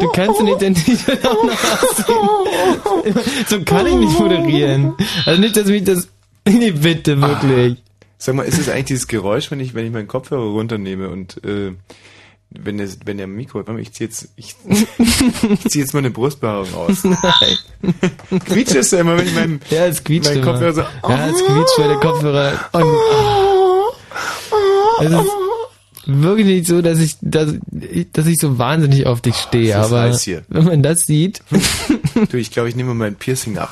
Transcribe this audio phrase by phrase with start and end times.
[0.00, 3.14] Du kannst nicht den Titel auch noch aussehen.
[3.48, 4.94] So kann ich nicht moderieren.
[5.26, 6.08] Also nicht, dass mich das...
[6.46, 7.82] Nee, bitte, wirklich.
[8.16, 11.42] Sag mal, ist es eigentlich dieses Geräusch, wenn ich, wenn ich meinen Kopfhörer runternehme und
[11.44, 11.72] äh,
[12.50, 14.56] wenn der, wenn der Mikro, warte mal, ich zieh jetzt, ich,
[14.98, 17.04] ich zieh jetzt mal eine Brustbehaarung aus.
[17.04, 17.58] Nein.
[18.46, 20.44] Quietscht es ja immer, wenn ich meinen, Ja, es quietscht meinen.
[20.44, 22.52] Kopfhörer so, Ja, es quietscht, weil der Kopfhörer...
[22.72, 22.96] Und,
[25.00, 25.30] es ist
[26.08, 27.54] wirklich nicht so, dass ich, dass,
[28.12, 30.08] dass ich so wahnsinnig auf dich stehe, Das ist aber
[30.48, 31.42] wenn man das sieht...
[32.30, 33.70] du, ich glaube, ich nehme mein Piercing ab.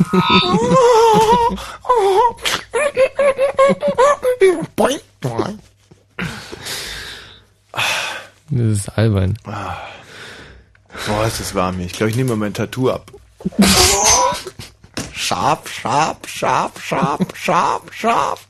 [8.50, 9.36] Das ist albern.
[9.44, 11.86] Boah, ist das warm hier.
[11.86, 13.10] Ich glaube, ich nehme mal mein Tattoo ab.
[15.12, 18.46] Scharf, scharf, scharf, scharf, scharf, scharf.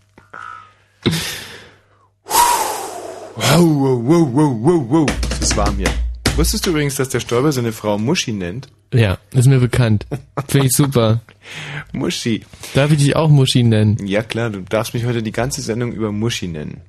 [3.37, 5.07] Wow, wow, wow, wow, wow, wow.
[5.31, 5.91] Es ist warm hier.
[6.37, 8.69] Wusstest du übrigens, dass der Stolper seine Frau Muschi nennt?
[8.95, 10.07] Ja, ist mir bekannt.
[10.49, 11.21] Finde ich super.
[11.93, 12.43] Muschi.
[12.75, 13.99] Darf ich dich auch Muschi nennen?
[14.07, 16.81] Ja klar, du darfst mich heute die ganze Sendung über Muschi nennen.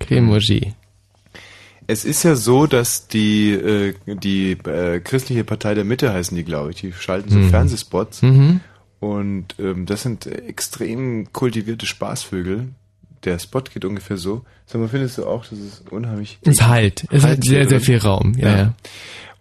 [0.00, 0.74] Okay, Muschi.
[1.88, 6.44] Es ist ja so, dass die, äh, die äh, christliche Partei der Mitte heißen die,
[6.44, 6.76] glaube ich.
[6.80, 7.50] Die schalten so Mhm.
[7.50, 8.22] Fernsehspots.
[8.22, 8.60] Mhm.
[9.00, 12.68] Und ähm, das sind extrem kultivierte Spaßvögel.
[13.26, 14.44] Der Spot geht ungefähr so.
[14.66, 16.38] Sag mal, findest du auch, das ist unheimlich...
[16.42, 17.04] Es halt.
[17.10, 17.84] Es hat Halt sehr, hier sehr drin.
[17.86, 18.34] viel Raum.
[18.38, 18.74] Ja, ja.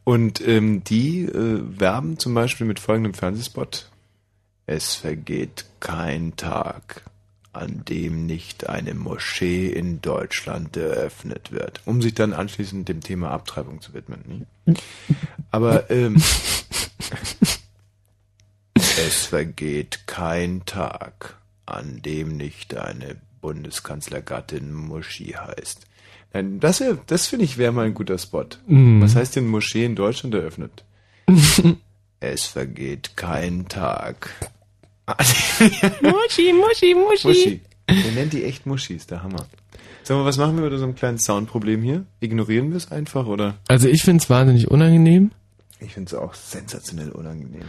[0.03, 3.91] Und ähm, die äh, werben zum Beispiel mit folgendem Fernsehspot.
[4.66, 7.03] Es vergeht kein Tag,
[7.53, 13.30] an dem nicht eine Moschee in Deutschland eröffnet wird, um sich dann anschließend dem Thema
[13.30, 14.47] Abtreibung zu widmen.
[14.66, 14.75] Ne?
[15.52, 16.16] Aber ähm,
[18.73, 25.85] es vergeht kein Tag, an dem nicht eine Bundeskanzlergattin Moschee heißt.
[26.33, 28.45] Nein, das, wär- das finde ich wäre mal ein guter Spot.
[28.65, 29.01] Mhm.
[29.03, 30.83] Was heißt denn Moschee in Deutschland eröffnet?
[32.19, 34.31] es vergeht kein Tag.
[36.01, 37.27] Muschi, Muschi, Muschi.
[37.27, 37.61] Muschi.
[37.88, 39.45] Der nennt die echt Muschis, der Hammer.
[40.01, 42.03] Sag mal, was machen wir mit unserem kleinen Soundproblem hier?
[42.19, 43.57] Ignorieren wir es einfach oder?
[43.67, 45.29] Also ich finde es wahnsinnig unangenehm.
[45.79, 47.66] Ich finde es auch sensationell unangenehm.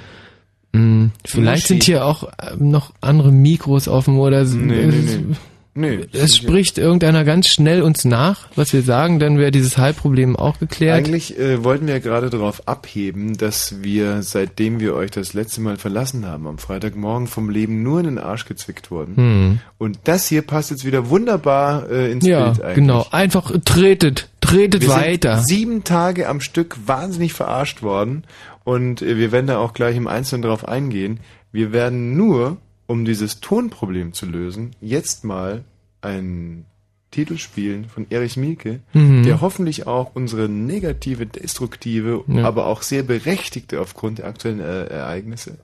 [0.72, 1.69] Hm, vielleicht Muschi.
[1.75, 4.56] sind hier auch äh, noch andere Mikros offen oder so.
[4.56, 5.36] Nee, nee, nee.
[5.76, 10.34] Nee, Es spricht irgendeiner ganz schnell uns nach, was wir sagen, dann wäre dieses Halbproblem
[10.37, 10.97] auch geklärt.
[10.97, 15.60] Eigentlich äh, wollten wir ja gerade darauf abheben, dass wir, seitdem wir euch das letzte
[15.60, 19.16] Mal verlassen haben, am Freitagmorgen vom Leben nur in den Arsch gezwickt wurden.
[19.16, 19.59] Hm.
[19.78, 22.75] Und das hier passt jetzt wieder wunderbar äh, ins Ja, Bild eigentlich.
[22.76, 23.06] genau.
[23.10, 25.36] Einfach tretet, tretet wir weiter.
[25.38, 28.25] Sind sieben Tage am Stück wahnsinnig verarscht worden
[28.65, 31.20] und äh, wir werden da auch gleich im Einzelnen darauf eingehen.
[31.53, 35.64] Wir werden nur, um dieses Tonproblem zu lösen, jetzt mal
[36.02, 36.66] einen
[37.10, 39.22] Titel spielen von Erich Mielke, Mhm.
[39.22, 42.44] der hoffentlich auch unsere negative, destruktive, Ja.
[42.44, 45.58] aber auch sehr berechtigte aufgrund der aktuellen äh, Ereignisse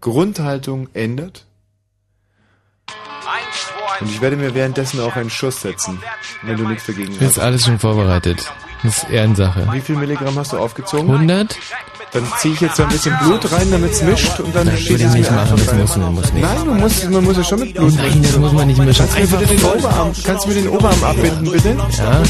[0.00, 1.46] Grundhaltung ändert.
[4.00, 6.00] Und ich werde mir währenddessen auch einen Schuss setzen,
[6.42, 8.52] wenn du nichts dagegen Das ist alles schon vorbereitet.
[8.82, 9.66] Das ist Ehrensache.
[9.72, 11.10] Wie viel Milligramm hast du aufgezogen?
[11.10, 11.56] 100?
[12.16, 14.76] Dann ziehe ich jetzt so ein bisschen Blut rein, damit es mischt und dann Nein,
[14.78, 16.42] ich es nicht machen, einfach das muss man, muss nicht.
[16.42, 19.06] Nein, du musst, man muss ja schon mit Blut Nein, das muss man nicht mischen.
[19.14, 21.76] Kannst du mir bitte den Oberarm, kannst du mir den Oberarm abbinden, bitte?
[21.98, 22.22] Ja.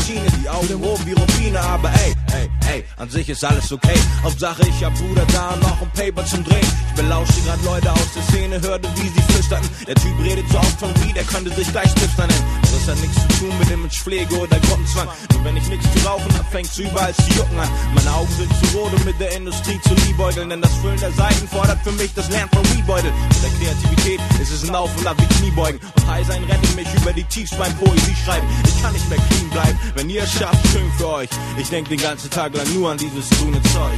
[0.46, 3.98] Die Augen rot wie Rubine, aber ey, ey, ey, an sich ist alles okay.
[4.22, 6.62] Hauptsache ich hab Bruder da und noch ein Paper zum Drehen.
[6.62, 9.68] Ich belauschte grad Leute aus der Szene, hörte wie sie flüsterten.
[9.88, 12.44] Der Typ redet so oft von wie, der könnte sich gleich Stifter nennen.
[12.62, 15.08] Das hat nichts zu tun mit dem Pflege oder Gruppenzwang.
[15.32, 17.68] Nur wenn ich nichts zu rauchen hab, fängt's überall zu jucken an.
[17.96, 20.50] Meine Augen sind zu rot, um mit der Industrie zu liebäugeln.
[20.50, 23.10] Denn das Füllen der Seiten fordert für mich das Lernen von Weebeutel.
[23.10, 25.80] Mit der Kreativität ist es ein Auf und Ab wie Kniebeugen.
[25.96, 28.46] Und High sein rettet mich über die Tiefs beim Poesie schreiben.
[28.64, 31.28] Ich kann nicht mehr clean bleiben, wenn ihr es schafft, schön für euch.
[31.58, 33.96] Ich denk den ganzen Tag lang nur an dieses grüne Zeug.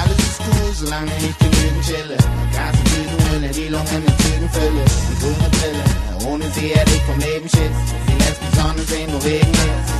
[0.00, 2.16] Alles ist cool, solange ich genügend chille.
[2.16, 4.84] Und Tütenhülle, die Lungen mit Zügen fülle.
[5.08, 7.76] Und grüne Brille, ohne sie hätte ich vom Leben Schiss.
[8.06, 9.90] Sie lässt die Sonne sehen, wo Regen ist.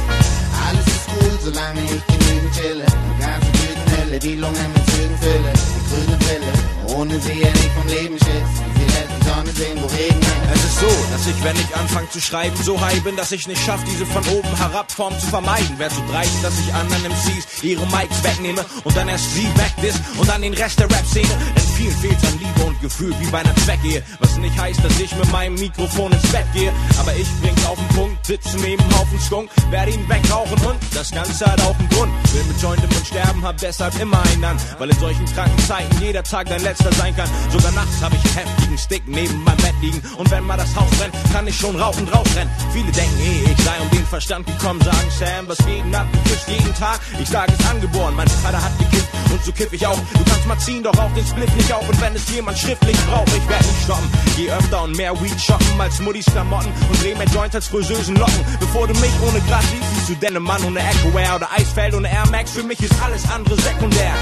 [0.67, 2.87] Alles ist cool, solange ich genügend chille.
[2.87, 5.53] Und Tütenhülle, die Lungen mit Zügen fülle.
[5.75, 8.51] Und grüne Brille, ohne sie hätte ich vom Leben Schiss.
[8.77, 10.41] Sie lässt die Sonne sehen, wo Regen ist.
[10.55, 13.47] Es ist so, dass ich, wenn ich anfange zu schreiben, so high bin, dass ich
[13.47, 15.79] nicht schaffe, diese von oben herab Form zu vermeiden.
[15.79, 20.01] Wär so dreist, dass ich anderen MCs ihre Mics wegnehme und dann erst sie wegdiss
[20.19, 21.29] und dann den Rest der Rap-Szene.
[21.29, 24.03] Denn vielen fehlt's an Liebe und Gefühl, wie bei einer Zweckehe.
[24.19, 26.73] Was nicht heißt, dass ich mit meinem Mikrofon ins Bett gehe.
[26.99, 31.11] Aber ich bring's auf den Punkt, sitze neben Haufen Skunk, werde ihn wegrauchen und das
[31.11, 32.13] Ganze hat auch einen Grund.
[32.33, 34.57] Will mit Joint im Mund sterben, hab deshalb immer einen an.
[34.79, 37.29] Weil in solchen kranken Zeiten jeder Tag dein letzter sein kann.
[37.53, 40.03] Sogar nachts hab ich einen heftigen Stick neben meinem Bett liegen.
[40.17, 42.53] Und wenn mal das Haus brennt, kann ich schon rauchend rausrennen.
[42.73, 45.59] Viele denken, eh, ich sei um den Verstand gekommen, sagen Sam, was?
[45.59, 47.01] Du küsst jeden Tag.
[47.21, 48.15] Ich sag, es angeboren.
[48.17, 49.99] Mein Vater hat gekifft und so kipp ich auch.
[49.99, 51.89] Du kannst mal ziehen, doch auch den Split nicht auf.
[51.89, 54.11] Und wenn es jemand schriftlich braucht, ich werd nicht stoppen.
[54.37, 58.17] Geh öfter und mehr Weed shoppen als Muddis Klamotten und dreh mehr Joints als Friseusen
[58.17, 58.45] Locken.
[58.59, 62.11] Bevor du mich ohne Gras siehst, siehst du deine Mann ohne Echo-Air oder Eisfeld ohne
[62.11, 62.53] Air Max.
[62.53, 64.15] Für mich ist alles andere sekundär.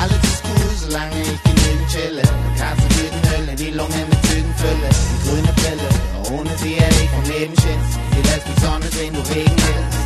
[0.00, 2.22] Alles ist cool, solange ich genügend chille.
[2.22, 4.31] Guten Hölle, die Lunge mit
[4.62, 4.88] Zügen fülle.
[5.10, 7.88] Die grüne Pille, ohne sie hätte ich vom Leben Schiss.
[8.14, 9.98] Sie lässt die Sonne sehen, wo Regen ist.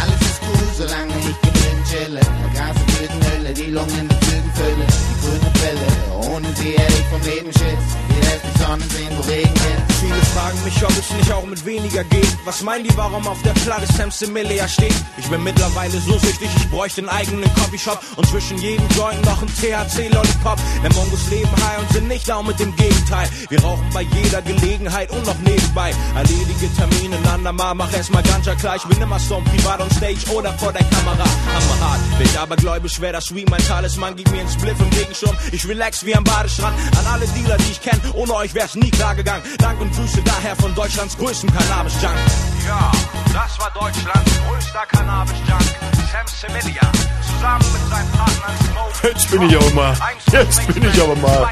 [0.00, 2.20] Alles ist cool, solange ich genügend chille.
[2.54, 4.86] Kasse guten Hölle, die Lunge mit Zügen fülle.
[4.88, 5.88] Die grüne Pille,
[6.56, 7.52] sie hätte ich vom Leben
[8.32, 9.96] lässt die Sonne sehen, wo Regen ist.
[10.00, 12.36] Viele fragen mich, ob es nicht auch mit weniger geht.
[12.44, 14.94] Was meinen die, warum auf der Platte Sam Similia steht?
[15.16, 19.42] Ich bin mittlerweile so süchtig, ich bräuchte einen eigenen Coffeeshop und zwischen jedem Joint noch
[19.42, 20.58] ein THC-Lollipop.
[20.82, 23.28] Denn Mongos leben high und sind nicht auch mit dem Gegenteil.
[23.48, 25.92] Wir rauchen bei jeder Gelegenheit und noch nebenbei.
[26.16, 28.76] Erledige Termine, Nandama, mach erstmal Ganja klar.
[28.76, 31.24] Ich bin immer so privat on stage oder vor der Kamera.
[31.54, 35.36] Hammerhart, bin aber gläubig, schwer das Sweet, mein Talisman, gib mir einen Spliff im Regenschirm.
[35.52, 36.76] Ich relax wie am Badestrand.
[36.98, 39.42] An alle Dealer, die ich kenne, ohne euch wär's nie klar gegangen.
[39.58, 42.14] Dank und Grüße daher von Deutschlands größten Cannabis-Junk.
[42.66, 42.90] Ja,
[43.32, 45.62] das war Deutschlands größter Cannabis-Junk.
[46.12, 46.82] Sam Similia,
[47.26, 49.08] zusammen mit seinen Partnern Smoke.
[49.08, 49.96] Jetzt bin ich auch mal.
[50.30, 51.48] Jetzt bin ich aber mal.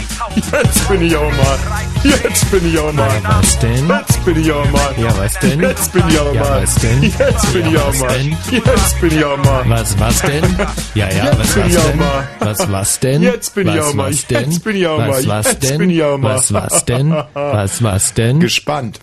[0.52, 1.58] Jetzt bin ich auch mal.
[2.04, 3.10] Jetzt bin ich auch mal.
[3.24, 3.88] Was denn?
[3.88, 4.94] Jetzt bin ich auch mal.
[4.98, 5.60] Ja, was denn?
[5.60, 6.62] Jetzt bin ich auch Ja, mal.
[6.62, 7.02] was denn?
[7.02, 8.08] Jetzt bin ich auch was mal.
[8.18, 8.36] denn?
[8.50, 9.62] Jetzt bin ich auch mal.
[9.68, 10.56] Was, was denn?
[10.94, 11.98] Ja, ja, Jetzt was, was denn?
[11.98, 12.28] mal.
[12.40, 13.22] Was, was denn?
[13.22, 14.10] Jetzt bin ich auch mal.
[14.12, 14.59] Was denn?
[14.60, 15.38] Jetzt bin ich auch was, mal.
[15.38, 15.78] Was, Jetzt denn?
[15.78, 16.34] bin ich auch mal.
[16.34, 17.16] Was, was denn?
[17.32, 18.40] Was, was denn?
[18.40, 19.00] Gespannt.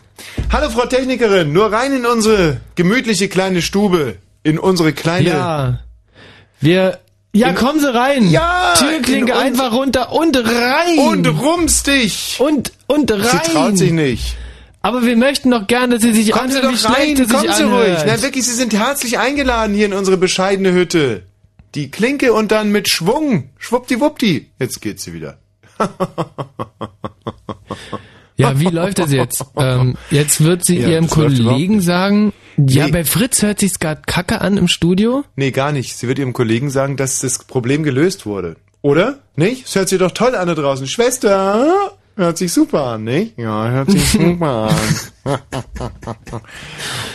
[0.51, 4.17] Hallo Frau Technikerin, nur rein in unsere gemütliche kleine Stube.
[4.43, 5.29] In unsere kleine...
[5.29, 5.79] Ja.
[6.59, 6.99] Wir,
[7.33, 8.29] ja, kommen Sie rein.
[8.29, 10.99] Ja, Türklinke in einfach runter und rein.
[10.99, 12.37] Und rums dich!
[12.39, 13.21] und, und rein.
[13.23, 14.35] Sie traut sich nicht.
[14.83, 17.27] Aber wir möchten doch gerne, dass Sie sich Kommen Sie anhören, doch wie schlecht rein,
[17.29, 17.87] kommen Sie anhört.
[17.89, 18.03] ruhig.
[18.05, 21.23] Na wirklich, Sie sind herzlich eingeladen hier in unsere bescheidene Hütte.
[21.75, 23.49] Die Klinke und dann mit Schwung.
[23.57, 24.51] Schwuppdiwuppdi.
[24.59, 25.37] Jetzt geht sie wieder.
[28.39, 29.43] Ja, wie läuft das jetzt?
[29.57, 32.91] ähm, jetzt wird sie Ja, ihrem Kollegen sagen, ja, Nee.
[32.91, 35.23] bei Fritz hört sich's gerade kacke an im Studio.
[35.35, 35.95] Nee, gar nicht.
[35.97, 38.55] Sie wird ihrem Kollegen sagen, dass das Problem gelöst wurde.
[38.83, 39.19] Oder?
[39.35, 39.65] Nicht?
[39.65, 40.85] Es hört sich doch toll an da draußen.
[40.87, 41.91] Schwester!
[42.15, 43.37] Hört sich super an, nicht?
[43.37, 44.69] Ja, hört sich super
[45.25, 45.37] an.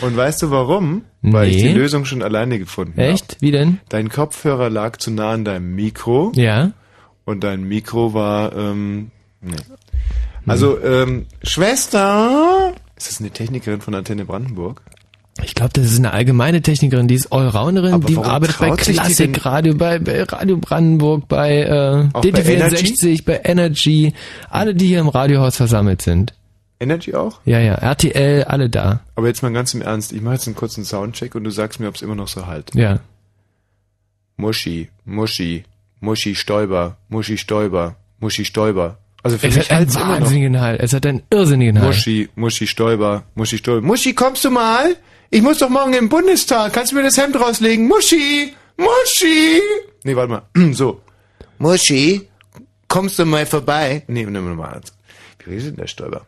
[0.01, 1.03] Und weißt du warum?
[1.21, 1.69] Weil ich Nee.
[1.69, 3.07] die Lösung schon alleine gefunden habe.
[3.07, 3.37] Echt?
[3.39, 3.79] Wie denn?
[3.89, 6.31] Dein Kopfhörer lag zu nah an deinem Mikro.
[6.35, 6.71] Ja.
[7.25, 9.11] Und dein Mikro war, ähm,
[9.41, 9.55] nee.
[10.45, 12.73] Also, ähm, Schwester!
[12.97, 14.81] Ist das eine Technikerin von Antenne Brandenburg?
[15.41, 19.97] Ich glaube, das ist eine allgemeine Technikerin, die ist Allrounderin, die arbeitet bei Klassikradio, bei,
[19.97, 24.13] bei Radio Brandenburg, bei äh, Auch bei DT64, bei Energy,
[24.49, 26.33] alle, die hier im Radiohaus versammelt sind.
[26.79, 27.39] Energy auch?
[27.45, 28.99] Ja, ja, RTL, alle da.
[29.15, 31.79] Aber jetzt mal ganz im Ernst, ich mache jetzt einen kurzen Soundcheck und du sagst
[31.79, 32.75] mir, ob es immer noch so halt.
[32.75, 32.99] Ja.
[34.37, 35.63] Muschi, Muschi,
[36.03, 38.97] Muschi Stäuber, Muschi Stäuber, Muschi Stäuber.
[39.23, 40.81] Also für Es mich hat einen wahnsinnigen Halt.
[40.81, 41.87] Es hat einen irrsinnigen Halt.
[41.87, 43.87] Muschi, Muschi Stäuber, Muschi Stäuber.
[43.87, 44.97] Muschi, kommst du mal?
[45.29, 46.73] Ich muss doch morgen im Bundestag.
[46.73, 47.87] Kannst du mir das Hemd rauslegen?
[47.87, 49.61] Muschi, Muschi.
[50.03, 50.41] Nee, warte mal.
[50.73, 51.01] So.
[51.57, 52.27] Muschi,
[52.89, 54.03] kommst du mal vorbei?
[54.07, 54.93] Nee, nimm mal ernst.
[55.45, 56.25] Wie redet denn der Stäuber?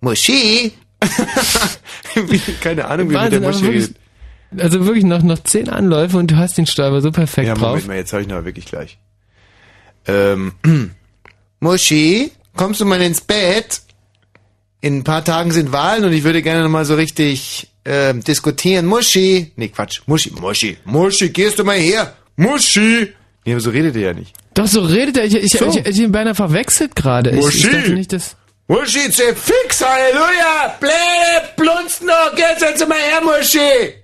[0.00, 0.70] Muschi.
[2.60, 3.96] Keine Ahnung, wie mit der Wahnsinn, aber Muschi redet.
[4.58, 7.70] also wirklich noch, noch zehn Anläufe und du hast den Stäuber so perfekt Ja, drauf.
[7.70, 8.98] Moment mal, jetzt habe ich noch wirklich gleich.
[10.06, 10.52] Ähm,
[11.60, 13.80] Muschi, kommst du mal ins Bett?
[14.80, 18.22] In ein paar Tagen sind Wahlen und ich würde gerne noch mal so richtig ähm,
[18.22, 18.86] diskutieren.
[18.86, 22.14] Muschi, nee Quatsch, Muschi, Muschi, Muschi, gehst du mal her?
[22.36, 23.12] Muschi.
[23.44, 24.34] Nee, aber so redet er ja nicht.
[24.54, 25.24] Doch, so redet er.
[25.24, 25.66] Ich, ich, So.
[25.68, 27.30] ich, ich, ihn beinahe verwechselt gerade.
[27.30, 27.70] Ich, ich Muschi.
[27.70, 28.36] dachte nicht, dass...
[28.68, 30.76] Muschi, zäh fix, Halleluja!
[30.80, 33.94] Bläde, blunzen noch, jetzt setz mal her, Muschi!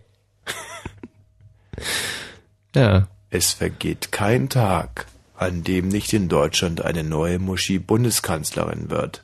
[2.74, 3.08] Ja.
[3.30, 5.06] Es vergeht kein Tag,
[5.42, 9.22] an dem nicht in Deutschland eine neue Muschi Bundeskanzlerin wird.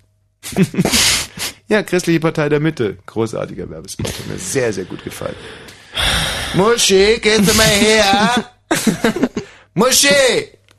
[1.68, 2.98] ja, Christliche Partei der Mitte.
[3.06, 4.06] Großartiger Werbespot.
[4.06, 5.36] Hat mir sehr, sehr gut gefallen.
[6.54, 8.50] Muschi, gehst du mal her?
[9.74, 10.08] Muschi,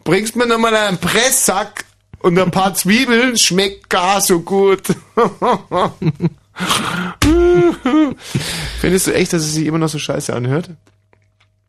[0.03, 1.85] bringst mir noch mal einen Presssack
[2.19, 3.37] und ein paar Zwiebeln?
[3.37, 4.81] Schmeckt gar so gut.
[8.79, 10.71] Findest du echt, dass es sich immer noch so scheiße anhört?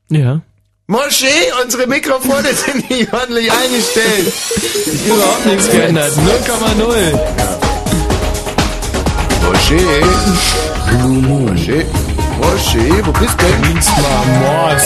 [0.08, 0.40] Ja.
[0.90, 4.32] Moschee, unsere Mikrofone sind nicht ordentlich eingestellt.
[5.06, 6.10] Überhaupt nichts geändert.
[6.10, 7.16] 0,0.
[9.46, 9.78] Moschee.
[11.28, 11.86] Moschee.
[12.38, 13.46] Moschee, wo bist du?
[14.40, 14.82] Mors.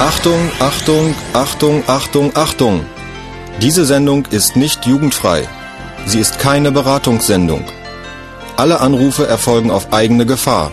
[0.00, 2.84] Achtung, Achtung, Achtung, Achtung, Achtung.
[3.62, 5.48] Diese Sendung ist nicht jugendfrei.
[6.06, 7.64] Sie ist keine Beratungssendung.
[8.56, 10.72] Alle Anrufe erfolgen auf eigene Gefahr.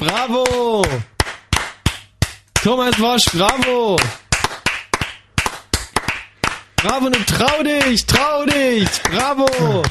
[0.00, 0.82] Bravo!
[2.62, 3.98] Thomas Wosch, bravo!
[6.76, 9.82] Bravo, und trau dich, trau dich, bravo!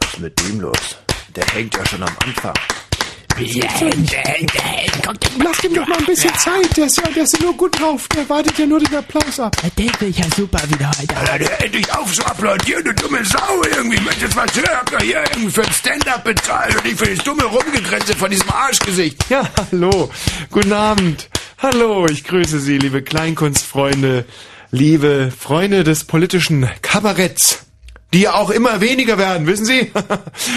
[0.00, 0.96] Was ist mit dem los?
[1.28, 2.54] Der hängt ja schon am Anfang.
[5.38, 6.76] Lass ihm doch mal ein bisschen Zeit.
[6.76, 8.06] Der ist, ja, der ist ja nur gut drauf.
[8.08, 9.56] Der wartet ja nur den Applaus ab.
[9.76, 11.16] Der will ich ja super wieder heute.
[11.16, 13.96] Alter, der endlich auf zu applaudieren, du dumme Sau irgendwie.
[13.96, 14.76] Ich möchte jetzt was hören.
[14.76, 18.30] Habt ihr hier irgendwie für ein Stand-up bezahlt und nicht für das dumme Rumgegrenze von
[18.30, 19.18] diesem Arschgesicht.
[19.28, 20.10] Ja, hallo.
[20.50, 21.28] Guten Abend.
[21.58, 24.26] Hallo, ich grüße Sie, liebe Kleinkunstfreunde,
[24.70, 27.63] liebe Freunde des politischen Kabaretts.
[28.14, 29.90] Die ja auch immer weniger werden, wissen Sie?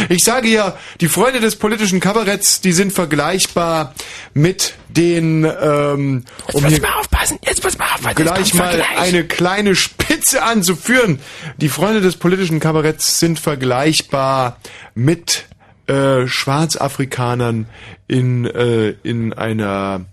[0.10, 3.96] Ich sage ja, die Freunde des politischen Kabaretts, die sind vergleichbar
[4.36, 6.24] mit den, ähm,
[6.54, 7.40] um Jetzt hier muss mal aufpassen.
[7.44, 8.16] Jetzt muss mal aufpassen.
[8.16, 9.00] gleich mal Vergleich.
[9.00, 11.20] eine kleine Spitze anzuführen.
[11.58, 14.60] Die Freunde des politischen Kabaretts sind vergleichbar
[14.94, 15.46] mit
[15.88, 17.66] äh, Schwarzafrikanern
[18.08, 20.06] in äh, in einer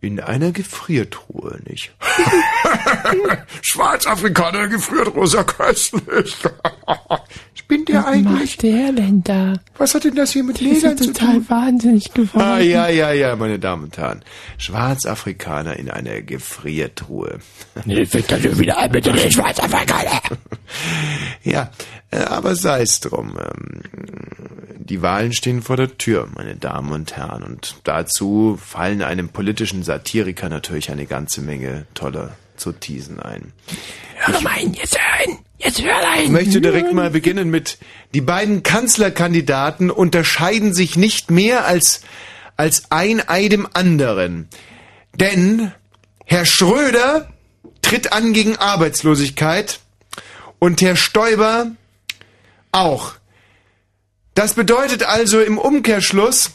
[0.00, 1.92] in einer Gefriertruhe, nicht?
[3.62, 6.36] Schwarzafrikaner gefriert rosa köstlich.
[7.54, 8.50] Spinnt der Was eigentlich?
[8.56, 9.54] macht der denn da?
[9.76, 11.46] Was hat denn das hier mit Der Ledern zu total tun?
[11.50, 12.40] wahnsinnig geworden.
[12.40, 14.24] Ah, ja, ja, ja, meine Damen und Herren.
[14.56, 17.40] Schwarzafrikaner in einer Gefriertruhe.
[17.84, 20.20] Nee, fängt das wieder an mit den Schwarzafrikaner.
[21.42, 21.70] Ja,
[22.10, 23.38] äh, aber sei es drum.
[23.40, 23.80] Ähm,
[24.78, 27.42] die Wahlen stehen vor der Tür, meine Damen und Herren.
[27.42, 33.54] Und dazu fallen einem politischen Satiriker natürlich eine ganze Menge toller Zotisen ein.
[34.16, 35.38] Hör mal hin, jetzt hören.
[35.56, 36.24] Jetzt hör rein.
[36.24, 37.78] Ich möchte direkt mal beginnen mit,
[38.12, 42.02] die beiden Kanzlerkandidaten unterscheiden sich nicht mehr als,
[42.58, 44.48] als ein Ei dem anderen.
[45.14, 45.72] Denn
[46.26, 47.32] Herr Schröder
[47.80, 49.80] tritt an gegen Arbeitslosigkeit
[50.58, 51.72] und Herr Stoiber
[52.72, 53.14] auch.
[54.34, 56.50] Das bedeutet also im Umkehrschluss,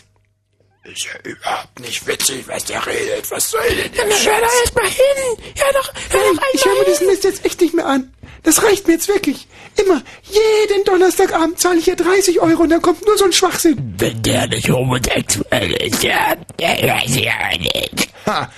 [0.86, 3.32] Ist ja überhaupt nicht witzig, was der redet.
[3.32, 5.54] Was soll denn der Dann hör da erst mal hin.
[5.56, 8.14] Hör doch, hör doch Ich höre mir diesen Mist jetzt echt nicht mehr an.
[8.44, 9.48] Das reicht mir jetzt wirklich.
[9.78, 13.96] Immer, jeden Donnerstagabend zahle ich ja 30 Euro und dann kommt nur so ein Schwachsinn.
[13.98, 18.10] Wenn der nicht homosexuell ist, ja, der weiß ja nicht.
[18.26, 18.52] Ha,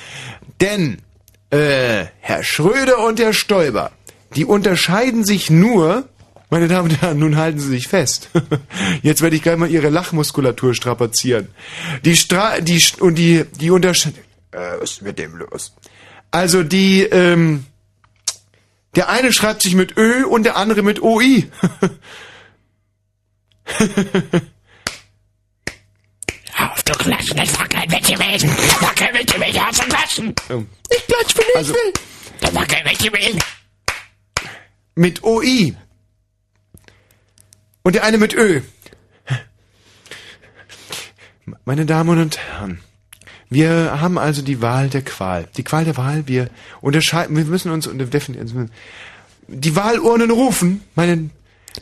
[0.60, 1.02] denn
[1.52, 3.92] äh, Herr Schröder und Herr Stoiber,
[4.36, 6.10] die unterscheiden sich nur,
[6.50, 8.30] meine Damen und Herren, nun halten Sie sich fest.
[9.02, 11.48] Jetzt werde ich gleich mal Ihre Lachmuskulatur strapazieren.
[12.04, 14.20] Die Stra die und die die unterscheiden.
[14.52, 15.74] Äh, was ist mit dem los?
[16.32, 17.66] Also die ähm,
[18.96, 21.50] der eine schreibt sich mit Ö und der andere mit OI.
[26.58, 28.50] Auf, du Klatschen, das war kein Witz gewesen.
[28.56, 30.34] Das war kein Witz gewesen, hör auf zu klatschen.
[30.90, 31.94] Ich klatsch, wenn ich Also- will.
[32.40, 33.40] Das war kein Witz gewesen.
[34.96, 35.76] mit OI.
[37.86, 38.62] Und der eine mit Ö.
[41.66, 42.80] Meine Damen und Herren,
[43.52, 45.48] wir haben also die Wahl der Qual.
[45.56, 46.50] Die Qual der Wahl, wir
[46.82, 48.72] unterscheiden, wir müssen uns unter definieren.
[49.48, 51.30] Die Wahlurnen rufen, meinen,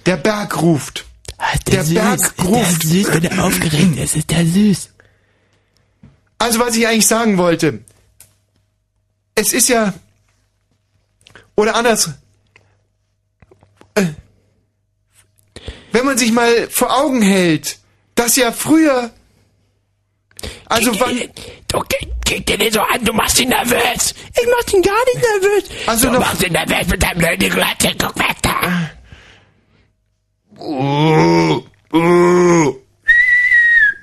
[0.05, 1.05] der Berg ruft.
[1.53, 2.83] Ist Der süß, Berg ist der ruft.
[2.83, 4.89] süß, wenn er aufgeregt ist, ist der süß.
[6.37, 7.79] Also was ich eigentlich sagen wollte,
[9.35, 9.93] es ist ja,
[11.55, 12.11] oder anders,
[13.95, 14.07] äh,
[15.93, 17.77] wenn man sich mal vor Augen hält,
[18.15, 19.11] dass ja früher,
[20.65, 21.21] also wann,
[21.73, 24.13] Du kick, kick dir nicht so an, du machst ihn nervös.
[24.39, 25.63] Ich mach ihn gar nicht nervös.
[25.87, 27.91] Also du noch- machst ihn nervös mit deinem blöden Glatze.
[27.97, 28.91] Guck weg da.
[30.59, 32.75] Uh, uh.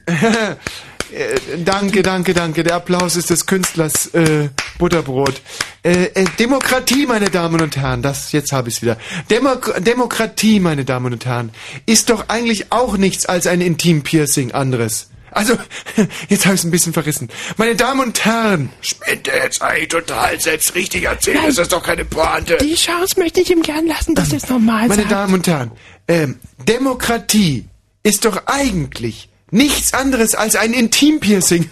[1.12, 2.62] Äh, danke, danke, danke.
[2.62, 4.48] Der Applaus ist des Künstlers äh,
[4.78, 5.40] Butterbrot.
[5.82, 8.96] Äh, äh, Demokratie, meine Damen und Herren, das jetzt habe ich es wieder.
[9.30, 11.50] Demok Demokratie, meine Damen und Herren,
[11.86, 15.08] ist doch eigentlich auch nichts als ein Intimpiercing anderes.
[15.32, 15.54] Also,
[16.28, 17.28] jetzt habe ich es ein bisschen verrissen.
[17.56, 21.38] Meine Damen und Herren, Spinnt der jetzt eigentlich total selbst richtig erzählt?
[21.44, 22.58] Das ist doch keine Pointe.
[22.60, 25.12] Die Chance möchte ich ihm gern lassen, dass er es normal meine sagt.
[25.12, 25.70] Damen und Herren,
[26.08, 27.64] ähm, Demokratie
[28.02, 31.68] ist doch eigentlich nichts anderes als ein Intimpiercing.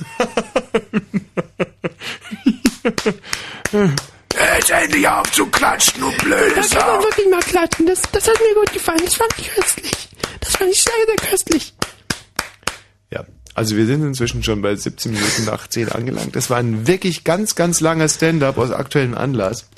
[4.56, 7.86] Jetzt endlich auf zu klatschen, du blöde Da kann man wirklich mal klatschen.
[7.86, 9.00] Das, das hat mir gut gefallen.
[9.04, 9.92] Das fand ich köstlich.
[10.40, 11.74] Das fand ich sehr, sehr köstlich.
[13.12, 16.36] Ja, Also wir sind inzwischen schon bei 17 Minuten nach 10 angelangt.
[16.36, 19.68] Das war ein wirklich ganz, ganz langer Stand-up aus aktuellem Anlass.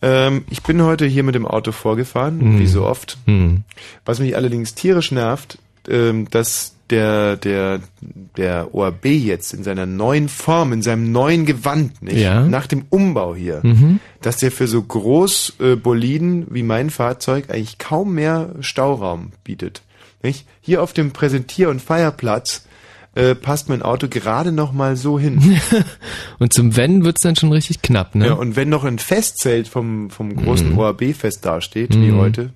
[0.00, 3.18] Ähm, ich bin heute hier mit dem Auto vorgefahren, wie so oft.
[3.26, 3.64] Hm.
[4.04, 5.58] Was mich allerdings tierisch nervt,
[5.88, 7.80] ähm, dass der, der,
[8.36, 12.18] der ORB jetzt in seiner neuen Form, in seinem neuen Gewand, nicht?
[12.18, 12.42] Ja.
[12.46, 13.62] nach dem Umbau hier,
[14.22, 19.82] dass der für so groß äh, Boliden wie mein Fahrzeug eigentlich kaum mehr Stauraum bietet.
[20.22, 20.46] Nicht?
[20.60, 22.66] Hier auf dem Präsentier- und Feierplatz
[23.14, 25.60] äh, passt mein Auto gerade noch mal so hin.
[26.38, 28.26] Und zum Wenn wird's dann schon richtig knapp, ne?
[28.26, 32.18] Ja, und wenn noch ein Festzelt vom, vom großen ORB-Fest dasteht, wie Mhm.
[32.18, 32.50] heute,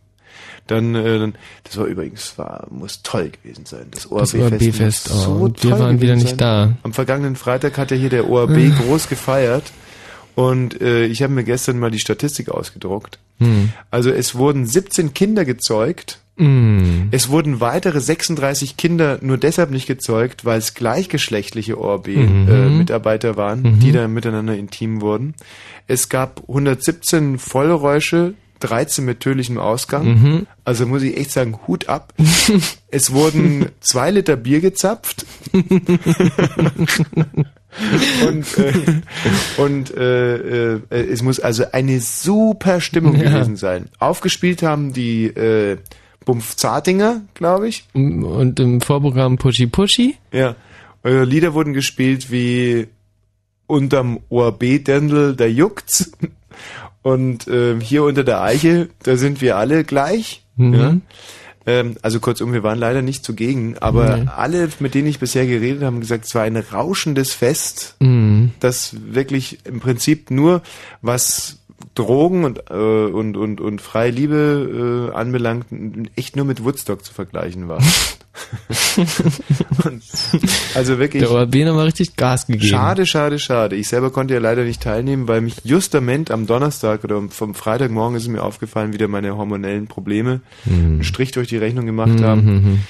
[0.67, 3.87] dann, äh, dann, das war übrigens, war, muss toll gewesen sein.
[3.91, 6.39] Das Das ORB-Fest muss oh, so wir toll waren wieder nicht sein.
[6.39, 6.73] da.
[6.83, 9.73] Am vergangenen Freitag hat ja hier der ORB groß gefeiert.
[10.35, 13.19] Und äh, ich habe mir gestern mal die Statistik ausgedruckt.
[13.39, 13.71] Hm.
[13.91, 16.21] Also es wurden 17 Kinder gezeugt.
[16.37, 17.09] Mm.
[17.11, 21.83] Es wurden weitere 36 Kinder nur deshalb nicht gezeugt, weil es gleichgeschlechtliche Mhm.
[21.83, 25.35] ORB-Mitarbeiter waren, die da miteinander intim wurden.
[25.89, 30.07] Es gab 117 Vollräusche, 13 mit tödlichem Ausgang.
[30.07, 30.47] Mhm.
[30.65, 32.15] Also muss ich echt sagen, Hut ab.
[32.91, 35.27] es wurden zwei Liter Bier gezapft.
[38.27, 38.73] und äh,
[39.57, 43.31] und äh, äh, es muss also eine super Stimmung Ja.
[43.31, 43.87] gewesen sein.
[43.99, 45.79] Aufgespielt haben die äh,
[46.25, 47.85] Bumpf Zartinger, glaube ich.
[47.95, 50.17] Und im Vorprogramm Pushy Pushy.
[50.33, 50.55] Ja.
[51.03, 52.87] Eure Lieder wurden gespielt wie
[53.67, 56.13] unterm ORB-Dändel, da juckt's.
[57.03, 60.45] Und ähm, hier unter der Eiche, da sind wir alle gleich.
[60.57, 60.75] Mhm.
[60.75, 60.97] Ja.
[61.65, 64.27] Ähm, also kurzum, wir waren leider nicht zugegen, aber Nee.
[64.37, 68.51] alle, mit denen ich bisher geredet habe, haben gesagt, es war ein rauschendes Fest, Mhm.
[68.61, 70.63] das wirklich im Prinzip nur,
[71.03, 71.59] was
[71.95, 75.67] Drogen und, äh, und, und, und freie Liebe äh, anbelangt,
[76.17, 77.81] echt nur mit Woodstock zu vergleichen war.
[80.75, 81.23] Also wirklich.
[81.23, 82.67] Der ORB nochmal richtig Gas gegeben.
[82.67, 83.77] Schade, schade, schade.
[83.77, 88.17] Ich selber konnte ja leider nicht teilnehmen, weil mich justament am Donnerstag oder vom Freitagmorgen
[88.17, 92.81] ist mir aufgefallen, wieder meine hormonellen Probleme einen Strich durch die Rechnung gemacht Mhm, haben.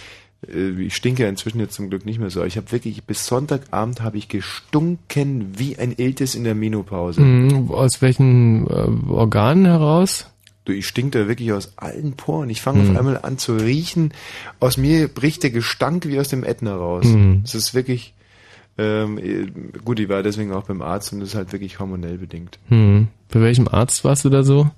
[0.52, 2.44] Äh, Ich stinke ja inzwischen jetzt zum Glück nicht mehr so.
[2.44, 7.20] Ich habe wirklich bis Sonntagabend habe ich gestunken wie ein Iltis in der Menopause.
[7.20, 7.70] Mhm.
[7.70, 10.26] Aus welchen äh, Organen heraus?
[10.64, 12.48] Du, ich stink da wirklich aus allen Poren.
[12.48, 14.12] Ich fange auf einmal an zu riechen.
[14.60, 17.06] Aus mir bricht der Gestank wie aus dem Ätna raus.
[17.42, 18.14] Es ist wirklich,
[18.78, 19.46] ähm, äh,
[19.84, 22.60] gut, ich war deswegen auch beim Arzt und das ist halt wirklich hormonell bedingt.
[22.68, 23.08] Hm.
[23.32, 24.70] Bei welchem Arzt warst du da so?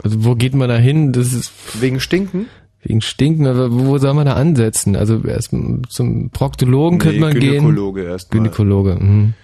[0.00, 1.12] Also wo geht man da hin?
[1.12, 2.46] Das ist Wegen Stinken?
[2.82, 4.96] wegen Stinken, aber wo soll man da ansetzen?
[4.96, 5.50] Also erst
[5.88, 7.64] zum Proktologen könnte man gehen.
[7.64, 8.40] Gynäkologe erstmal.
[8.40, 8.94] Gynäkologe.
[8.96, 9.34] Mhm.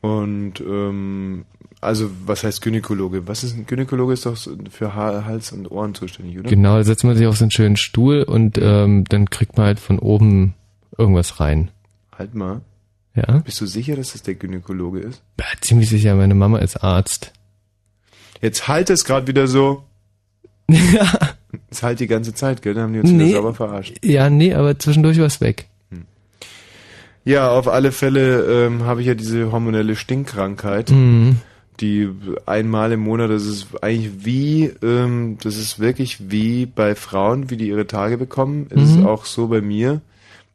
[0.00, 1.44] Und ähm,
[1.80, 3.26] also was heißt Gynäkologe?
[3.28, 4.12] Was ist ein Gynäkologe?
[4.12, 4.36] Ist doch
[4.70, 6.48] für Ha- Hals und Ohren zuständig, oder?
[6.50, 9.66] Genau, da setzt man sich auf so einen schönen Stuhl und ähm, dann kriegt man
[9.66, 10.54] halt von oben
[10.96, 11.70] irgendwas rein.
[12.16, 12.60] Halt mal.
[13.14, 13.38] Ja?
[13.44, 15.22] Bist du sicher, dass das der Gynäkologe ist?
[15.38, 17.32] ja ziemlich sicher, meine Mama ist Arzt.
[18.40, 19.84] Jetzt halt es gerade wieder so.
[20.70, 21.06] ja.
[21.70, 22.74] Es halt die ganze Zeit, gell?
[22.74, 23.26] Da haben die uns Nee.
[23.30, 23.96] wieder sauber verarscht.
[24.04, 25.66] ja, nee, aber zwischendurch war's weg.
[27.24, 31.38] Ja, auf alle Fälle ähm, habe ich ja diese hormonelle Stinkkrankheit, Mhm.
[31.80, 32.08] Die
[32.46, 37.56] einmal im Monat, das ist eigentlich wie, ähm, das ist wirklich wie bei Frauen, wie
[37.56, 38.98] die ihre Tage bekommen, ist Mhm.
[39.00, 40.00] es auch so bei mir,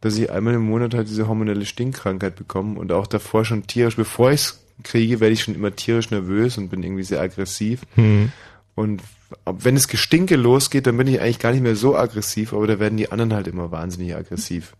[0.01, 3.95] dass ich einmal im Monat halt diese hormonelle Stinkkrankheit bekomme und auch davor schon tierisch,
[3.95, 7.81] bevor ich es kriege, werde ich schon immer tierisch nervös und bin irgendwie sehr aggressiv.
[7.95, 8.31] Mhm.
[8.75, 9.01] Und
[9.45, 12.79] wenn es Gestinke losgeht, dann bin ich eigentlich gar nicht mehr so aggressiv, aber da
[12.79, 14.73] werden die anderen halt immer wahnsinnig aggressiv.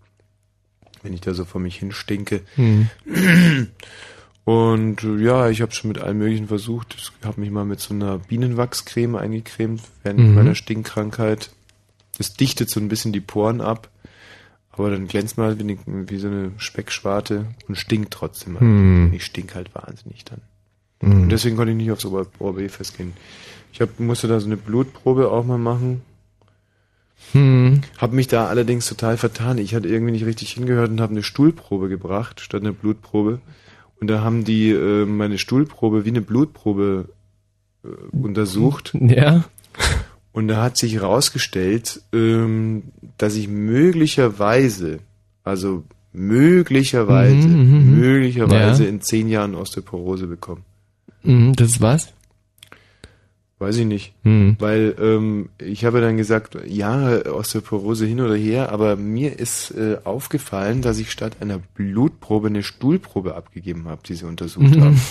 [1.04, 2.42] Wenn ich da so vor mich hin stinke.
[2.58, 2.90] Mhm.
[4.46, 6.96] Und äh, ja, ich habe schon mit allem Möglichen versucht.
[6.98, 10.36] Ich habe mich mal mit so einer Bienenwachscreme eingecremt während Mhm.
[10.36, 11.52] meiner Stinkkrankheit.
[12.18, 13.90] Das dichtet so ein bisschen die Poren ab.
[14.72, 18.56] Aber dann glänzt man halt wie, eine- wie so eine Speckschwarte und stinkt trotzdem.
[18.56, 18.64] Halt.
[18.64, 19.12] Mhm.
[19.14, 20.42] Ich stink halt wahnsinnig dann.
[21.02, 21.22] Mhm.
[21.24, 23.14] Und deswegen konnte ich nicht aufs ORB festgehen.
[23.72, 26.02] Ich hab, musste da so eine Blutprobe auch mal machen.
[27.32, 27.82] Hm.
[27.98, 29.58] Hab mich da allerdings total vertan.
[29.58, 33.40] Ich hatte irgendwie nicht richtig hingehört und habe eine Stuhlprobe gebracht statt eine Blutprobe.
[34.00, 37.10] Und da haben die äh, meine Stuhlprobe wie eine Blutprobe
[37.84, 38.96] äh, untersucht.
[39.00, 39.46] Ja.
[40.32, 42.84] Und da hat sich herausgestellt, ähm,
[43.18, 45.00] dass ich möglicherweise,
[45.44, 48.00] also möglicherweise, Mhm, mhm, mhm.
[48.00, 48.90] möglicherweise Ja.
[48.90, 50.62] in zehn Jahren Osteoporose bekomme.
[51.24, 52.13] Mhm, das ist was?
[53.64, 54.14] Weiß ich nicht.
[54.24, 54.58] Hm.
[54.60, 59.98] Weil ähm, ich habe dann gesagt, ja, Osteoporose hin oder her, aber mir ist äh,
[60.04, 64.82] aufgefallen, dass ich statt einer Blutprobe eine Stuhlprobe abgegeben habe, die sie untersucht Mhm.
[64.82, 65.02] haben.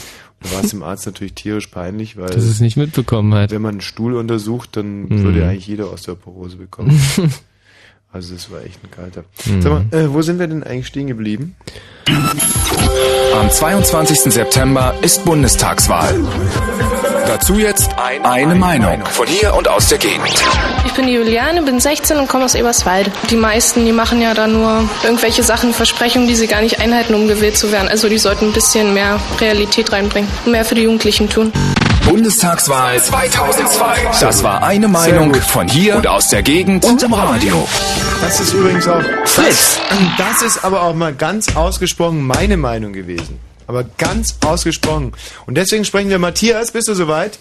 [0.44, 3.50] Und da war es dem Arzt natürlich tierisch peinlich, weil Dass es nicht mitbekommen hat.
[3.52, 5.22] wenn man einen Stuhl untersucht, dann Mhm.
[5.22, 6.90] würde eigentlich jeder Osteoporose bekommen.
[8.14, 9.24] Also das war echt ein kalter.
[9.46, 9.62] Mhm.
[9.62, 11.56] Sag mal, äh, wo sind wir denn eigentlich stehen geblieben?
[13.34, 14.30] Am 22.
[14.30, 16.14] September ist Bundestagswahl.
[17.26, 20.44] Dazu jetzt eine Meinung von hier und aus der Gegend.
[20.84, 23.10] Ich bin die Juliane, bin 16 und komme aus Eberswalde.
[23.30, 27.14] Die meisten, die machen ja da nur irgendwelche Sachen, Versprechungen, die sie gar nicht einhalten,
[27.14, 27.88] um gewählt zu werden.
[27.88, 31.52] Also die sollten ein bisschen mehr Realität reinbringen und mehr für die Jugendlichen tun.
[32.04, 34.20] Bundestagswahl 2002.
[34.20, 37.66] Das war eine Meinung von hier und aus der Gegend und im Radio.
[38.20, 39.78] Das ist übrigens auch Fritz.
[39.88, 43.38] Das, das ist aber auch mal ganz ausgesprochen meine Meinung gewesen.
[43.66, 45.12] Aber ganz ausgesprochen.
[45.46, 47.38] Und deswegen sprechen wir, Matthias, bist du soweit?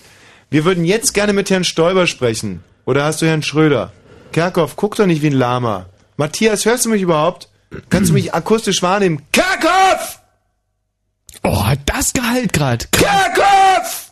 [0.54, 2.62] Wir würden jetzt gerne mit Herrn Stoiber sprechen.
[2.86, 3.94] Oder hast du Herrn Schröder?
[4.34, 5.86] Kerkhoff, guck doch nicht wie ein Lama.
[6.18, 7.48] Matthias, hörst du mich überhaupt?
[7.90, 9.22] Kannst du mich akustisch wahrnehmen?
[9.32, 10.20] Kerkhoff!
[11.44, 12.92] Oh, hat das Gehalt grad.
[12.92, 14.12] Kerkhoff!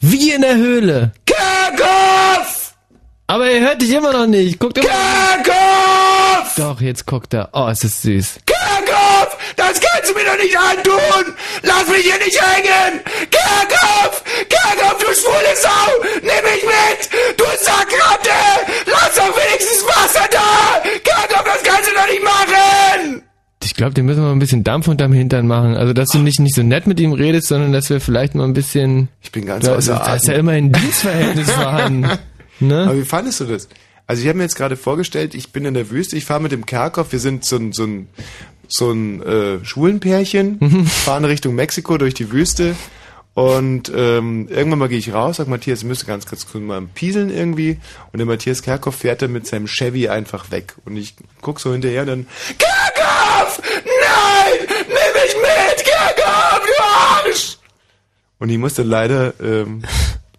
[0.00, 1.12] Wie in der Höhle.
[1.24, 2.74] Kerkhoff!
[3.26, 4.58] Aber er hört dich immer noch nicht.
[4.58, 4.88] Guckt immer
[5.42, 6.54] Kerkhoff!
[6.58, 7.48] Doch, jetzt guckt er.
[7.54, 8.40] Oh, es ist süß.
[8.44, 9.38] Kerkhoff!
[9.56, 11.34] Das kannst du mir doch nicht antun!
[11.62, 13.00] Lass mich hier nicht hängen!
[13.30, 14.22] Kerkhoff!
[14.48, 16.02] Kerkhoff, du schwule Sau!
[16.22, 17.38] Nimm mich mit!
[17.38, 18.30] Du Sackratte!
[18.86, 20.82] Lass doch wenigstens Wasser da!
[21.02, 23.22] Kerkhoff, das kannst du doch nicht machen!
[23.64, 25.74] Ich glaube, den müssen wir mal ein bisschen Dampf unterm Hintern machen.
[25.76, 28.44] Also, dass du nicht, nicht so nett mit ihm redest, sondern dass wir vielleicht mal
[28.44, 29.08] ein bisschen...
[29.22, 30.32] Ich bin ganz außer Da ist Atem.
[30.32, 32.08] ja immer ein Dienstverhältnis vorhanden.
[32.60, 32.84] Ne?
[32.84, 33.68] Aber wie fandest du das?
[34.06, 36.52] Also ich habe mir jetzt gerade vorgestellt, ich bin in der Wüste, ich fahre mit
[36.52, 38.08] dem Kerkhoff, wir sind so ein, so ein,
[38.68, 42.74] so ein äh, Schwulenpärchen, fahren Richtung Mexiko durch die Wüste
[43.34, 47.30] und ähm, irgendwann mal gehe ich raus, sag Matthias, ich müsste ganz kurz mal pieseln
[47.30, 47.78] irgendwie
[48.12, 51.72] und der Matthias Kerkhoff fährt dann mit seinem Chevy einfach weg und ich guck so
[51.72, 52.26] hinterher und dann
[52.58, 53.60] Kerkhoff!
[53.84, 54.68] Nein!
[54.88, 55.84] Nimm mich mit!
[55.84, 57.58] Kerkhoff, du Arsch!
[58.38, 59.82] und ich musste leider, ähm,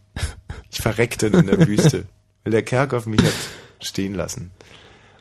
[0.71, 2.05] ich verreckte in der Wüste,
[2.43, 3.33] weil der Kerkhoff mich hat
[3.79, 4.51] stehen lassen.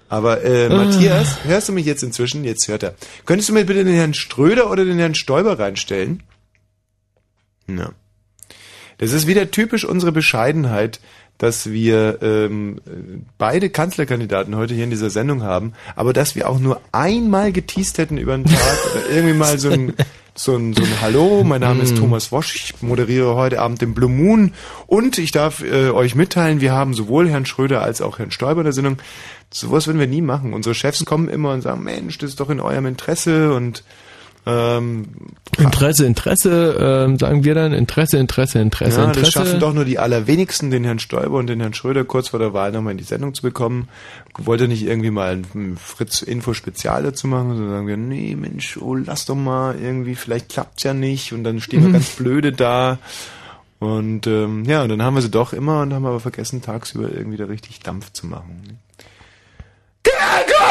[0.08, 2.44] Aber äh, Matthias, hörst du mich jetzt inzwischen?
[2.44, 2.94] Jetzt hört er.
[3.24, 6.22] Könntest du mir bitte den Herrn Ströder oder den Herrn Stoiber reinstellen?
[7.66, 7.90] Ja.
[8.98, 11.00] Das ist wieder typisch unsere Bescheidenheit,
[11.38, 12.80] dass wir ähm,
[13.38, 17.98] beide Kanzlerkandidaten heute hier in dieser Sendung haben, aber dass wir auch nur einmal geteased
[17.98, 19.94] hätten über den Tag oder irgendwie mal so ein
[20.38, 23.94] so ein, so ein Hallo, mein Name ist Thomas Wosch, ich moderiere heute Abend den
[23.94, 24.52] Blue Moon
[24.86, 28.60] und ich darf äh, euch mitteilen, wir haben sowohl Herrn Schröder als auch Herrn Stoiber
[28.60, 28.98] in der Sendung.
[29.50, 30.52] Sowas würden wir nie machen.
[30.52, 33.82] Unsere Chefs kommen immer und sagen, Mensch, das ist doch in eurem Interesse und
[34.48, 35.06] ähm,
[35.58, 37.72] Interesse, Interesse, ähm, sagen wir dann.
[37.72, 39.24] Interesse, Interesse, Interesse, ja, Interesse.
[39.24, 42.38] das schaffen doch nur die allerwenigsten, den Herrn Stoiber und den Herrn Schröder kurz vor
[42.38, 43.88] der Wahl nochmal in die Sendung zu bekommen.
[44.38, 49.24] Wollte nicht irgendwie mal ein Fritz-Info-Spezial dazu machen, sondern sagen wir, nee, Mensch, oh, lass
[49.26, 52.98] doch mal irgendwie, vielleicht klappt's ja nicht und dann stehen wir ganz blöde da.
[53.80, 57.10] Und ähm, ja, und dann haben wir sie doch immer und haben aber vergessen, tagsüber
[57.12, 58.78] irgendwie da richtig Dampf zu machen.
[60.04, 60.65] Kerkhoff!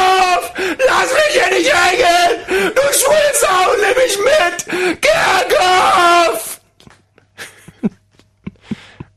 [0.57, 2.73] Lass mich hier nicht hängen!
[2.75, 5.01] Du schwule Sau, nimm mich mit!
[5.01, 6.61] Kerkhoff!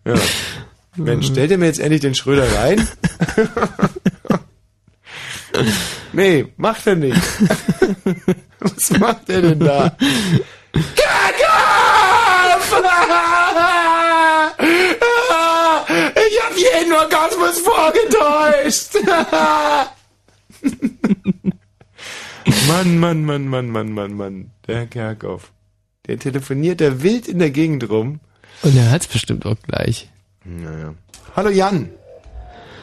[0.05, 0.14] Ja.
[0.96, 2.88] Mensch, stellt ihr mir jetzt endlich den Schröder rein?
[6.12, 7.20] nee, macht er nicht.
[8.59, 9.96] Was macht er denn da?
[10.72, 11.22] Kerkhoff!
[16.29, 18.96] Ich hab jeden Orgasmus vorgetäuscht!
[22.68, 24.51] Mann, Mann, Mann, Mann, Mann, Mann, Mann.
[24.66, 25.53] Der Herr Kerkhoff.
[26.07, 28.21] Der telefoniert da wild in der Gegend rum.
[28.62, 30.09] Und er hat's bestimmt auch gleich.
[30.44, 30.94] Naja.
[31.37, 31.90] Hallo Jan.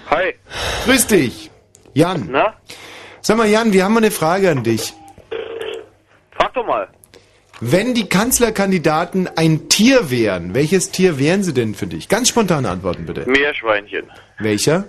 [0.10, 0.34] Hi.
[0.86, 1.50] Grüß dich.
[1.94, 2.28] Jan.
[2.30, 2.54] Na?
[3.22, 4.94] Sag mal Jan, wir haben mal eine Frage an dich.
[6.32, 6.88] Frag doch mal.
[7.62, 12.10] Wenn die Kanzlerkandidaten ein Tier wären, welches Tier wären sie denn für dich?
[12.10, 13.28] Ganz spontane Antworten bitte.
[13.30, 14.12] Meerschweinchen.
[14.40, 14.84] Welcher?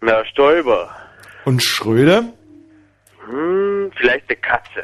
[0.00, 0.90] Na, Stäuber.
[1.44, 2.24] Und Schröder?
[3.26, 4.82] Hm, vielleicht eine Katze.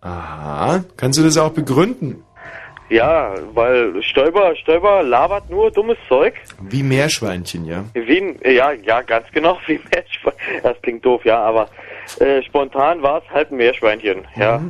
[0.00, 0.84] Aha.
[0.96, 2.22] Kannst du das auch begründen?
[2.90, 6.34] Ja, weil Stäuber, Stäuber labert nur dummes Zeug.
[6.60, 7.84] Wie Meerschweinchen, ja.
[7.94, 10.62] Wie ja, ja, ganz genau wie ein Meerschweinchen.
[10.62, 11.68] Das klingt doof, ja, aber
[12.20, 14.62] äh, spontan war es halt ein Meerschweinchen, ja.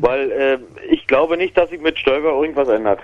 [0.00, 0.58] Weil äh,
[0.90, 3.00] ich glaube nicht, dass sich mit Stäuber irgendwas ändert.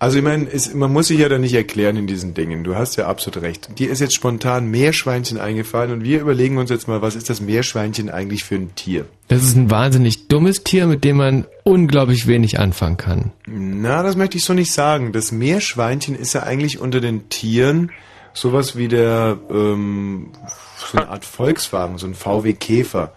[0.00, 2.62] Also ich meine, es- man muss sich ja da nicht erklären in diesen Dingen.
[2.62, 3.68] Du hast ja absolut recht.
[3.80, 7.40] Dir ist jetzt spontan Meerschweinchen eingefallen und wir überlegen uns jetzt mal, was ist das
[7.40, 9.06] Meerschweinchen eigentlich für ein Tier?
[9.26, 13.32] Das ist ein wahnsinnig dummes Tier, mit dem man unglaublich wenig anfangen kann.
[13.46, 15.10] Na, das möchte ich so nicht sagen.
[15.12, 17.90] Das Meerschweinchen ist ja eigentlich unter den Tieren
[18.34, 20.28] sowas wie der, ähm,
[20.76, 23.12] so eine Art Volkswagen, so ein VW Käfer.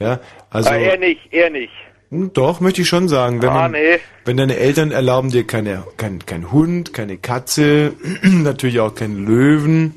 [0.00, 0.18] Ja,
[0.50, 0.70] also.
[0.70, 1.70] ah, er nicht, er nicht.
[2.10, 3.42] Hm, Doch, möchte ich schon sagen.
[3.42, 3.98] Wenn, Ah, man, nee.
[4.24, 9.94] wenn deine Eltern erlauben dir keine, kein, kein Hund, keine Katze, natürlich auch keinen Löwen.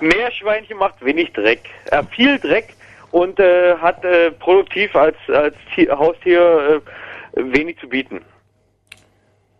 [0.00, 1.60] Meerschweinchen macht wenig Dreck.
[1.86, 2.74] Er hat viel Dreck
[3.10, 6.82] und äh, hat äh, produktiv als, als Tier, Haustier
[7.36, 8.20] äh, wenig zu bieten.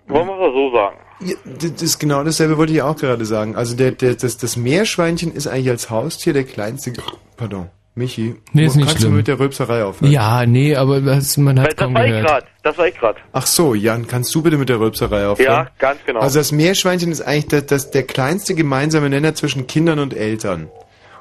[0.08, 0.96] Wollen wir es so sagen.
[1.22, 3.54] Ja, das das ist genau dasselbe wollte ich auch gerade sagen.
[3.54, 6.94] Also der, der, das, das Meerschweinchen ist eigentlich als Haustier der kleinste.
[7.36, 7.68] Pardon,
[8.00, 8.34] Michi.
[8.52, 9.12] Nee, ist nicht kannst schlimm.
[9.12, 10.10] du mit der Rülpserei aufhören?
[10.10, 12.26] Ja, nee, aber das, man hat Das kaum war ich gehört.
[12.26, 12.46] gerade.
[12.64, 13.20] Das war ich gerade.
[13.32, 15.66] Ach so, Jan, kannst du bitte mit der Rülpserei aufhören?
[15.66, 16.20] Ja, ganz genau.
[16.20, 20.68] Also das Meerschweinchen ist eigentlich das, das, der kleinste gemeinsame Nenner zwischen Kindern und Eltern.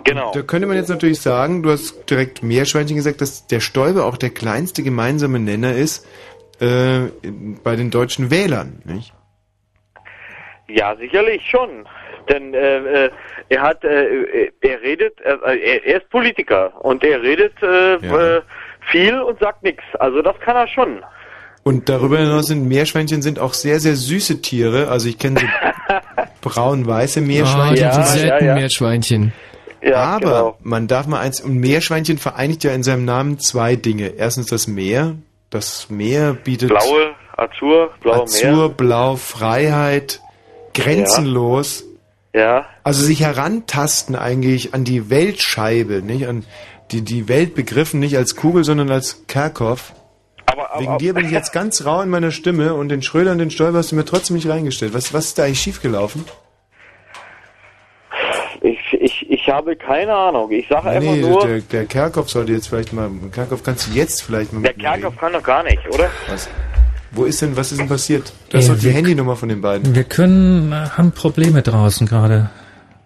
[0.06, 0.32] Genau.
[0.34, 4.18] Da könnte man jetzt natürlich sagen, du hast direkt Meerschweinchen gesagt, dass der Stäuber auch
[4.18, 6.08] der kleinste gemeinsame Nenner ist
[6.60, 7.02] äh,
[7.64, 9.14] bei den deutschen Wählern, nicht?
[10.68, 11.86] Ja, sicherlich schon.
[12.30, 13.10] Denn äh, äh,
[13.50, 18.38] er hat, äh, er redet, äh, er, er ist Politiker und er redet äh, Ja.
[18.38, 18.42] äh,
[18.92, 19.84] viel und sagt nichts.
[20.00, 21.04] Also das kann er schon.
[21.64, 24.88] Und darüber hinaus sind Meerschweinchen sind auch sehr, sehr süße Tiere.
[24.90, 25.46] Also ich kenne so
[26.50, 27.76] braun-weiße Ah, Meerschweinchen.
[27.88, 28.20] die zum Beispiel.
[28.22, 29.34] selten Meerschweinchen.
[29.82, 30.58] Ja, Aber genau.
[30.62, 34.08] man darf mal eins, und Meerschweinchen vereinigt ja in seinem Namen zwei Dinge.
[34.18, 35.16] Erstens das Meer.
[35.52, 38.70] Das Meer bietet Blaue, Azur, blaue Azur, Meer.
[38.70, 40.22] Blau, Freiheit,
[40.74, 41.86] grenzenlos.
[42.34, 42.66] Ja.
[42.84, 46.46] Also sich herantasten eigentlich an die Weltscheibe, nicht an
[46.92, 49.94] die, die Welt begriffen, nicht als Kugel, sondern als Kerkhoff.
[50.46, 53.32] Aber, aber, Wegen dir bin ich jetzt ganz rau in meiner Stimme und den Schröder
[53.32, 54.94] und den Stolper hast du mir trotzdem nicht reingestellt.
[54.94, 56.26] Was, was ist da eigentlich schiefgelaufen?
[58.62, 60.52] Ich, ich, ich habe keine Ahnung.
[60.52, 63.92] Ich sage einfach Nee, nur, der, der Kerkhoff sollte jetzt vielleicht mal, Kerkhoff kannst du
[63.92, 66.10] jetzt vielleicht mal der Kerkhoff kann doch gar nicht, oder?
[66.28, 66.50] Was?
[67.12, 68.32] Wo ist denn, was ist denn passiert?
[68.52, 69.96] Das ist Äh, doch die Handynummer von den beiden.
[69.96, 72.50] Wir können, äh, haben Probleme draußen gerade.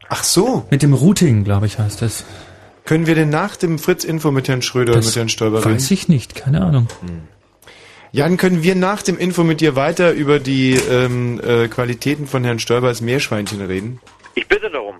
[0.10, 0.66] Ach so.
[0.70, 2.24] Mit dem Routing, glaube ich, heißt das.
[2.86, 5.76] Können wir denn nach dem Fritz-Info mit Herrn Schröder und Das mit Herrn Stolper reden?
[5.76, 6.88] Weiß ich nicht, keine Ahnung.
[8.12, 12.44] Jan, können wir nach dem Info mit dir weiter über die ähm, äh, Qualitäten von
[12.44, 14.00] Herrn Stolpers Meerschweinchen reden?
[14.36, 14.96] Ich bitte darum.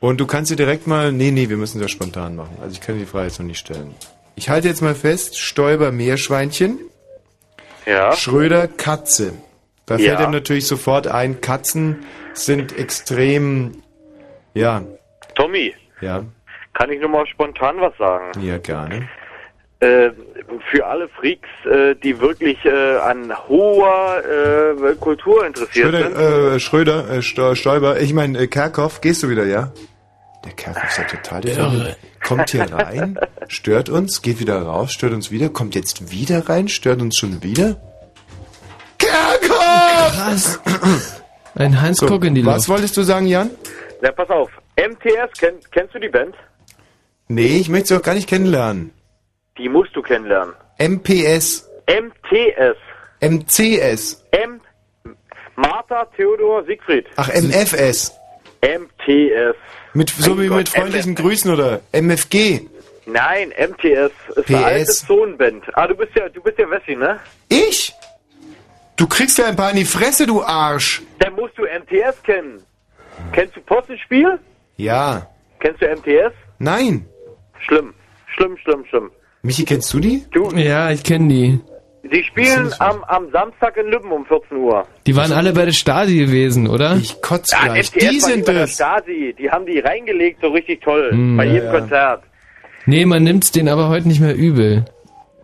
[0.00, 2.56] Und du kannst dir direkt mal, nee, nee, wir müssen das spontan machen.
[2.60, 3.94] Also ich kann die Frage jetzt noch nicht stellen.
[4.34, 6.78] Ich halte jetzt mal fest, Stolper Meerschweinchen,
[7.86, 8.12] Ja.
[8.12, 9.32] Schröder Katze.
[9.86, 10.16] Da Ja.
[10.16, 13.82] fällt ihm natürlich sofort ein, Katzen sind extrem,
[14.54, 14.82] ja,
[15.34, 16.24] Tommy, ja,
[16.72, 18.32] kann ich nur mal spontan was sagen?
[18.40, 19.08] ja, gerne.
[19.80, 20.10] Äh,
[20.70, 26.14] für alle Freaks, äh, die wirklich äh, an hoher äh, Kultur interessiert sind.
[26.14, 29.72] Schröder, äh, Schröder, äh, Sto- Stolper, ich meine, Kerkhoff, gehst du wieder, ja?
[30.44, 31.96] Der Kerkhoff ist ja total der Irre.
[32.26, 36.68] Kommt hier rein, stört uns, geht wieder raus, stört uns wieder, kommt jetzt wieder rein,
[36.68, 37.80] stört uns schon wieder?
[38.98, 40.12] Kerkhoff!
[40.14, 40.60] Krass.
[41.54, 42.68] Ein Hans So, Guck in die was Luft.
[42.68, 43.50] wolltest du sagen, Jan?
[44.02, 44.50] Na, pass auf.
[44.76, 46.34] MTS, kenn, kennst du die Band?
[47.28, 48.92] Nee, ich möchte sie auch gar nicht kennenlernen.
[49.56, 50.54] Die musst du kennenlernen.
[50.78, 52.76] MPS, MTS.
[53.20, 54.60] MCS, M.
[55.56, 57.06] Martha Theodor Siegfried.
[57.16, 58.12] ach, MFS.
[58.64, 59.56] MTS.
[59.92, 61.20] Mit, so Mein wie Gott, mit freundlichen MF.
[61.20, 62.60] Grüßen oder MFG.
[63.06, 64.54] Nein, MTS ist PS.
[64.54, 65.64] eine alte Zonenband.
[65.74, 67.20] Ah, du bist ja, du bist ja Wessi, ne?
[67.48, 67.92] Ich?
[68.96, 71.02] Du kriegst ja ein paar in die Fresse, du Arsch.
[71.18, 72.62] Dann musst du MTS kennen.
[73.32, 74.38] Kennst du Possenspiel?
[74.76, 75.28] Ja.
[75.60, 76.32] Kennst du MTS?
[76.58, 77.06] Nein.
[77.60, 77.92] Schlimm.
[78.34, 79.10] Schlimm, schlimm, schlimm.
[79.42, 80.24] Michi, kennst du die?
[80.32, 81.60] Du, Ja, ich kenne die.
[82.12, 84.86] Die spielen am, am Samstag in Lübben um 14 Uhr.
[85.06, 86.96] Die waren alle bei der Stasi gewesen, oder?
[86.96, 87.90] Ich kotz Ja, gleich.
[87.90, 88.74] Die sind bei der es.
[88.74, 89.34] Stasi.
[89.38, 91.10] Die haben die reingelegt, so richtig toll.
[91.10, 91.80] Hm, bei jedem ja.
[91.80, 92.22] Konzert.
[92.86, 94.84] Nee, man nimmt's denen aber heute nicht mehr übel.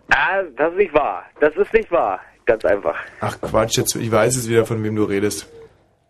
[0.09, 1.23] Ah, das ist nicht wahr.
[1.39, 2.19] Das ist nicht wahr.
[2.45, 2.95] Ganz einfach.
[3.21, 5.47] Ach Quatsch, jetzt, ich weiß jetzt wieder, von wem du redest.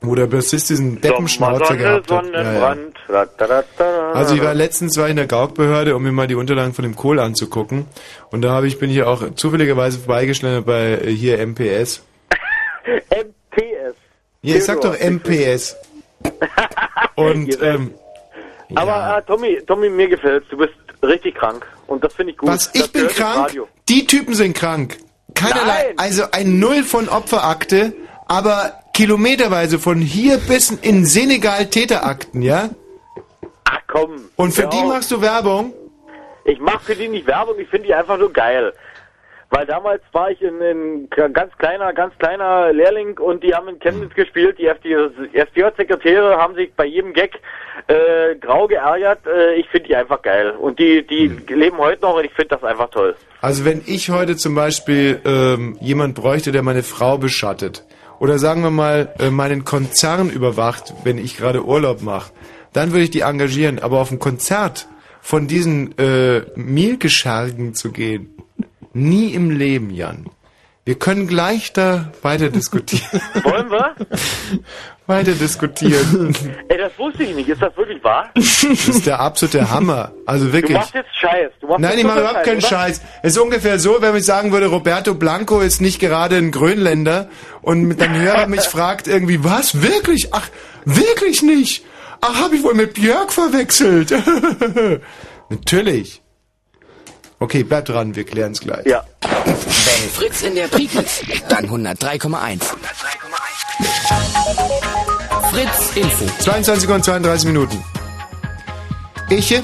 [0.04, 2.26] Wo der Bassist diesen Deppenschnauzer gehabt hat.
[2.34, 2.76] Ja, ja.
[4.14, 6.84] Also ich war letztens war ich in der Gaukbehörde, um mir mal die Unterlagen von
[6.84, 7.86] dem Kohl anzugucken.
[8.32, 12.02] Und da habe ich, bin ich auch zufälligerweise vorbeigeschlendert bei äh, hier MPS.
[13.12, 13.96] MTS.
[14.42, 15.00] Ja, ich sag doch.
[15.00, 15.78] MPS.
[17.16, 17.94] Und ähm,
[18.74, 20.48] Aber äh, Tommy, Tommy, mir gefällt's.
[20.50, 21.66] Du bist richtig krank.
[21.86, 22.50] Und das finde ich gut.
[22.50, 23.52] was, das ich bin krank?
[23.88, 24.98] Die Typen sind krank.
[25.36, 25.94] Keinerlei, Nein.
[25.98, 27.94] also ein Null von Opferakte,
[28.28, 32.70] aber kilometerweise von hier bis in Senegal Täterakten, ja?
[33.66, 34.30] Ach komm.
[34.36, 34.70] Und für Ja.
[34.70, 35.74] die machst du Werbung?
[36.46, 38.74] Ich mache für die nicht Werbung, ich finde die einfach nur geil.
[39.54, 43.80] Weil damals war ich in, in ganz kleiner, ganz kleiner Lehrling und die haben in
[43.80, 44.58] Chemnitz gespielt.
[44.58, 47.32] Die FDJ-Sekretäre haben sich bei jedem Gag
[47.88, 49.20] äh, grau geärgert.
[49.28, 50.52] Äh, ich finde die einfach geil.
[50.52, 53.14] Und die, die leben heute noch und ich finde das einfach toll.
[53.42, 57.84] Also wenn ich heute zum Beispiel ähm, jemand bräuchte, der meine Frau beschattet,
[58.22, 62.32] oder sagen wir mal äh, meinen Konzern überwacht, wenn ich gerade Urlaub mache,
[62.72, 63.80] dann würde ich die engagieren.
[63.80, 64.88] Aber auf ein Konzert
[65.22, 68.30] von diesen äh, Mielgeschergen zu gehen,
[68.94, 70.26] Nie im Leben, Jan.
[70.84, 73.22] Wir können gleich da weiter diskutieren.
[73.44, 73.96] Wollen wir?
[75.06, 76.34] weiter diskutieren.
[76.70, 77.50] Ey, das wusste ich nicht.
[77.50, 78.30] Ist das wirklich wahr?
[78.34, 80.12] Das ist der absolute Hammer.
[80.26, 80.78] Also Du wirklich.
[80.78, 81.52] machst jetzt Scheiß.
[81.60, 82.68] Du machst Nein, jetzt ich mache überhaupt keinen oder?
[82.68, 83.02] Scheiß.
[83.22, 87.28] Es ist ungefähr so, wenn ich sagen würde, Roberto Blanco ist nicht gerade ein Grönländer
[87.62, 90.34] und dann Hörer mich fragt irgendwie, was, wirklich?
[90.34, 90.48] Ach,
[90.86, 91.86] wirklich nicht?
[92.22, 94.14] Ach, habe ich wohl mit Björk verwechselt?
[95.50, 96.22] Natürlich.
[97.42, 98.86] Okay, bleib dran, wir klären es gleich.
[98.86, 99.04] Ja.
[99.24, 102.62] Wenn Fritz in der Prignitz, dann 103,1.
[105.50, 106.26] Fritz Info.
[106.44, 107.84] 22 und 32 Minuten.
[109.32, 109.60] Ich?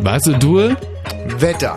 [0.00, 0.74] Was, du?
[1.38, 1.76] Wetter.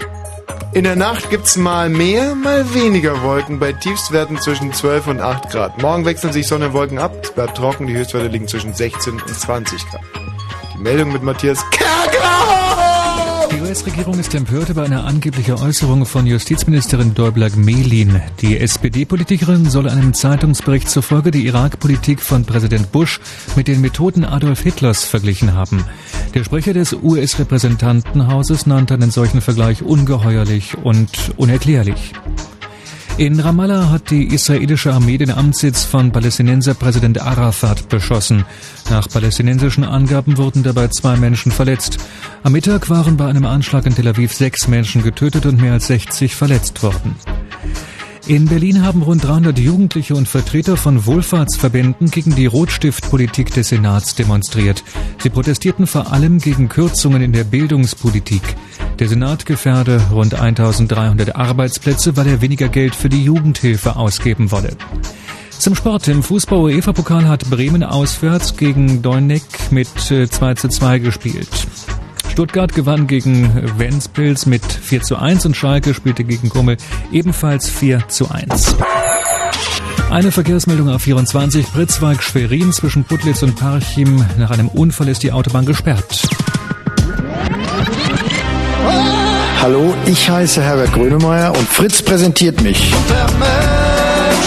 [0.74, 5.52] In der Nacht gibt's mal mehr, mal weniger Wolken bei Tiefstwerten zwischen 12 und 8
[5.52, 5.80] Grad.
[5.80, 9.22] Morgen wechseln sich Sonne und Wolken ab, es bleibt trocken, die Höchstwerte liegen zwischen 16
[9.22, 10.02] und 20 Grad.
[10.74, 12.29] Die Meldung mit Matthias Die
[13.70, 18.20] US-Regierung ist empört über eine angebliche Äußerung von Justizministerin Däubler-Gmelin.
[18.42, 23.20] Die SPD-Politikerin soll einem Zeitungsbericht zufolge die Irak-Politik von Präsident Bush
[23.56, 25.86] mit den Methoden Adolf Hitlers verglichen haben.
[26.34, 32.14] Der Sprecher des US-Repräsentantenhauses nannte einen solchen Vergleich ungeheuerlich und unerklärlich.
[33.20, 38.46] In Ramallah hat die israelische Armee den Amtssitz von Palästinenser Präsident Arafat beschossen.
[38.90, 41.98] Nach palästinensischen Angaben wurden dabei zwei Menschen verletzt.
[42.44, 45.88] Am Mittag waren bei einem Anschlag in Tel Aviv sechs Menschen getötet und mehr als
[45.88, 47.18] 60 verletzt worden.
[48.30, 54.14] In Berlin haben rund 300 Jugendliche und Vertreter von Wohlfahrtsverbänden gegen die Rotstiftpolitik des Senats
[54.14, 54.84] demonstriert.
[55.18, 58.44] Sie protestierten vor allem gegen Kürzungen in der Bildungspolitik.
[59.00, 64.78] Der Senat gefährde rund 1300 Arbeitsplätze, weil er weniger Geld für die Jugendhilfe ausgeben wolle.
[65.50, 66.08] Zum Sport.
[66.08, 71.50] Im Fußball-UEFA-Pokal hat Bremen auswärts gegen Doineck mit äh, 2 zu 2 gespielt.
[72.30, 76.78] Stuttgart gewann gegen Ventspils mit 4 zu 1 und Schalke spielte gegen Kummel
[77.12, 78.76] ebenfalls 4 zu 1.
[80.10, 84.26] Eine Verkehrsmeldung auf 24 Pritzwalk Schwerin zwischen Putlitz und Parchim.
[84.38, 86.28] Nach einem Unfall ist die Autobahn gesperrt.
[89.62, 92.94] Hallo, ich heiße Herbert Grönemeyer und Fritz präsentiert mich.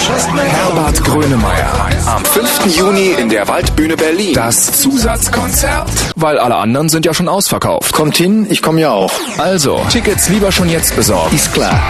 [0.05, 1.89] Herbert Grönemeyer.
[2.07, 2.77] Am 5.
[2.77, 4.35] Juni in der Waldbühne Berlin.
[4.35, 5.89] Das Zusatzkonzert.
[6.17, 7.93] Weil alle anderen sind ja schon ausverkauft.
[7.93, 9.13] Kommt hin, ich komme ja auch.
[9.39, 11.35] Also, Tickets lieber schon jetzt besorgen.
[11.35, 11.81] Ist klar.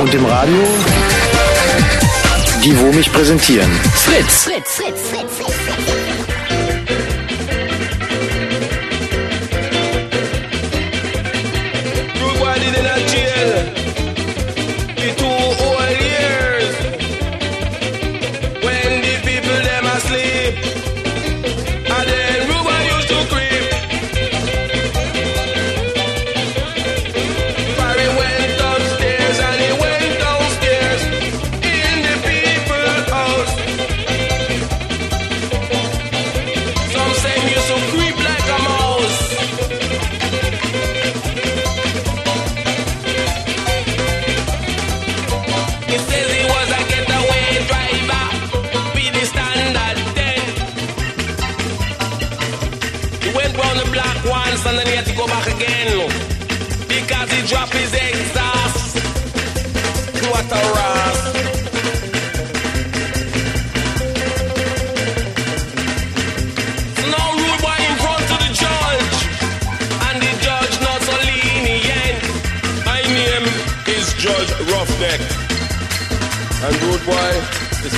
[0.00, 0.58] Und im Radio?
[2.64, 3.70] Die, wo mich präsentieren.
[3.94, 4.42] Fritz.
[4.42, 5.05] Fritz, Fritz, Fritz, Fritz.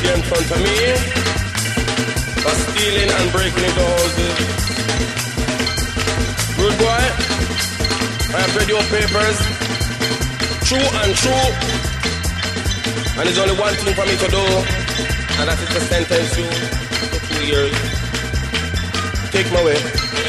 [0.09, 0.79] Here in front of me
[2.43, 4.37] for stealing and breaking into houses.
[6.59, 7.03] Rude boy,
[8.33, 9.39] I have read your papers,
[10.69, 11.49] true and true.
[13.19, 14.45] And there's only one thing for me to do,
[15.41, 16.49] and that is to sentence you
[17.13, 17.77] to two years.
[19.33, 20.28] Take my way.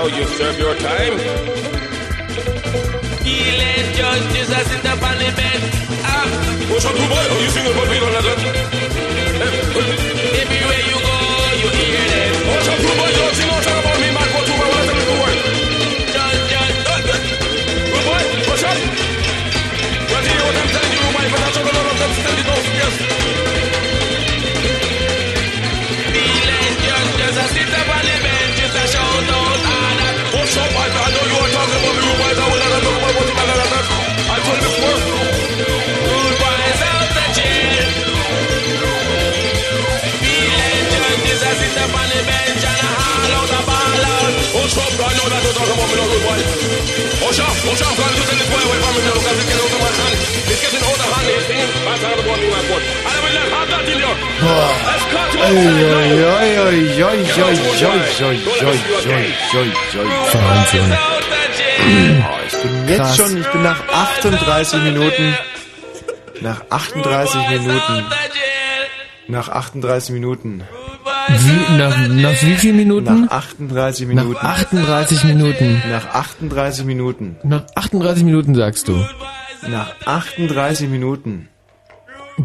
[0.00, 1.18] Now you serve your time.
[3.20, 5.60] He led judges as in the parliament.
[6.02, 6.24] Ah,
[6.70, 7.04] what's up, boy?
[7.04, 8.59] Are you single, but we gonna
[45.50, 46.38] we talk about me no good boy.
[47.26, 49.66] Osha, Osha, I'm trying to send this boy away from me now because it's getting
[49.66, 50.14] out of my hand.
[50.46, 51.26] It's getting out of hand.
[51.30, 51.70] He's singing.
[51.90, 52.84] I'm tired of going to my boat.
[52.86, 54.12] And I will not have that in you.
[54.86, 55.40] Let's cut you
[60.38, 60.90] Wahnsinn.
[61.82, 63.16] Oh, ich bin jetzt Krass.
[63.16, 65.36] schon, ich bin nach 38 Minuten,
[66.42, 68.06] nach 38 Minuten,
[69.28, 70.64] nach 38 Minuten.
[71.38, 73.22] Wie, nach, nach wie vielen Minuten?
[73.22, 75.82] nach 38 Minuten, Nach 38 Minuten.
[75.90, 78.96] nach 38 Minuten, Nach 38 Minuten sagst du.
[79.68, 81.48] nach 38 Minuten.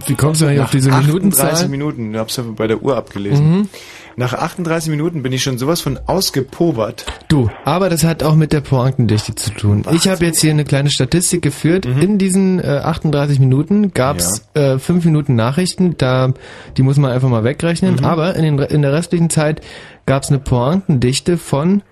[0.07, 1.67] Wie kommst du eigentlich auf diese 38 Minutenzahl?
[1.69, 3.49] Minuten, du hab's ja bei der Uhr abgelesen.
[3.59, 3.69] Mhm.
[4.17, 7.05] Nach 38 Minuten bin ich schon sowas von ausgepobert.
[7.27, 9.83] Du, aber das hat auch mit der Pointendichte zu tun.
[9.91, 11.85] Ich habe jetzt hier eine kleine Statistik geführt.
[11.85, 16.31] In diesen äh, 38 Minuten gab's äh, 5 Minuten Nachrichten, da
[16.77, 18.05] die muss man einfach mal wegrechnen.
[18.05, 19.59] Aber in, den, in der restlichen Zeit
[20.05, 21.83] gab's eine Pointendichte von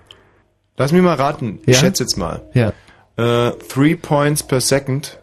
[0.78, 1.80] Lass mich mal raten, ich Ja?
[1.80, 2.42] schätze jetzt mal.
[2.54, 2.72] ja,
[3.16, 5.20] Äh, three points per second.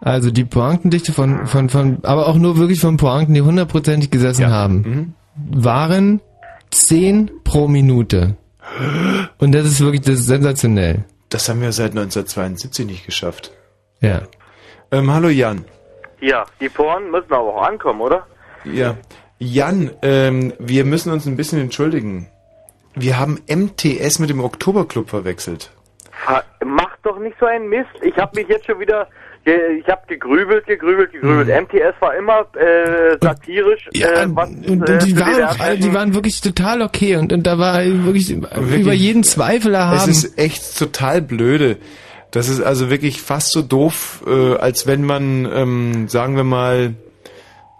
[0.00, 4.48] also die Pointendichte von von von, aber auch nur wirklich von Pointen, die hundertprozentig gesessen
[4.50, 6.20] haben, waren
[6.70, 8.36] 10 pro Minute.
[9.38, 11.04] Und das ist wirklich das ist sensationell.
[11.28, 13.52] Das haben wir seit 1972 nicht geschafft.
[14.00, 14.22] Ja.
[14.90, 15.64] Ähm, hallo Jan.
[16.20, 18.26] Ja, die Poren müssen aber auch ankommen, oder?
[18.64, 18.96] Ja.
[19.38, 22.28] Jan, ähm, wir müssen uns ein bisschen entschuldigen.
[22.94, 25.70] Wir haben MTS mit dem Oktoberclub verwechselt.
[26.24, 27.90] Fa- Mach doch nicht so einen Mist.
[28.02, 29.08] Ich habe mich jetzt schon wieder,
[29.46, 31.48] ich habe gegrübelt, gegrübelt, gegrübelt.
[31.48, 33.88] MTS war immer äh, satirisch.
[33.92, 37.58] äh, was, Und, äh, die, waren DDR-Zeiten- die waren wirklich total okay und, und da
[37.58, 39.96] war wirklich, über jeden Zweifel erhaben.
[40.10, 41.76] Es ist echt total blöde.
[42.30, 46.94] Das ist also wirklich fast so doof, äh, als wenn man, ähm, sagen wir mal,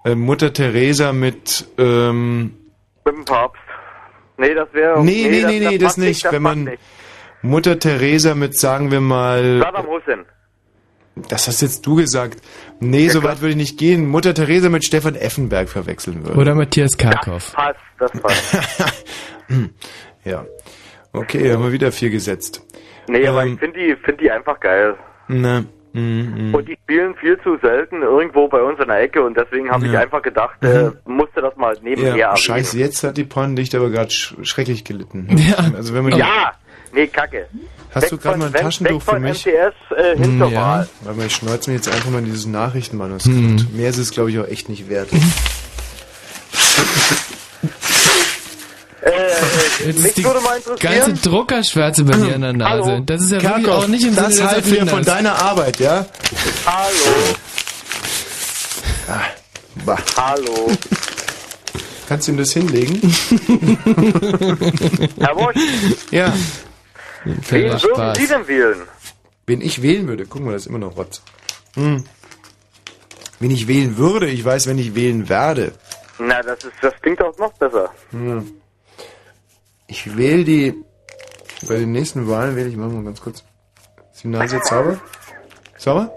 [0.05, 2.55] äh, Mutter Teresa mit, ähm,
[3.05, 3.61] mit dem Papst.
[4.37, 5.03] Nee, das wäre.
[5.03, 6.25] nee, nee, nee, nee, das passt nicht.
[6.27, 6.79] das Wenn man nicht.
[7.43, 10.25] Mutter Teresa mit, sagen wir mal, Saddam Hussein.
[11.29, 12.41] Das hast jetzt du gesagt.
[12.81, 14.07] Nee, so weit würde ich nicht gehen.
[14.09, 16.39] Mutter Teresa mit Stefan Effenberg verwechseln würde.
[16.39, 17.53] Oder Matthias Karkow.
[17.53, 18.57] Passt, das passt.
[20.25, 20.45] Ja.
[21.13, 22.63] Okay, haben wir wieder vier gesetzt.
[23.09, 23.55] nee, aber Ähm.
[23.55, 24.97] ich finde die, find die einfach geil.
[25.29, 26.55] Na, mm, mm.
[26.55, 29.87] Und die spielen viel zu selten irgendwo bei uns in der Ecke und deswegen habe
[29.87, 30.01] ich Ja.
[30.01, 34.11] einfach gedacht, äh, musste das mal nebenher Ja, scheiße, jetzt hat die Porndichte aber gerade
[34.11, 35.29] sch schrecklich gelitten.
[35.39, 35.57] Ja.
[35.77, 36.53] Also wenn man Ja,
[36.95, 37.47] nee, kacke.
[37.95, 39.47] Hast Weg du gerade mal ein weg- Taschentuch weg für mich?
[39.47, 40.89] MTS äh, Hm, Wahl.
[41.03, 43.37] Warte mal, ich schneuze mir jetzt einfach mal in dieses Nachrichtenmanuskript.
[43.61, 43.69] Hm.
[43.75, 45.09] Mehr ist es, glaube ich, auch echt nicht wert.
[49.03, 50.71] Äh, äh, Jetzt mich ist die würde mal ganze
[51.11, 51.19] interessieren.
[51.23, 52.91] Druckerschwärze bei dir an der Nase.
[52.93, 53.01] Hallo?
[53.05, 55.43] Das ist ja wirklich Kerkhoff, auch nicht im das Sinne des halten wir von deiner
[55.43, 56.07] Arbeit, ja?
[56.67, 57.35] Hallo.
[59.85, 59.99] Bah.
[60.17, 60.71] Hallo.
[62.09, 62.95] Kannst du ihm das hinlegen?
[65.21, 65.57] Herr Wosch,
[66.11, 66.33] ja.
[67.25, 68.19] Wen würden Spaß.
[68.19, 68.77] Sie denn wählen?
[69.47, 71.23] Wen ich wählen würde, gucken wir, das ist immer noch Rotz.
[71.75, 72.05] Hm.
[73.41, 75.73] Wen ich wählen würde, ich weiß, wenn ich wählen werde.
[76.19, 77.91] Na, das ist, das klingt auch noch besser.
[78.11, 78.51] Hm.
[79.87, 80.75] Ich wähle die.
[81.69, 83.43] Bei den nächsten Wahlen wähle ich, machen wir mal ganz kurz.
[84.13, 84.99] Ist die Nase jetzt sauber?
[85.77, 86.15] Sauber?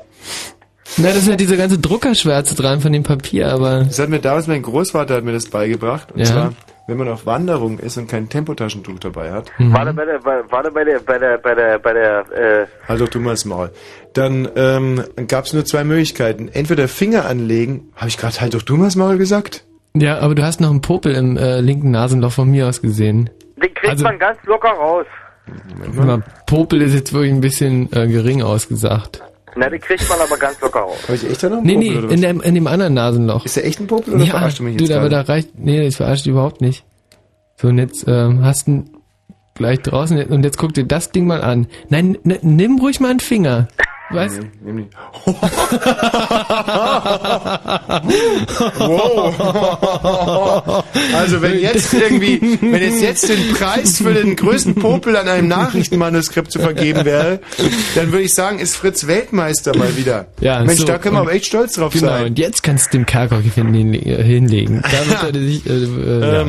[0.98, 4.20] Na, das ist ja diese ganze Druckerschwärze dran von dem Papier, aber Das hat mir
[4.20, 6.12] damals mein Großvater hat mir das beigebracht.
[6.12, 6.26] Und Ja.
[6.26, 6.54] zwar,
[6.88, 9.74] wenn man auf Wanderung ist und kein Tempotaschentuch dabei hat, Mhm.
[9.74, 12.20] War der bei der, war, war der bei der, bei der, bei der, bei der,
[12.32, 13.72] äh, halt doch du mal das Maul.
[14.14, 16.48] Dann ähm, gab es nur zwei Möglichkeiten.
[16.48, 19.64] Entweder Finger anlegen, habe ich gerade halt doch du mal das Maul gesagt?
[19.96, 23.30] ja, aber du hast noch einen Popel im äh, linken Nasenloch von mir aus gesehen.
[23.56, 25.06] den kriegt Also- man ganz locker raus.
[26.46, 29.22] Popel ist jetzt wirklich ein bisschen äh, gering ausgesagt.
[29.58, 30.98] Na, den kriegt man aber ganz locker raus.
[31.04, 32.94] Habe ich echt da noch einen Nee, Popel nee, oder in dem, in dem anderen
[32.94, 33.46] Nasenloch.
[33.46, 35.58] Ist der echt ein Popel oder ja, verarscht du mich du, jetzt aber da reicht,
[35.58, 36.86] nee, das verarscht dich überhaupt nicht.
[37.60, 38.86] So, und jetzt ähm, hast du
[39.56, 41.66] gleich draußen und jetzt guck dir das Ding mal an.
[41.90, 43.68] Nein, n- nimm ruhig mal einen Finger.
[44.10, 44.40] Was?
[44.64, 44.86] Nee, nee,
[48.78, 50.84] wow.
[51.14, 55.48] Also wenn jetzt irgendwie, wenn es jetzt den Preis für den größten Popel an einem
[55.48, 57.40] Nachrichtenmanuskript zu vergeben wäre,
[57.96, 60.28] dann würde ich sagen, ist Fritz Weltmeister mal wieder.
[60.40, 62.28] Ja, Mensch, so, da können wir aber echt stolz drauf Genau, sein.
[62.28, 63.06] und jetzt kannst du dem
[63.94, 64.82] äh, hinlegen.
[64.84, 66.46] Da wird er sich, äh, äh, ja.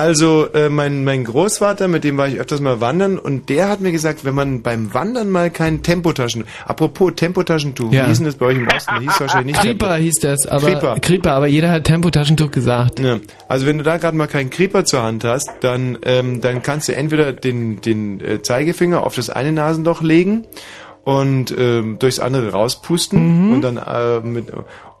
[0.00, 3.82] Also äh, mein, mein Großvater, mit dem war ich öfters mal wandern und der hat
[3.82, 8.04] mir gesagt, wenn man beim Wandern mal kein Tempotaschen, apropos Tempotaschentuch, Ja.
[8.04, 8.98] wie hieß denn das bei euch im Osten?
[9.00, 11.00] Hieß es wahrscheinlich nicht Creeper hieß das, aber Creeper.
[11.00, 11.32] Creeper.
[11.32, 12.98] aber jeder hat Tempotaschentuch gesagt.
[12.98, 13.18] Ja.
[13.46, 16.88] Also wenn du da gerade mal keinen Creeper zur Hand hast, dann, ähm, dann kannst
[16.88, 20.46] du entweder den, den äh, Zeigefinger auf das eine Nasenloch legen
[21.04, 24.46] und ähm, durchs andere rauspusten und dann äh, mit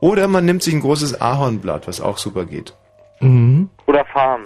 [0.00, 2.74] oder man nimmt sich ein großes Ahornblatt, was auch super geht.
[3.20, 3.70] Mhm.
[3.86, 4.42] Oder fahren.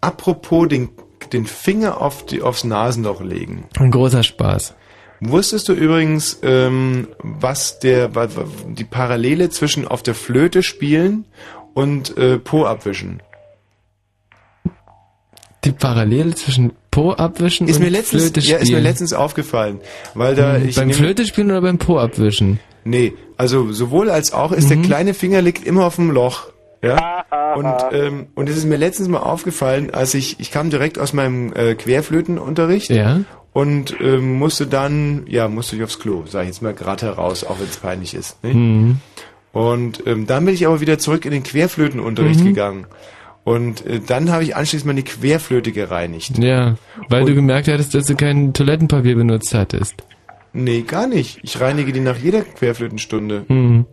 [0.00, 0.88] Apropos den,
[1.32, 3.64] den Finger auf die, aufs Nasenloch legen.
[3.78, 4.74] Ein großer Spaß.
[5.20, 8.08] Wusstest du übrigens, ähm, was der
[8.68, 11.26] die Parallele zwischen auf der Flöte spielen
[11.74, 13.22] und äh, Po abwischen?
[15.64, 18.62] Die Parallele zwischen Po abwischen Ist und mir letztens, Flöte ja, spielen.
[18.62, 19.80] ist mir letztens aufgefallen,
[20.14, 20.68] weil da Mhm.
[20.68, 22.58] ich beim Flöte spielen oder beim Po abwischen?
[22.84, 24.68] Nee, also sowohl als auch ist Mhm.
[24.70, 26.46] der kleine Finger liegt immer auf dem Loch.
[26.82, 27.24] Ja?
[27.56, 31.12] Und, ähm, und es ist mir letztens mal aufgefallen, als ich, ich kam direkt aus
[31.12, 33.20] meinem äh, Querflötenunterricht Ja.
[33.52, 37.44] und ähm, musste dann, ja, musste ich aufs Klo, sage ich jetzt mal gerade heraus,
[37.44, 38.42] auch wenn es peinlich ist.
[38.42, 38.54] Nicht?
[38.56, 38.96] Mhm.
[39.52, 42.44] Und ähm, dann bin ich aber wieder zurück in den Querflötenunterricht Mhm.
[42.44, 42.86] gegangen.
[43.42, 46.38] Und äh, dann habe ich anschließend meine Querflöte gereinigt.
[46.38, 46.76] Ja,
[47.08, 49.94] weil du gemerkt hattest, dass du kein Toilettenpapier benutzt hattest.
[50.52, 51.40] Nee, gar nicht.
[51.42, 53.44] Ich reinige die nach jeder Querflötenstunde.
[53.48, 53.86] Mhm.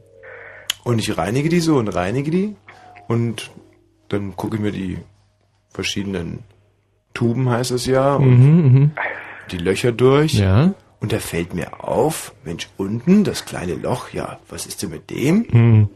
[0.84, 2.56] Und ich reinige die so und reinige die.
[3.08, 3.52] Und
[4.10, 4.98] dann gucke ich mir die
[5.70, 6.44] verschiedenen
[7.14, 8.92] Tuben, heißt es ja, und Mhm, mhm.
[9.52, 10.34] die Löcher durch.
[10.36, 10.74] Ja.
[11.00, 15.10] Und da fällt mir auf, Mensch, unten das kleine Loch, ja, was ist denn mit
[15.12, 15.46] dem?
[15.52, 15.90] Mhm.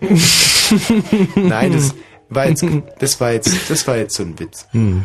[1.36, 1.94] Nein, das
[2.30, 2.64] war jetzt,
[2.98, 4.66] das war jetzt, das war jetzt so ein Witz.
[4.72, 5.04] Mhm.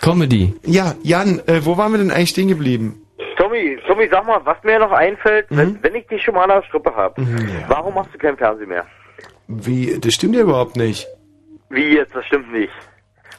[0.00, 0.54] Comedy.
[0.64, 3.00] Ja, Jan, äh, wo waren wir denn eigentlich stehen geblieben?
[3.36, 5.56] Tommy, Tommy, sag mal, was mir noch einfällt, Mhm.
[5.56, 7.22] wenn, wenn ich dich schon mal an der Strippe habe,
[7.68, 8.84] warum machst du kein Fernsehen mehr?
[9.48, 11.06] Wie, das stimmt ja überhaupt nicht.
[11.70, 12.72] Wie jetzt, das stimmt nicht.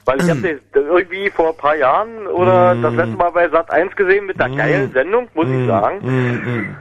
[0.05, 3.71] Weil ich habe dich irgendwie vor ein paar Jahren oder das letzte Mal bei Sat
[3.71, 4.57] 1 gesehen mit einer Mhm.
[4.57, 6.77] geilen Sendung, muss ich sagen.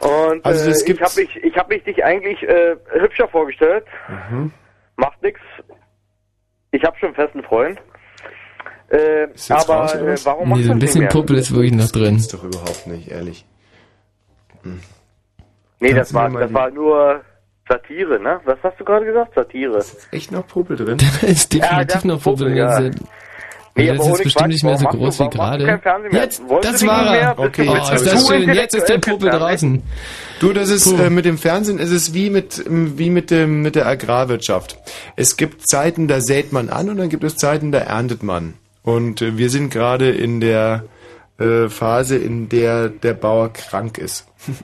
[0.00, 3.84] Und Also äh, ich gibt's- habe mich, ich hab mich dich eigentlich äh, hübscher vorgestellt.
[4.30, 4.52] Mhm.
[4.96, 5.40] Macht nix.
[6.72, 7.78] Ich habe schon einen festen Freund.
[8.90, 11.08] Äh, aber raus, äh, warum Nee, machst so du ein das bisschen?
[11.08, 12.16] Puppel ist wirklich noch drin.
[12.16, 13.46] Ist doch überhaupt nicht, ehrlich.
[14.62, 17.22] Nee, Kannst das war, das war nur
[17.68, 18.40] Satire, ne?
[18.44, 19.34] Was hast du gerade gesagt?
[19.34, 19.84] Satire.
[20.10, 20.96] Echt noch Popel drin?
[20.98, 22.56] Da ist Ja, definitiv das noch ist Puppel, Puppel.
[22.56, 22.80] ja.
[22.80, 22.94] drin.
[23.76, 25.64] Nee, das ist jetzt bestimmt Quatsch, nicht mehr so groß wie du- du gerade.
[25.66, 26.22] kein Fernsehen mehr?
[26.24, 27.38] Jetzt, Wolltest das war er.
[27.38, 28.52] Okay, oh, jetzt ist das schön.
[28.52, 29.82] Jetzt ist der Puppel draußen.
[30.40, 33.62] Du, das ist äh, mit dem Fernsehen ist es wie mit ähm, wie mit dem
[33.62, 34.78] mit der Agrarwirtschaft.
[35.14, 38.54] Es gibt Zeiten, da sät man an und dann gibt es Zeiten, da erntet man.
[38.82, 40.82] Und äh, wir sind gerade in der
[41.38, 44.26] äh, Phase, in der der Bauer krank ist.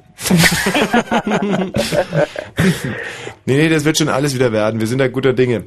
[3.45, 4.81] nee, nee, das wird schon alles wieder werden.
[4.81, 5.65] Wir sind da guter Dinge.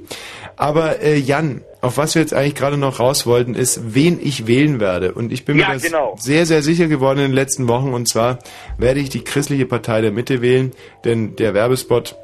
[0.55, 4.47] Aber äh, Jan, auf was wir jetzt eigentlich gerade noch raus wollten, ist, wen ich
[4.47, 5.13] wählen werde.
[5.13, 6.15] Und ich bin Ja, mir das genau.
[6.19, 7.93] sehr, sehr sicher geworden in den letzten Wochen.
[7.93, 8.39] Und zwar
[8.77, 10.71] werde ich die christliche Partei der Mitte wählen,
[11.03, 12.15] denn der Werbespot,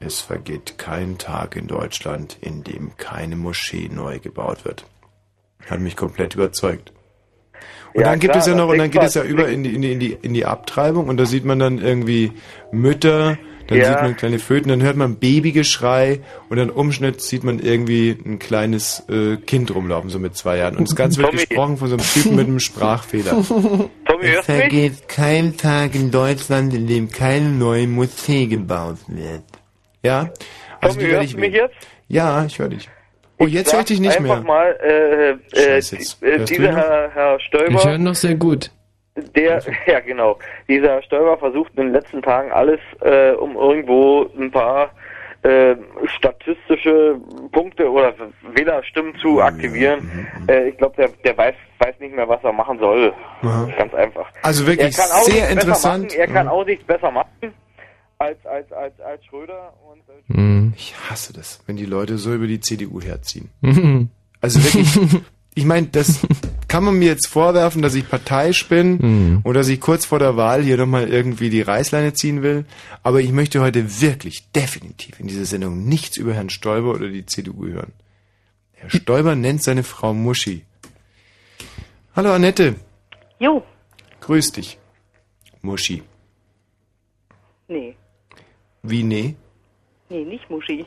[0.00, 4.84] es vergeht kein Tag in Deutschland, in dem keine Moschee neu gebaut wird.
[5.66, 6.92] Hat mich komplett überzeugt.
[7.94, 9.64] Und Ja, dann gibt klar, es ja noch, und dann geht es ja über in
[9.64, 12.32] die, in die, in die, in die Abtreibung und da sieht man dann irgendwie
[12.72, 13.38] Mütter,
[13.68, 13.84] dann Ja.
[13.84, 18.38] sieht man kleine Föten, dann hört man Babygeschrei und dann Umschnitt sieht man irgendwie ein
[18.38, 20.76] kleines äh, Kind rumlaufen, so mit zwei Jahren.
[20.76, 21.44] Und das Ganze wird Tommy.
[21.46, 23.30] gesprochen von so einem Typen mit einem Sprachfehler.
[23.46, 23.88] Tommy,
[24.46, 25.06] du mich?
[25.08, 29.42] kein Tag in Deutschland, in dem keine neue Moschee gebaut wird.
[30.02, 30.30] Ja?
[30.80, 31.74] Also Tommy, hörst ich du mich jetzt?
[32.08, 32.88] Ja, ich höre dich.
[33.42, 34.44] Oh, jetzt höre ich dich nicht einfach mehr.
[34.44, 36.76] mal, äh, äh, äh, dieser?
[36.76, 38.70] Herr, Herr Ich Stoiber, höre noch sehr gut.
[39.34, 40.38] der, ja genau,
[40.68, 44.90] dieser Herr Stoiber versucht in den letzten Tagen alles, äh, um irgendwo ein paar
[45.42, 45.74] äh,
[46.18, 47.16] statistische
[47.50, 48.14] Punkte oder
[48.54, 50.28] Wählerstimmen zu aktivieren.
[50.48, 53.12] Äh, ich glaube, der, der weiß, weiß nicht mehr, was er machen soll.
[53.42, 53.68] Aha.
[53.76, 54.30] Ganz einfach.
[54.42, 56.04] Also wirklich er kann auch sehr nichts besser interessant.
[56.04, 56.20] Machen.
[56.20, 57.28] Er kann auch nichts besser machen
[58.22, 59.72] als, als, als, als Schröder.
[59.90, 60.72] Und, äh, Mhm.
[60.76, 63.50] Ich hasse das, wenn die Leute so über die CDU herziehen.
[63.60, 64.08] Mhm.
[64.40, 64.88] Also wirklich,
[65.54, 66.20] ich meine, das
[66.68, 69.40] kann man mir jetzt vorwerfen, dass ich parteiisch bin Mhm.
[69.44, 72.64] oder dass ich kurz vor der Wahl hier nochmal irgendwie die Reißleine ziehen will.
[73.02, 77.26] Aber ich möchte heute wirklich definitiv in dieser Sendung nichts über Herrn Stoiber oder die
[77.26, 77.92] CDU hören.
[78.72, 80.64] Herr Stoiber nennt seine Frau Muschi.
[82.16, 82.76] Hallo Annette.
[83.38, 83.62] Jo,
[84.20, 84.78] Grüß dich.
[85.62, 86.02] Muschi.
[87.68, 87.94] Nee.
[88.82, 89.34] Wie nee?
[90.08, 90.84] Nee, nicht Muschi.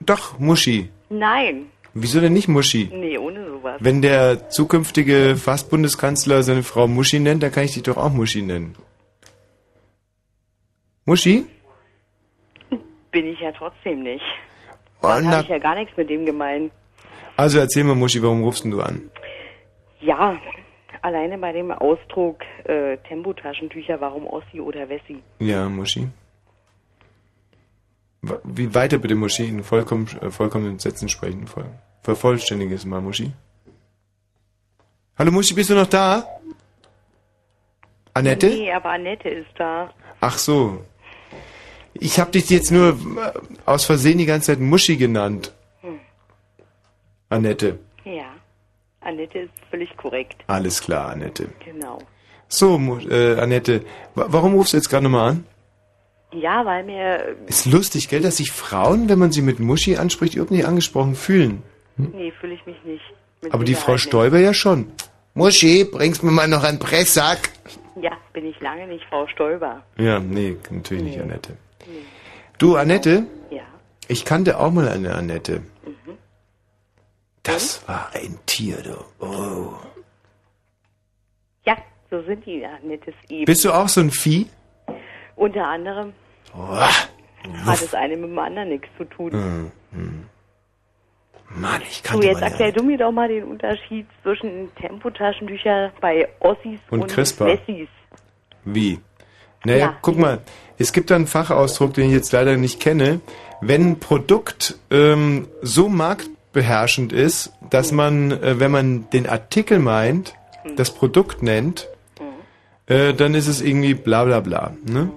[0.00, 0.90] Doch, Muschi.
[1.08, 1.66] Nein.
[1.94, 2.90] Wieso denn nicht Muschi?
[2.92, 3.76] Nee, ohne sowas.
[3.80, 8.42] Wenn der zukünftige Fast-Bundeskanzler seine Frau Muschi nennt, dann kann ich dich doch auch Muschi
[8.42, 8.76] nennen.
[11.06, 11.46] Muschi?
[13.10, 14.22] Bin ich ja trotzdem nicht.
[15.02, 16.70] Oh, Da na, habe ich ja gar nichts mit dem gemeint.
[17.36, 19.10] also erzähl mal, Muschi, warum rufst denn du an?
[20.00, 20.38] Ja,
[21.02, 25.22] alleine bei dem Ausdruck äh, Tempotaschentücher, warum Ossi oder Wessi?
[25.38, 26.06] Ja, Muschi.
[28.22, 29.48] Wie weiter bitte, Muschi?
[29.48, 31.46] In vollkommen, äh, vollkommenen Sätzen sprechen.
[31.46, 31.66] Voll,
[32.02, 33.32] vervollständiges mal, Muschi.
[35.16, 36.26] Hallo Muschi, bist du noch da?
[38.14, 38.48] Annette?
[38.48, 39.92] Nee, aber Annette ist da.
[40.20, 40.84] Ach so.
[41.94, 43.32] Ich habe dich jetzt nur äh,
[43.64, 45.52] aus Versehen die ganze Zeit Muschi genannt.
[45.82, 46.00] Hm.
[47.28, 47.78] Annette.
[48.04, 48.30] Ja,
[49.00, 50.42] Annette ist völlig korrekt.
[50.46, 51.48] Alles klar, Annette.
[51.64, 51.98] Genau.
[52.48, 52.78] So,
[53.10, 55.46] äh, Annette, wa warum rufst du jetzt gerade nochmal an?
[56.32, 57.36] Ja, weil mir...
[57.46, 61.14] Ist lustig, gell, dass sich Frauen, wenn man sie mit Muschi anspricht, überhaupt nicht angesprochen
[61.14, 61.62] fühlen.
[61.96, 63.04] Nee, fühle ich mich nicht.
[63.42, 64.02] Mit Aber die Frau nicht.
[64.02, 64.92] Stoiber ja schon.
[65.34, 67.50] Muschi, bringst mir mal noch einen Presssack.
[68.00, 69.82] Ja, bin ich lange nicht Frau Stolber.
[69.96, 71.56] Ja, nee, natürlich nicht, Annette.
[72.58, 73.26] Du, Annette?
[73.50, 73.62] Ja.
[74.06, 75.62] Ich kannte auch mal eine Annette.
[77.42, 79.24] Das war ein Tier, du.
[79.24, 79.72] Oh.
[81.64, 81.76] Ja,
[82.10, 83.46] so sind die Annettes eben.
[83.46, 84.46] Bist du auch so ein Vieh?
[85.38, 86.12] Unter anderem
[86.56, 86.76] Oh.
[86.76, 89.32] hat das eine mit dem anderen nichts zu tun.
[89.32, 90.24] Hm, hm.
[91.50, 96.28] Mann, ich So, kannte jetzt erklär du mir doch mal den Unterschied zwischen Tempotaschentücher bei
[96.40, 97.16] Ossis Und und.
[97.16, 97.88] Wessis.
[98.64, 98.98] Wie?
[99.64, 99.96] Naja, Ja.
[100.02, 100.40] guck mal,
[100.78, 103.20] es gibt da einen Fachausdruck, den ich jetzt leider nicht kenne.
[103.60, 110.34] Wenn ein Produkt ähm, so marktbeherrschend ist, dass man, äh, wenn man den Artikel meint,
[110.76, 111.88] das Produkt nennt,
[112.88, 114.72] äh, dann ist es irgendwie bla bla bla.
[114.84, 115.10] Ne?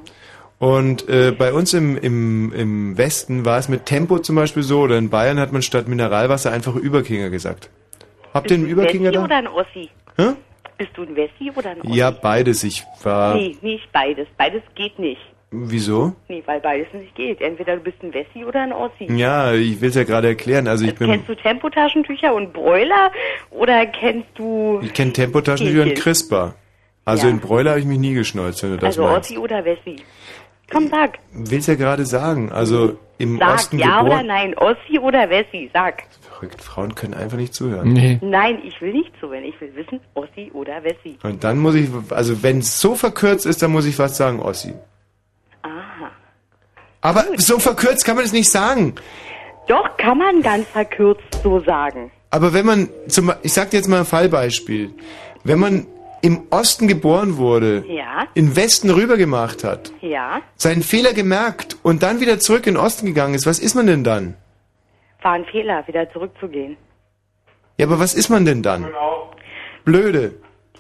[0.60, 4.82] Und äh, bei uns im, im, im Westen war es mit Tempo zum Beispiel so,
[4.82, 7.72] oder in Bayern hat man statt Mineralwasser einfach Überkinger gesagt.
[8.34, 9.24] Habt ihr einen Überkinger Wessi da?
[9.24, 9.90] oder ein Ossi?
[10.18, 10.34] Hä?
[10.78, 11.98] Bist du ein Wessi oder ein Ossi?
[11.98, 12.64] Ja, beides.
[12.64, 13.36] Ich war.
[13.36, 14.28] Nee, nicht beides.
[14.38, 15.22] Beides geht nicht.
[15.50, 16.14] Wieso?
[16.30, 17.42] Nee, weil beides nicht geht.
[17.42, 19.12] Entweder du bist ein Wessi oder ein Ossi.
[19.12, 20.68] Ja, ich will es ja gerade erklären.
[20.68, 23.12] Also ich bin, Kennst du Tempotaschentücher und Broiler
[23.50, 26.04] oder kennst du ich kenne Tempotaschentücher und Hähnchen?
[27.12, 27.32] Also Ja.
[27.34, 29.30] in Broiler habe ich mich nie geschnolzt, wenn du das also meinst.
[29.32, 29.98] Ossi oder Wessi?
[30.72, 31.20] Komm, sag.
[31.34, 32.52] Will's ja gerade sagen.
[32.52, 34.28] Also im Sag Osten ja oder geboren.
[34.28, 34.58] nein.
[34.58, 35.70] Ossi oder Wessi?
[35.74, 36.04] Sag.
[36.22, 37.94] Verrückt, Frauen können einfach nicht zuhören.
[38.22, 39.44] Nein, ich will nicht zuhören.
[39.44, 41.18] Ich will wissen, Ossi oder Wessi.
[41.24, 44.40] Und dann muss ich, also wenn es so verkürzt ist, dann muss ich was sagen,
[44.40, 44.74] Ossi.
[45.62, 46.10] Aha.
[47.02, 48.96] Aber so verkürzt kann man es nicht sagen.
[49.68, 52.12] Doch, kann man ganz verkürzt so sagen.
[52.30, 54.94] Aber wenn man, zum, ich sag dir jetzt mal ein Fallbeispiel.
[55.44, 55.86] Wenn man
[56.22, 60.42] im Osten geboren wurde, Ja, in Westen rübergemacht hat, ja.
[60.56, 63.88] seinen Fehler gemerkt und dann wieder zurück in den Osten gegangen ist, was ist man
[63.88, 64.36] denn dann?
[65.22, 66.78] War ein Fehler, wieder zurückzugehen.
[67.78, 68.88] Ja, aber was ist man denn dann?
[69.86, 70.34] Blöde.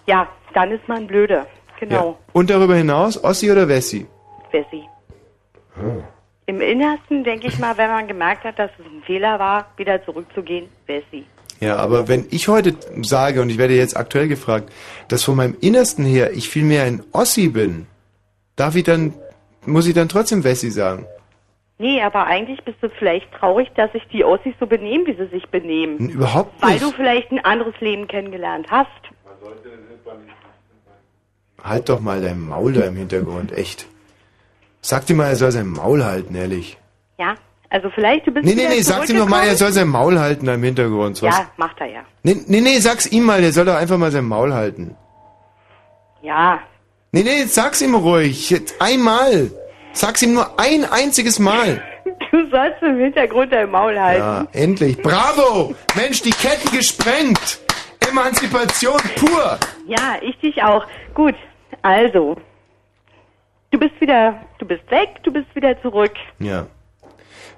[0.07, 1.45] Ja, dann ist man blöde.
[1.79, 2.15] Genau, Ja.
[2.33, 4.05] Und darüber hinaus, Ossi oder Wessi?
[4.51, 4.83] Wessi.
[6.45, 10.03] Im Innersten denke ich mal, wenn man gemerkt hat, dass es ein Fehler war, wieder
[10.03, 11.25] zurückzugehen, Wessi.
[11.61, 14.73] Ja, aber wenn ich heute sage, und ich werde jetzt aktuell gefragt,
[15.09, 17.85] dass von meinem Innersten her ich vielmehr ein Ossi bin,
[18.55, 19.13] darf ich dann,
[19.67, 21.05] muss ich dann trotzdem Wessi sagen?
[21.77, 25.27] Nee, aber eigentlich bist du vielleicht traurig, dass sich die Ossis so benehmen, wie sie
[25.27, 26.09] sich benehmen.
[26.09, 26.83] Überhaupt Weil nicht.
[26.83, 28.89] du vielleicht ein anderes Leben kennengelernt hast.
[31.63, 33.85] Halt doch mal dein Maul da im Hintergrund, echt.
[34.81, 36.77] Sag dir mal, er soll sein Maul halten, ehrlich.
[37.19, 37.35] Ja,
[37.71, 40.19] also vielleicht du bist Nee, nee, nee, sag ihm doch mal, er soll sein Maul
[40.19, 41.21] halten da im Hintergrund.
[41.21, 41.37] Was?
[41.37, 42.01] Ja, macht er ja.
[42.23, 44.95] Nee, nee, nee, sag's ihm mal, der soll doch einfach mal sein Maul halten.
[46.21, 46.59] Ja,
[47.13, 48.49] Nee, nee, sag's ihm ruhig.
[48.49, 49.51] Jetzt einmal.
[49.91, 51.83] Sag's ihm nur ein einziges Mal.
[52.31, 54.21] du sollst im Hintergrund dein Maul halten.
[54.21, 54.97] Ja, endlich.
[55.01, 55.75] Bravo!
[55.97, 57.59] Mensch, die Ketten gesprengt!
[58.09, 59.59] Emanzipation pur!
[59.87, 60.85] Ja, ich dich auch.
[61.13, 61.35] Gut,
[61.81, 62.37] also.
[63.71, 66.13] Du bist wieder, du bist weg, du bist wieder zurück.
[66.39, 66.65] Ja.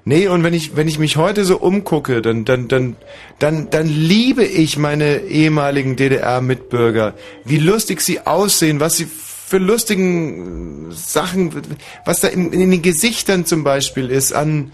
[0.05, 2.97] Nee, und wenn ich, wenn ich mich heute so umgucke, dann, dann, dann,
[3.39, 7.13] dann, dann liebe ich meine ehemaligen DDR-Mitbürger.
[7.45, 11.51] Wie lustig sie aussehen, was sie für lustigen Sachen,
[12.03, 14.73] was da in, in den Gesichtern zum Beispiel ist, an,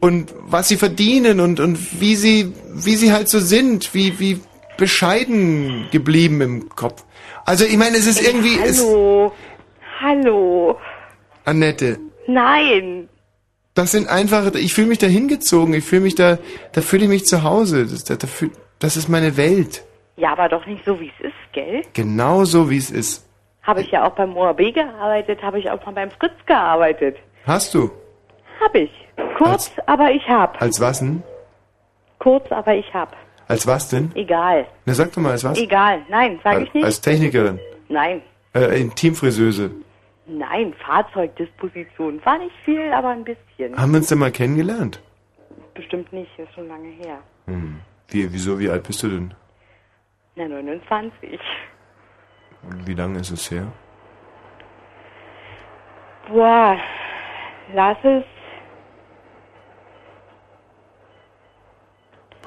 [0.00, 4.40] und was sie verdienen und, und wie sie, wie sie halt so sind, wie, wie
[4.78, 7.04] bescheiden geblieben im Kopf.
[7.44, 9.32] Also, ich meine, es ist irgendwie, es, Hallo,
[10.00, 10.78] hallo,
[11.44, 13.09] Annette, nein.
[13.74, 16.38] Das sind einfach, ich fühle mich da hingezogen, ich fühle mich da,
[16.72, 17.86] da fühle ich mich zu Hause.
[17.86, 19.84] Das, da, da fühl, das ist meine Welt.
[20.16, 21.82] Ja, aber doch nicht so, wie es ist, gell?
[21.94, 23.26] Genau so, wie es ist.
[23.62, 27.16] Habe ich ja auch beim ORB gearbeitet, habe ich auch mal beim Fritz gearbeitet.
[27.44, 27.90] Hast du?
[28.60, 28.90] Hab ich.
[29.38, 30.60] Kurz, aber ich hab.
[30.60, 31.22] Als was denn?
[32.18, 33.16] Kurz, aber ich hab.
[33.48, 34.12] Als was denn?
[34.14, 34.66] Egal.
[34.84, 35.58] Na, sag doch mal, als was?
[35.58, 36.02] Egal.
[36.08, 36.84] Nein, sag als, ich nicht.
[36.84, 37.58] als Technikerin.
[37.88, 38.22] Nein.
[38.54, 39.70] Äh, Intimfriseuse.
[40.30, 42.24] Nein, Fahrzeugdisposition.
[42.24, 43.76] War nicht viel, aber ein bisschen.
[43.76, 45.02] Haben wir uns denn mal kennengelernt?
[45.74, 47.18] Bestimmt nicht, ist schon lange her.
[47.46, 47.80] Hm.
[48.08, 49.34] Wie, wieso, wie alt bist du denn?
[50.36, 51.40] Na, 29.
[52.84, 53.72] Wie lange ist es her?
[56.28, 56.78] Boah,
[57.74, 58.24] lass es.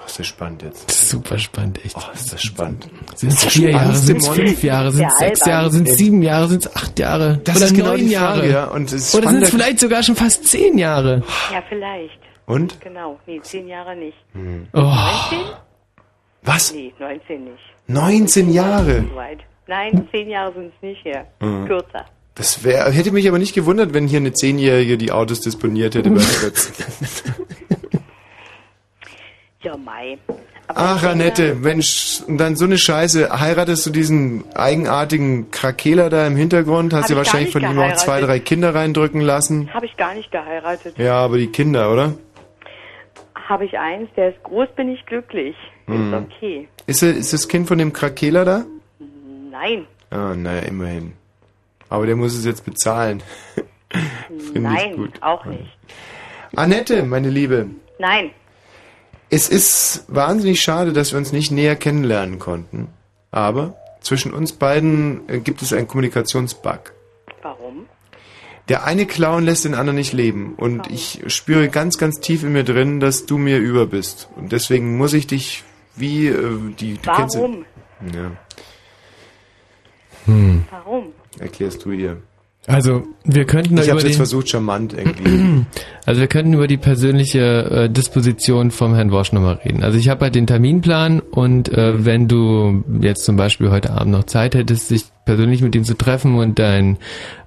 [0.04, 0.92] Boah, ist das spannend jetzt.
[0.92, 1.96] Super spannend, echt.
[1.96, 2.90] Oh, ist das spannend.
[3.16, 5.46] Sind es vier Jahre, sind es fünf Jahre, sind es sechs.
[5.46, 8.40] Jahre, sind es sieben Jahre, sind es acht Jahre Das oder ist genau neun Jahre?
[8.40, 8.66] Frage, ja.
[8.66, 11.24] Und es ist oder sind es vielleicht sogar schon fast zehn Jahre?
[11.54, 12.20] Ja, vielleicht.
[12.46, 12.82] Und?
[12.82, 13.18] Genau.
[13.26, 14.18] Nee, zehn Jahre nicht.
[14.74, 14.82] Oh.
[14.82, 15.40] 19?
[16.42, 16.74] Was?
[16.74, 17.64] Nee, 19 nicht.
[17.88, 19.06] 19 Jahre?
[19.68, 21.26] Nein, zehn Jahre sind es nicht her.
[21.40, 21.66] Mhm.
[21.66, 22.06] Kürzer.
[22.36, 26.10] Das wär, hätte mich aber nicht gewundert, wenn hier eine Zehnjährige die Autos disponiert hätte
[26.10, 26.22] bei.
[29.64, 30.18] Ja, Mai.
[30.68, 33.40] Ach, Annette, Mensch, und dann so eine Scheiße.
[33.40, 36.94] Heiratest du diesen eigenartigen Krakeler da im Hintergrund?
[36.94, 39.74] Hast Hab du ich gar wahrscheinlich nicht von ihm auch zwei, drei Kinder reindrücken lassen?
[39.74, 40.98] Habe ich gar nicht geheiratet.
[40.98, 42.14] Ja, aber die Kinder, oder?
[43.36, 45.56] Habe ich eins, der ist groß, bin ich glücklich.
[45.88, 46.14] Mhm.
[46.14, 46.68] Ist okay.
[46.88, 48.66] Ist, er, ist das Kind von dem Krakeler da?
[49.52, 51.14] Nein, Ah, naja, immerhin.
[51.90, 53.24] Aber der muss es jetzt bezahlen.
[54.30, 55.22] Finde ich nein, gut.
[55.22, 55.72] auch nicht.
[56.56, 57.68] Annette, meine Liebe,
[58.00, 58.30] Nein,
[59.34, 62.90] es ist wahnsinnig schade, dass wir uns nicht näher kennenlernen konnten.
[63.32, 66.94] Aber zwischen uns beiden äh, gibt es einen Kommunikationsbug.
[67.42, 67.88] warum?
[68.70, 70.54] Der eine Clown lässt den anderen nicht leben.
[70.56, 74.30] Und ich spüre ganz, ganz tief in mir drin, dass du mir über bist.
[74.36, 75.64] Und deswegen muss ich dich
[75.96, 77.00] wie äh, die.
[77.00, 77.66] Du kennst Warum?
[78.14, 78.32] ja.
[80.26, 80.64] Hm.
[80.70, 81.08] Warum?
[81.40, 82.22] Erklärst du ihr.
[82.66, 85.66] Also, wir könnten Ich über habe jetzt versucht, charmant irgendwie.
[86.06, 89.84] also wir könnten über die persönliche äh, Disposition vom Herrn Wosch nochmal reden.
[89.84, 94.14] Also ich habe halt den Terminplan und äh, wenn du jetzt zum Beispiel heute Abend
[94.14, 97.00] noch Zeit hättest, dich persönlich mit ihm zu treffen und deinen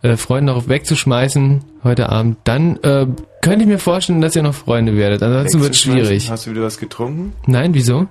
[0.03, 3.07] äh, Freund noch wegzuschmeißen heute Abend, dann äh,
[3.41, 5.23] könnte ich mir vorstellen, dass ihr noch Freunde werdet.
[5.23, 6.31] Ansonsten wird schwierig.
[6.31, 7.33] Hast du wieder was getrunken?
[7.47, 8.07] Nein, wieso?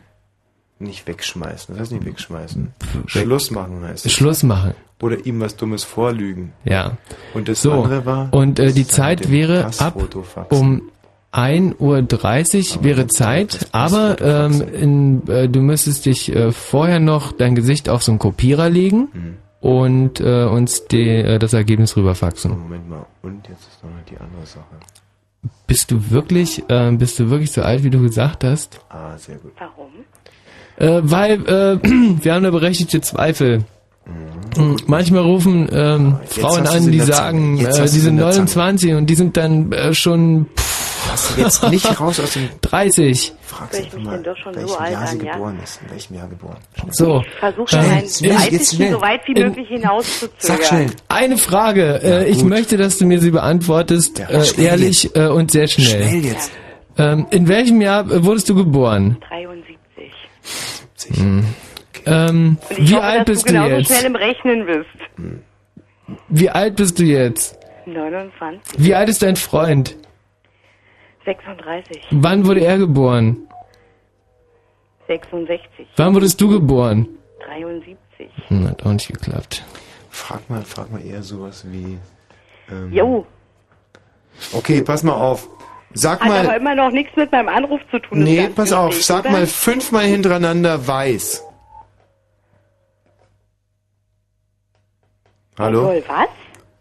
[0.80, 1.76] Nicht wegschmeißen.
[1.76, 2.74] Das heißt nicht wegschmeißen.
[3.06, 4.12] Schluss machen heißt es.
[4.12, 4.74] Schluss machen.
[5.02, 6.54] Oder ihm was Dummes vorlügen.
[6.64, 6.98] Ja.
[7.34, 8.34] Und das so, andere war.
[8.34, 9.96] und äh, die Zeit wäre ab
[10.50, 10.84] um
[11.34, 17.56] 1.30 Uhr wäre Zeit, aber ähm, in, äh, du müsstest dich äh, vorher noch dein
[17.56, 19.38] Gesicht auf so einen Kopierer legen Hm.
[19.60, 22.58] und äh, uns die, äh, das Ergebnis rüberfaxen.
[22.58, 23.06] Moment mal.
[23.22, 24.64] Und jetzt ist noch die andere Sache.
[25.68, 28.80] Bist du wirklich, äh, bist du wirklich so alt, wie du gesagt hast?
[28.90, 29.52] Ah, sehr gut.
[29.60, 29.90] Warum?
[30.78, 31.80] Äh, weil äh,
[32.24, 33.60] wir haben da berechtigte Zweifel.
[34.06, 34.35] Mhm.
[34.88, 37.58] Manchmal rufen ähm, jetzt Frauen an, sie die sagen.
[37.58, 38.46] Jetzt äh, die sie sind in der Zange.
[38.46, 42.50] 29 und die sind dann äh, schon pff, Hast du jetzt nicht raus aus dem
[42.62, 43.34] 30.
[43.42, 45.34] Fragst ich mich mal, denn doch schon welchem so alt Jahr sie an, ja?
[45.34, 45.82] geboren ist.
[45.82, 46.58] In welchem Jahr geboren.
[46.74, 46.94] Schnell.
[46.94, 47.24] So.
[47.42, 48.36] Jetzt schnell.
[48.36, 50.32] Weißesten so weit wie möglich hinauszuzögern.
[50.38, 50.90] Sag schnell.
[51.08, 52.02] Eine Frage.
[52.04, 52.50] äh, ich gut.
[52.50, 56.04] möchte, dass du mir sie beantwortest, Ja, äh, ehrlich äh, und sehr schnell.
[56.04, 56.52] Schnell jetzt.
[56.98, 59.18] Ähm, in welchem Jahr wurdest du geboren?
[59.30, 61.18] 73.
[61.18, 61.46] Hm.
[62.06, 63.88] Ähm, wie hoffe, alt dass bist du du genauso jetzt?
[63.88, 65.40] schnell im Rechnen bist.
[66.30, 67.58] Wie alt bist du jetzt?
[67.86, 68.62] 29.
[68.78, 69.96] Wie alt ist dein Freund?
[71.26, 72.02] 36.
[72.12, 73.38] Wann wurde er geboren?
[75.08, 75.88] 66.
[75.96, 77.08] Wann wurdest du geboren?
[77.46, 77.98] 73.
[78.48, 79.64] Hm, hat auch nicht geklappt.
[80.10, 81.98] Frag mal, frag mal eher sowas wie.
[82.72, 83.26] Ähm, Jo.
[84.54, 85.48] Okay, pass mal auf.
[85.94, 86.58] Sag Hat aber mal.
[86.58, 88.20] immer noch nichts mit meinem Anruf zu tun.
[88.24, 89.02] Nee, pass auf.
[89.02, 89.32] Sag oder?
[89.32, 91.44] mal fünfmal hintereinander weiß.
[95.58, 95.84] Hallo?
[95.84, 96.30] Soll was?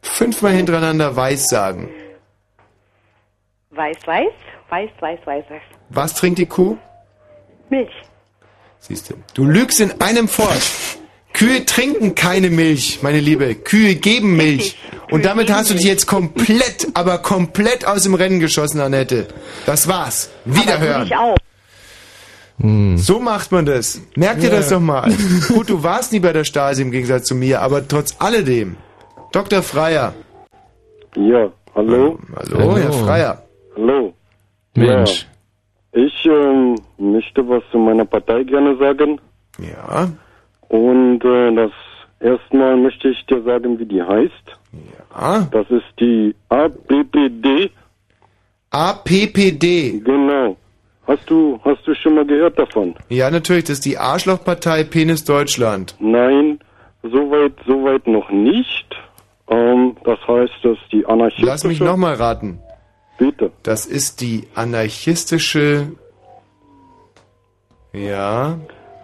[0.03, 1.89] Fünfmal hintereinander weiß sagen.
[3.71, 4.33] Weiß, weiß,
[4.69, 5.63] weiß, weiß, weiß, weiß.
[5.91, 6.77] Was trinkt die Kuh?
[7.71, 7.91] Milch.
[8.79, 9.15] Siehst du.
[9.35, 10.63] Du lügst in einem fort.
[11.33, 13.55] Kühe trinken keine Milch, meine Liebe.
[13.57, 14.77] Kühe geben Milch.
[15.11, 19.27] Und damit hast du dich jetzt komplett, aber komplett aus dem Rennen geschossen, Annette.
[19.67, 20.31] Das war's.
[20.45, 21.07] Wiederhören.
[21.07, 21.37] Ich auch.
[22.59, 24.01] So macht man das.
[24.17, 24.57] Merk dir Ja.
[24.57, 25.11] das doch mal.
[25.49, 28.77] Gut, du warst nie bei der Stasi im Gegensatz zu mir, aber trotz alledem.
[29.33, 29.63] Dr.
[29.63, 30.15] Freier.
[31.17, 32.19] Ja, hallo?
[32.37, 33.43] Hallo, Herr Freier.
[33.77, 34.15] Hallo.
[34.77, 35.27] Mensch.
[35.95, 39.21] Ja, ich ähm, möchte was zu meiner Partei gerne sagen.
[39.59, 40.11] Ja.
[40.69, 41.71] Und äh, das
[42.21, 44.47] erstmal möchte ich dir sagen, wie die heißt.
[45.13, 45.49] Ja.
[45.53, 47.71] Das ist die APPD.
[48.71, 50.01] APPD.
[50.05, 50.57] Genau.
[51.07, 52.95] Hast du, hast du schon mal gehört davon?
[53.09, 55.95] Ja, natürlich, das ist die Arschlochpartei Penis Deutschland.
[55.99, 56.59] Nein,
[57.11, 58.87] Soweit, soweit noch nicht.
[59.49, 61.47] Ähm, das heißt, dass die anarchistische...
[61.47, 62.61] Lass mich nochmal raten.
[63.19, 63.53] Bitte.
[63.63, 65.89] Das ist die anarchistische.
[67.93, 68.59] Ja.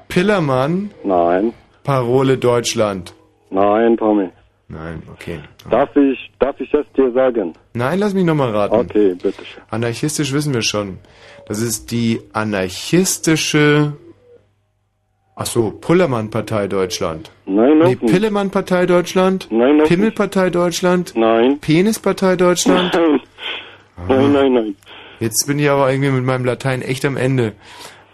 [0.09, 0.91] Pillermann.
[1.05, 1.53] Nein.
[1.85, 3.15] Parole Deutschland.
[3.51, 4.31] Nein, Tommy.
[4.69, 5.41] Nein, okay.
[5.69, 7.53] Darf ich, darf ich das dir sagen?
[7.75, 8.77] Nein, lass mich nochmal raten.
[8.77, 9.63] Okay, bitteschön.
[9.69, 10.99] Anarchistisch wissen wir schon.
[11.51, 13.95] Das ist die anarchistische.
[15.35, 17.33] Ach so, Pullermann-Partei Deutschland.
[17.45, 18.07] Nein, Nee, nicht.
[18.07, 19.49] Pillemann-Partei Deutschland.
[19.51, 21.13] Nein, noch Pimmelpartei Deutschland.
[21.17, 21.59] Nein.
[21.59, 22.95] Penispartei Deutschland.
[22.95, 23.21] Nein.
[24.07, 24.77] Nein, nein, nein.
[25.19, 27.55] Jetzt bin ich aber irgendwie mit meinem Latein echt am Ende.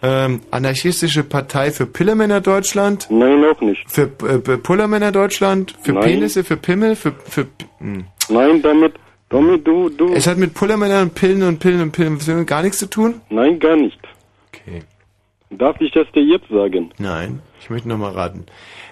[0.02, 3.06] Ähm, anarchistische Partei für Pillermänner Deutschland.
[3.10, 3.84] Nein, noch nicht.
[3.86, 5.74] Für äh, Pullermänner Deutschland.
[5.82, 6.04] Für Nein.
[6.04, 7.12] Penisse, für Pimmel, für...
[7.12, 7.48] für
[7.80, 8.06] hm.
[8.30, 8.94] Nein, damit,
[9.28, 10.14] Tommy, du, du...
[10.14, 13.20] Es hat mit Pullermännern und Pillen und Pillen und Pillen gar nichts zu tun?
[13.28, 13.98] Nein, gar nicht.
[14.48, 14.82] Okay.
[15.50, 16.92] Darf ich das dir jetzt sagen?
[16.98, 18.46] Nein, ich möchte nochmal raten.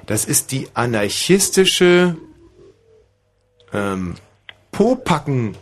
[0.06, 2.16] Das ist die anarchistische
[3.72, 4.14] ähm,
[4.72, 5.56] Popacken.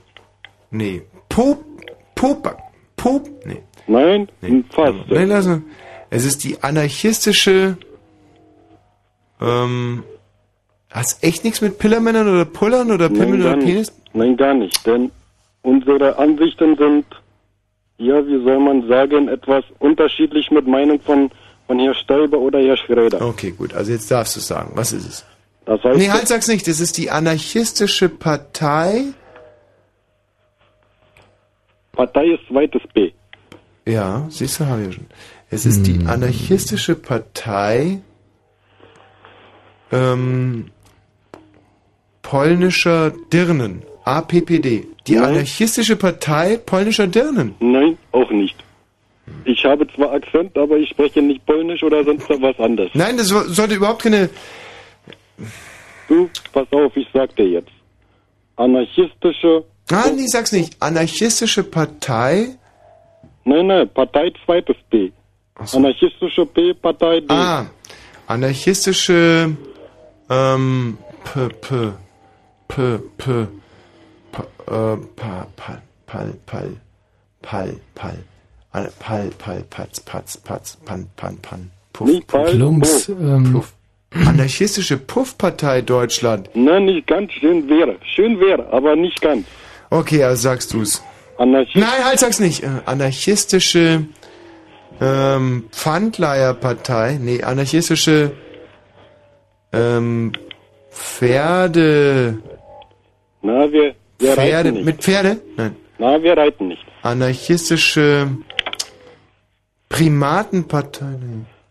[0.71, 1.65] Nee, Pop,
[2.15, 2.59] Popack,
[2.97, 3.63] Pop, nee.
[3.87, 4.29] Nein,
[4.71, 4.99] fast.
[5.09, 5.63] Nein, lass mal.
[6.09, 7.77] Es ist die anarchistische
[9.43, 10.05] ähm,
[10.91, 13.65] hast echt nichts mit Pillermännern oder Pullern oder Pimmel gar oder.
[13.65, 13.93] Penis?
[14.13, 14.87] Nein, gar nicht.
[14.87, 15.11] Denn
[15.63, 17.07] unsere Ansichten sind,
[17.99, 21.31] ja, wie soll man sagen, etwas unterschiedlich mit Meinung von,
[21.67, 23.23] von Herr Stoiber oder Herr Schröder.
[23.23, 23.75] Okay, gut.
[23.75, 24.73] Also jetzt darfst du sagen.
[24.75, 25.25] Was ist es?
[25.65, 26.67] Das heißt, Nee, halt, sag's nicht.
[26.67, 29.05] Das ist die anarchistische Partei.
[31.93, 33.13] Partei ist zweites B.
[33.87, 35.07] Ja, siehst du, habe ich ja schon.
[35.51, 38.01] Es ist die anarchistische Partei
[39.93, 40.71] ähm,
[42.23, 43.83] polnischer Dirnen.
[44.05, 44.87] APPD.
[45.07, 45.25] Die Nein.
[45.25, 47.55] anarchistische Partei polnischer Dirnen.
[47.61, 48.57] Nein, auch nicht.
[49.45, 52.91] Ich habe zwar Akzent, aber ich spreche nicht Polnisch oder sonst was anderes.
[52.95, 54.29] Nein, das so- sollte überhaupt keine.
[56.09, 57.71] Du, pass auf, ich sag dir jetzt.
[58.57, 59.65] Anarchistische.
[59.91, 60.77] Ah, nee, sag's nicht.
[60.81, 62.57] Anarchistische Partei.
[63.45, 65.11] Nein, nein, Partei zweites B.
[65.73, 67.27] Anarchistische P, Partei D.
[67.29, 67.67] Ah,
[68.27, 69.57] anarchistische
[70.31, 71.93] ähm, P, P,
[72.69, 73.47] P, P,
[74.67, 76.77] äh, pa, pal, pal, pal,
[77.43, 78.15] pal, pal,
[78.73, 83.17] Al- pal, pal, patz, patz, patz, pan, pan, pan, puff, Nicht puff, Pal, Plumps, Puff.
[83.21, 83.73] ähm, puff.
[84.27, 86.51] Anarchistische Puffpartei Deutschland.
[86.55, 87.97] Nein, nicht ganz schön wäre.
[88.15, 89.47] Schön wäre, aber nicht ganz.
[89.91, 91.03] Okay, also sagst du's.
[91.39, 91.77] Anarchist.
[91.77, 92.63] Nein, halt, sag's nicht.
[92.63, 94.05] Äh, Anarchistische
[95.01, 97.19] ähm, Pfandleierpartei.
[97.21, 98.33] Nee, anarchistische
[99.73, 100.33] ähm,
[100.91, 102.39] Pferde.
[103.43, 104.73] Na, wir, wir Pferde.
[104.73, 105.41] Mit Pferde?
[105.57, 105.77] Nein.
[105.99, 106.85] Na, wir reiten nicht.
[107.03, 108.29] Anarchistische
[109.89, 111.07] Primatenpartei.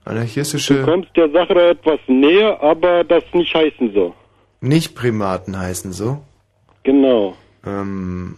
[0.06, 0.84] Du Anarchistische.
[0.84, 4.14] kommst der Sache etwas näher, aber das nicht heißen so.
[4.60, 6.22] Nicht Primaten heißen so.
[6.84, 7.36] Genau.
[7.66, 8.36] Ähm,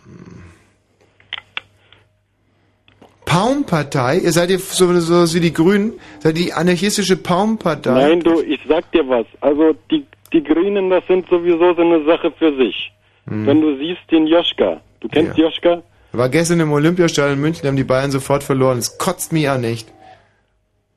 [3.26, 4.18] Paumpartei?
[4.20, 5.94] Ihr seid ihr so, so wie die Grünen?
[6.20, 8.10] Seid ihr die anarchistische Paumpartei?
[8.10, 9.26] Nein, du, ich sag dir was.
[9.42, 12.92] Also die, die Grünen, das sind sowieso so eine Sache für sich.
[13.28, 13.46] Hm.
[13.48, 14.82] Wenn du siehst den Joschka.
[15.00, 15.46] Du kennst Ja.
[15.46, 15.82] Joschka?
[16.12, 18.78] War gestern im Olympiastadion in München, haben die Bayern sofort verloren.
[18.78, 19.92] Es kotzt mich an, echt.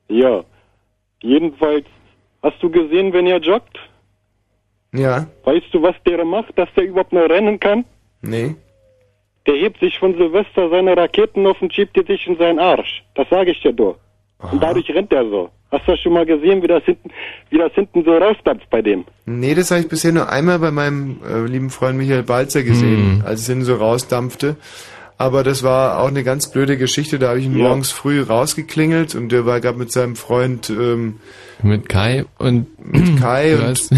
[0.09, 0.43] Ja.
[1.21, 1.85] Jedenfalls,
[2.43, 3.77] hast du gesehen, wenn er joggt?
[4.93, 5.27] Ja?
[5.43, 7.83] Weißt du, was der macht, dass der überhaupt noch rennen kann?
[8.21, 8.55] Nee?
[9.47, 13.03] Der hebt sich von Silvester seine Raketen auf und schiebt die sich in seinen Arsch.
[13.15, 13.97] Das sage ich dir doch.
[14.39, 15.49] Und dadurch rennt er so.
[15.71, 17.09] Hast du schon mal gesehen, wie das hinten,
[17.49, 19.03] wie das hinten so rausdampft bei dem?
[19.25, 23.19] Nee, das habe ich bisher nur einmal bei meinem äh, lieben Freund Michael Balzer gesehen,
[23.19, 23.23] Hm.
[23.25, 24.55] als es hinten so rausdampfte.
[25.17, 27.17] Aber das war auch eine ganz blöde Geschichte.
[27.19, 27.63] Da habe ich ihn Ja.
[27.67, 31.19] morgens früh rausgeklingelt und der war gerade mit seinem Freund ähm,
[31.63, 33.89] Mit Kai und mit Kai und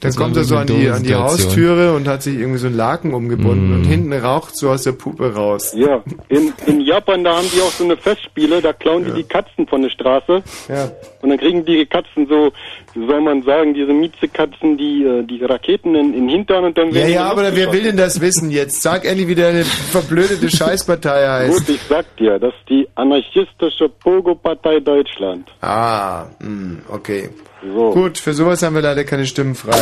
[0.00, 1.14] dann kommt er so an die, an die.
[1.14, 3.74] Haustüre und hat sich irgendwie so einen Laken umgebunden Mm.
[3.74, 5.74] und hinten raucht so aus der Puppe raus.
[5.76, 9.24] Ja, in, in Japan, da haben die auch so eine Festspiele, da klauen die die
[9.24, 10.42] Katzen von der Straße.
[10.68, 10.90] Ja.
[11.20, 12.52] Und dann kriegen die Katzen so,
[12.94, 16.78] wie soll man sagen, diese Miezekatzen, die, äh, die Raketen in, in den Hintern und
[16.78, 18.80] dann Ja, werden die ja, aber wer will denn das wissen jetzt?
[18.82, 21.66] Sag endlich, wie deine verblödete Scheißpartei heißt.
[21.66, 25.48] Gut, ich sag dir, das ist die anarchistische Pogo-Partei Deutschland.
[25.60, 27.30] Ah, mh, okay.
[27.62, 27.92] So.
[27.92, 29.72] Gut, für sowas haben wir leider keine Stimmen frei.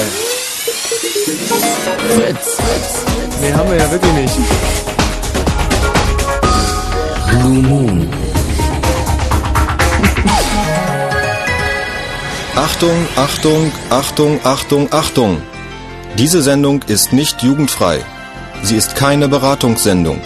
[2.15, 2.59] Fritz.
[3.41, 4.35] Nee, haben wir ja wirklich nicht.
[7.29, 8.09] Blue Moon.
[12.55, 15.43] Achtung, Achtung, Achtung, Achtung, Achtung.
[16.17, 17.99] Diese Sendung ist nicht jugendfrei.
[18.63, 20.23] Sie ist keine Beratungssendung.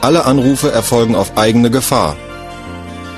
[0.00, 2.16] Alle Anrufe erfolgen auf eigene Gefahr.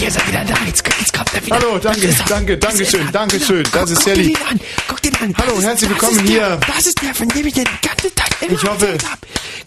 [0.00, 0.54] Endlich ist er wieder da.
[0.66, 1.56] Jetzt, jetzt kommt er wieder.
[1.56, 3.62] Hallo, danke, danke, danke schön, danke schön.
[3.64, 4.38] Das Guck- ist guck sehr dir lieb.
[4.38, 4.60] den an.
[4.88, 5.34] Guck dir den an.
[5.36, 6.58] Hallo, herzlich willkommen hier.
[6.74, 8.98] Das ist der, von dem ich den ganzen Tag immer Ich hoffe,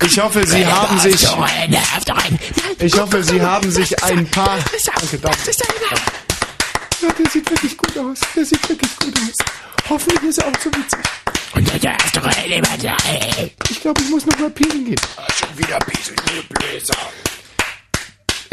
[0.02, 4.58] ich hoffe, Sie haben sich, ich guck, hoffe, guck, Sie guck, haben sich ein paar,
[4.86, 5.38] danke, danke.
[7.02, 8.18] Ja, der sieht wirklich gut aus.
[8.36, 9.46] Der sieht wirklich gut aus.
[9.90, 11.00] Hoffentlich ist er auch so witzig.
[11.54, 12.22] Und der erste
[13.06, 13.52] ey.
[13.70, 14.96] Ich glaube, ich muss noch mal pinkeln gehen.
[15.40, 16.96] Schon wieder Piesel, du Bläser.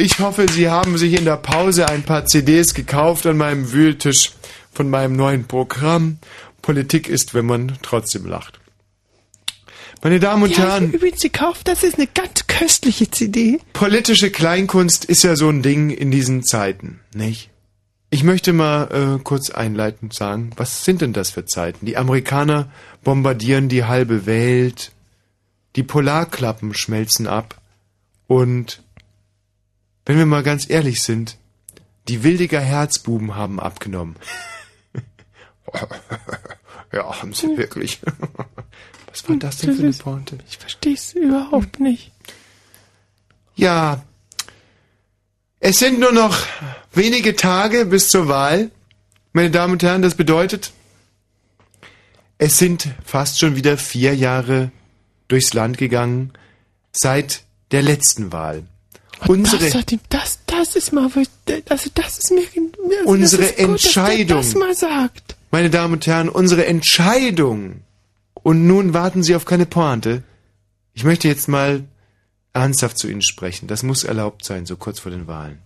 [0.00, 4.32] Ich hoffe, Sie haben sich in der Pause ein paar CDs gekauft an meinem Wühltisch
[4.72, 6.16] von meinem neuen Programm.
[6.62, 8.58] Politik ist, wenn man trotzdem lacht.
[10.02, 11.68] Meine Damen und ich Herren, übrigens gekauft.
[11.68, 13.60] Das ist eine ganz köstliche CD.
[13.74, 17.50] politische Kleinkunst ist ja so ein Ding in diesen Zeiten, nicht?
[18.08, 21.84] Ich möchte mal äh, kurz einleitend sagen, was sind denn das für Zeiten?
[21.84, 22.70] Die Amerikaner
[23.04, 24.92] bombardieren die halbe Welt,
[25.76, 27.60] die Polarklappen schmelzen ab
[28.28, 28.82] und
[30.06, 31.36] wenn wir mal ganz ehrlich sind,
[32.08, 34.16] die Wildiger Herzbuben haben abgenommen.
[36.92, 38.00] ja, haben sie wirklich.
[39.06, 40.38] Was war das denn für eine Pointe?
[40.48, 42.12] Ich verstehe es überhaupt nicht.
[43.54, 44.02] Ja,
[45.58, 46.38] es sind nur noch
[46.92, 48.70] wenige Tage bis zur Wahl.
[49.32, 50.72] Meine Damen und Herren, das bedeutet,
[52.38, 54.72] es sind fast schon wieder vier Jahre
[55.28, 56.32] durchs Land gegangen
[56.92, 58.64] seit der letzten Wahl.
[59.28, 61.04] Unsere, das, hat ihm- das, das ist mal,
[61.68, 62.42] also das ist mir,
[62.88, 64.38] mir Unsere das ist gut, Entscheidung.
[64.38, 65.36] Dass der das mal sagt.
[65.50, 67.82] meine Damen und Herren, unsere Entscheidung.
[68.34, 70.22] Und nun warten Sie auf keine Pointe.
[70.94, 71.84] Ich möchte jetzt mal
[72.52, 73.68] ernsthaft zu Ihnen sprechen.
[73.68, 75.58] Das muss erlaubt sein, so kurz vor den Wahlen.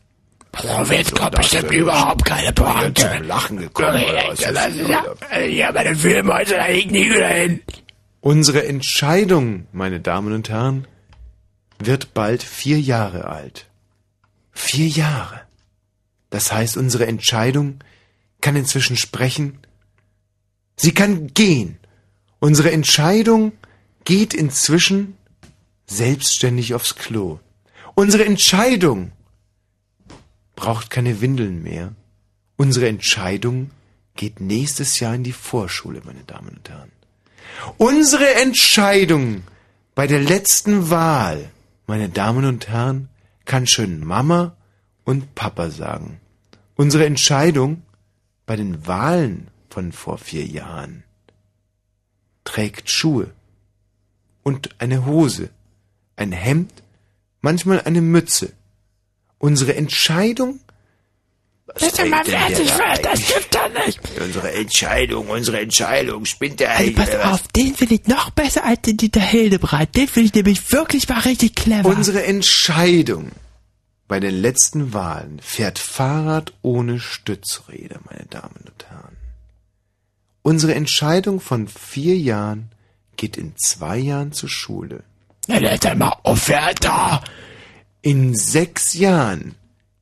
[0.91, 3.11] Jetzt kommt bestimmt überhaupt keine Pointe.
[3.19, 4.03] Zum Lachen gekommen.
[4.39, 4.51] Das
[4.87, 7.61] ja, ja, meine Filmhäuser, da liegt nie wieder hin.
[8.21, 10.87] Unsere Entscheidung, meine Damen und Herren,
[11.87, 13.67] wird bald vier Jahre alt.
[14.53, 15.41] Vier Jahre.
[16.31, 17.81] Das heißt, unsere Entscheidung
[18.41, 19.59] kann inzwischen sprechen.
[20.77, 21.79] Sie kann gehen.
[22.41, 23.53] Unsere Entscheidung
[24.05, 25.17] geht inzwischen
[25.87, 27.39] selbstständig aufs Klo.
[27.95, 29.13] Unsere Entscheidung
[30.57, 31.95] braucht keine Windeln mehr.
[32.57, 33.71] Unsere Entscheidung
[34.17, 36.93] geht nächstes Jahr in die Vorschule, meine Damen und Herren.
[37.79, 39.43] Unsere Entscheidung
[39.95, 41.51] bei der letzten Wahl,
[41.87, 43.09] meine Damen und Herren,
[43.45, 44.57] kann schön Mama
[45.05, 46.21] und Papa sagen.
[46.77, 47.83] Unsere Entscheidung
[48.47, 51.05] bei den Wahlen von vor vier Jahren
[52.45, 53.31] trägt Schuhe
[54.43, 55.51] und eine Hose,
[56.17, 56.73] ein Hemd,
[57.41, 58.53] manchmal eine Mütze.
[59.39, 60.61] Unsere Entscheidung
[61.81, 62.71] Ist ja mal fertig,
[63.03, 64.01] das stimmt doch nicht.
[64.21, 68.83] Unsere Entscheidung, unsere Entscheidung, spinnt der Ey, pass auf, den finde ich noch besser als
[68.83, 69.95] den Dieter Hildebrand.
[69.97, 71.89] Den finde ich nämlich wirklich mal richtig clever.
[71.89, 73.33] Unsere Entscheidung
[74.07, 79.17] bei den letzten Wahlen fährt Fahrrad ohne Stützräder, meine Damen und Herren.
[80.43, 82.71] Unsere Entscheidung von vier Jahren
[83.17, 85.03] geht in zwei Jahren zur Schule.
[85.49, 87.25] Ja, lässt er mal aufhören da.
[88.03, 89.55] In sechs Jahren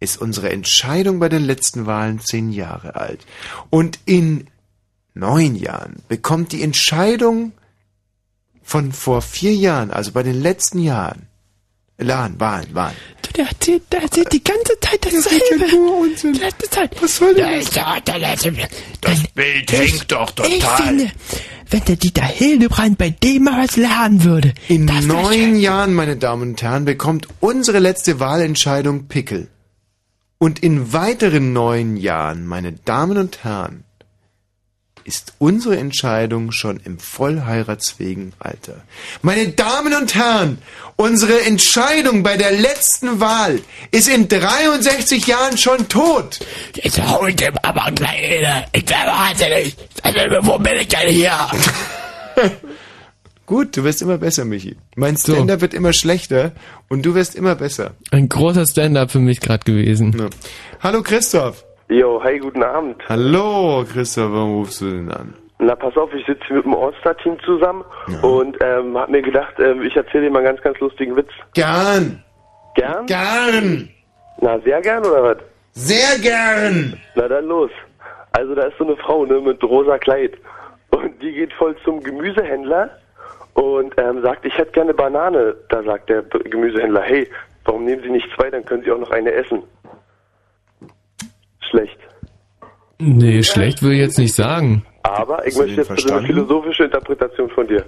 [0.03, 3.21] ist unsere Entscheidung bei den letzten Wahlen zehn Jahre alt.
[3.71, 4.47] Und in
[5.15, 7.53] neun Jahren bekommt die Entscheidung
[8.63, 11.27] von vor vier Jahren, also bei den letzten Jahren,
[11.99, 12.97] Wahlen, Wahlen, Wahlen,
[13.37, 15.67] Der erzählt, der erzählt die ganze Zeit Das ist dasselbe.
[15.67, 16.33] ja nur Unsinn.
[16.33, 17.01] Die letzte Zeit.
[17.01, 17.75] Was soll denn das?
[18.19, 18.53] letzte.
[19.01, 20.87] Das Bild hängt doch Ich total.
[20.87, 21.13] finde,
[21.71, 24.53] wenn der Dieter Hildebrand bei dem mal was lernen würde.
[24.69, 25.57] In das neun.
[25.57, 29.49] Jahren, meine Damen und Herren, bekommt unsere letzte Wahlentscheidung Pickel.
[30.43, 33.85] Und in weiteren neun Jahren, meine Damen und Herren,
[35.05, 38.83] ist unsere Entscheidung schon im vollheiratsfähigen Alter.
[39.23, 40.59] Meine Damen und Herren,
[40.97, 43.61] unsere Entscheidung bei der letzten Wahl
[43.93, 46.41] ist in 63 Jahren schon tot.
[46.75, 48.67] Jetzt ich dem aber gleich.
[48.73, 49.77] Ich wahnsinnig.
[50.03, 51.39] Also, wo bin ich denn hier?
[53.53, 54.77] Gut, du wirst immer besser, Michi.
[54.97, 55.35] Mein So.
[55.35, 56.53] Stand-up wird immer schlechter
[56.89, 57.91] und du wirst immer besser.
[58.11, 60.17] Ein großer Stand-up für mich gerade gewesen.
[60.19, 60.31] Ja.
[60.83, 61.63] Hallo Christoph.
[61.91, 62.97] Jo, hey, guten Abend.
[63.11, 65.35] Hallo Christoph, warum rufst du denn an?
[65.59, 67.85] Na, pass auf, ich sitze mit dem All-Star-Team zusammen
[68.23, 71.29] und ähm, hab mir gedacht, ähm, ich erzähle dir mal einen ganz, ganz lustigen Witz.
[71.53, 72.25] Gern.
[72.75, 73.05] Gern?
[73.05, 73.89] Gern.
[74.41, 75.37] Na, sehr gern oder was?
[75.73, 76.99] Sehr gern.
[77.17, 77.71] Na dann los.
[78.33, 80.33] Also da ist so eine Frau, ne, mit rosa Kleid.
[80.89, 82.89] Und die geht voll zum Gemüsehändler
[83.55, 85.55] und ähm, sagt, ich hätte gerne Banane.
[85.69, 87.29] Da sagt der Gemüsehändler, hey,
[87.65, 89.63] warum nehmen Sie nicht zwei, dann können Sie auch noch eine essen.
[91.71, 91.99] Schlecht.
[92.99, 94.85] Nee, schlecht will ich jetzt nicht sagen.
[95.03, 96.27] Aber ich Hast möchte jetzt bitte eine verstanden?
[96.27, 97.85] philosophische Interpretation von dir.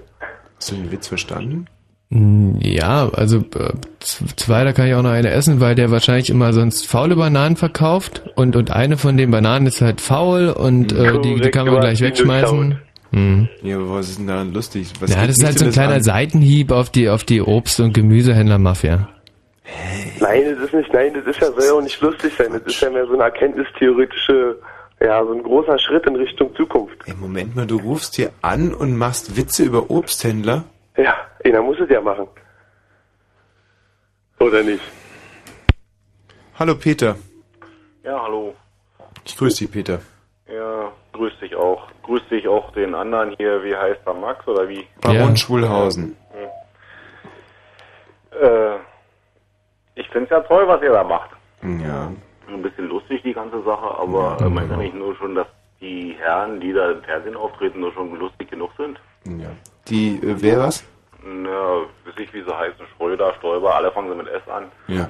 [0.56, 1.66] Hast du den Witz verstanden?
[2.10, 6.30] Hm, Ja, also äh, zwei, da kann ich auch noch eine essen, weil der wahrscheinlich
[6.30, 10.92] immer sonst faule Bananen verkauft und und eine von den Bananen ist halt faul und
[10.92, 12.80] äh, die, die kann man gleich wegschmeißen.
[13.14, 13.48] Hm.
[13.62, 14.92] Ja, aber was ist denn daran lustig?
[14.98, 16.02] Was Ja, das ist halt so denn ein kleiner an?
[16.02, 19.08] Seitenhieb auf die auf die Obst- und Gemüsehändler-Mafia.
[20.18, 22.48] Nein, das ist nicht, nein, das ist ja, soll ja auch nicht lustig sein.
[22.52, 24.58] Das ist ja mehr so eine erkenntnistheoretische,
[25.00, 26.96] ja, so ein großer Schritt in Richtung Zukunft.
[27.06, 30.64] Ey, Moment mal, du rufst hier an und machst Witze über Obsthändler?
[30.96, 32.26] Ja, einer muss es ja machen.
[34.40, 34.82] Oder nicht?
[36.58, 37.16] Hallo Peter.
[38.02, 38.54] Ja, hallo.
[39.24, 40.00] Ich grüße dich, Peter.
[40.48, 41.88] Ja, grüß dich auch.
[42.02, 43.62] Grüß dich auch den anderen hier.
[43.64, 44.86] Wie heißt er, Max oder wie?
[45.00, 46.16] Baron Schwulhausen.
[48.32, 48.76] Äh,
[49.94, 51.30] ich find's ja toll, was ihr da macht.
[51.62, 52.10] Ja.
[52.48, 54.82] Ein bisschen lustig, die ganze Sache, aber Ja, äh, meint ihr genau.
[54.82, 55.46] nicht nur schon, dass
[55.80, 58.98] die Herren, die da im Fernsehen auftreten, nur schon lustig genug sind?
[59.24, 59.48] Ja.
[59.88, 60.84] Die, äh, wer was?
[61.22, 61.48] Na,
[62.04, 62.84] weiß ich, wie sie heißen.
[62.96, 64.64] Schröder, Stoiber, alle fangen sie mit S an.
[64.88, 65.04] Ja.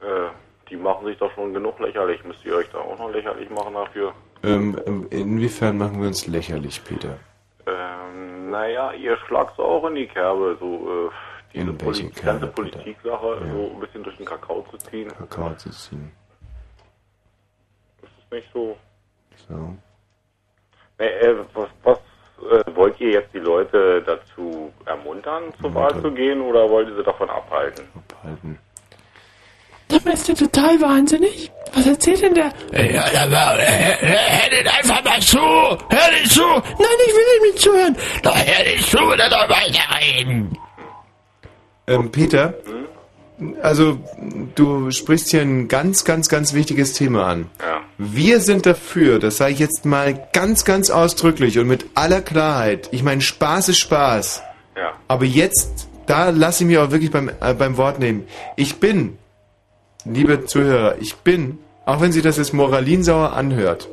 [0.00, 0.28] Äh,
[0.70, 2.22] die machen sich doch schon genug lächerlich.
[2.24, 4.12] Müsst ihr euch da auch noch lächerlich machen dafür?
[4.42, 7.18] Ähm, ähm, inwiefern machen wir uns lächerlich, Peter?
[7.66, 11.10] Ähm, naja, ihr schlagt auch in die Kerbe, so äh,
[11.52, 15.08] diese Poli Kerbe, ganze Politiksache so ein bisschen durch den Kakao zu ziehen.
[15.08, 16.12] Kakao zu ziehen.
[18.00, 18.76] Das ist nicht so.
[19.48, 19.76] So.
[20.98, 21.98] Nee, äh, was was
[22.50, 26.96] äh, wollt ihr jetzt die Leute dazu ermuntern, zur Wahl zu gehen oder wollt ihr
[26.96, 27.84] sie davon abhalten?
[28.08, 28.58] Abhalten.
[29.90, 31.50] Sag mal, ist der total wahnsinnig?
[31.74, 32.52] Was erzählt denn der?
[32.72, 35.38] Ja, ja, hör den einfach mal zu!
[35.38, 36.42] Hör den zu!
[36.42, 37.96] Nein, ich will ihm nicht zuhören!
[38.22, 40.58] Doch hör den zu, dann doch weiterreden!
[41.86, 42.54] Ähm, Peter,
[43.62, 43.98] also
[44.54, 47.50] du sprichst hier ein ganz, ganz, ganz wichtiges Thema an.
[47.60, 47.80] Ja.
[47.98, 52.88] Wir sind dafür, das sage ich jetzt mal ganz, ganz ausdrücklich und mit aller Klarheit.
[52.92, 54.42] Ich meine, Spaß ist Spaß.
[54.76, 54.92] Ja.
[55.08, 58.24] Aber jetzt, da lasse ich mich auch wirklich beim, äh, beim Wort nehmen.
[58.56, 59.18] Ich bin,
[60.04, 63.88] liebe Zuhörer, ich bin, auch wenn sich das jetzt moralinsauer anhört.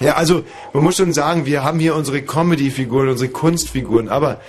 [0.00, 4.40] Ja, also man muss schon sagen, wir haben hier unsere Comedy-Figuren, unsere Kunstfiguren, aber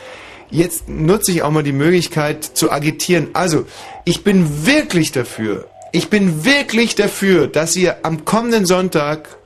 [0.50, 3.30] jetzt nutze ich auch mal die Möglichkeit zu agitieren.
[3.34, 3.66] Also,
[4.06, 9.38] ich bin wirklich dafür, ich bin wirklich dafür, dass ihr am kommenden Sonntag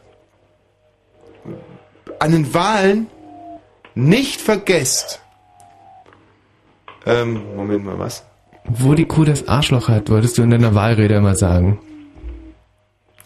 [2.20, 3.08] an den Wahlen
[3.96, 5.22] nicht vergesst.
[7.06, 8.24] Ähm, Moment mal, was?
[8.68, 11.80] Wo die Kuh das Arschloch hat, wolltest du in deiner Wahlrede immer sagen.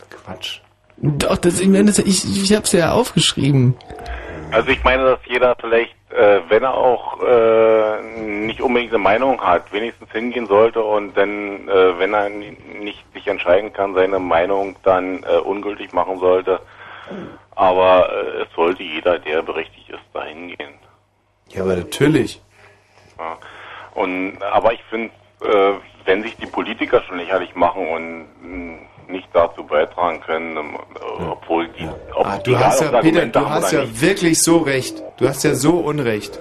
[0.10, 0.60] Quatsch.
[0.98, 3.76] Doch, das, ich, meine, das, ich, ich hab's ja aufgeschrieben.
[4.52, 9.40] Also ich meine, dass jeder vielleicht, äh, wenn er auch äh, nicht unbedingt eine Meinung
[9.40, 14.20] hat, wenigstens hingehen sollte und dann, äh, wenn er ni- nicht sich entscheiden kann, seine
[14.20, 16.60] Meinung dann äh, ungültig machen sollte.
[17.56, 20.74] Aber äh, es sollte jeder, der berechtigt ist, da hingehen.
[21.50, 22.42] Ja, aber natürlich.
[23.18, 23.38] Ja.
[23.96, 25.12] Und aber ich finde,
[25.42, 25.74] äh,
[26.06, 28.78] wenn sich die Politiker schon lächerlich machen und mh,
[29.08, 33.50] nicht dazu beitragen können, ähm, äh, obwohl die, ob, Ah, du hast ja, Peter, du
[33.50, 34.02] hast ja nicht.
[34.02, 35.02] wirklich so recht.
[35.18, 36.40] Du hast ja so Unrecht.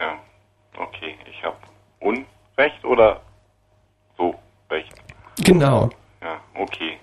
[0.00, 0.18] Ja,
[0.78, 1.56] okay, ich habe
[2.00, 3.20] Unrecht oder
[4.16, 4.34] so
[4.70, 4.92] Recht.
[5.44, 5.90] Genau.
[6.22, 6.98] Ja, okay.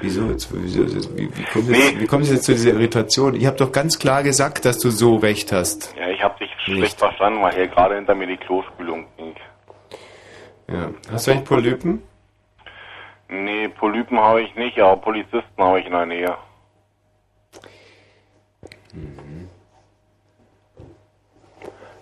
[0.00, 0.48] Wieso jetzt?
[0.52, 0.84] Wieso,
[1.16, 3.34] wie, wie, kommt jetzt, wie kommt es jetzt zu dieser Irritation?
[3.34, 5.94] Ich habe doch ganz klar gesagt, dass du so recht hast.
[5.98, 9.34] Ja, ich habe dich schlecht verstanden, weil hier gerade hinter mir die Klospülung ging.
[10.68, 10.90] Ja.
[11.10, 12.02] Hast du eigentlich Polypen?
[13.28, 16.34] Nee, Polypen habe ich nicht, aber Polizisten habe ich in der Nähe.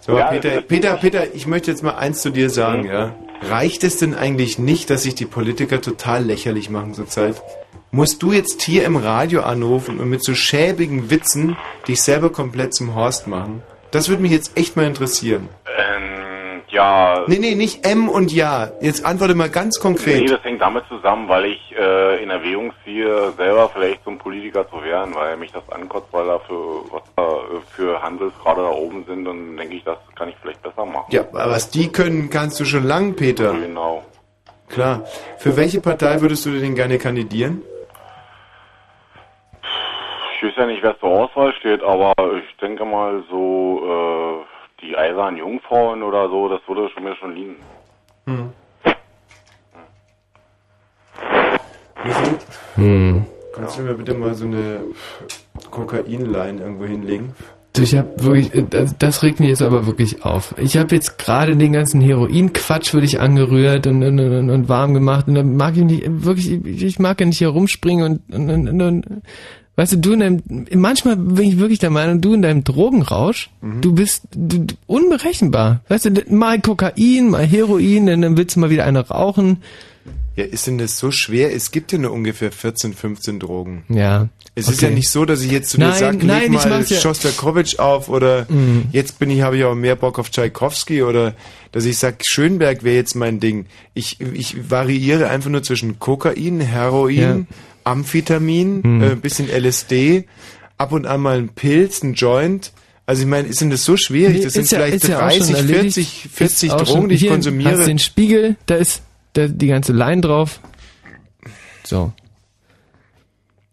[0.01, 3.15] So, Ja, Peter, Peter, Peter, ich möchte jetzt mal eins zu dir sagen, ja.
[3.43, 7.43] Reicht es denn eigentlich nicht, dass sich die Politiker total lächerlich machen zurzeit?
[7.95, 11.57] Musst du jetzt hier im Radio anrufen und mit so schäbigen Witzen
[11.87, 13.63] dich selber komplett zum Horst machen?
[13.93, 15.49] Das würde mich jetzt echt mal interessieren.
[15.65, 17.23] Ähm, ja.
[17.29, 18.73] Nee, nee, nicht M und Ja.
[18.81, 20.29] Jetzt antworte mal ganz Nee, konkret.
[20.29, 24.83] das hängt damit zusammen, weil ich äh, in Erwägung ziehe, selber vielleicht zum Politiker zu
[24.83, 28.71] werden, weil mich das ankotzt, weil da für, was da äh, für Handels gerade da
[28.71, 31.07] oben sind und dann denke ich, das kann ich vielleicht besser machen.
[31.11, 33.53] Ja, aber was die können, kannst du schon lang, Peter.
[33.53, 34.03] Genau.
[34.69, 35.05] Klar.
[35.39, 37.63] Für welche Partei würdest du denn gerne kandidieren?
[40.45, 44.95] Ich weiß ja nicht, wer zur Auswahl steht, aber ich denke mal so, äh, die
[44.95, 47.57] eisernen Jungfrauen oder so, das würde schon mir schon liegen.
[48.27, 48.53] Hm.
[52.75, 53.27] Hm.
[53.55, 54.81] Kannst du mir bitte mal so eine
[55.71, 57.35] Kokainline irgendwo hinlegen?
[57.79, 60.55] Ich habe wirklich, äh, das, das regt mich jetzt aber wirklich auf.
[60.59, 64.93] Ich habe jetzt gerade den ganzen Heroin-Quatsch für dich angerührt und, und, und, und warm
[64.93, 68.69] gemacht und dann mag ich nicht, wirklich, ich mag ja nicht hier rumspringen und, und,
[68.69, 69.23] und, und
[69.77, 70.43] weißt du, du in deinem,
[70.75, 75.81] manchmal bin ich wirklich der Meinung, du in deinem Drogenrausch, du bist du, unberechenbar.
[75.89, 79.59] Weißt du, mal Kokain, mal Heroin, dann, willst du mal wieder eine rauchen.
[80.37, 81.55] Ja, ist denn das so schwer?
[81.55, 83.85] Es gibt ja nur ungefähr 14, 15 Drogen.
[83.89, 84.29] Ja.
[84.57, 84.87] Es ist Okay.
[84.87, 88.09] ja nicht so, dass ich jetzt zu Nein, dir sage, leg mal ja- Schostakowitsch auf
[88.09, 88.87] oder Mhm.
[88.91, 91.35] jetzt bin ich, habe ich auch mehr Bock auf Tchaikovsky oder
[91.73, 93.67] dass ich sage, Schönberg wäre jetzt mein Ding.
[93.95, 97.47] Ich, ich variiere einfach nur zwischen Kokain, Heroin,
[97.85, 99.03] Amphetamin, Mhm.
[99.03, 100.25] äh, bisschen LSD,
[100.79, 102.73] ab und an mal ein Pilz, ein Joint.
[103.07, 104.43] Also ich meine, ist denn das so schwierig?
[104.43, 105.95] Das sind ja- vielleicht ist ja auch schon 30, erledigt.
[105.95, 107.79] 40, 40 Ist auch Drogen, schon- die ich konsumiere.
[107.79, 109.03] Hast den Spiegel, da ist
[109.35, 110.61] da, die ganze Line drauf.
[111.85, 112.13] So.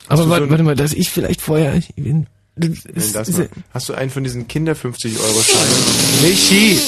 [0.07, 1.75] Aber warte, so warte mal, dass ich vielleicht vorher.
[1.77, 2.27] Ich bin,
[2.57, 6.29] das ist, das ist, mal, hast du einen von diesen Kinder 50 Euro Scheinen?
[6.29, 6.79] Michi!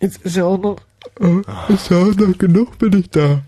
[0.00, 0.78] jetzt ist ja auch noch.
[1.20, 3.42] äh, Ist ja auch noch genug, bin ich da.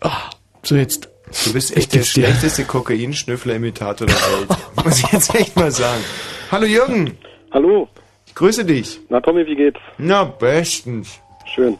[0.00, 0.30] Ah,
[0.62, 1.08] so jetzt.
[1.44, 4.48] Du bist echt der schlechteste Kokainschnüffler-Imitator der Welt.
[4.84, 6.02] Muss ich jetzt echt mal sagen.
[6.50, 7.16] Hallo Jürgen.
[7.52, 7.88] Hallo.
[8.26, 9.00] Ich grüße dich.
[9.08, 9.80] Na Tommy, wie geht's?
[9.96, 11.20] Na, bestens.
[11.46, 11.78] Schön.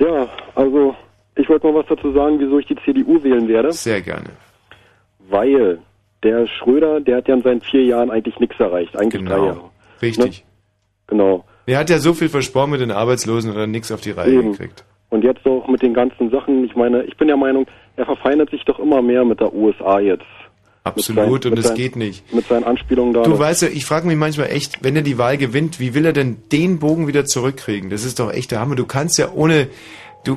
[0.00, 0.96] Ja, also
[1.36, 3.72] ich wollte mal was dazu sagen, wieso ich die CDU wählen werde.
[3.72, 4.30] Sehr gerne.
[5.28, 5.78] Weil
[6.22, 8.96] der Schröder, der hat ja in seinen vier Jahren eigentlich nichts erreicht.
[8.96, 9.54] Eigentlich drei Jahre.
[9.54, 9.70] Genau.
[10.02, 10.44] Richtig.
[11.06, 11.44] Genau.
[11.70, 14.32] Er hat ja so viel versprochen mit den Arbeitslosen und dann nichts auf die Reihe
[14.32, 14.52] Eben.
[14.52, 14.84] gekriegt.
[15.10, 17.66] Und jetzt auch mit den ganzen Sachen, ich meine, ich bin der Meinung,
[17.96, 20.24] er verfeindet sich doch immer mehr mit der USA jetzt.
[20.84, 22.32] Absolut, seinen- und das seinen- geht nicht.
[22.32, 23.22] Mit seinen Anspielungen da.
[23.22, 26.06] Du weißt ja, ich frage mich manchmal echt, wenn er die Wahl gewinnt, wie will
[26.06, 27.90] er denn den Bogen wieder zurückkriegen?
[27.90, 28.76] Das ist doch echt der Hammer.
[28.76, 29.68] Du kannst ja ohne,
[30.24, 30.36] du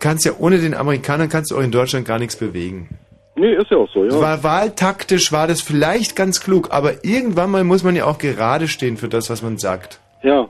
[0.00, 2.88] kannst ja ohne den Amerikanern kannst du auch in Deutschland gar nichts bewegen.
[3.34, 4.18] Nee, ist ja auch so, ja.
[4.20, 8.68] War, wahltaktisch war das vielleicht ganz klug, aber irgendwann mal muss man ja auch gerade
[8.68, 10.00] stehen für das, was man sagt.
[10.22, 10.48] Ja.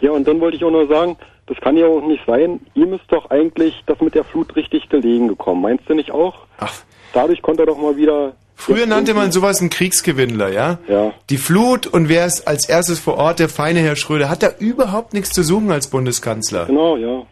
[0.00, 1.16] Ja, und dann wollte ich auch nur sagen,
[1.46, 2.60] das kann ja auch nicht sein.
[2.74, 5.62] Ihm ist doch eigentlich das mit der Flut richtig gelegen gekommen.
[5.62, 6.34] Meinst du nicht auch?
[6.58, 6.72] Ach.
[7.12, 8.32] Dadurch konnte er doch mal wieder.
[8.56, 10.78] Früher nannte man sowas einen Kriegsgewinnler, ja?
[10.88, 11.12] Ja.
[11.28, 14.50] Die Flut und wer ist als erstes vor Ort, der feine Herr Schröder, hat da
[14.58, 16.66] überhaupt nichts zu suchen als Bundeskanzler.
[16.66, 17.22] Genau, ja.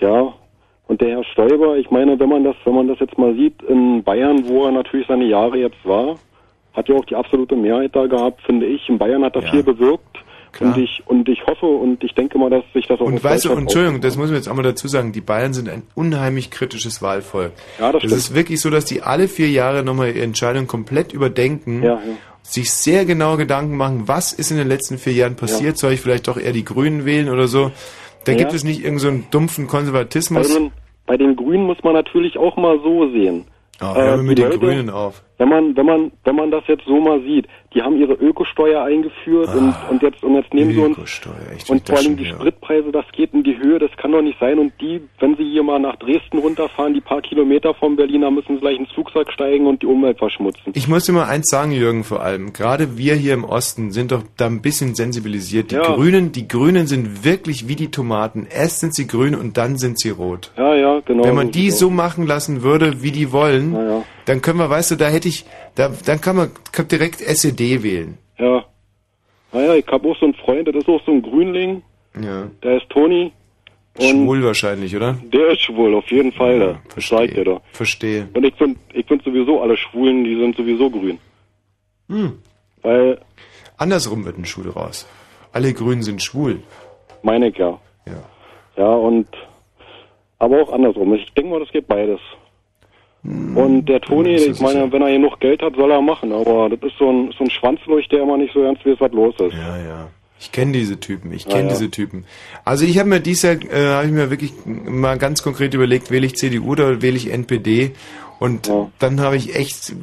[0.00, 0.34] Ja.
[0.86, 3.62] Und der Herr Stoiber, ich meine, wenn man das, wenn man das jetzt mal sieht,
[3.62, 6.16] in Bayern, wo er natürlich seine Jahre jetzt war,
[6.74, 8.88] hat ja auch die absolute Mehrheit da gehabt, finde ich.
[8.88, 10.18] In Bayern hat er viel bewirkt.
[10.60, 13.46] Und ich, und ich hoffe und ich denke mal, dass sich das auch Und weißt
[13.46, 17.00] du, Entschuldigung, das muss man jetzt einmal dazu sagen, die Bayern sind ein unheimlich kritisches
[17.02, 17.52] Wahlvolk.
[17.78, 21.12] Ja, das das ist wirklich so, dass die alle vier Jahre nochmal ihre Entscheidung komplett
[21.12, 22.00] überdenken, Ja, ja.
[22.42, 26.00] sich sehr genau Gedanken machen, was ist in den letzten vier Jahren passiert, soll ich
[26.00, 27.70] vielleicht doch eher die Grünen wählen oder so.
[28.24, 28.38] Da Ja.
[28.38, 30.54] gibt es nicht irgendeinen so einen dumpfen Bei Konservatismus.
[30.54, 30.70] den,
[31.06, 33.44] bei den Grünen muss man natürlich auch mal so sehen.
[33.80, 35.22] Oh, hör die mit den Leute- Grünen auf.
[35.42, 38.84] Wenn man, wenn man, wenn man das jetzt so mal sieht, die haben ihre Ökosteuer
[38.84, 42.36] eingeführt und, und jetzt, und jetzt nehmen sie uns, Ah, und vor allem die wieder.
[42.36, 44.60] Spritpreise, das geht in die Höhe, das kann doch nicht sein.
[44.60, 48.54] Und die, wenn sie hier mal nach Dresden runterfahren, die paar Kilometer vom Berliner, müssen
[48.54, 50.72] sie gleich ins Flugzeug steigen und die Umwelt verschmutzen.
[50.74, 52.52] Ich muss dir mal eins sagen, Jürgen, vor allem.
[52.52, 55.72] Gerade wir hier im Osten sind doch da ein bisschen sensibilisiert.
[55.72, 55.94] Die Ja.
[55.96, 58.46] Grünen, die Grünen sind wirklich wie die Tomaten.
[58.48, 60.52] Erst sind sie grün und dann sind sie rot.
[60.56, 61.24] Ja, ja, genau.
[61.24, 61.92] Wenn man so die so aus.
[61.92, 63.74] machen lassen würde, wie die wollen,
[64.26, 65.44] dann können wir, weißt du, da hätte ich,
[65.74, 68.18] da, dann kann man kann direkt SED wählen.
[68.38, 68.64] Ja.
[69.52, 71.82] Naja, ich habe auch so einen Freund, das ist auch so ein Grünling,
[72.20, 72.48] Ja.
[72.62, 73.32] der ist Toni.
[73.98, 75.18] Und Schwul wahrscheinlich, oder?
[75.32, 76.58] Der ist schwul, auf jeden Fall.
[76.58, 76.80] da.
[76.94, 77.60] Das zeigt er doch.
[77.72, 78.26] Verstehe.
[78.32, 81.18] Und ich finde ich find sowieso alle Schwulen, die sind sowieso grün.
[82.08, 82.38] Hm.
[82.80, 83.20] Weil,
[83.76, 85.06] Andersrum wird ein Schwul raus.
[85.52, 86.62] Alle Grünen sind schwul.
[87.22, 87.78] meine ich ja.
[88.06, 88.22] Ja.
[88.78, 89.28] Ja, und
[90.38, 91.12] aber auch andersrum.
[91.14, 92.20] Ich denke mal, das geht beides.
[93.24, 96.32] Und der Toni, ich meine, wenn er genug Geld hat, soll er machen.
[96.32, 99.12] Aber das ist so ein, so ein Schwanzlurch, der immer nicht so ernst weiß, was
[99.12, 99.52] los ist.
[99.54, 100.08] Ja, ja.
[100.40, 101.68] Ich kenne diese Typen, ich Ja, kenne ja.
[101.68, 102.24] diese Typen.
[102.64, 106.10] Also ich habe mir dies Jahr, äh, habe ich mir wirklich mal ganz konkret überlegt,
[106.10, 107.92] wähle ich CDU oder wähle ich NPD?
[108.40, 108.68] Und
[108.98, 109.94] dann habe ich echt,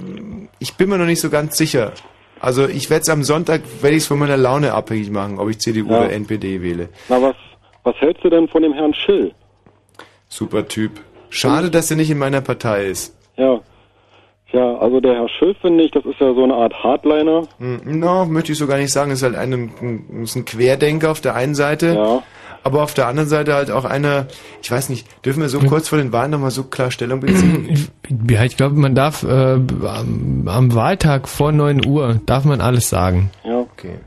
[0.60, 1.92] ich bin mir noch nicht so ganz sicher.
[2.40, 5.50] Also ich werde es am Sonntag, werde ich es von meiner Laune abhängig machen, ob
[5.50, 6.00] ich CDU Ja.
[6.04, 6.88] oder NPD wähle.
[7.10, 7.36] Na, was,
[7.84, 9.34] was hältst du denn von dem Herrn Schill?
[10.30, 10.92] Super Typ.
[11.30, 13.16] Schade, dass er nicht in meiner Partei ist.
[13.38, 13.60] Ja.
[14.52, 17.48] Ja, also der Herr Schill, finde ich, das ist ja so eine Art Hardliner.
[17.60, 19.12] Hm, No, möchte ich so gar nicht sagen.
[19.12, 22.22] Ist halt ein, ein, ist ein Querdenker auf der einen Seite.
[22.64, 24.26] Aber auf der anderen Seite halt auch einer,
[24.62, 27.88] ich weiß nicht, dürfen wir so kurz vor den Wahlen nochmal so klar Stellung beziehen?
[28.28, 32.90] Ja, ich glaube, man darf äh, am, am Wahltag vor 9 Uhr darf man alles
[32.90, 33.30] sagen.
[33.44, 33.60] Ja.
[33.60, 34.00] Okay.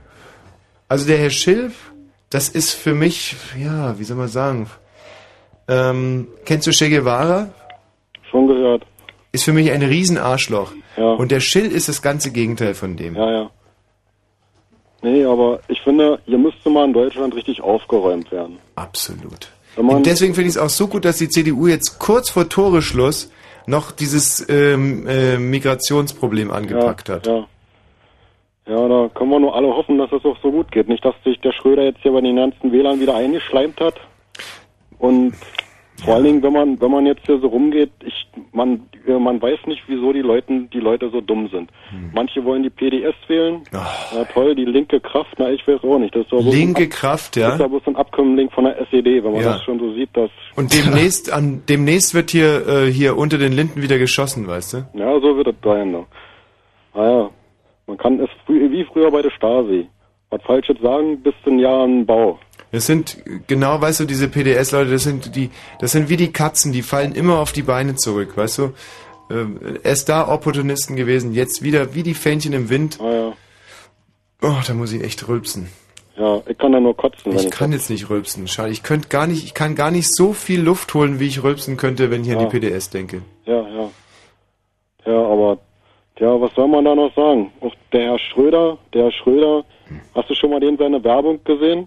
[0.89, 1.93] Also der Herr Schilf,
[2.29, 4.67] das ist für mich, ja, wie soll man sagen,
[5.69, 7.51] ähm, kennst du Che Guevara?
[8.31, 8.85] Schon gehört.
[9.33, 10.73] ist für mich ein Riesenarschloch.
[10.97, 13.17] Und der Schill ist das ganze Gegenteil von dem.
[13.17, 13.51] Ja, ja.
[15.03, 18.59] Nee, aber ich finde, hier müsste mal in Deutschland richtig aufgeräumt werden.
[18.77, 19.49] Absolut.
[19.77, 23.33] Und deswegen finde ich es auch so gut, dass die CDU jetzt kurz vor Toreschluss
[23.67, 27.27] noch dieses ähm, äh, Migrationsproblem angepackt hat.
[27.27, 27.47] Ja.
[28.69, 30.89] Ja, da können wir nur alle hoffen, dass es auch so gut geht.
[30.89, 33.95] Nicht, dass sich der Schröder jetzt hier bei den ganzen Wählern wieder eingeschleimt hat.
[35.03, 35.33] Und
[36.05, 38.15] vor allen Dingen, wenn man, wenn man jetzt hier so rumgeht, ich,
[38.53, 41.71] man, äh, man weiß nicht, wieso die Leute, die Leute so dumm sind.
[41.91, 42.11] Hm.
[42.15, 43.63] Manche wollen die PDS wählen.
[43.73, 46.15] Na toll, die linke Kraft, na ich weiß auch nicht.
[46.15, 47.53] Das ist doch Linke Kraft, Das ja.
[47.55, 49.53] ist ja bloß ein Abkömmling von der SED, wenn man Ja.
[49.55, 53.53] das schon so sieht, dass, Und demnächst, an, demnächst wird hier, äh, hier unter den
[53.53, 54.77] Linden wieder geschossen, weißt du?
[54.95, 55.91] ja, so wird es sein.
[55.93, 56.07] Ne?
[56.95, 57.31] Naja,
[57.87, 59.89] man kann es wie früher bei der Stasi.
[60.31, 62.39] Was Falsches sagen, bis zum Jahr ein Bau.
[62.73, 66.73] Das sind, genau, weißt du, diese PDS-Leute, das sind die, das sind wie die Katzen,
[66.73, 68.73] die fallen immer auf die Beine zurück, weißt du?
[69.31, 72.99] Ähm, erst da Opportunisten gewesen, jetzt wieder wie die Fähnchen im Wind.
[73.01, 73.33] ja.
[74.45, 75.69] Oh, da muss ich echt rülpsen.
[76.17, 77.33] Ja, ich kann da nur kotzen.
[77.37, 78.71] Ich kann jetzt nicht rülpsen, schade.
[78.73, 81.77] Ich könnte gar nicht, ich kann gar nicht so viel Luft holen, wie ich rülpsen
[81.77, 82.47] könnte, wenn ich an Ja.
[82.47, 83.23] die PDS denke.
[83.47, 83.91] Ja, ja.
[85.07, 85.59] Ja, aber,
[86.19, 87.53] ja, was soll man da noch sagen?
[87.61, 89.65] Auch der Herr Schröder, der Herr Schröder,
[90.15, 91.87] hast du schon mal den seine Werbung gesehen?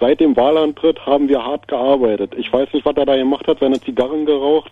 [0.00, 2.32] Seit dem Wahlantritt haben wir hart gearbeitet.
[2.36, 4.70] Ich weiß nicht, was er da gemacht hat, seine Zigarren geraucht.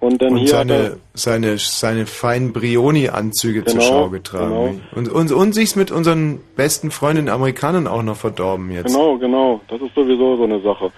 [0.00, 4.82] Und dann Und hier hat er, seine, seine, seine feinen Brioni-Anzüge zur Genau, Schau getragen.
[4.94, 8.92] Und, und, und sich's mit unseren besten Freundinnen Amerikanern auch noch verdorben jetzt.
[8.92, 9.60] Genau, genau.
[9.68, 10.90] Das ist sowieso so eine Sache.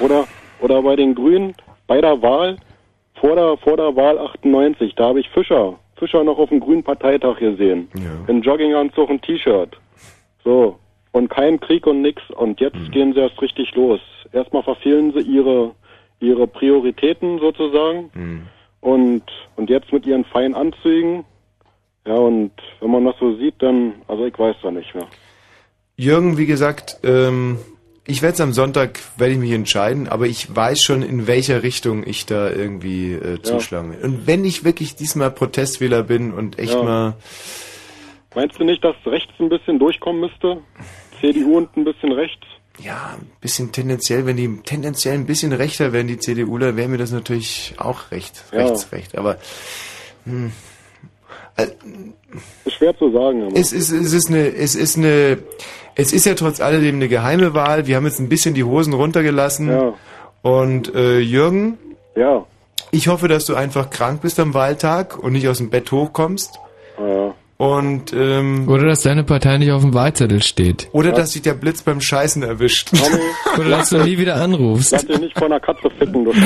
[0.00, 0.24] Oder,
[0.60, 1.54] oder bei den Grünen,
[1.88, 2.56] bei der Wahl,
[3.20, 6.84] vor der, vor der Wahl 98, da habe ich Fischer, Fischer noch auf dem Grünen
[6.84, 7.88] Parteitag gesehen.
[8.28, 9.76] In Jogginganzug und T-Shirt.
[10.44, 10.78] So.
[11.12, 12.22] Und kein Krieg und nix.
[12.30, 12.90] Und jetzt Mhm.
[12.90, 14.00] gehen sie erst richtig los.
[14.32, 15.72] Erstmal verfehlen sie ihre,
[16.20, 18.10] ihre Prioritäten sozusagen.
[18.14, 18.42] Mhm.
[18.80, 19.22] Und,
[19.56, 21.24] und jetzt mit ihren feinen Anzügen.
[22.06, 25.06] Ja, und wenn man das so sieht, dann, also ich weiß da nicht mehr.
[25.96, 27.58] Jürgen, wie gesagt, ähm,
[28.06, 32.04] ich werde am Sonntag, werde ich mich entscheiden, aber ich weiß schon, in welcher Richtung
[32.06, 33.98] ich da irgendwie äh, zuschlagen will.
[34.02, 36.82] Und wenn ich wirklich diesmal Protestwähler bin und echt Ja.
[36.82, 37.14] mal,
[38.34, 40.58] Meinst du nicht, dass rechts ein bisschen durchkommen müsste?
[41.20, 42.46] CDU und ein bisschen rechts?
[42.80, 46.96] ja, ein bisschen tendenziell, wenn die tendenziell ein bisschen rechter wären, die CDUler, wäre mir
[46.98, 48.60] das natürlich auch recht, Ja.
[48.60, 49.18] rechts, recht.
[49.18, 49.36] Aber
[50.24, 50.52] hm,
[52.64, 53.42] Ist schwer zu sagen.
[53.46, 53.56] Aber.
[53.56, 55.38] Es ist, es ist eine, es ist eine,
[55.96, 57.88] es ist ja trotz alledem eine geheime Wahl.
[57.88, 59.94] Wir haben jetzt ein bisschen die Hosen runtergelassen.
[60.42, 61.78] Und äh, Jürgen,
[62.14, 62.46] ja.
[62.92, 66.60] ich hoffe, dass du einfach krank bist am Wahltag und nicht aus dem Bett hochkommst.
[66.96, 67.34] Ja.
[67.58, 70.88] Und ähm, Oder dass deine Partei nicht auf dem Wahlzettel steht.
[70.92, 72.92] oder dass dich der Blitz beim Scheißen erwischt.
[73.58, 74.92] Oder dass du nie wieder anrufst.
[74.92, 76.32] Lass dich nicht von einer Katze ficken, du.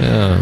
[0.00, 0.36] Ja.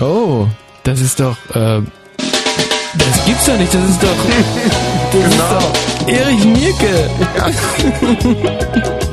[0.00, 0.46] Oh,
[0.82, 1.80] das ist doch, äh,
[2.18, 4.16] das gibt's doch nicht, das ist doch,
[5.12, 7.08] das ist doch Erich Mirke.
[8.18, 9.00] You're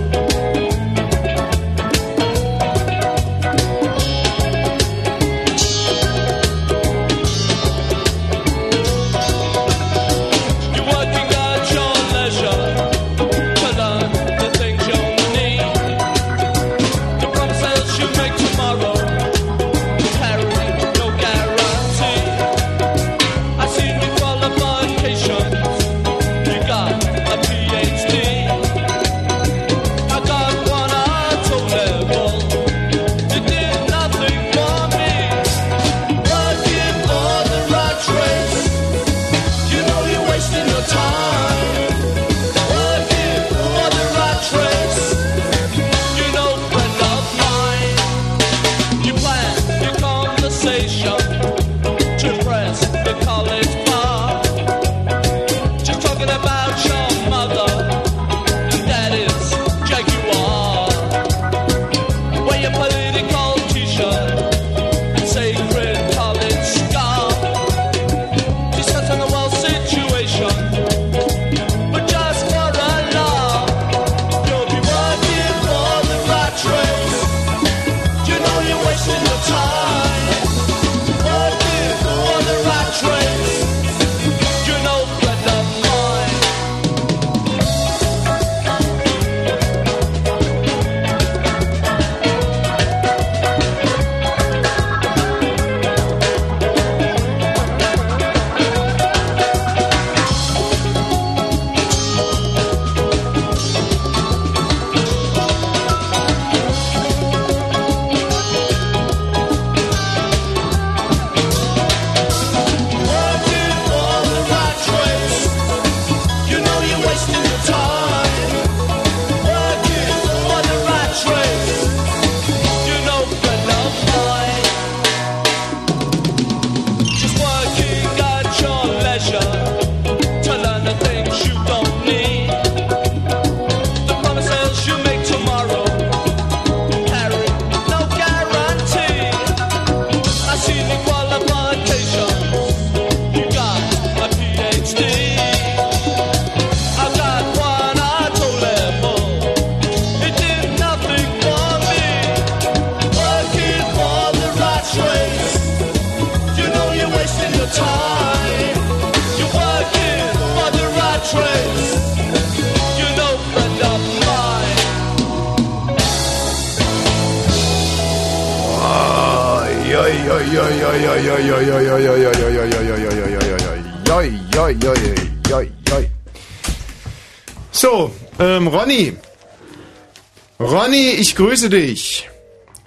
[181.64, 182.30] grüße dich.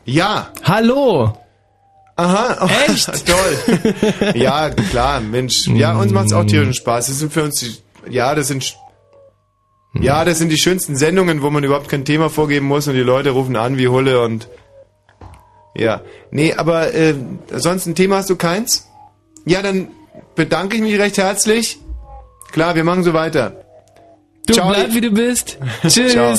[0.05, 0.53] Ja.
[0.63, 1.33] Hallo.
[2.17, 2.59] Aha.
[2.63, 3.27] Oh, Echt?
[3.27, 3.95] Toll.
[4.35, 5.67] ja, klar, Mensch.
[5.69, 7.07] Ja, uns macht's auch tierischen Spaß.
[7.07, 7.77] Das sind für uns die,
[8.11, 8.77] ja, das sind,
[9.95, 13.01] ja, das sind die schönsten Sendungen, wo man überhaupt kein Thema vorgeben muss und die
[13.01, 14.49] Leute rufen an wie Hulle und,
[15.75, 16.03] ja.
[16.31, 17.15] Nee, aber, äh,
[17.53, 18.89] sonst ein Thema hast du keins?
[19.45, 19.89] Ja, dann
[20.35, 21.79] bedanke ich mich recht herzlich.
[22.53, 23.65] Klar, wir machen so weiter.
[24.47, 25.59] Du bleib wie du bist.
[25.83, 26.13] Tschüss.
[26.13, 26.35] Ciao.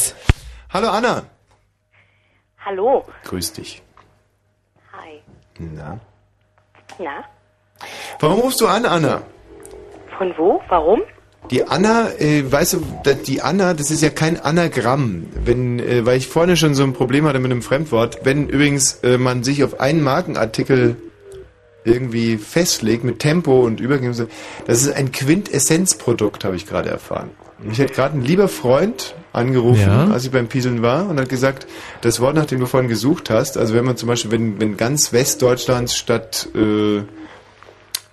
[0.70, 1.37] Hallo Anna.
[3.28, 3.84] Grüß dich.
[4.94, 5.22] Hi.
[5.60, 6.00] Na?
[6.98, 7.26] Na?
[8.22, 9.22] Warum rufst du an, Anna?
[10.18, 10.62] Von wo?
[10.70, 11.02] Warum?
[11.52, 12.84] Die Anna, äh, weißt du,
[13.26, 15.28] die Anna, das ist ja kein Anagramm.
[15.44, 18.20] Wenn, äh, weil ich vorne schon so ein Problem hatte mit einem Fremdwort.
[18.24, 20.96] Wenn übrigens äh, man sich auf einen Markenartikel
[21.84, 24.28] irgendwie festlegt mit Tempo und Übergänge, so,
[24.66, 27.32] das ist ein Quintessenzprodukt, habe ich gerade erfahren.
[27.60, 30.08] Mich hat gerade ein lieber Freund angerufen, Ja.
[30.08, 31.66] als ich beim Pieseln war und hat gesagt,
[32.02, 34.76] das Wort, nach dem du vorhin gesucht hast, also wenn man zum Beispiel, wenn, wenn
[34.76, 37.04] ganz Westdeutschlands statt äh,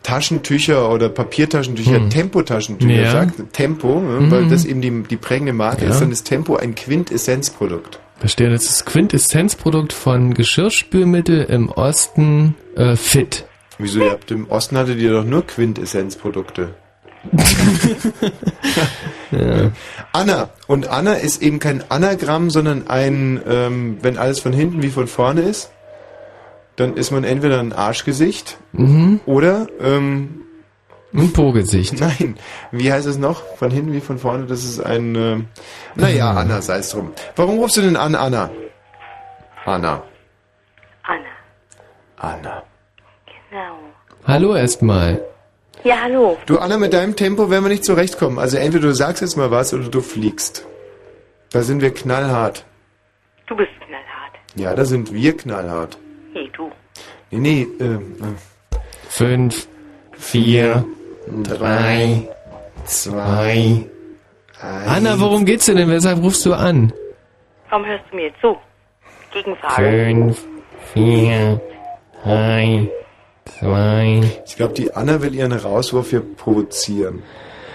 [0.02, 2.10] Taschentücher oder Papiertaschentücher Hm.
[2.10, 3.10] Tempotaschentücher Ja.
[3.10, 4.30] sagt, Tempo, ne, Mhm.
[4.30, 5.90] weil das eben die, die prägende Marke Ja.
[5.90, 7.98] ist, dann ist Tempo ein Quintessenzprodukt.
[8.18, 13.46] Verstehe, das ist Quintessenzprodukt von Geschirrspülmittel im Osten äh, Fit.
[13.78, 16.74] Wieso, ihr habt im Osten hattet ihr doch nur Quintessenzprodukte.
[19.30, 19.70] Ja.
[20.12, 20.50] Anna.
[20.66, 25.06] Und Anna ist eben kein Anagramm, sondern ein, ähm, wenn alles von hinten wie von
[25.06, 25.70] vorne ist,
[26.76, 29.20] dann ist man entweder ein Arschgesicht Mhm.
[29.26, 30.40] oder ähm,
[31.12, 32.00] ein Po-Gesicht.
[32.00, 32.36] Nein,
[32.72, 33.42] wie heißt es noch?
[33.56, 34.46] Von hinten wie von vorne?
[34.46, 35.14] Das ist ein.
[35.14, 35.46] ähm,
[35.94, 36.40] naja, Ah.
[36.40, 37.12] Anna, sei es drum.
[37.36, 38.50] Warum rufst du denn an, Anna?
[39.64, 40.02] Anna.
[41.04, 41.24] Anna.
[42.16, 42.62] Anna.
[43.50, 43.76] Genau.
[44.26, 45.20] Hallo erstmal.
[45.84, 46.38] Ja, hallo.
[46.46, 48.38] Du, Anna, mit deinem Tempo werden wir nicht zurechtkommen.
[48.38, 50.66] Also entweder du sagst jetzt mal was oder du fliegst.
[51.52, 52.64] Da sind wir knallhart.
[53.46, 54.32] Du bist knallhart.
[54.56, 55.98] Ja, da sind wir knallhart.
[56.32, 56.70] Nee, du.
[57.30, 58.16] Nee, nee, ähm,
[59.10, 59.68] Fünf,
[60.12, 60.84] vier,
[61.44, 62.28] drei,
[62.84, 63.86] zwei.
[64.60, 65.90] Anna, worum geht's dir denn?
[65.90, 66.92] Weshalb rufst du an?
[67.68, 68.56] Warum hörst du mir jetzt zu?
[69.32, 69.74] Gegenfrage.
[69.74, 70.46] Fünf,
[70.94, 71.60] vier,
[72.24, 72.88] drei,
[73.46, 74.22] zwei.
[74.46, 77.22] Ich glaube, die Anna will ihren Rauswurf hier provozieren.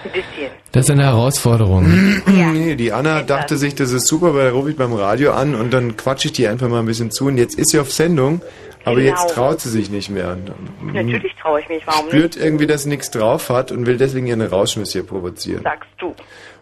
[0.04, 0.50] Ein bisschen.
[0.72, 2.22] Das ist eine Herausforderung.
[2.26, 5.54] Nee, die Anna dachte sich, das ist super, weil da rufe ich beim Radio an
[5.54, 7.92] und dann quatsche ich die einfach mal ein bisschen zu und jetzt ist sie auf
[7.92, 8.40] Sendung,
[8.84, 9.10] aber Genau.
[9.10, 10.36] jetzt traut sie sich nicht mehr.
[10.80, 11.86] Natürlich traue ich mich.
[11.86, 15.62] Warum Spürt irgendwie, dass sie nichts drauf hat und will deswegen ihren Rausschmiss hier provozieren.
[15.62, 15.64] nicht?
[15.64, 16.14] Sagst du.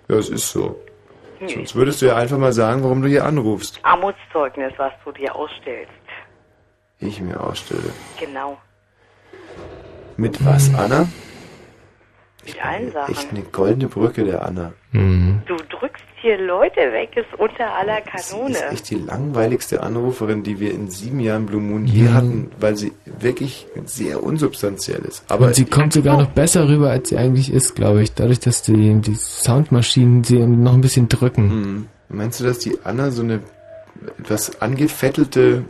[0.08, 0.80] Ja, es ist so.
[1.38, 1.48] Hm.
[1.48, 3.78] Sonst würdest du ja einfach mal sagen, warum du hier anrufst.
[3.82, 5.92] Armutszeugnis, was du dir ausstellst.
[7.00, 7.90] Ich mir ausstelle.
[8.18, 8.58] Genau.
[10.16, 11.06] Mit was, Anna?
[12.44, 13.14] Mit allen Sachen.
[13.14, 14.72] Echt eine goldene Brücke, der Anna.
[14.92, 18.52] Du drückst hier Leute weg, ist unter aller Kanone.
[18.52, 22.76] ist echt die langweiligste Anruferin, die wir in sieben Jahren Blue Moon je hatten, weil
[22.76, 25.24] sie wirklich sehr unsubstanziell ist.
[25.30, 28.14] Aber Und sie kommt sogar noch besser rüber, als sie eigentlich ist, glaube ich.
[28.14, 31.50] Dadurch, dass die, die Soundmaschinen sie noch ein bisschen drücken.
[31.50, 31.88] Hm.
[32.08, 33.40] Meinst du, dass die Anna so eine
[34.18, 35.64] etwas angefettelte...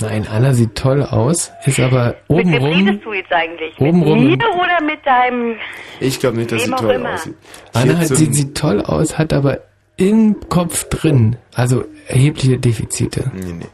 [0.00, 2.72] Nein, Anna sieht toll aus, ist aber mit wem obenrum...
[2.86, 3.76] redest du jetzt eigentlich?
[3.78, 5.56] obenrum- Mit mir oder mit deinem...
[6.00, 7.14] Ich glaube nicht, dass sie toll immer.
[7.14, 7.34] aussieht.
[7.72, 9.58] Anna hat sieht, sieht toll aus, hat aber
[9.96, 13.30] im Kopf drin, also erhebliche Defizite.
[13.34, 13.66] Nee, nee.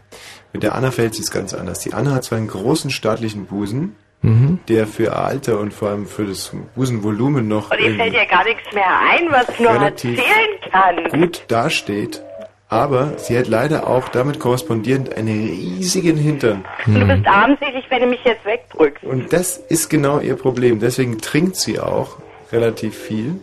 [0.55, 1.81] Mit der Anna fällt es ganz anders.
[1.81, 4.61] Die Anna hat zwar einen großen staatlichen Busen, Mhm.
[4.69, 8.15] der für ihr Alter und vor allem für das Busenvolumen noch Und dir irgendwie fällt
[8.15, 10.71] ja gar nichts mehr ein, was Relativ erzählen
[11.11, 11.21] kann.
[11.21, 12.23] gut dasteht.
[12.69, 16.65] Aber sie hat leider auch damit korrespondierend einen riesigen Hintern.
[16.87, 19.05] Und du bist armselig, wenn du mich jetzt wegdrückst.
[19.05, 20.81] Und das ist genau ihr Problem.
[20.81, 22.19] Deswegen trinkt sie auch
[22.51, 23.37] relativ viel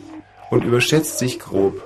[0.49, 1.81] und überschätzt sich grob.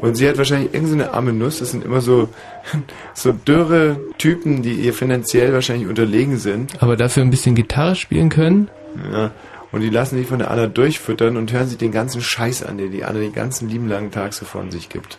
[0.00, 1.58] Und sie hat wahrscheinlich irgendeine arme Nuss.
[1.58, 2.28] Das sind immer so,
[3.14, 6.82] so dürre Typen, die ihr finanziell wahrscheinlich unterlegen sind.
[6.82, 8.70] Aber dafür ein bisschen Gitarre spielen können.
[9.12, 9.30] Ja.
[9.72, 12.78] Und die lassen sich von der Anna durchfüttern und hören sich den ganzen Scheiß an,
[12.78, 15.18] den die Anna den ganzen lieben langen Tag so von sich gibt.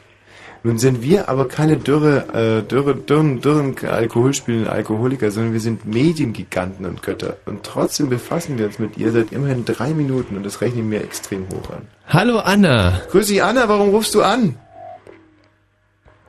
[0.63, 5.85] Nun sind wir aber keine dürre, äh, dürre, dürren, dürren Alkoholspielenden Alkoholiker, sondern wir sind
[5.85, 7.37] Mediengiganten und Götter.
[7.47, 10.85] Und trotzdem befassen wir uns mit ihr seit immerhin drei Minuten und das rechne ich
[10.85, 11.87] mir extrem hoch an.
[12.07, 13.01] Hallo Anna.
[13.09, 14.55] Grüß dich Anna, warum rufst du an?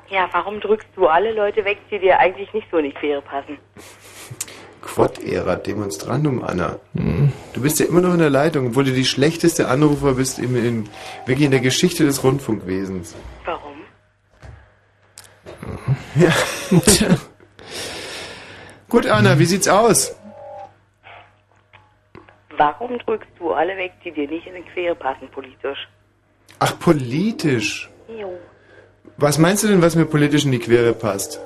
[0.08, 3.20] Ja, warum drückst du alle Leute weg, die dir eigentlich nicht so in die Quere
[3.20, 3.58] passen?
[4.82, 6.80] Quad-Ära Demonstrandum, Anna.
[6.94, 10.56] Du bist ja immer noch in der Leitung, obwohl du die schlechteste Anrufer bist in,
[10.56, 10.88] in,
[11.24, 13.14] wirklich in der Geschichte des Rundfunkwesens.
[13.44, 13.71] Warum?
[16.14, 16.32] Ja.
[18.88, 20.14] Gut, Anna, wie sieht's aus?
[22.56, 25.88] Warum drückst du alle weg, die dir nicht in die Quere passen politisch?
[26.58, 27.90] Ach, politisch.
[28.08, 28.38] Jo.
[29.16, 31.40] Was meinst du denn, was mir politisch in die Quere passt?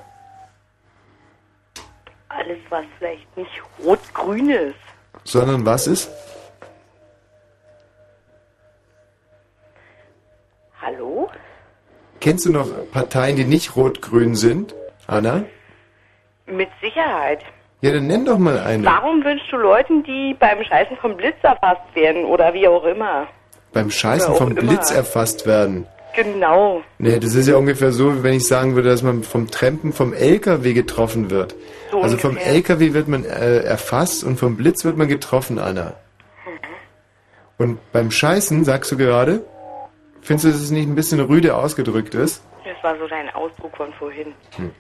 [2.29, 4.75] Alles, was vielleicht nicht rot-grün ist.
[5.25, 6.11] Sondern was ist?
[10.81, 11.31] Hallo?
[12.27, 14.75] Kennst du noch Parteien, die nicht rot-grün sind?
[15.07, 15.45] Anna?
[16.49, 17.39] Mit Sicherheit.
[17.83, 18.85] Ja, dann nenn doch mal eine.
[18.85, 23.29] Warum wünschst du Leuten, die beim Scheißen vom Blitz erfasst werden oder wie auch immer?
[23.73, 24.61] Beim Scheißen vom immer.
[24.61, 25.87] Blitz erfasst werden.
[26.17, 26.83] Genau.
[26.99, 29.93] Nee, das ist ja ungefähr so, wie wenn ich sagen würde, dass man vom Trampen
[29.93, 31.55] vom LKW getroffen wird.
[31.93, 32.37] So also vom.
[32.37, 35.95] LKW wird man äh, erfasst und vom Blitz wird man getroffen, Anna.
[37.57, 39.45] Und beim Scheißen, sagst du gerade,
[40.27, 42.43] findest du, dass es nicht ein bisschen rüde ausgedrückt ist?
[42.65, 44.35] Das war so dein Ausdruck von vorhin.
[44.57, 44.65] Hm.
[44.65, 44.71] Mhm.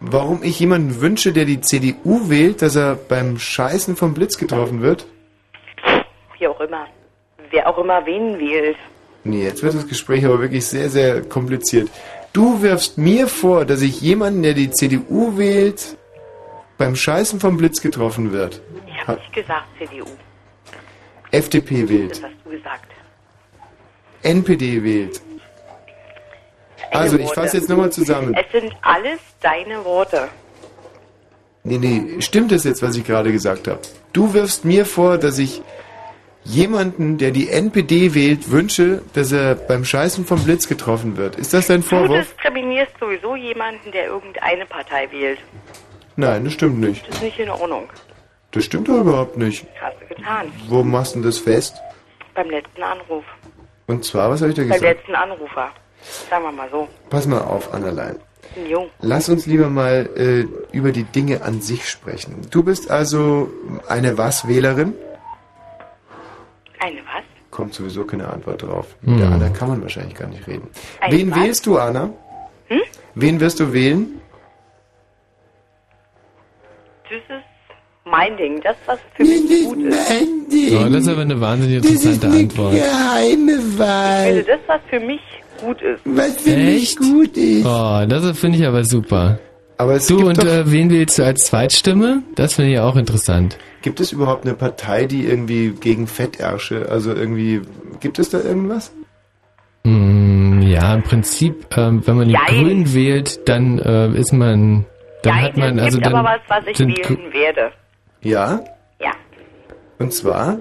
[0.00, 4.80] Warum ich jemanden wünsche, der die CDU wählt, dass er beim Scheißen vom Blitz getroffen
[4.80, 5.06] wird?
[6.38, 6.86] Wie auch immer.
[7.50, 8.76] Wer auch immer wen wählt.
[9.24, 11.90] Nee, jetzt wird das Gespräch aber wirklich sehr, sehr kompliziert.
[12.32, 15.98] Du wirfst mir vor, dass ich jemanden, der die CDU wählt,
[16.78, 18.62] beim Scheißen vom Blitz getroffen wird.
[18.86, 20.06] Ich habe nicht gesagt CDU.
[21.30, 22.89] FDP Das wählt, hast du gesagt.
[24.22, 25.20] NPD wählt.
[26.92, 28.34] Also, ich fasse jetzt nochmal zusammen.
[28.34, 30.28] Es sind alles deine Worte.
[31.62, 33.80] Nee, nee, stimmt das jetzt, was ich gerade gesagt habe?
[34.12, 35.62] Du wirfst mir vor, dass ich
[36.42, 41.36] jemanden, der die NPD wählt, wünsche, dass er beim Scheißen vom Blitz getroffen wird.
[41.36, 42.26] Ist das dein Du Vorwurf?
[42.34, 45.38] diskriminierst sowieso jemanden, der irgendeine Partei wählt.
[46.16, 47.06] Nein, das stimmt nicht.
[47.06, 47.88] Das ist nicht in Ordnung.
[48.52, 49.66] Das stimmt doch überhaupt nicht.
[49.80, 50.50] Hast du getan.
[50.68, 51.76] Wo machst du denn das fest?
[52.34, 53.24] Beim letzten Anruf.
[53.90, 54.98] Und zwar, was habe ich da Beim gesagt?
[54.98, 55.68] letzten Anrufer.
[56.30, 56.86] Sagen wir mal so.
[57.10, 58.20] Pass mal auf, Annalein.
[58.68, 58.88] Jo.
[59.00, 62.36] Lass uns lieber mal äh, über die Dinge an sich sprechen.
[62.52, 63.50] Du bist also
[63.88, 64.94] eine Was-Wählerin?
[66.78, 67.24] Eine was?
[67.50, 68.86] Kommt sowieso keine Antwort drauf.
[69.02, 69.14] Hm.
[69.14, 70.68] Mit der Anna kann man wahrscheinlich gar nicht reden.
[71.00, 71.38] Eine Wen was?
[71.40, 72.10] wählst du, Anna?
[72.68, 72.80] Hm?
[73.16, 74.20] Wen wirst du wählen?
[77.10, 77.49] Das ist
[78.10, 78.60] mein Ding.
[78.62, 80.74] Das, was für mich gut ist.
[80.74, 82.74] Oh, das ist aber eine wahnsinnig interessante Antwort.
[82.74, 84.26] Geheime Ich Wahl.
[84.26, 85.20] finde das, was für mich
[85.60, 86.00] gut ist.
[86.04, 87.66] Was für mich gut ist.
[87.66, 89.38] Oh, das finde ich aber super.
[89.78, 92.22] Aber es du gibt und doch- äh, wen wählst du als Zweitstimme?
[92.34, 93.56] Das finde ich auch interessant.
[93.82, 97.62] Gibt es überhaupt eine Partei, die irgendwie gegen Fettärsche, also irgendwie,
[98.00, 98.92] gibt es da irgendwas?
[99.84, 102.62] Mm, ja, im Prinzip, ähm, wenn man die Jein.
[102.64, 104.84] Grünen wählt, dann äh, ist man,
[105.22, 107.72] dann Nein, hat man, also gibt dann aber was, was ich sind wählen werde.
[108.22, 108.64] Ja?
[109.00, 109.12] Ja.
[109.98, 110.58] Und zwar?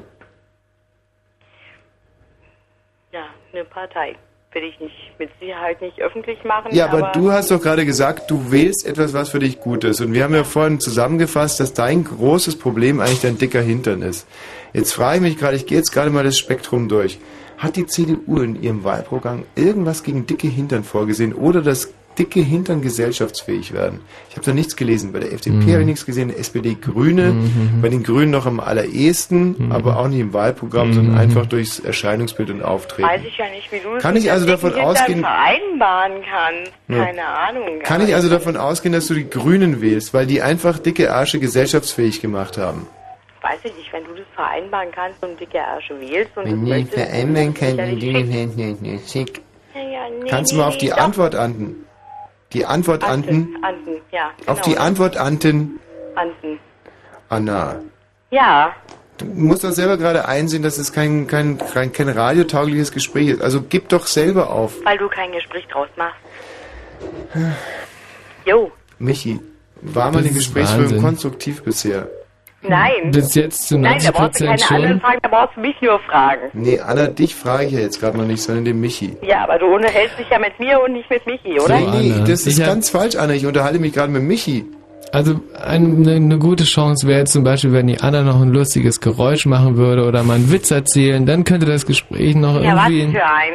[3.12, 4.16] Ja, eine Partei.
[4.52, 6.74] Will ich nicht, mit Sicherheit nicht öffentlich machen.
[6.74, 10.02] Ja, aber, du hast doch gerade gesagt, du wählst etwas, was für dich gut ist.
[10.02, 14.28] Und wir haben ja vorhin zusammengefasst, dass dein großes Problem eigentlich dein dicker Hintern ist.
[14.74, 17.20] Jetzt frage ich mich gerade, ich gehe jetzt gerade mal das Spektrum durch.
[17.60, 22.82] Hat die CDU in ihrem Wahlprogramm irgendwas gegen dicke Hintern vorgesehen oder dass dicke Hintern
[22.82, 24.02] gesellschaftsfähig werden?
[24.30, 25.14] Ich habe da nichts gelesen.
[25.14, 25.72] Bei der FDP Mhm.
[25.72, 27.80] habe ich nichts gesehen, der SPD Grüne, Mhm.
[27.82, 31.20] bei den Grünen noch am allerersten, aber auch nicht im Wahlprogramm, sondern Mhm.
[31.20, 33.08] einfach durchs Erscheinungsbild und Auftreten.
[33.08, 36.72] Weiß ich ja nicht, wie du das Kann ich also davon ausgehen- vereinbaren kannst.
[36.90, 37.06] Ja.
[37.06, 37.80] Keine Ahnung.
[37.84, 41.40] Kann ich also davon ausgehen, dass du die Grünen wählst, weil die einfach dicke Ärsche
[41.40, 42.88] gesellschaftsfähig gemacht haben?
[43.42, 46.90] Weiß ich nicht, wenn du das vereinbaren kannst und dicke Ärsche wählst und Wenn ich
[46.90, 49.42] vereinbaren kann, dann nicht schick.
[49.74, 50.92] ja, ja, nee, Kannst du mal auf die.
[50.92, 51.86] Antwort anten?
[52.54, 53.56] Die Antwort anten?
[53.62, 54.32] Anten, ja.
[54.40, 54.52] Genau.
[54.52, 55.80] Auf die Antwort anten,
[56.16, 56.60] Anten.
[57.30, 57.80] Anna.
[58.32, 58.74] Ja,
[59.20, 63.42] Du musst doch selber gerade einsehen, dass es kein, kein, kein, kein radiotaugliches Gespräch ist.
[63.42, 64.74] Also gib doch selber auf.
[64.86, 66.16] weil du kein Gespräch draus machst.
[68.46, 69.40] Jo, Michi,
[69.82, 72.10] war Das ist Gesprächsführung konstruktiv bisher?
[72.62, 73.12] Nein.
[73.12, 75.02] Bis jetzt zu Nein, da 90 brauchst du keine Prozent anderen schon.
[75.02, 76.42] Fragen, da brauchst du mich nur fragen.
[76.54, 79.16] Nee, Anna, dich frage ich ja jetzt gerade noch nicht, sondern den Michi.
[79.22, 81.80] Ja, aber du unterhältst dich ja mit mir und nicht mit Michi, oder?
[81.80, 82.26] Nee, Anna.
[82.26, 83.34] das ist Ich ganz falsch, Anna.
[83.34, 84.66] Ich unterhalte mich gerade mit Michi.
[85.12, 89.46] Also eine, eine gute Chance wäre zum Beispiel, wenn die Anna noch ein lustiges Geräusch
[89.48, 93.18] machen würde oder mal einen Witz erzählen, dann könnte das Gespräch noch Ja, was irgendwie...
[93.18, 93.54] für ein.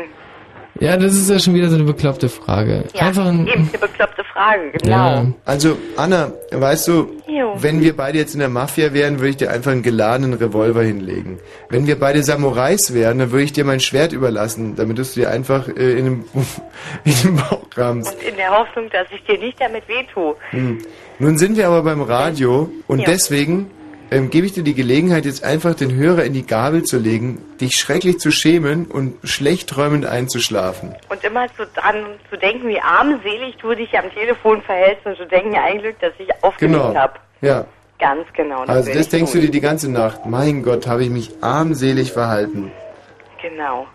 [0.81, 2.85] Ja, das ist ja schon wieder so eine bekloppte Frage.
[2.95, 3.47] Ja, Einfach ein...
[3.47, 4.91] eben eine bekloppte Frage, genau.
[4.97, 5.27] Ja.
[5.45, 7.55] Also, Anna, weißt du, Jo.
[7.59, 10.83] wenn wir beide jetzt in der Mafia wären, würde ich dir einfach einen geladenen Revolver
[10.83, 11.39] hinlegen.
[11.69, 15.15] Wenn wir beide Samurais wären, dann würde ich dir mein Schwert überlassen, damit du es
[15.15, 16.25] dir einfach äh, in, den,
[17.05, 18.13] in den Bauch rammst.
[18.15, 20.35] Und in der Hoffnung, dass ich dir nicht damit wehtue.
[20.51, 20.79] Hm.
[21.21, 23.05] Nun sind wir aber beim Radio und Ja.
[23.07, 23.71] deswegen
[24.11, 27.39] ähm, gebe ich dir die Gelegenheit, jetzt einfach den Hörer in die Gabel zu legen,
[27.61, 30.95] dich schrecklich zu schämen und schlecht träumend einzuschlafen.
[31.09, 35.27] Und immer zu, dran zu denken, wie armselig du dich am Telefon verhältst und zu
[35.27, 36.95] denken, ein Glück, dass ich aufgelegt Genau.
[36.95, 37.15] habe.
[37.41, 37.65] Ja.
[37.99, 38.63] Ganz genau.
[38.65, 39.47] Also will das denkst du tun.
[39.47, 40.27] dir die ganze Nacht.
[40.27, 42.73] Mein Gott, habe ich mich armselig verhalten.
[43.41, 43.87] Genau.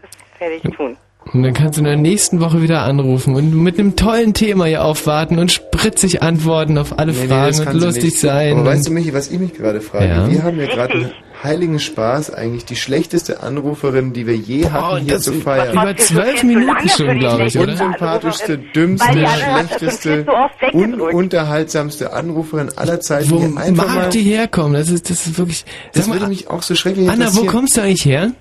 [0.00, 0.96] Das werde ich tun.
[1.32, 4.64] Und dann kannst du in der nächsten Woche wieder anrufen und mit einem tollen Thema
[4.64, 8.56] hier aufwarten und spritzig antworten auf alle Nee, nee, Fragen das und lustig sein.
[8.58, 10.06] Aber weißt du, Michi, was ich mich gerade frage?
[10.08, 10.28] Ja.
[10.28, 11.12] Wir haben ja gerade einen
[11.42, 15.72] heiligen Spaß, eigentlich die schlechteste Anruferin, die wir je hatten, hier das zu über- feiern.
[15.72, 17.72] über zwölf Minuten schon, glaube ich, oder?
[17.72, 20.26] Unsympathischste, dümmste, das schlechteste,
[20.72, 23.30] ununterhaltsamste Anruferin aller Zeiten.
[23.30, 24.74] Wo mag die herkommen?
[24.74, 25.64] Das ist, das ist wirklich.
[25.92, 28.32] das Sag würde mich auch so schrecklich Anna, wo kommst du eigentlich her?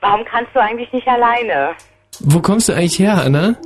[0.00, 1.70] Warum kannst du eigentlich nicht alleine?
[2.20, 3.56] Wo kommst du eigentlich her, Anna?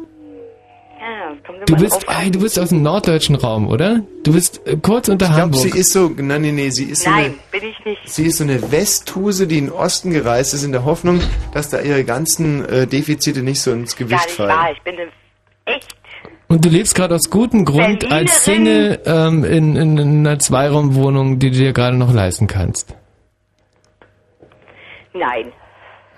[1.01, 1.33] Ja,
[1.67, 4.03] Du bist, ey, du bist aus dem norddeutschen Raum, oder?
[4.23, 5.63] Du bist äh, kurz unter Ich glaube, Hamburg.
[5.73, 8.09] sie ist so, nein, nee, nee, sie ist so eine, Nein, bin ich nicht.
[8.09, 11.21] sie ist so eine Westhuse, die in den Osten gereist ist, in der Hoffnung,
[11.53, 14.51] dass da ihre ganzen äh, Defizite nicht so ins Gar Gewicht nicht fallen.
[14.51, 14.71] wahr.
[14.73, 14.95] Ich bin
[15.65, 15.89] echt
[16.49, 18.13] Und du lebst gerade aus gutem Grund Berlinerin.
[18.13, 22.95] als Single ähm, in, in, in einer Zweiraumwohnung, die du dir gerade noch leisten kannst.
[25.15, 25.53] Nein,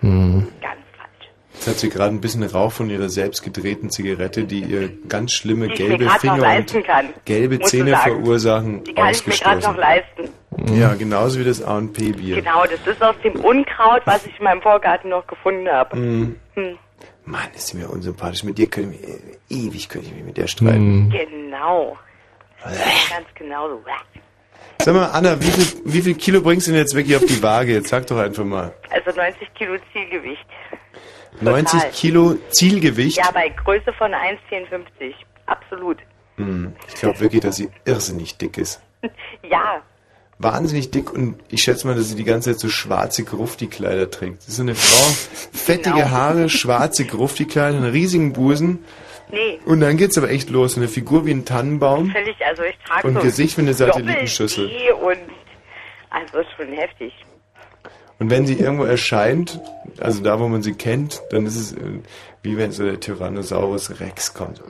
[0.05, 0.47] Hm.
[0.60, 1.31] ganz falsch.
[1.55, 5.32] Jetzt hat sie gerade ein bisschen Rauch von ihrer selbst gedrehten Zigarette, die ihr ganz
[5.32, 7.06] schlimme Die gelbe Finger und kann.
[7.24, 10.28] gelbe Zähne verursachen, Die kann ich mir gerade noch leisten.
[10.72, 12.36] Ja, genauso wie das A&P-Bier.
[12.36, 15.97] Genau, das ist aus dem Unkraut, was ich in meinem Vorgarten noch gefunden habe.
[15.97, 16.36] Mhm.
[16.55, 16.78] Hm.
[17.24, 18.44] Mann, ist sie mir unsympathisch.
[18.44, 19.18] Mit dir mich, äh,
[19.48, 21.10] ewig könnte ich mich mit der streiten.
[21.10, 21.97] Genau.
[22.62, 23.82] Ganz genau so.
[24.80, 27.42] Sag mal, Anna, wie viel, wie viel Kilo bringst du denn jetzt wirklich auf die
[27.42, 27.72] Waage?
[27.72, 28.74] Jetzt sag doch einfach mal.
[28.90, 30.44] Also 90 Kilo Zielgewicht.
[31.40, 33.16] 90 Kilo Zielgewicht?
[33.18, 35.14] Ja, bei Größe von 1,54.
[35.46, 35.98] Absolut.
[36.36, 38.80] Hm, ich glaube wirklich, dass sie irrsinnig dick ist.
[39.42, 39.82] Ja,
[40.38, 44.40] Wahnsinnig dick und ich schätze mal, dass sie die ganze Zeit so schwarze Grufti-Kleider trägt.
[44.40, 45.12] Das ist so eine Frau,
[45.52, 46.10] fettige Genau.
[46.10, 48.84] Haare, schwarze Grufti-Kleider, einen riesigen Busen
[49.35, 49.61] nee.
[49.66, 50.77] und dann geht's aber echt los.
[50.77, 52.11] Eine Figur wie ein Tannenbaum.
[52.11, 54.70] Völlig, also ich trage Und so Gesicht wie eine Satellitenschüssel.
[55.02, 55.19] Und
[56.11, 57.12] also ist schon heftig.
[58.19, 59.61] Und wenn sie irgendwo erscheint,
[60.01, 62.01] also da, wo man sie kennt, dann ist es äh,
[62.43, 64.61] wie wenn so der Tyrannosaurus Rex kommt.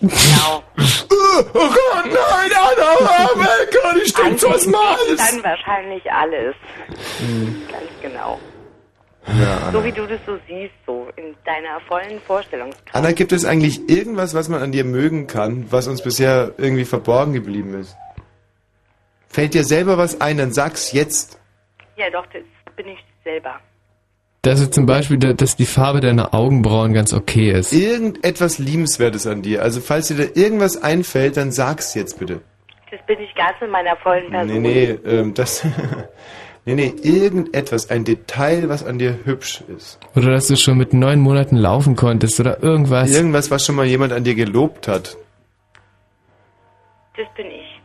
[0.00, 0.62] Genau.
[0.76, 6.54] Oh Gott, nein, Anna, oh mein Gott, ich Eigentlich was mal dann wahrscheinlich alles.
[7.18, 7.62] Hm.
[7.68, 8.38] Ganz genau.
[9.26, 9.72] Ja, Anna.
[9.72, 12.94] So wie du das so siehst, so in deiner vollen Vorstellungskraft.
[12.94, 16.84] Anna, gibt es eigentlich irgendwas, was man an dir mögen kann, was uns bisher irgendwie
[16.84, 17.96] verborgen geblieben ist?
[19.28, 21.38] Fällt dir selber was ein, dann sag's jetzt.
[21.96, 22.42] Ja, doch, das
[22.76, 23.54] bin ich selber.
[24.42, 27.72] Das ist zum Beispiel, da- dass die Farbe deiner Augenbrauen ganz okay ist.
[27.72, 29.62] Irgendetwas Liebenswertes an dir.
[29.62, 32.42] Also falls dir da irgendwas einfällt, dann sag's jetzt bitte.
[32.90, 34.60] Das bin ich ganz in meiner vollen Person.
[34.62, 35.64] Nee, nee, ähm, das.
[36.64, 39.98] nee, nee, irgendetwas, ein Detail, was an dir hübsch ist.
[40.14, 43.10] Oder dass du schon mit neun Monaten laufen konntest oder irgendwas.
[43.10, 45.16] Irgendwas, was schon mal jemand an dir gelobt hat.
[47.16, 47.80] Das bin ich.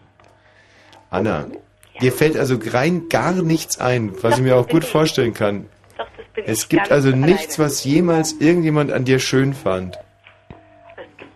[1.11, 1.45] Anna,
[2.01, 5.65] dir fällt also rein gar nichts ein, was ich mir auch gut vorstellen kann.
[5.97, 7.25] Doch, das bin Es ich gibt ganz also alleine.
[7.25, 9.97] nichts, was jemals irgendjemand an dir schön fand.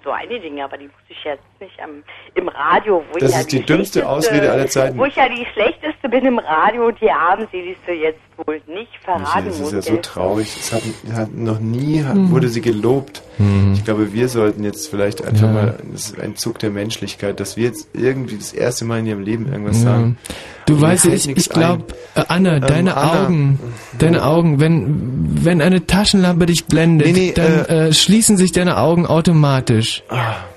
[0.03, 2.03] So einige Dinge, aber die muss ich jetzt nicht am,
[2.35, 4.97] im Radio, wo Das ich ja ist die dümmste schlechteste- Ausrede aller Zeiten.
[4.97, 9.45] Wo ich ja die schlechteste bin im Radio und die armseligste jetzt wohl nicht verraten
[9.47, 9.67] Das muss.
[9.67, 10.01] ist ja so gell?
[10.01, 10.55] traurig.
[10.59, 10.81] Es hat,
[11.13, 12.31] hat noch nie hat, Mhm.
[12.31, 13.21] wurde sie gelobt.
[13.37, 13.73] Mhm.
[13.73, 15.51] Ich glaube, wir sollten jetzt vielleicht einfach Ja.
[15.53, 19.07] mal, das ist ein Zug der Menschlichkeit, dass wir jetzt irgendwie das erste Mal in
[19.07, 19.89] ihrem Leben irgendwas Ja.
[19.91, 20.17] sagen.
[20.65, 21.85] Du weißt, ich, ich glaube,
[22.15, 23.25] äh, Anna, Ähm, deine Anna.
[23.25, 23.59] Augen,
[23.99, 28.77] deine Augen, wenn, wenn eine Taschenlampe dich blendet, Nee, nee, dann äh, schließen sich deine
[28.77, 30.03] Augen automatisch.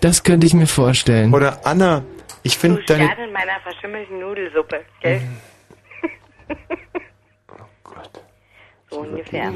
[0.00, 1.34] Das könnte ich mir vorstellen.
[1.34, 2.02] Oder Anna,
[2.44, 5.20] ich finde Du deine, Stern in meiner verschimmelten Nudelsuppe, gell?
[8.96, 9.52] So ungefähr.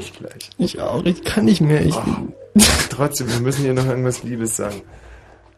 [0.57, 1.81] Ich auch, ich kann nicht mehr.
[1.85, 1.95] Ich,
[2.89, 4.81] trotzdem, wir müssen ihr noch irgendwas Liebes sagen.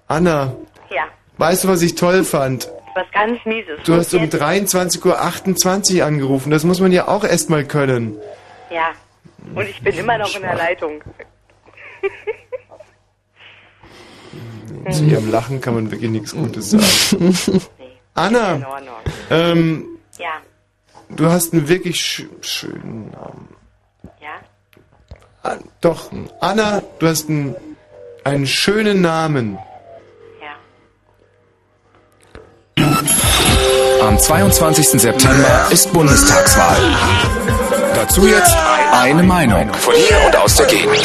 [0.07, 0.55] Anna,
[0.89, 1.03] Ja,
[1.37, 2.71] weißt du, was ich toll fand?
[2.95, 3.79] was ganz Mieses.
[3.85, 6.51] Du hast um Jetzt- 23.28 Uhr angerufen.
[6.51, 8.17] Das muss man ja auch erstmal können.
[8.71, 8.91] Ja,
[9.55, 11.01] und ich bin immer noch in der Leitung.
[14.91, 17.35] Zu ihrem Lachen kann man wirklich nichts Gutes sagen.
[18.13, 18.95] Anna, In Ordnung.
[19.31, 19.85] ähm,
[20.19, 20.33] Ja,
[21.09, 23.52] du hast einen wirklich sch schönen Namen.
[25.81, 26.09] Doch,
[26.39, 27.55] Anna, du hast einen,
[28.23, 29.57] einen schönen Namen.
[34.01, 35.01] Am 22.
[35.01, 36.77] September ist Bundestagswahl.
[37.95, 38.55] Dazu jetzt
[38.91, 40.97] eine Meinung von hier und aus der Gegend.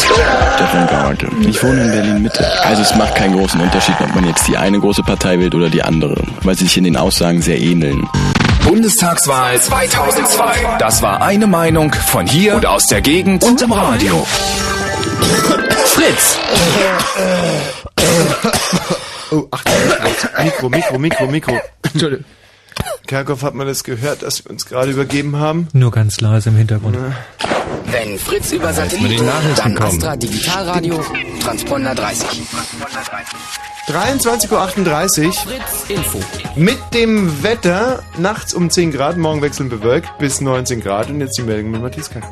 [0.55, 1.29] Stefan Garke.
[1.41, 2.47] Ich wohne in Berlin Mitte.
[2.65, 5.69] Also es macht keinen großen Unterschied, ob man jetzt die eine große Partei wählt oder
[5.69, 8.09] die andere, weil sie sich in den Aussagen sehr ähneln.
[8.65, 10.77] Bundestagswahl 2002.
[10.79, 14.27] Das war eine Meinung von hier und aus der Gegend und im Radio.
[15.87, 16.39] Fritz.
[19.31, 19.75] Oh, Achtung,
[20.43, 21.61] Mikro, Mikro, Mikro, Mikro.
[21.93, 22.25] Entschuldigung.
[23.07, 25.69] Kerkhoff, hat man das gehört, dass wir uns gerade übergeben haben?
[25.73, 26.97] Nur ganz leise im Hintergrund.
[27.87, 29.23] Wenn Fritz über Satellit,
[29.57, 29.97] dann kommen.
[29.97, 31.01] Astra Digitalradio,
[31.43, 32.43] Transponder 30.
[33.89, 35.33] 23.38 Uhr.
[35.33, 36.21] Fritz Info.
[36.57, 41.39] Mit dem Wetter, nachts um 10 Grad, morgen wechseln bewölkt bis 19 Grad und jetzt
[41.39, 42.25] die Meldung mit Matthias Kack.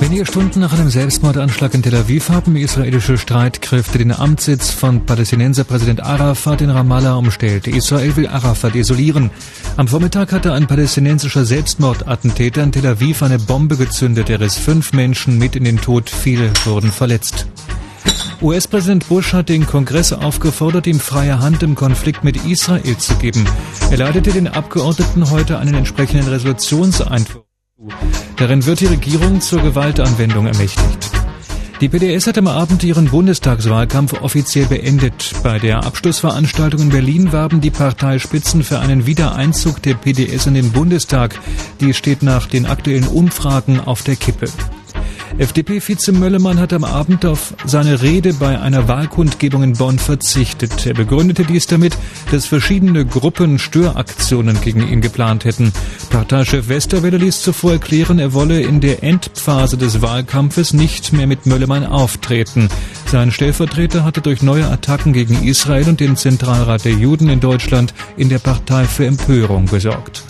[0.00, 5.64] Wenige Stunden nach einem Selbstmordanschlag in Tel Aviv haben israelische Streitkräfte den Amtssitz von Palästinenser
[5.64, 7.66] Präsident Arafat in Ramallah umstellt.
[7.66, 9.30] Israel will Arafat isolieren.
[9.76, 14.30] Am Vormittag hatte ein palästinensischer Selbstmordattentäter in Tel Aviv eine Bombe gezündet.
[14.30, 17.46] Er riss fünf Menschen mit in den Tod, viele wurden verletzt.
[18.40, 23.44] US-Präsident Bush hat den Kongress aufgefordert, ihm freie Hand im Konflikt mit Israel zu geben.
[23.90, 27.49] Er leitete den Abgeordneten heute einen entsprechenden Resolutionseinwurf.
[28.36, 31.10] Darin wird die Regierung zur Gewaltanwendung ermächtigt.
[31.80, 35.32] Die PDS hat am Abend ihren Bundestagswahlkampf offiziell beendet.
[35.42, 40.72] Bei der Abschlussveranstaltung in Berlin warben die Parteispitzen für einen Wiedereinzug der PDS in den
[40.72, 41.40] Bundestag.
[41.80, 44.48] Die steht nach den aktuellen Umfragen auf der Kippe.
[45.38, 50.86] FDP-Vize Möllemann hat am Abend auf seine Rede bei einer Wahlkundgebung in Bonn verzichtet.
[50.86, 51.96] Er begründete dies damit,
[52.30, 55.72] dass verschiedene Gruppen Störaktionen gegen ihn geplant hätten.
[56.10, 61.46] Parteichef Westerwelle ließ zuvor erklären, er wolle in der Endphase des Wahlkampfes nicht mehr mit
[61.46, 62.68] Möllemann auftreten.
[63.06, 67.94] Sein Stellvertreter hatte durch neue Attacken gegen Israel und den Zentralrat der Juden in Deutschland
[68.16, 70.22] in der Partei für Empörung gesorgt.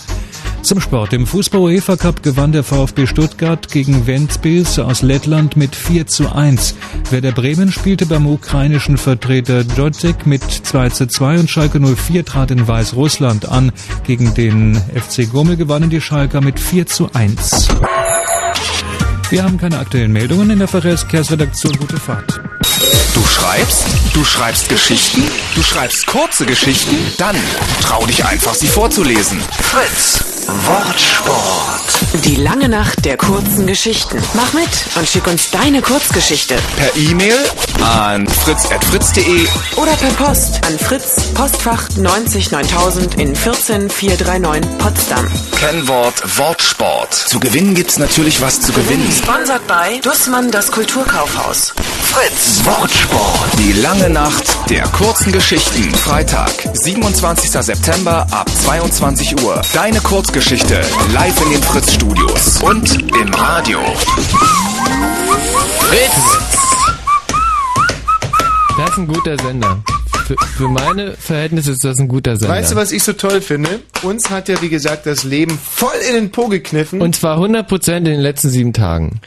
[0.63, 1.13] Zum Sport.
[1.13, 6.75] Im Fußball-UEFA Cup gewann der VfB Stuttgart gegen Ventspils aus Lettland mit 4 zu 1.
[7.11, 12.51] Werder Bremen spielte beim ukrainischen Vertreter Djordjek mit 2 zu 2 und Schalke 04 trat
[12.51, 13.73] in Weißrussland an.
[14.05, 17.69] Gegen den FC Gummel gewannen die Schalker mit 4 zu 1.
[19.31, 21.77] Wir haben keine aktuellen Meldungen in der Verkehrsredaktion.
[21.79, 22.41] Gute Fahrt.
[23.15, 23.87] Du schreibst?
[24.15, 25.23] Du schreibst Geschichten?
[25.55, 26.97] Du schreibst kurze Geschichten?
[27.19, 27.37] Dann
[27.83, 29.41] trau dich einfach, sie vorzulesen.
[29.61, 30.25] Fritz.
[30.47, 32.25] Wortsport.
[32.25, 34.21] Die lange Nacht der kurzen Geschichten.
[34.35, 36.57] Mach mit und schick uns deine Kurzgeschichte.
[36.77, 37.37] Per E-Mail
[37.83, 39.47] an fritz.fritz.de
[39.77, 45.27] Oder per Post an Fritz, Postfach 90 9000 in 14439 Potsdam.
[45.57, 47.15] Kennwort Wortsport.
[47.15, 49.09] Zu gewinnen gibt's natürlich was zu gewinnen.
[49.13, 51.75] Sponsert bei Dussmann das Kulturkaufhaus.
[52.03, 53.00] Fritz Wortsport.
[53.59, 55.95] Die lange Nacht der kurzen Geschichten.
[55.95, 57.51] Freitag, 27.
[57.51, 59.61] September ab 22 Uhr.
[59.75, 60.81] Deine Kurzgeschichte
[61.13, 63.79] live in den Fritz Studios und im Radio.
[65.79, 66.41] Fritz.
[68.79, 69.83] Das ist ein guter Sender.
[70.27, 72.55] Für, für meine Verhältnisse ist das ein guter Sender.
[72.55, 73.81] Weißt du, was ich so toll finde?
[74.03, 77.01] Uns hat ja, wie gesagt, das Leben voll in den Po gekniffen.
[77.03, 79.21] Und zwar 100% in den letzten sieben Tagen.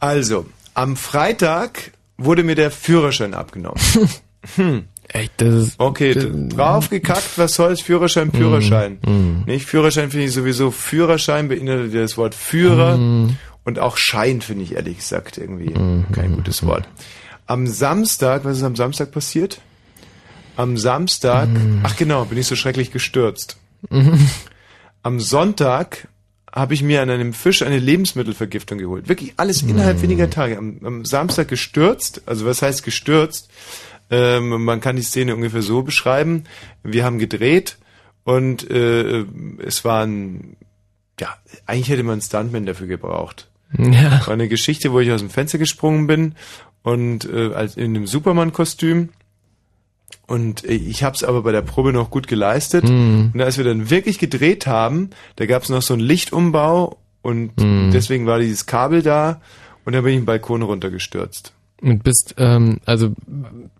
[0.00, 3.80] Also, am Freitag wurde mir der Führerschein abgenommen.
[4.56, 4.84] hm.
[5.08, 5.74] Echt, das ist...
[5.78, 6.14] Okay,
[6.48, 7.82] draufgekackt, was soll's?
[7.82, 8.98] Führerschein, Führerschein.
[9.04, 9.66] Mm, Nicht?
[9.66, 13.36] Führerschein finde ich sowieso, Führerschein beinhaltet ja das Wort Führer Mm.
[13.64, 16.88] und auch Schein finde ich ehrlich gesagt irgendwie Mm, kein gutes Wort.
[17.46, 19.60] Am Samstag, was ist am Samstag passiert?
[20.56, 21.48] Am Samstag,
[21.82, 23.58] ach genau, bin ich so schrecklich gestürzt.
[23.90, 24.18] Mhm.
[25.02, 26.08] Am Sonntag
[26.54, 29.08] habe ich mir an einem Fisch eine Lebensmittelvergiftung geholt.
[29.08, 30.56] Wirklich alles innerhalb weniger Tage.
[30.56, 33.50] Am, am Samstag gestürzt, also was heißt gestürzt?
[34.10, 36.44] Ähm, man kann die Szene ungefähr so beschreiben.
[36.84, 37.76] Wir haben gedreht
[38.22, 39.24] und äh,
[39.64, 40.56] es waren,
[41.18, 41.34] ja,
[41.66, 43.48] eigentlich hätte man einen Stuntman dafür gebraucht.
[43.76, 44.24] Ja.
[44.26, 46.36] War eine Geschichte, wo ich aus dem Fenster gesprungen bin
[46.84, 49.08] und äh, als in einem Superman-Kostüm.
[50.26, 52.88] Und äh, ich habe es aber bei der Probe noch gut geleistet.
[52.88, 53.30] Mhm.
[53.34, 57.58] Und als wir dann wirklich gedreht haben, da gab es noch so einen Lichtumbau und
[57.60, 57.90] Mhm.
[57.92, 59.40] deswegen war dieses Kabel da
[59.84, 61.52] und dann bin ich den Balkon runtergestürzt.
[61.82, 63.10] Und bist, ähm, also,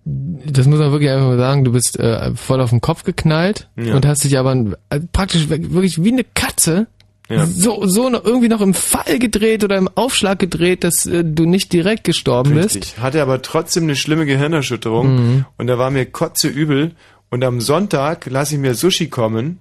[0.04, 3.68] das muss man wirklich einfach mal sagen, du bist äh, voll auf den Kopf geknallt
[3.76, 3.94] Ja.
[3.94, 4.54] und hast dich aber
[4.90, 6.86] äh, praktisch wirklich wie eine Katze
[7.30, 7.46] Ja.
[7.46, 11.46] so, so noch irgendwie noch im Fall gedreht oder im Aufschlag gedreht, dass äh, du
[11.46, 12.74] nicht direkt gestorben bist.
[12.76, 12.98] Richtig.
[12.98, 15.44] Hatte aber trotzdem eine schlimme Gehirnerschütterung Mhm.
[15.56, 16.92] und da war mir kotze übel.
[17.30, 19.60] Und am Sonntag lasse ich mir Sushi kommen.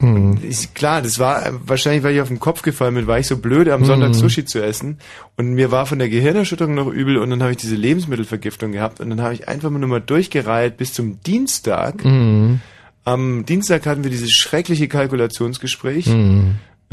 [0.00, 0.38] Mhm.
[0.42, 3.28] Ich, klar, das war äh, wahrscheinlich, weil ich auf den Kopf gefallen bin, war ich
[3.28, 3.86] so blöd, am Mhm.
[3.86, 4.98] Sonntag Sushi zu essen.
[5.36, 8.98] Und mir war von der Gehirnerschütterung noch übel und dann habe ich diese Lebensmittelvergiftung gehabt
[9.00, 12.04] und dann habe ich einfach nur mal durchgereiht bis zum Dienstag.
[12.04, 12.60] Mhm.
[13.04, 16.06] Am Dienstag hatten wir dieses schreckliche Kalkulationsgespräch.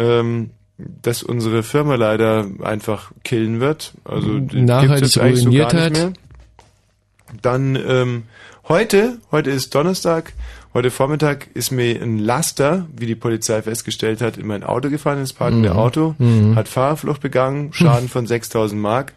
[0.02, 0.50] Ähm,
[1.04, 3.94] dass unsere Firma leider einfach killen wird.
[4.04, 5.92] Also Nachhaltig so ruiniert gar hat.
[5.92, 6.14] nicht mehr.
[7.44, 8.24] Dann ähm,
[8.68, 10.34] heute, heute ist Donnerstag,
[10.74, 15.20] heute Vormittag ist mir ein Laster, wie die Polizei festgestellt hat, in mein Auto gefahren,
[15.20, 15.76] ins parkende Mhm.
[15.78, 16.56] Auto, Mhm.
[16.56, 19.14] hat Fahrerflucht begangen, Schaden von 6000 Mark.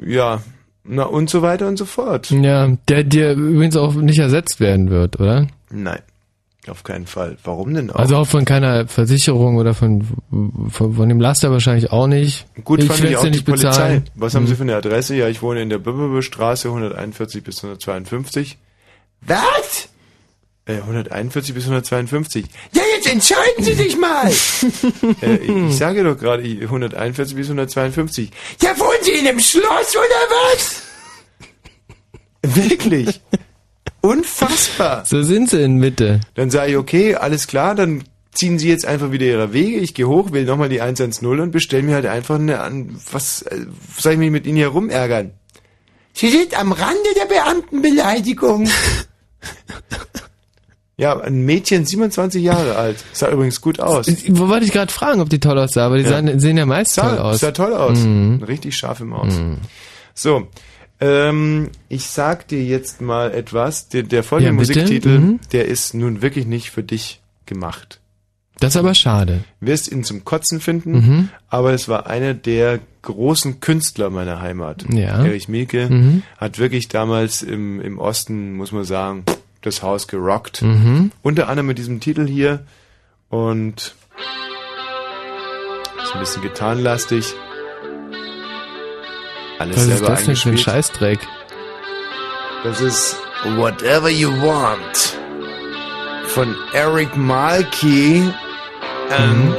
[0.00, 0.42] Ja,
[0.84, 2.30] na und so weiter und so fort.
[2.30, 5.46] Ja, der dir übrigens auch nicht ersetzt werden wird, oder?
[5.70, 6.00] Nein,
[6.70, 7.36] auf keinen Fall.
[7.44, 7.96] Warum denn auch?
[7.96, 10.06] Also auch von keiner Versicherung oder von,
[10.70, 12.46] von, von dem Laster wahrscheinlich auch nicht.
[12.64, 13.68] Gut ich fand ich auch die nicht Polizei.
[13.68, 14.04] bezahlen.
[14.14, 14.48] Was haben Hm.
[14.48, 15.14] Sie für eine Adresse?
[15.16, 18.58] Ja, ich wohne in der Böbebe Straße 141 bis 152.
[19.22, 19.88] Was?
[20.68, 22.44] Äh, 141 bis 152.
[22.72, 24.30] Ja, jetzt entscheiden Sie sich mal.
[25.22, 28.30] Äh, ich, ich sage doch gerade ich- 141 bis 152.
[28.62, 30.82] Ja, wohnen Sie in einem Schloss oder was?
[32.42, 33.20] Wirklich?
[34.06, 35.04] Unfassbar.
[35.04, 36.20] So sind sie in Mitte.
[36.34, 39.78] Dann sage ich, okay, alles klar, dann ziehen Sie jetzt einfach wieder Ihre Wege.
[39.78, 42.96] Ich gehe hoch, wähle nochmal die 110 und bestelle mir halt einfach eine an.
[43.10, 43.66] Was äh,
[43.98, 45.30] soll ich mich mit Ihnen hier rumärgern?
[46.12, 48.68] Sie sind am Rande der Beamtenbeleidigung.
[50.98, 52.96] Ja, ein Mädchen, 27 Jahre alt.
[53.12, 54.06] Sah übrigens gut aus.
[54.30, 56.08] Wo wollte ich gerade fragen, ob die toll aussah, aber die Ja.
[56.08, 57.40] sahen, sehen ja meist Sah, toll aus.
[57.40, 57.98] Sah toll aus.
[57.98, 58.42] Mhm.
[58.42, 59.34] Richtig scharfe Maus.
[60.14, 60.48] So,
[61.00, 63.88] ähm, ich sag dir jetzt mal etwas.
[63.88, 64.54] Der, der folgende Ja?
[64.54, 65.40] Musiktitel, Mhm.
[65.52, 68.00] der ist nun wirklich nicht für dich gemacht.
[68.58, 69.44] Das ist aber schade.
[69.60, 71.28] Wirst ihn zum Kotzen finden, Mhm.
[71.48, 74.86] aber es war einer der großen Künstler meiner Heimat.
[74.90, 75.22] Ja.
[75.24, 76.22] Erich Mielke Mhm.
[76.38, 79.24] hat wirklich damals im, im Osten, muss man sagen,
[79.60, 80.62] das Haus gerockt.
[80.62, 81.12] Mhm.
[81.22, 82.64] Unter anderem mit diesem Titel hier
[83.28, 83.94] und
[86.02, 87.34] ist ein bisschen gitarrenlastig.
[89.58, 90.58] Alles Was ist selber das denn für ein.
[90.58, 91.18] Scheißdreck?
[92.64, 93.16] Das ist
[93.56, 95.16] Whatever You Want
[96.28, 98.22] von Eric Malky
[99.10, 99.56] and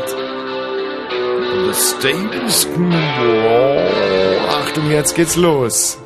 [1.65, 4.49] The Status Quo.
[4.49, 5.97] Achtung, jetzt geht's los.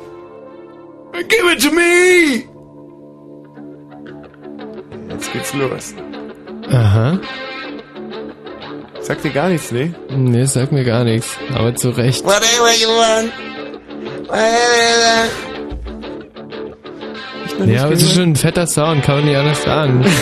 [1.28, 2.48] Give it to me!
[5.10, 5.94] Jetzt geht's los.
[6.70, 7.18] Aha.
[9.00, 9.94] Sagt dir gar nichts, ne?
[10.10, 11.36] Nee, sag mir gar nichts.
[11.54, 12.24] Aber zu Recht.
[12.24, 13.32] Whatever you want.
[17.66, 20.04] Ja, aber es ist schon ein fetter Sound, kann man nicht anders sagen.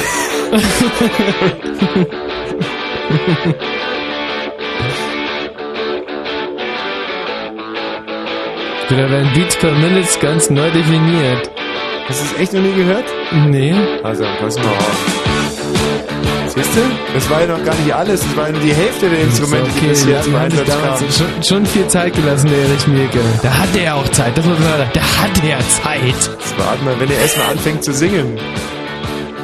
[8.89, 11.49] Wieder werden Beats per Minutes ganz neu definiert.
[12.09, 13.05] Hast du es echt noch nie gehört?
[13.47, 13.73] Nee.
[14.03, 15.30] Also, pass mal auf.
[16.55, 16.81] Siehst du?
[17.15, 18.21] Das war ja noch gar nicht alles.
[18.21, 20.31] Das war ja nur die Hälfte der Instrumente, die okay, bis ja, jetzt
[20.67, 21.13] kamen.
[21.13, 23.21] schon, schon viel Zeit gelassen, der Erich Mielke.
[23.43, 24.91] Da hat er auch Zeit, das muss man sagen.
[24.93, 26.05] Da hat er Zeit.
[26.07, 28.37] Jetzt warte mal, wenn er erstmal anfängt zu singen.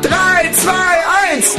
[0.03, 0.11] 3,
[0.53, 0.73] 2,
[1.37, 1.57] 1.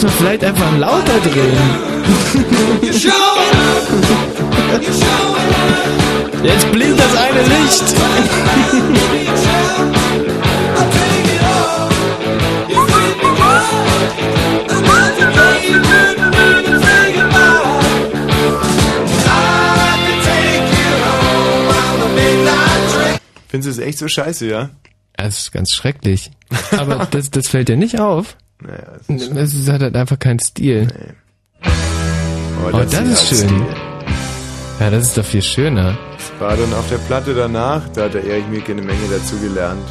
[0.00, 1.58] Müssen wir vielleicht einfach lauter drehen.
[6.44, 7.82] Jetzt blinkt das eine Licht.
[23.48, 24.70] Findest du es echt so scheiße, ja?
[25.16, 26.30] Das ist ganz schrecklich.
[26.70, 28.36] Aber das, das fällt dir nicht auf.
[28.60, 28.92] Naja,
[29.36, 30.88] Es ist- hat halt einfach keinen Stil.
[31.62, 33.48] Aber Oh, das, hier ist hat schön.
[33.48, 33.66] Stil.
[34.80, 35.96] Ja, das ist doch viel schöner.
[36.16, 39.36] Das war dann auf der Platte danach, da hat der Erich Mielke eine Menge dazu
[39.40, 39.86] gelernt.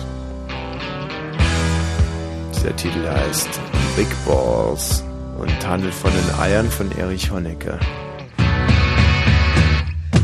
[2.64, 3.50] Der Titel heißt
[3.96, 5.04] Big Balls
[5.40, 7.80] und handelt von den Eiern von Erich Honecker.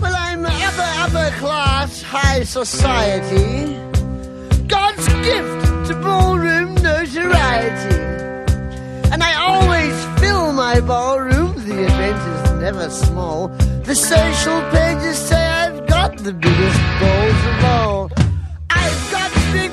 [0.02, 3.78] Well, I'm upper, upper class, high society.
[4.68, 8.02] God's gift to ballroom notoriety.
[9.14, 13.50] And I always fill my ballroom, the event is never small.
[13.90, 18.12] The social pages say I've got the biggest balls of all.
[18.72, 19.72] I've got big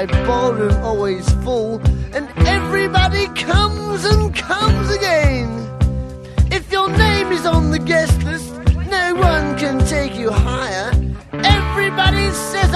[0.00, 1.78] my ballroom always full.
[2.14, 5.48] And everybody comes and comes again.
[6.50, 8.50] If your name is on the guest list,
[8.96, 10.90] no one can take you higher.
[11.32, 12.72] Everybody says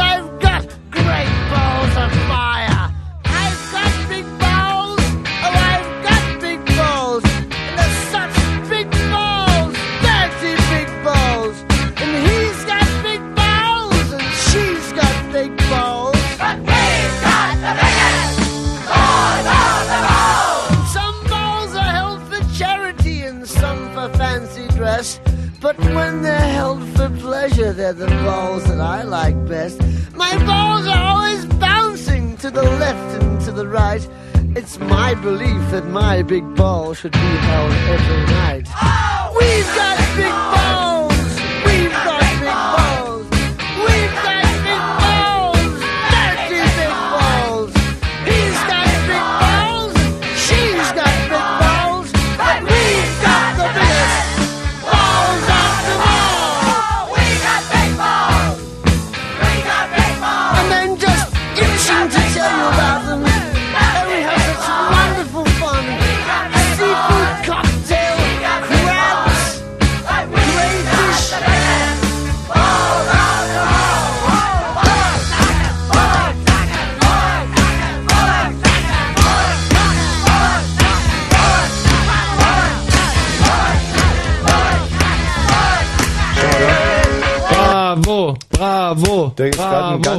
[35.94, 39.03] my big ball should be held every night.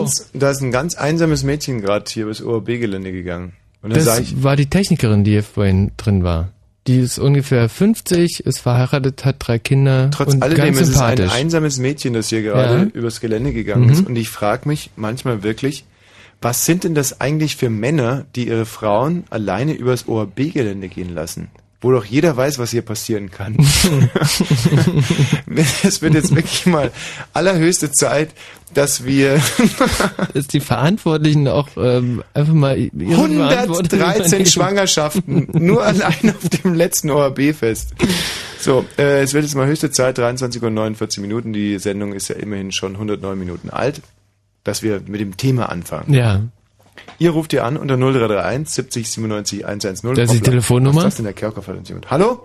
[0.06, 3.54] Ganz, da ist ein ganz einsames Mädchen gerade hier übers ORB-Gelände gegangen.
[3.82, 6.50] Und Das ich, war die Technikerin, die hier vorhin drin war.
[6.88, 11.02] Die ist ungefähr 50, ist verheiratet, hat drei Kinder trotz und alledem ganz ist es
[11.02, 12.84] ein einsames Mädchen, das hier gerade Ja.
[12.94, 13.92] übers Gelände gegangen Mhm.
[13.92, 14.06] ist.
[14.06, 15.86] Und ich frage mich manchmal wirklich,
[16.42, 21.48] was sind denn das eigentlich für Männer, die ihre Frauen alleine übers ORB-Gelände gehen lassen?
[21.82, 23.58] Wo doch jeder weiß, was hier passieren kann.
[25.84, 26.92] es wird jetzt wirklich mal
[27.34, 28.30] allerhöchste Zeit,
[28.76, 29.42] dass wir
[30.34, 34.46] dass die Verantwortlichen auch ähm, einfach mal ihre Verantwortung 113 übernehmen.
[34.46, 37.96] Schwangerschaften nur allein auf dem letzten ORB-Fest.
[38.60, 41.54] So, äh, es wird jetzt mal höchste Zeit, 23 und 49 Minuten.
[41.54, 44.02] Die Sendung ist ja immerhin schon 109 Minuten alt,
[44.64, 46.14] dass wir mit dem Thema anfangen.
[46.14, 46.42] Ja.
[47.20, 50.16] Ihr ruft ihr an unter 0331 70 97 110.
[50.16, 50.52] Das ist die Hoppla.
[50.52, 50.96] Telefonnummer?
[50.96, 52.10] Was ist das denn der Kerkhoff hat uns jemand?
[52.10, 52.44] Hallo?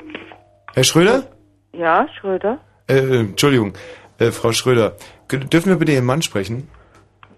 [0.74, 1.28] Herr Schröder?
[1.73, 2.59] Ja, Schröder.
[2.89, 3.74] Äh, äh, Entschuldigung,
[4.19, 4.97] äh, Frau Schröder.
[5.31, 6.69] Dürfen wir bitte Ihren Mann sprechen?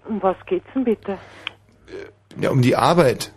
[0.07, 1.17] Um was geht's denn bitte?
[2.39, 3.31] Ja, um die Arbeit.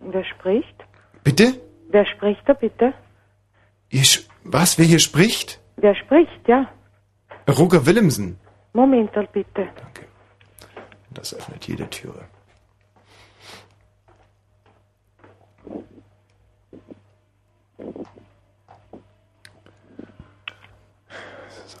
[0.00, 0.84] Wer spricht?
[1.24, 1.60] Bitte?
[1.88, 2.92] Wer spricht da bitte?
[3.88, 5.60] Ihr sch was, wer hier spricht?
[5.76, 6.68] Wer spricht, ja?
[7.48, 8.38] Roger Willemsen.
[8.72, 9.68] Momental bitte.
[11.10, 12.24] Das öffnet jede Türe.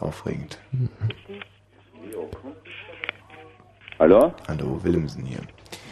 [0.00, 0.58] Aufregend.
[3.98, 4.32] Hallo?
[4.48, 5.40] Hallo, Willemsen hier.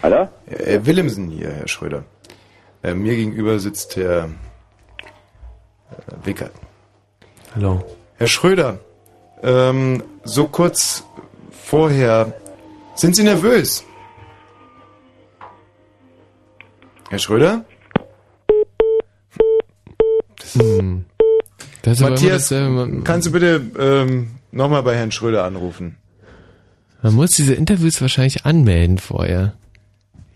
[0.03, 0.29] Hallo?
[0.47, 2.05] Äh, Willemsen hier, Herr Schröder.
[2.83, 4.25] Äh, mir gegenüber sitzt Herr
[5.91, 6.53] äh, Wickert.
[7.55, 7.85] Hallo.
[8.17, 8.79] Herr Schröder,
[9.43, 11.05] ähm, so kurz
[11.51, 12.33] vorher,
[12.95, 13.85] sind Sie nervös?
[17.11, 17.65] Herr Schröder?
[20.55, 20.55] Hm.
[20.55, 21.18] Das ist immer
[21.85, 22.53] Matthias,
[23.05, 25.97] kannst du bitte ähm, nochmal bei Herrn Schröder anrufen?
[27.03, 29.55] Man muss diese Interviews wahrscheinlich anmelden vorher.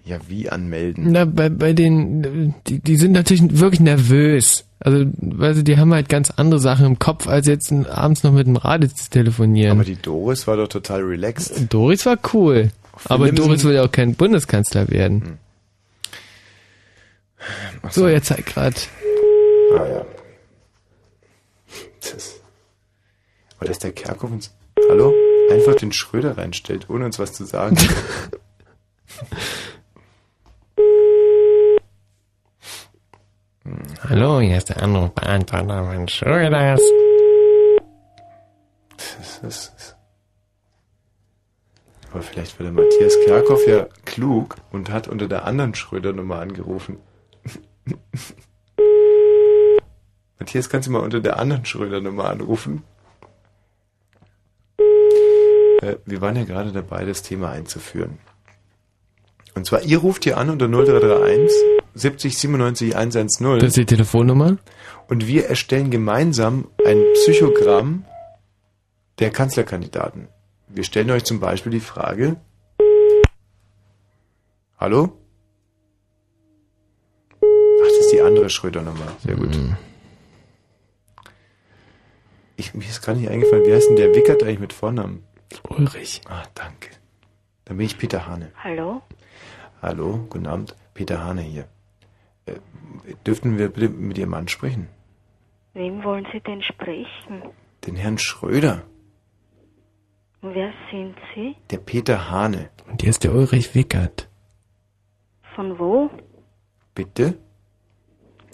[0.04, 1.12] Ja, wie anmelden?
[1.12, 4.64] Na, bei, bei den, die, die sind natürlich wirklich nervös.
[4.80, 8.32] Also, weil sie, die haben halt ganz andere Sachen im Kopf, als jetzt abends noch
[8.32, 9.72] mit dem Radio zu telefonieren.
[9.78, 11.66] Aber die Doris war doch total relaxed.
[11.72, 12.70] Doris war cool.
[13.04, 15.38] Aber Willemsen- Doris will ja auch kein Bundeskanzler werden.
[17.90, 18.76] So, er zeigt gerade.
[19.76, 20.04] Ah ja.
[22.02, 22.40] Das.
[23.56, 24.54] Aber dass der Kerkhoff uns,
[24.88, 25.14] hallo,
[25.50, 27.76] einfach den Schröder reinstellt, ohne uns was zu sagen.
[34.08, 36.80] Hallo, hier ist der Anrufbeantworter von Schröders.
[38.96, 39.96] Das ist,
[42.12, 46.98] aber vielleicht war der Matthias Kerkhoff ja klug und hat unter der anderen Schröder-Nummer angerufen.
[50.38, 52.82] Matthias, kannst du mal unter der anderen Schröder-Nummer anrufen?
[55.80, 58.18] Äh, wir waren ja gerade dabei, das Thema einzuführen.
[59.54, 61.50] Und zwar, ihr ruft hier an unter 0331
[61.94, 63.58] 70 97 110.
[63.58, 64.56] Das ist die Telefonnummer.
[65.08, 68.04] Und wir erstellen gemeinsam ein Psychogramm
[69.18, 70.28] der Kanzlerkandidaten.
[70.68, 72.36] Wir stellen euch zum Beispiel die Frage,
[74.78, 75.12] hallo?
[77.42, 79.16] Ach, das ist die andere Schröder-Nummer.
[79.22, 79.58] Sehr gut.
[82.56, 85.24] Ich, mir ist gerade nicht eingefallen, wie heißt denn der Wickert eigentlich mit Vornamen?
[85.68, 86.20] Ulrich.
[86.28, 86.90] Ah, danke.
[87.64, 88.52] Dann bin ich Peter Hane.
[88.62, 89.02] Hallo?
[89.80, 90.76] Hallo, guten Abend.
[90.94, 91.66] Peter Hane hier.
[92.46, 92.54] Äh,
[93.26, 94.88] dürften wir bitte mit Ihrem Mann sprechen?
[95.74, 97.42] Wem wollen Sie denn sprechen?
[97.86, 98.82] Den Herrn Schröder,
[100.42, 101.54] Wer sind Sie?
[101.70, 102.70] der Peter Hane.
[102.88, 104.28] Und hier ist der Ulrich Wickert.
[105.54, 106.10] Von wo?
[106.94, 107.38] Bitte?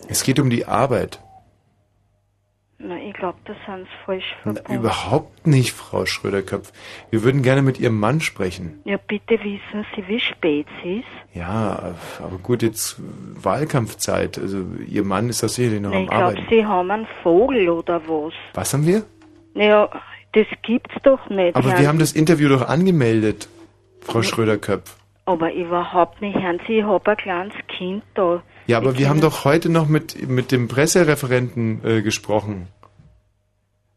[0.07, 1.21] Es geht um die Arbeit.
[2.81, 4.73] Ich glaube, das sind sie falsch verbunden.
[4.73, 6.73] Überhaupt nicht, Frau Schröder-Köpf.
[7.11, 8.81] Wir würden gerne mit Ihrem Mann sprechen.
[8.85, 11.35] Ja, bitte wissen Sie, wie spät es ist.
[11.35, 12.97] Ja, aber gut, jetzt
[13.43, 14.39] Wahlkampfzeit.
[14.39, 16.47] Also Ihr Mann ist doch sicherlich noch ich am glaube, Arbeiten.
[16.51, 18.33] Sie haben einen Vogel oder was.
[18.55, 19.03] Was haben wir?
[19.55, 19.91] Naja,
[20.33, 21.57] das gibt's doch nicht.
[21.57, 23.49] Aber Herrn wir haben das Interview doch angemeldet,
[24.03, 24.97] Frau Schröder-Köpf.
[25.25, 28.43] Aber überhaupt nicht, Herrn Sie, ich habe ein kleines Kind da.
[28.69, 32.69] Ja, aber wir haben doch heute noch mit, mit dem Pressereferenten äh, gesprochen.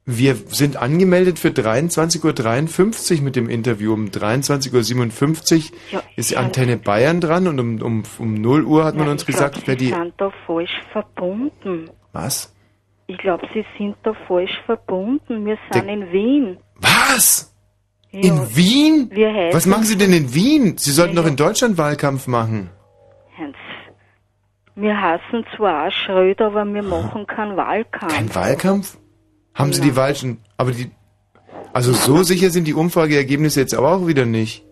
[0.05, 3.93] Wir sind angemeldet für 23.53 Uhr mit dem Interview.
[3.93, 8.95] Um 23.57 Uhr Ja, ist Antenne Bayern dran und um, um, um 0 Uhr hat
[8.95, 9.91] man Ja, uns ich glaub, gesagt, wer Sie die...
[9.91, 11.89] sind da falsch verbunden.
[12.13, 12.53] Was?
[13.07, 15.45] Ich glaube, Sie sind da falsch verbunden.
[15.45, 16.57] Wir sind in Wien.
[16.79, 17.53] Was?
[18.11, 19.11] Ja, In Wien?
[19.51, 20.77] Was machen Sie denn in Wien?
[20.77, 22.69] Sie sollten doch in Deutschland Wahlkampf machen.
[24.75, 28.13] Wir hassen zwar auch Schröder, aber wir machen keinen Wahlkampf.
[28.13, 28.97] Kein Wahlkampf?
[29.53, 30.41] Haben Sie die falschen...
[30.57, 30.91] Aber die...
[31.73, 34.65] Also so sicher sind die Umfrageergebnisse jetzt aber auch wieder nicht.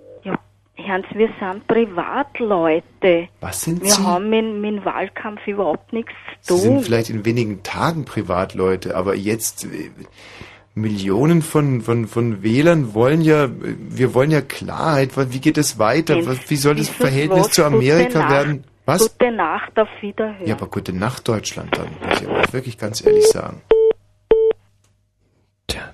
[0.89, 3.27] Hans, wir sind Privatleute.
[3.41, 4.03] Was sind wir Sie?
[4.03, 6.11] haben mit, mit dem Wahlkampf überhaupt nichts
[6.41, 6.61] Sie zu tun.
[6.61, 9.91] sind vielleicht in wenigen Tagen Privatleute, aber jetzt äh,
[10.73, 15.11] Millionen von, von, von Wählern wollen ja, äh, wir wollen ja Klarheit.
[15.31, 16.25] Wie geht es weiter?
[16.25, 18.31] Was, wie soll das dieses Verhältnis Wort zu Amerika Gute Nacht.
[18.31, 18.63] werden?
[18.89, 19.01] Was?
[19.03, 20.47] Gute Nacht, auf Wiederhören.
[20.47, 23.61] Ja, aber gute Nacht Deutschland dann, muss ich aber wirklich ganz ehrlich sagen.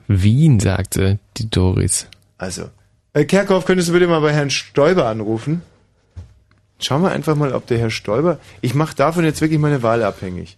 [0.07, 2.07] Wien, sagte die Doris.
[2.37, 2.69] Also,
[3.11, 5.61] äh, Kerkhoff, könntest du bitte mal bei Herrn Stoiber anrufen?
[6.79, 8.39] Schauen wir einfach mal, ob der Herr Stoiber.
[8.61, 10.57] Ich mache davon jetzt wirklich meine Wahl abhängig.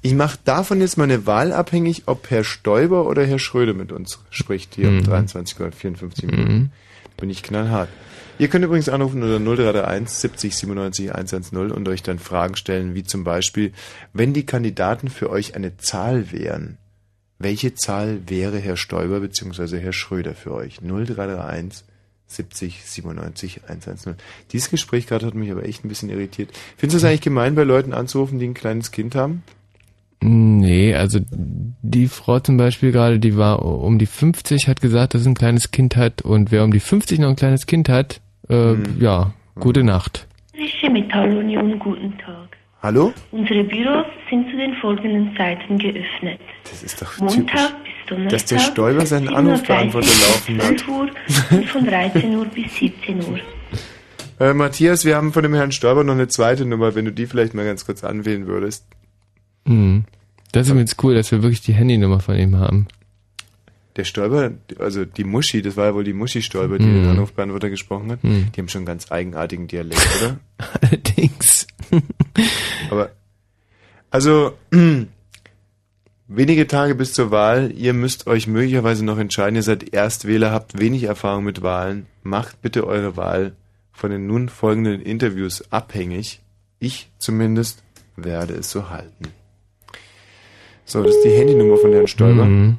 [0.00, 4.20] Ich mache davon jetzt meine Wahl abhängig, ob Herr Stoiber oder Herr Schröder mit uns
[4.30, 6.72] spricht hier um 23.54 Minuten.
[7.18, 7.90] Bin ich knallhart.
[8.38, 13.04] Ihr könnt übrigens anrufen unter 0331 70 97 110 und euch dann Fragen stellen, wie
[13.04, 13.72] zum Beispiel,
[14.12, 16.78] wenn die Kandidaten für euch eine Zahl wären,
[17.38, 19.78] welche Zahl wäre Herr Stoiber bzw.
[19.78, 20.80] Herr Schröder für euch?
[20.82, 21.84] 0331
[22.26, 24.14] 70 97 110.
[24.50, 26.50] Dieses Gespräch gerade hat mich aber echt ein bisschen irritiert.
[26.76, 29.42] Findest du es eigentlich gemein, bei Leuten anzurufen, die ein kleines Kind haben?
[30.20, 35.22] Nee, also die Frau zum Beispiel gerade, die war um die 50, hat gesagt, dass
[35.22, 38.22] sie ein kleines Kind hat und wer um die 50 noch ein kleines Kind hat,
[38.48, 40.26] äh, ja, gute Nacht.
[40.84, 42.56] Bayerische Metallunion, guten Tag.
[42.82, 43.12] Hallo?
[43.30, 46.40] Unsere Büros sind zu den folgenden Zeiten geöffnet.
[46.64, 48.30] Das ist doch Montag bis Donnerstag.
[48.30, 50.80] Dass der Stoiber seinen 7.30 Anrufbeantworter laufen hat.
[50.80, 51.10] 5 Uhr
[51.50, 53.40] und von 13 Uhr bis 17 Uhr.
[54.40, 57.26] Äh, Matthias, wir haben von dem Herrn Stoiber noch eine zweite Nummer, wenn du die
[57.26, 58.84] vielleicht mal ganz kurz anwählen würdest.
[59.64, 60.06] Mhm.
[60.50, 62.88] Das ist übrigens cool, dass wir wirklich die Handynummer von ihm haben.
[63.96, 67.02] Der Stoiber, also die Muschi, das war ja wohl die Muschi Stoiber, die Mhm.
[67.02, 68.50] den Anrufbeantworter gesprochen hat, Mhm.
[68.52, 70.38] die haben schon einen ganz eigenartigen Dialekt, oder?
[70.82, 71.66] Allerdings.
[72.90, 73.10] Aber,
[74.10, 74.52] also,
[76.28, 80.78] wenige Tage bis zur Wahl, ihr müsst euch möglicherweise noch entscheiden, ihr seid Erstwähler, habt
[80.80, 83.52] wenig Erfahrung mit Wahlen, macht bitte eure Wahl
[83.92, 86.40] von den nun folgenden Interviews abhängig.
[86.80, 87.82] Ich zumindest
[88.16, 89.26] werde es so halten.
[90.84, 92.44] So, das ist die Handynummer von Herrn Stoiber.
[92.44, 92.78] Mhm.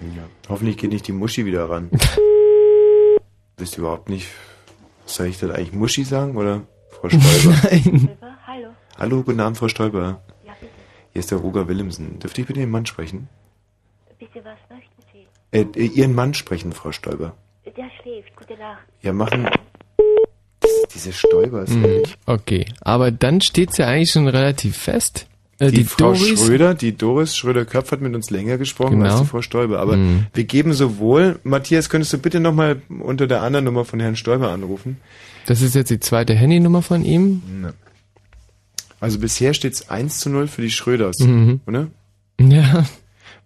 [0.00, 1.90] Ja, hoffentlich geht nicht die Muschi wieder ran.
[3.56, 4.28] Wisst ihr überhaupt nicht,
[5.06, 7.56] soll ich das eigentlich Muschi sagen oder Frau Stoiber?
[7.70, 8.10] Nein.
[8.46, 8.68] Hallo.
[8.98, 10.20] Hallo, guten Abend, Frau Stoiber.
[10.44, 10.72] Ja, bitte.
[11.12, 12.18] Hier ist der Roger Willemsen.
[12.18, 13.28] Dürfte ich bitte den Mann sprechen?
[14.18, 15.26] Bitte, was möchten Sie?
[15.52, 17.34] Äh, äh, Ihren Mann sprechen, Frau Stoiber.
[17.64, 18.34] Der schläft.
[18.36, 18.82] Gute Nacht.
[19.02, 19.48] Ja, machen.
[20.60, 21.84] Das, diese Stoiber ist Mhm.
[21.84, 22.16] ehrlich.
[22.26, 25.26] Okay, aber dann steht's ja eigentlich schon relativ fest.
[25.58, 29.10] Äh, Die, Frau Doris- Schröder, die Doris Schröder-Köpf hat mit uns länger gesprochen Genau.
[29.12, 29.78] als die Frau Stoiber.
[29.80, 30.26] Aber Mhm.
[30.34, 34.50] wir geben sowohl, Matthias, könntest du bitte nochmal unter der anderen Nummer von Herrn Stoiber
[34.50, 34.98] anrufen?
[35.46, 37.42] Das ist jetzt die zweite Handynummer von ihm.
[37.62, 37.72] Ne.
[39.00, 41.60] Also bisher steht's 1 zu 0 für die Schröders, Mhm.
[41.66, 41.88] oder?
[42.40, 42.84] Ja.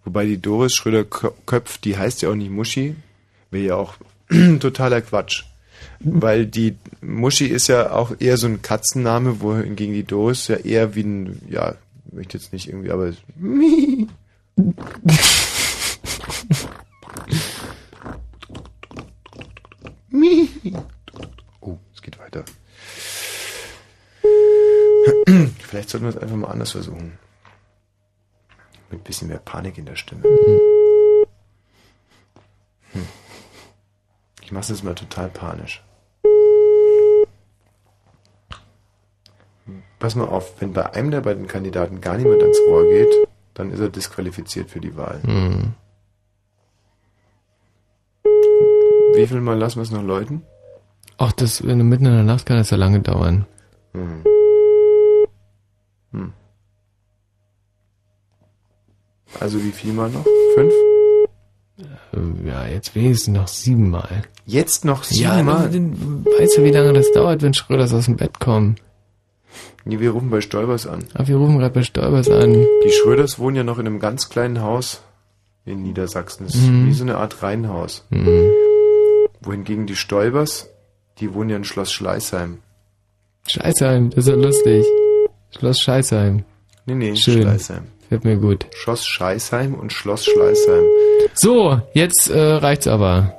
[0.04, 2.96] Wobei die Doris Schröder-Köpf, die heißt ja auch nicht Muschi,
[3.50, 3.94] wäre ja auch
[4.60, 5.44] totaler Quatsch.
[6.00, 10.94] Weil die Muschi ist ja auch eher so ein Katzenname, wohingegen die Doris ja eher
[10.94, 11.74] wie ein, ja,
[12.12, 13.12] möchte jetzt nicht irgendwie, aber
[21.60, 22.44] Oh, es geht weiter.
[25.58, 27.18] Vielleicht sollten wir es einfach mal anders versuchen.
[28.90, 30.24] Mit ein bisschen mehr Panik in der Stimme.
[32.92, 33.06] Hm.
[34.42, 35.82] Ich mache es mal total panisch.
[40.00, 43.14] Pass mal auf, wenn bei einem der beiden Kandidaten gar niemand ans Rohr geht,
[43.54, 45.20] dann ist er disqualifiziert für die Wahl.
[45.24, 45.74] Mhm.
[49.14, 50.42] Wie viel Mal lassen wir es noch läuten?
[51.18, 53.44] Ach, das wenn du mitten in der Nacht kann das ja lange dauern.
[53.92, 54.24] Hm.
[56.12, 56.32] Hm.
[59.38, 60.24] Also wie viel mal noch?
[60.54, 60.72] Fünf?
[61.78, 64.22] Äh, Ja, jetzt wenigstens noch siebenmal.
[64.46, 65.70] Jetzt noch Ja, siebenmal?
[65.70, 68.76] dann- weißt du, wie lange das dauert, wenn Schröders aus dem Bett kommen?
[69.84, 71.04] Nee, wir rufen bei Stolbers an.
[71.14, 72.52] Ah, wir rufen gerade bei Stolbers an.
[72.84, 75.02] Die Schröders wohnen ja noch in einem ganz kleinen Haus
[75.64, 76.46] in Niedersachsen.
[76.46, 76.86] Das ist Mhm.
[76.86, 78.04] wie so eine Art Reihenhaus.
[78.10, 78.50] Mhm.
[79.40, 80.68] Wohingegen die Stolbers,
[81.18, 82.58] die wohnen ja in Schloss Schleißheim.
[83.48, 84.84] Scheißheim, das ist ja lustig.
[85.56, 86.44] Schloss Scheißheim.
[86.86, 87.42] Nee, nee, Schön.
[87.42, 87.82] Schleißheim.
[88.08, 88.66] Fällt mir gut.
[88.74, 90.84] Schloss Scheißheim und Schloss Schleißheim.
[91.34, 93.34] So, jetzt äh, reicht's aber.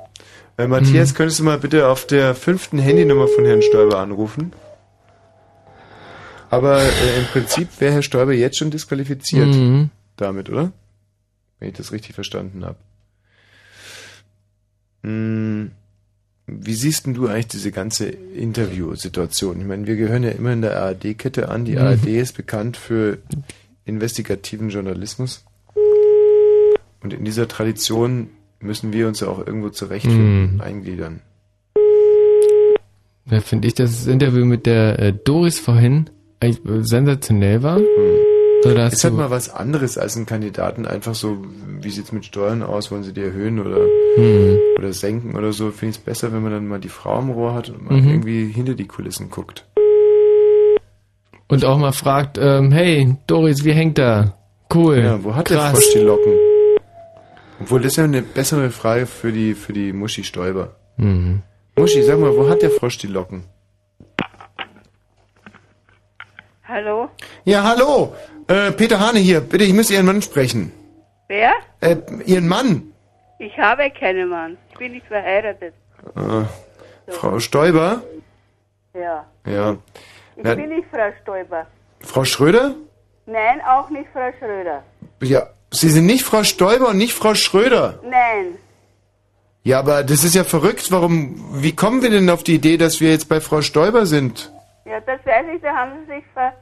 [0.58, 1.16] Äh, Matthias, Mhm.
[1.16, 4.52] könntest du mal bitte auf der fünften Handynummer von Herrn Stoiber anrufen?
[6.52, 9.88] Aber äh, im Prinzip wäre Herr Stoiber jetzt schon disqualifiziert Mhm.
[10.16, 10.70] damit, oder?
[11.58, 12.76] Wenn ich das richtig verstanden habe.
[15.02, 15.70] Hm,
[16.46, 19.60] wie siehst denn du eigentlich diese ganze Interviewsituation?
[19.62, 21.64] Ich meine, wir gehören ja immer in der ARD-Kette an.
[21.64, 21.78] Die Mhm.
[21.78, 23.16] ARD ist bekannt für
[23.86, 25.44] investigativen Journalismus.
[27.00, 28.28] Und in dieser Tradition
[28.60, 30.60] müssen wir uns ja auch irgendwo zurechtfinden, Mhm.
[30.60, 31.20] eingliedern.
[33.24, 36.10] Da finde ich, das Interview mit der äh, Doris vorhin
[36.82, 37.80] sensationell war.
[38.64, 41.38] Hast Ist halt mal was anderes als ein Kandidaten einfach so,
[41.80, 43.78] wie sieht's mit Steuern aus, wollen sie die erhöhen oder,
[44.16, 44.58] Mhm.
[44.78, 45.70] oder senken oder so.
[45.72, 48.00] Finde ich es besser, wenn man dann mal die Frau am Rohr hat und mal
[48.00, 48.08] Mhm.
[48.08, 49.66] irgendwie hinter die Kulissen guckt.
[51.48, 54.36] Und auch mal fragt, ähm, hey, Doris, wie hängt da?
[54.72, 54.98] Cool.
[55.00, 55.72] Ja, wo hat der Krass.
[55.72, 56.32] Frosch die Locken?
[57.60, 60.76] Obwohl, das ist ja eine bessere Frage für die, für die Muschi Stoiber.
[60.98, 61.42] Mhm.
[61.76, 63.44] Muschi, sag mal, wo hat der Frosch die Locken?
[66.72, 67.10] Hallo?
[67.44, 68.14] Ja, hallo!
[68.48, 70.72] Äh, Peter Hane hier, bitte, ich muss Ihren Mann sprechen.
[71.28, 71.52] Wer?
[71.82, 72.94] Äh, Ihren Mann!
[73.38, 74.56] Ich habe keinen Mann.
[74.70, 75.74] Ich bin nicht verheiratet.
[76.16, 78.02] Äh, Frau Stoiber?
[78.94, 79.26] Ja.
[79.46, 79.76] Ja.
[80.36, 81.66] Ich Na, bin nicht Frau Stoiber.
[82.00, 82.74] Frau Schröder?
[83.26, 84.82] Nein, auch nicht Frau Schröder.
[85.20, 88.00] Ja, Sie sind nicht Frau Stoiber und nicht Frau Schröder.
[88.02, 88.56] Nein.
[89.62, 90.90] Ja, aber das ist ja verrückt.
[90.90, 94.50] Warum, wie kommen wir denn auf die Idee, dass wir jetzt bei Frau Stoiber sind?
[94.84, 96.52] Ja, das weiß ich, da haben Sie sich ver,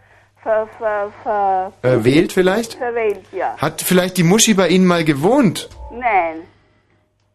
[0.42, 2.74] ver, ver, ver, Äh, wählt vielleicht?
[2.74, 3.56] verwählt, ja.
[3.58, 5.68] Hat vielleicht die Muschi bei Ihnen mal gewohnt?
[5.92, 6.40] Nein.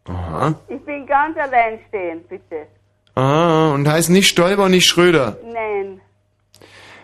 [0.08, 0.54] Aha.
[0.68, 2.68] Ich bin ganz alleinstehend, bitte.
[3.16, 5.38] Ah, und heißt nicht Stoiber und nicht Schröder.
[5.44, 6.02] Nein.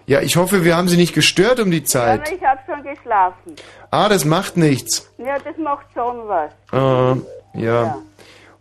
[0.08, 2.22] Ja, ich hoffe, wir haben Sie nicht gestört um die Ja, Zeit.
[2.22, 3.56] aber ich habe schon geschlafen.
[3.92, 5.10] Ah, das macht nichts.
[5.18, 6.52] Ja, das macht schon was.
[6.72, 7.16] Ah,
[7.54, 7.98] ja.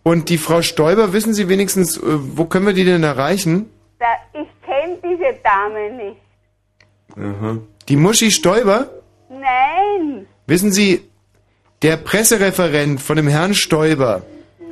[0.03, 3.71] Und die Frau Stoiber, wissen Sie wenigstens, äh, wo können wir die denn erreichen?
[3.99, 6.21] Da, ich kenne diese Dame nicht.
[7.17, 7.59] Aha.
[7.89, 8.89] Die Muschi Stoiber?
[9.29, 10.27] Nein.
[10.47, 11.03] Wissen Sie,
[11.83, 14.23] der Pressereferent von dem Herrn Stoiber,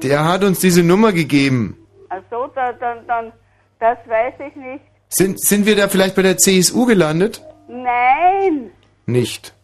[0.03, 1.77] der hat uns diese Nummer gegeben.
[2.09, 3.33] Also, da, dann, dann,
[3.81, 4.85] das weiß ich nicht.
[5.09, 7.43] Sind, sind wir da vielleicht bei der CSU gelandet?
[7.69, 8.71] Nein.
[9.07, 9.55] Nicht.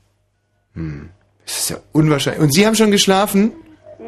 [0.74, 1.10] Hm.
[1.44, 2.42] Das ist ja unwahrscheinlich.
[2.42, 3.52] Und Sie haben schon geschlafen?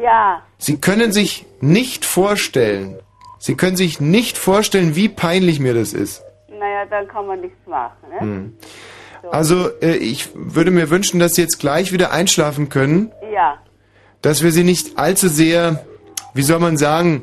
[0.02, 0.42] Ja.
[0.58, 2.98] Sie können sich nicht vorstellen,
[3.38, 6.24] Sie können sich nicht vorstellen, wie peinlich mir das ist.
[6.58, 8.20] Naja, dann kann man nichts machen, ne?
[8.20, 8.56] Hm.
[9.32, 13.58] Also, äh, ich würde mir wünschen, dass Sie jetzt gleich wieder einschlafen können, Ja.
[14.22, 15.84] dass wir Sie nicht allzu sehr,
[16.34, 17.22] wie soll man sagen,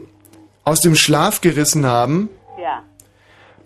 [0.65, 2.29] aus dem Schlaf gerissen haben,
[2.61, 2.83] Ja.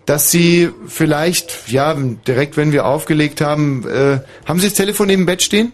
[0.05, 5.23] dass Sie vielleicht, ja, direkt wenn wir aufgelegt haben, äh, haben Sie das Telefon neben
[5.23, 5.73] dem Bett stehen?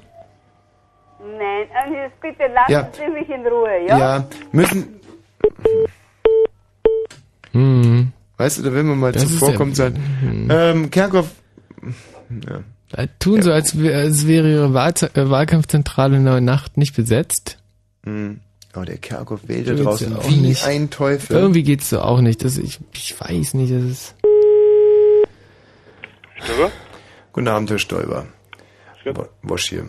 [1.20, 2.90] Nein, also jetzt bitte lassen Ja.
[2.94, 4.26] Sie mich in Ruhe, ja?
[4.53, 4.99] müssen.
[7.52, 8.12] Hm.
[8.38, 9.95] Weißt du, da will man mal Das ja- sein.
[10.22, 10.47] Hm.
[10.51, 11.30] Ähm, Kerkhoff.
[12.47, 13.05] Ja.
[13.19, 17.57] Tun so, als, als wäre ihre Wahl, äh, Wahlkampfzentrale in der Nacht nicht besetzt.
[18.05, 18.39] Hm.
[18.76, 20.65] Oh, der Kerkhoff wählt da draußen ja auch wie nicht.
[20.65, 21.35] ein Teufel.
[21.38, 22.43] Irgendwie geht's so auch nicht.
[22.43, 24.15] Das, ich, ich weiß nicht, das ist...
[26.43, 26.72] Stoiber?
[27.31, 28.26] Guten Abend, Herr Stoiber.
[29.05, 29.88] Wo- Wosch hier.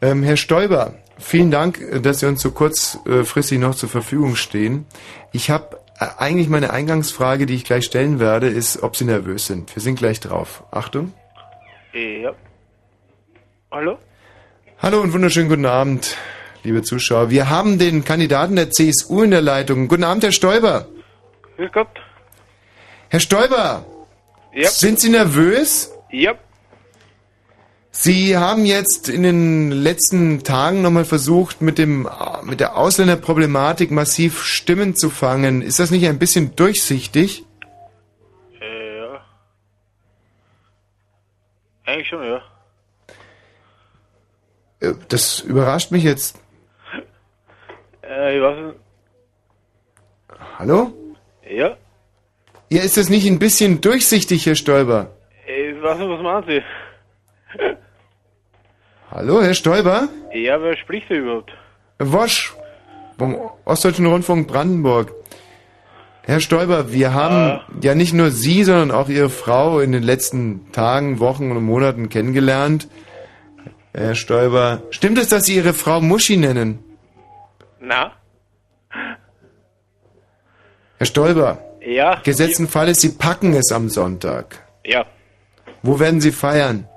[0.00, 4.84] Ähm, Herr Stoiber, vielen Dank, dass Sie uns so kurzfristig noch zur Verfügung stehen.
[5.32, 5.78] Ich habe
[6.18, 9.74] eigentlich meine Eingangsfrage, die ich gleich stellen werde, ist, ob Sie nervös sind.
[9.74, 10.64] Wir sind gleich drauf.
[10.70, 11.12] Achtung.
[11.92, 12.32] Ja.
[13.70, 13.98] Hallo?
[14.78, 16.16] Hallo und wunderschönen guten Abend,
[16.64, 17.30] liebe Zuschauer.
[17.30, 19.88] Wir haben den Kandidaten der CSU in der Leitung.
[19.88, 20.86] Guten Abend, Herr Stoiber.
[21.56, 21.88] Grüß Gott.
[23.08, 23.84] Herr Stoiber,
[24.54, 24.68] Ja.
[24.68, 25.92] sind Sie nervös?
[26.10, 26.34] Ja.
[27.94, 32.08] Sie haben jetzt in den letzten Tagen nochmal versucht, mit, dem,
[32.42, 35.60] mit der Ausländerproblematik massiv Stimmen zu fangen.
[35.60, 37.44] Ist das nicht ein bisschen durchsichtig?
[38.62, 39.20] Äh, ja.
[41.84, 42.40] Eigentlich schon, ja.
[44.80, 46.40] Äh, Das überrascht mich jetzt.
[48.02, 48.78] Äh, ich weiß nicht.
[50.58, 50.92] Hallo?
[51.46, 51.76] Ja?
[52.70, 55.10] Ja, ist das nicht ein bisschen durchsichtig, Herr Stoiber?
[55.46, 56.62] Ich weiß nicht, was meinen Sie?
[59.10, 60.08] Hallo, Herr Stoiber?
[60.32, 61.52] Ja, wer spricht da überhaupt?
[61.98, 62.54] Wosch
[63.18, 65.12] vom Ostdeutschen Rundfunk Brandenburg.
[66.24, 70.70] Herr Stoiber, wir haben ja nicht nur Sie, sondern auch Ihre Frau in den letzten
[70.72, 72.88] Tagen, Wochen und Monaten kennengelernt.
[73.92, 76.78] Herr Stoiber, stimmt es, dass Sie Ihre Frau Muschi nennen?
[77.80, 78.12] Na?
[80.98, 82.20] Herr Stoiber, Ja.
[82.22, 84.60] gesetzten Falles, Sie packen es am Sonntag.
[84.86, 85.04] Ja,
[85.82, 86.88] Wo werden Sie feiern?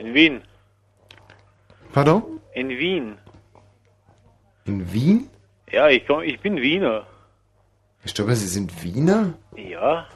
[0.00, 0.40] In Wien.
[1.92, 2.22] Pardon?
[2.54, 3.16] In Wien.
[4.64, 5.28] In Wien?
[5.70, 7.06] Ja, ich, komm, ich bin Wiener.
[8.00, 9.34] Herr Stoiber, Sie sind Wiener?
[9.56, 10.06] Ja.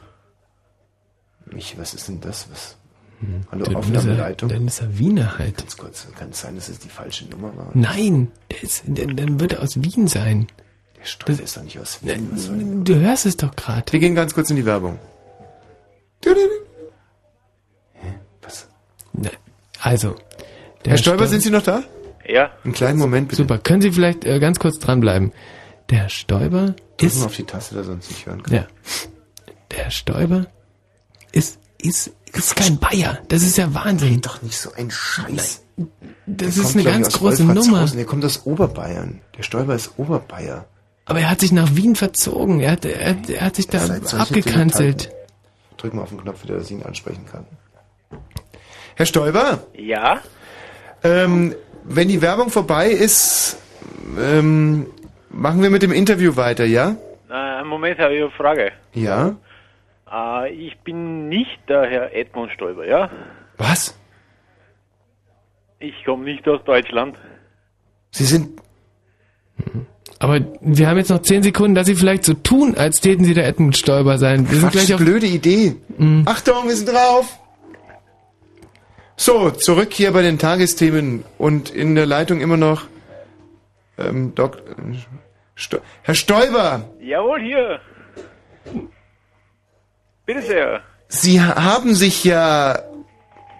[1.55, 2.51] Ich, was ist denn das?
[2.51, 2.77] Was?
[3.20, 3.44] Hm.
[3.52, 4.48] Hallo, Dann ist er- Aufnahmeleitung.
[4.48, 5.59] Dann ist er Wiener halt.
[5.59, 7.70] Ganz kurz, kann es sein, dass es die falsche Nummer war?
[7.74, 10.47] Nein, der ist, dann, dann wird er aus Wien sein.
[10.98, 12.28] Der Stoiber ist doch nicht aus Wien.
[12.32, 13.93] Was denn- Du hörst es doch gerade.
[13.93, 14.98] Wir gehen ganz kurz in die Werbung.
[19.85, 20.16] Also.
[20.85, 21.82] der Herr Stoiber, sind Sie noch da?
[22.27, 22.51] Ja.
[22.65, 23.43] Einen kleinen Moment bitte.
[23.43, 25.32] Super, können Sie vielleicht äh, ganz kurz dranbleiben?
[25.90, 27.19] Der Stoiber Drücken ist...
[27.20, 28.55] wir auf die Taste, da sonst nicht hören kann.
[28.55, 28.66] Ja.
[29.77, 30.47] Der Stoiber
[31.32, 33.19] ist, ist, ist kein Bayer.
[33.28, 34.23] Das ist ja Wahnsinn.
[34.23, 35.62] Doch nicht so ein Scheiß.
[35.77, 35.86] Das
[36.27, 37.44] Der ist kommt, eine ich, ganz große.
[37.44, 37.85] Nummer.
[37.86, 39.20] Der kommt aus Oberbayern.
[39.36, 40.65] Der Stoiber ist Oberbayer.
[41.05, 42.61] Aber er hat sich nach Wien verzogen.
[42.61, 43.85] Er hat, er, hat- er hat sich da
[44.19, 45.11] abgekanzelt.
[45.77, 47.44] Drück mal auf den Knopf, wieder, dass ich ihn ansprechen kann.
[48.97, 49.61] Herr Stoiber?
[49.75, 50.21] Ja?
[51.03, 51.55] Ähm,
[51.85, 53.59] wenn die Werbung vorbei ist,
[54.19, 54.87] ähm,
[55.31, 56.97] machen wir mit dem Interview weiter, ja?
[57.31, 58.73] Äh, Moment, habe ich eine Frage.
[58.93, 59.37] Ja?
[60.11, 63.11] Äh, ich bin nicht der Herr Edmund Stoiber, ja?
[63.59, 63.97] Was?
[65.81, 67.16] Ich komme nicht aus Deutschland.
[68.12, 68.61] Sie sind...
[70.21, 73.35] Aber wir haben jetzt noch zehn Sekunden, dass Sie vielleicht so tun, als täten Sie
[73.35, 74.49] der Edmund Stoiber sein.
[74.49, 75.01] Wir sind Quatsch, gleich auf...
[75.01, 75.77] blöde Idee.
[76.25, 77.39] Achtung, wir sind drauf!
[79.16, 82.82] So, zurück hier bei den Tagesthemen und in der Leitung immer noch
[83.97, 84.61] ähm, Dok
[85.55, 87.81] Sto Herr Stoiber, Jawohl, hier.
[90.27, 90.81] Bitte sehr.
[91.09, 92.81] Sie haben sich ja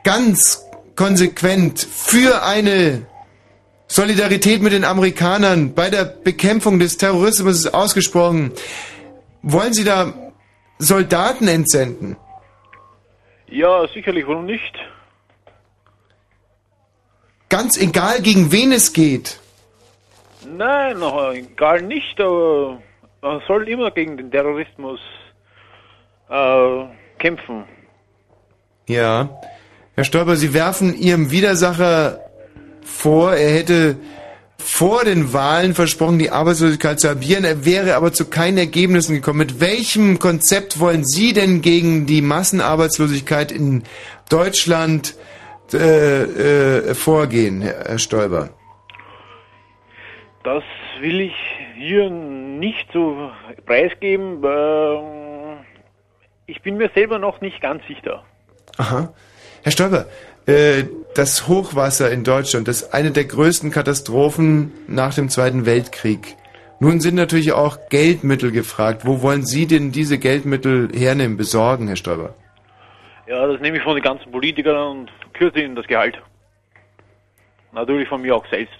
[0.03, 0.65] ganz
[0.97, 3.07] konsequent für eine
[3.87, 8.53] Solidarität mit den Amerikanern bei der Bekämpfung des Terrorismus ausgesprochen.
[9.43, 10.13] Wollen Sie da
[10.79, 12.17] Soldaten entsenden?
[13.47, 14.75] Ja, sicherlich, warum nicht?
[17.55, 19.39] Ganz egal, gegen wen es geht.
[20.45, 20.97] Nein,
[21.55, 22.83] gar nicht, aber
[23.23, 24.99] man soll immer gegen den Terrorismus
[26.29, 26.85] äh,
[27.21, 27.63] kämpfen.
[28.89, 29.29] Ja.
[29.95, 32.19] Herr Stoiber, Sie werfen Ihrem Widersacher
[32.83, 33.99] vor, er hätte
[34.59, 37.45] vor den Wahlen versprochen, die Arbeitslosigkeit zu halbieren.
[37.45, 39.39] Er wäre aber zu keinen Ergebnissen gekommen.
[39.39, 43.85] Mit welchem Konzept wollen Sie denn gegen die Massenarbeitslosigkeit in
[44.29, 45.15] Deutschland
[45.73, 46.23] äh,
[46.91, 48.51] äh, vorgehen, Herr Stoiber?
[50.43, 50.63] Das
[51.01, 51.35] will ich
[51.77, 53.31] hier nicht so
[53.65, 54.45] preisgeben.
[56.47, 58.23] Ich bin mir selber noch nicht ganz sicher.
[58.77, 59.15] Aha.
[59.63, 60.07] Herr Stoiber,
[60.47, 60.85] äh,
[61.15, 66.37] das Hochwasser in Deutschland, das ist eine der größten Katastrophen nach dem Zweiten Weltkrieg.
[66.81, 69.07] Nun sind natürlich auch Geldmittel gefragt.
[69.07, 72.35] Wo wollen Sie denn diese Geldmittel hernehmen, besorgen, Herr Stoiber?
[73.27, 76.17] Ja, das nehme ich von den ganzen Politikern und kürze ihnen das Gehalt.
[77.73, 78.79] Natürlich von mir auch selbst.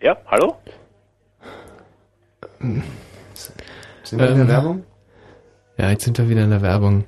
[0.00, 0.56] Ja, hallo?
[2.60, 4.84] Sind wir in der Ähm, Werbung?
[5.78, 7.04] Ja, jetzt sind wir wieder in der Werbung.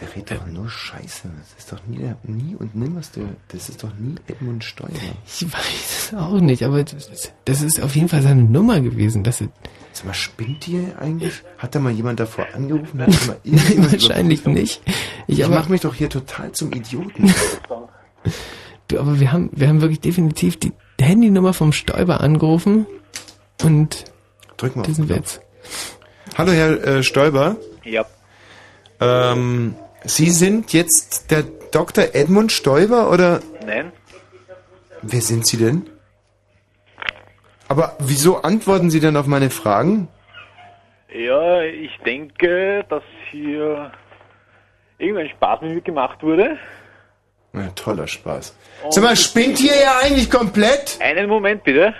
[0.00, 1.28] Der redet doch nur Scheiße.
[1.38, 3.24] Das ist doch nie, der, nie und nimmer's der.
[3.48, 4.98] Das ist doch nie Edmund Stoiber.
[5.24, 8.80] Ich weiß es auch nicht, aber das ist, das ist auf jeden Fall seine Nummer
[8.80, 9.22] gewesen.
[9.22, 9.50] Das ist,
[9.94, 11.42] Sag mal, spinnt die eigentlich?
[11.56, 13.00] Hat da mal jemand davor angerufen?
[13.00, 14.82] Hat da mal Nein, wahrscheinlich nicht.
[15.28, 17.32] Ich, Ich mache mich doch hier total zum Idioten.
[18.88, 22.86] du, aber wir haben, wir haben wirklich definitiv die Handynummer vom Stoiber angerufen
[23.62, 24.04] und
[24.56, 25.40] Drück mal auf diesen den Witz.
[26.36, 27.56] Hallo, Herr äh, Stoiber.
[27.84, 28.04] Ja.
[29.00, 32.14] Ähm, Sie sind jetzt der Dr.
[32.14, 33.92] Edmund Stoiber oder Nein?
[35.02, 35.88] wer sind Sie denn?
[37.74, 40.06] Aber wieso antworten Sie denn auf meine Fragen?
[41.12, 43.02] Ja, ich denke, dass
[43.32, 43.90] hier
[44.98, 46.56] irgendein Spaß mit mir gemacht wurde.
[47.52, 48.56] Na, toller Spaß.
[48.90, 50.98] Sag mal, spinnt hier ja eigentlich komplett?
[51.00, 51.92] Einen Moment bitte.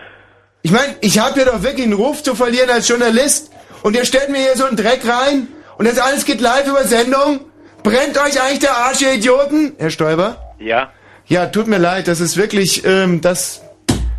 [0.63, 3.53] Ich meine, ich habe hier doch wirklich einen Ruf zu verlieren als Journalist
[3.83, 6.85] und ihr stellt mir hier so einen Dreck rein und das alles geht live über
[6.85, 7.41] Sendung?
[7.83, 9.75] Brennt euch eigentlich der Arsch, ihr Idioten?
[9.79, 10.55] Herr Stoiber?
[10.61, 10.93] Ja.
[11.27, 13.63] Ja, tut mir leid, das ist wirklich, ähm, das,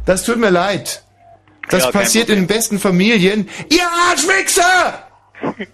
[0.06, 1.05] das tut mir leid.
[1.70, 3.50] Das Ja, passiert in den besten Familien.
[3.70, 5.08] Ihr Arschwichser!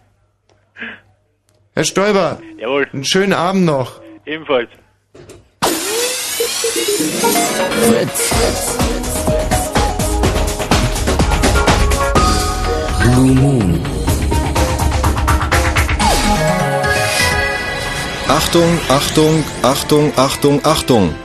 [1.74, 2.88] Herr Stoiber, Jawohl.
[2.92, 4.02] einen schönen Abend noch.
[4.26, 4.70] Ebenfalls.
[7.88, 8.32] Fritz.
[13.02, 13.80] Blue Moon.
[18.28, 21.16] Achtung, Achtung, Achtung, Achtung, Achtung.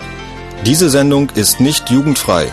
[0.64, 2.52] Diese Sendung ist nicht jugendfrei.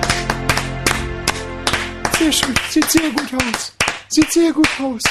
[2.31, 2.55] Sehr schön.
[2.69, 3.73] Sieht sehr gut aus.
[4.07, 5.01] Sieht sehr gut aus.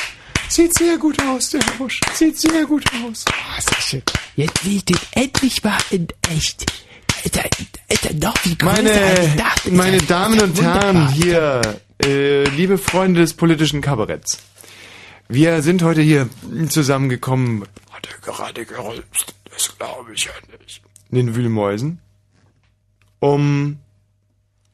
[0.49, 2.01] Sieht sehr gut aus, der Herr Busch.
[2.15, 3.27] Sieht sehr gut aus.
[3.29, 4.03] Ah, sehr schön.
[4.37, 6.65] Jetzt sehe ich den endlich mal in echt.
[7.23, 7.45] Ist er,
[7.89, 9.71] ist er doch viel größer, als ich Meine, dachte.
[9.71, 14.39] Meine Damen ist und Herren, hier, äh, liebe Freunde des politischen Kabaretts.
[15.29, 16.31] Wir sind heute hier
[16.71, 22.01] zusammengekommen, hat er gerade gerülpst, das glaube ich ja nicht, in den Wühlmäusen,
[23.21, 23.79] um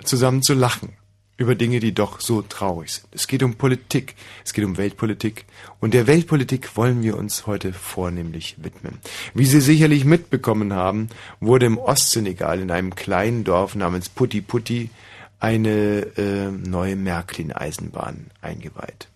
[0.05, 0.97] zusammen zu lachen
[1.37, 3.09] über Dinge, die doch so traurig sind.
[3.13, 4.15] Es geht um Politik,
[4.45, 5.45] es geht um Weltpolitik
[5.81, 8.99] und der Weltpolitik wollen wir uns heute vornehmlich widmen.
[9.35, 11.09] Wie Sie sicherlich mitbekommen haben,
[11.41, 14.91] wurde im Ostsenegal in einem kleinen Dorf namens Putti Putti
[15.39, 19.09] eine äh, neue Märklin-Eisenbahn eingeweiht.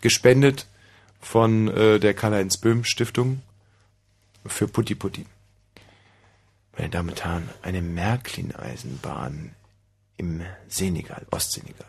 [0.00, 0.66] Gespendet
[1.20, 3.42] von äh, der Karl-Heinz Böhm Stiftung
[4.44, 5.26] für Putti Putti.
[6.76, 9.55] Meine Damen und Herren, eine Märklin-Eisenbahn
[10.16, 11.86] im Senegal, Ostsenegal.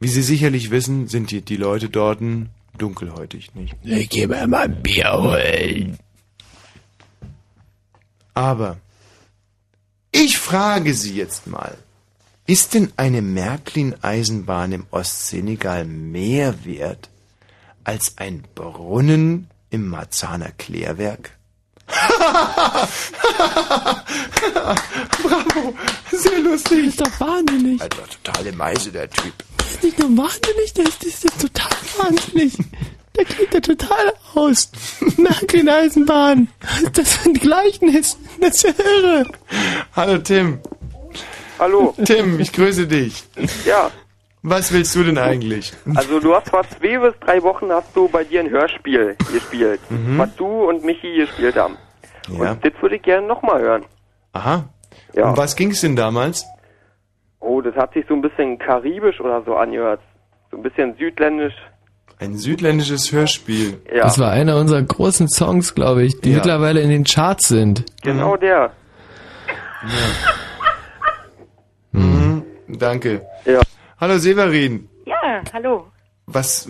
[0.00, 2.20] Wie Sie sicherlich wissen, sind die, die Leute dort
[2.76, 3.74] dunkelhäutig, nicht?
[3.82, 5.98] Ich geh mir mal ein Bier holen.
[8.34, 8.78] Aber
[10.12, 11.76] ich frage Sie jetzt mal,
[12.46, 17.10] ist denn eine Märklin-Eisenbahn im Ostsenegal mehr wert
[17.84, 21.37] als ein Brunnen im Marzaner Klärwerk?
[25.22, 25.74] Bravo.
[26.12, 26.86] Sehr lustig.
[26.86, 27.80] ist doch wahnsinnig.
[27.80, 29.32] Alter, totale Meise, der Typ.
[29.56, 32.52] Das ist nicht nur wahnsinnig, das ist, das ist total wahnsinnig.
[33.16, 34.70] Der klingt ja total aus.
[35.16, 36.48] Märklin-Eisenbahn.
[36.92, 38.16] Das ist ein Gleichnis.
[38.40, 39.26] Das ist ja irre.
[39.96, 40.60] Hallo Tim.
[41.58, 41.94] Hallo.
[42.04, 43.24] Tim, ich grüße dich.
[43.64, 43.90] Ja,
[44.50, 45.72] Was willst du denn eigentlich?
[45.94, 49.80] also du hast vor zwei bis drei Wochen hast du bei dir ein Hörspiel gespielt,
[49.90, 50.18] Mhm.
[50.18, 51.76] was du und Michi gespielt haben.
[52.28, 52.52] Ja.
[52.52, 53.84] Und das würde ich gerne nochmal hören.
[54.32, 54.64] Aha.
[55.14, 55.30] Ja.
[55.30, 56.44] Um was ging's denn damals?
[57.40, 60.00] Oh, das hat sich so ein bisschen karibisch oder so angehört.
[60.50, 61.54] So ein bisschen südländisch.
[62.20, 63.80] Ein südländisches Hörspiel.
[63.94, 64.02] Ja.
[64.02, 66.36] Das war einer unserer großen Songs, glaube ich, die Ja.
[66.36, 67.84] mittlerweile in den Charts sind.
[68.02, 68.72] Genau der.
[71.92, 72.42] Mhm.
[72.68, 73.22] Danke.
[73.44, 73.60] Ja.
[74.00, 74.88] Hallo Severin.
[75.06, 75.86] Ja, hallo.
[76.26, 76.68] Was,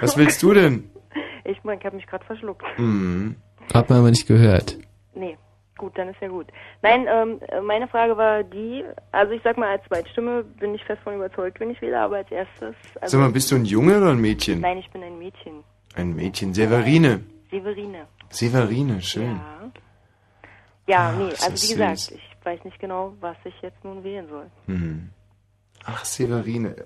[0.00, 0.90] was willst du denn?
[1.44, 2.62] Ich mein, ich habe mich gerade verschluckt.
[2.76, 3.34] Mhm.
[3.72, 4.76] Hat man aber nicht gehört.
[5.14, 5.38] Nee,
[5.78, 6.46] gut, dann ist ja gut.
[6.82, 10.84] Nein, ähm, äh, meine Frage war die, also ich sag mal, als Zweitstimme bin ich
[10.84, 12.74] fest von überzeugt, wenn ich wähle, aber als erstes...
[13.00, 14.60] Also, Sag mal, bist du ein Junge oder ein Mädchen?
[14.60, 15.64] Nein, ich bin ein Mädchen.
[15.94, 16.52] Ein Mädchen.
[16.52, 17.20] Severine.
[17.50, 18.06] Severine.
[18.28, 19.40] Severine, schön.
[20.86, 22.10] Ja, Ach, nee, so also wie gesagt, süß.
[22.10, 24.50] ich weiß nicht genau, was ich jetzt nun wählen soll.
[24.66, 25.08] Hm.
[25.90, 26.76] Ach, Severine.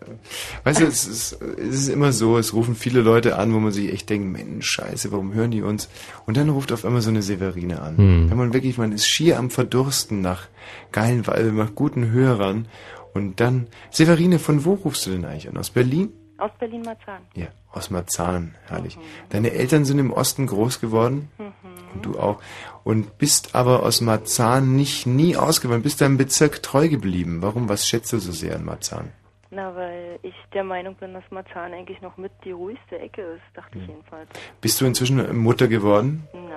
[0.62, 3.72] Weißt du, es ist, es ist immer so, es rufen viele Leute an, wo man
[3.72, 5.88] sich echt denkt, Mensch, scheiße, warum hören die uns?
[6.24, 7.96] Und dann ruft auf einmal so eine Severine an.
[7.96, 8.30] Hm.
[8.30, 10.46] Wenn man wirklich, man ist schier am Verdursten nach
[10.92, 12.68] geilen, äh, nach guten Hörern.
[13.12, 15.56] Und dann, Severine, von wo rufst du denn eigentlich an?
[15.56, 16.12] Aus Berlin?
[16.42, 17.22] Aus Berlin-Marzahn.
[17.34, 18.98] Ja, aus Marzahn, herrlich.
[19.30, 21.30] Deine Eltern sind im Osten groß geworden
[21.94, 22.40] und du auch.
[22.82, 27.42] Und bist aber aus Marzahn nicht nie ausgewandert, bist deinem Bezirk treu geblieben.
[27.42, 27.68] Warum?
[27.68, 29.12] Was schätzt du so sehr an Marzahn?
[29.50, 33.42] Na, weil ich der Meinung bin, dass Marzahn eigentlich noch mit die ruhigste Ecke ist,
[33.54, 33.82] dachte Hm.
[33.82, 34.28] ich jedenfalls.
[34.60, 36.26] Bist du inzwischen Mutter geworden?
[36.32, 36.48] Nein,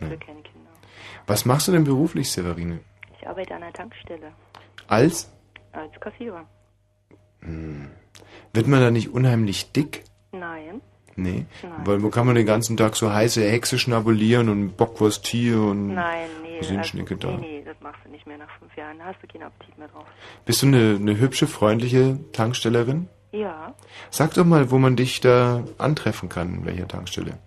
[0.00, 0.70] ich will keine Kinder.
[1.26, 2.78] Was machst du denn beruflich, Severine?
[3.20, 4.32] Ich arbeite an einer Tankstelle
[4.86, 5.30] Als?
[5.72, 6.46] als Kassierer.
[7.40, 7.90] Hm.
[8.54, 10.04] Wird man da nicht unheimlich dick?
[10.32, 10.80] Nein.
[11.16, 11.46] Nee.
[11.62, 11.72] Nein.
[11.84, 15.94] Weil wo kann man den ganzen Tag so heiße Hexe schnabulieren und Bockwurst hier und
[15.94, 16.58] Nein, nee.
[16.58, 16.74] Also,
[17.16, 17.30] da.
[17.32, 18.98] nee, nee, das machst du nicht mehr nach fünf Jahren.
[18.98, 20.06] Da hast du keinen Appetit mehr drauf.
[20.44, 23.08] Bist du eine, eine hübsche, freundliche Tankstellerin?
[23.32, 23.74] Ja.
[24.10, 27.38] Sag doch mal, wo man dich da antreffen kann, in welcher Tankstelle.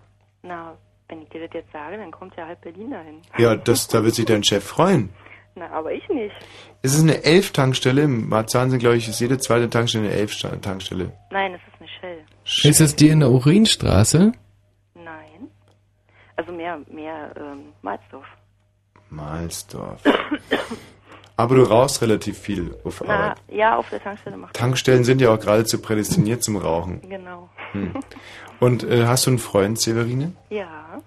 [0.44, 0.76] Na,
[1.08, 3.22] wenn ich dir das jetzt sage, dann kommt ja halb Berlin dahin.
[3.38, 5.10] Ja, das, da wird sich dein Chef freuen.
[5.58, 6.36] Na, aber ich nicht.
[6.84, 8.04] Es ist eine Elf-Tankstelle.
[8.04, 11.12] Im Marzahn sind, glaube ich, ist jede zweite Tankstelle eine Elf-Tankstelle.
[11.32, 12.70] Nein, es ist eine Shell.
[12.70, 14.34] Ist das dir in der Urinstraße?
[14.94, 15.48] Nein.
[16.36, 18.26] Also mehr, mehr, ähm, Malzdorf.
[19.10, 20.02] Mahlsdorf.
[21.38, 23.38] Aber du rauchst relativ viel auf Na, Arbeit.
[23.50, 27.02] ja, auf der Tankstelle macht Tankstellen sind ja auch geradezu prädestiniert zum Rauchen.
[27.08, 27.50] Genau.
[27.72, 27.94] Hm.
[28.60, 30.34] Und äh, hast du einen Freund, Severine?
[30.50, 31.02] Ja.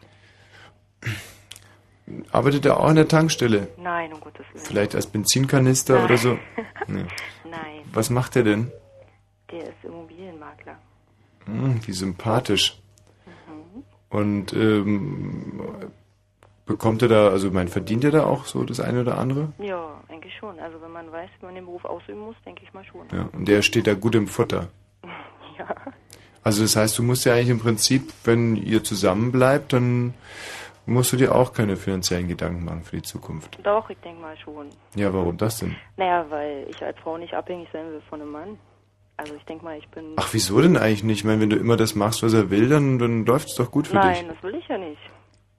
[2.32, 3.68] Arbeitet er auch an der Tankstelle?
[3.76, 4.64] Nein, um Gottes Willen.
[4.64, 6.04] Vielleicht als Benzinkanister Nein.
[6.04, 6.38] oder so?
[6.86, 7.04] Nee.
[7.44, 8.70] Nein, Was macht er denn?
[9.50, 10.76] der ist Immobilienmakler.
[11.46, 12.78] Hm, wie sympathisch.
[14.08, 15.60] Und ähm,
[16.66, 19.52] bekommt er da, also ich meine, verdient er da auch so das eine oder andere?
[19.58, 20.58] Ja, eigentlich schon.
[20.60, 23.06] Also wenn man weiß, wie man den Beruf ausüben muss, denke ich mal schon.
[23.12, 23.28] Ja.
[23.32, 24.68] Und der steht da gut im Futter.
[25.58, 25.66] Ja.
[26.42, 30.14] Also das heißt, du musst ja eigentlich im Prinzip, wenn ihr zusammen bleibt, dann
[30.90, 33.58] musst du dir auch keine finanziellen Gedanken machen für die Zukunft.
[33.62, 34.68] Doch, ich denke mal schon.
[34.94, 35.76] Ja, warum das denn?
[35.96, 38.58] Naja, weil ich als Frau nicht abhängig sein will von einem Mann.
[39.16, 40.14] Also ich denke mal, ich bin...
[40.16, 41.18] Ach, wieso denn eigentlich nicht?
[41.18, 43.70] Ich meine, wenn du immer das machst, was er will, dann, dann läuft es doch
[43.70, 44.34] gut für Nein, dich.
[44.34, 45.00] das will ich ja nicht.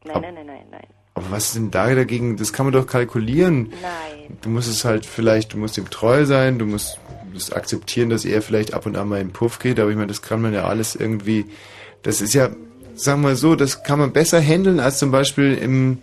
[0.04, 0.88] Nein, Ab- nein, nein, nein, nein.
[1.14, 2.38] Aber was ist denn da dagegen?
[2.38, 3.72] Das kann man doch kalkulieren.
[3.82, 4.38] Nein.
[4.42, 7.00] Du musst es halt vielleicht, du musst ihm treu sein, du musst
[7.34, 9.96] das akzeptieren, dass er vielleicht ab und an mal in den Puff geht, aber ich
[9.96, 11.46] meine, das kann man ja alles irgendwie,
[12.02, 12.50] das ist ja,
[12.96, 16.02] sagen wir so, das kann man besser handeln als zum Beispiel im,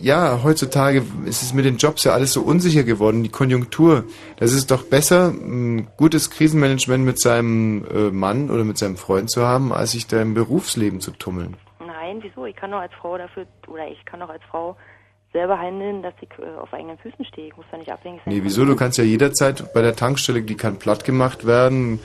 [0.00, 4.04] ja, heutzutage ist es mit den Jobs ja alles so unsicher geworden, die Konjunktur.
[4.36, 9.30] Das ist doch besser, ein gutes Krisenmanagement mit seinem äh, Mann oder mit seinem Freund
[9.30, 11.56] zu haben, als sich da im Berufsleben zu tummeln.
[11.80, 12.46] Nein, wieso?
[12.46, 14.76] Ich kann doch als Frau dafür, oder ich kann doch als Frau
[15.32, 17.48] selber handeln, dass ich äh, auf eigenen Füßen stehe.
[17.48, 18.34] Ich muss da nicht abhängig sein.
[18.34, 18.64] Nee, wieso?
[18.64, 22.00] Du kannst ja jederzeit bei der Tankstelle, die kann platt gemacht werden,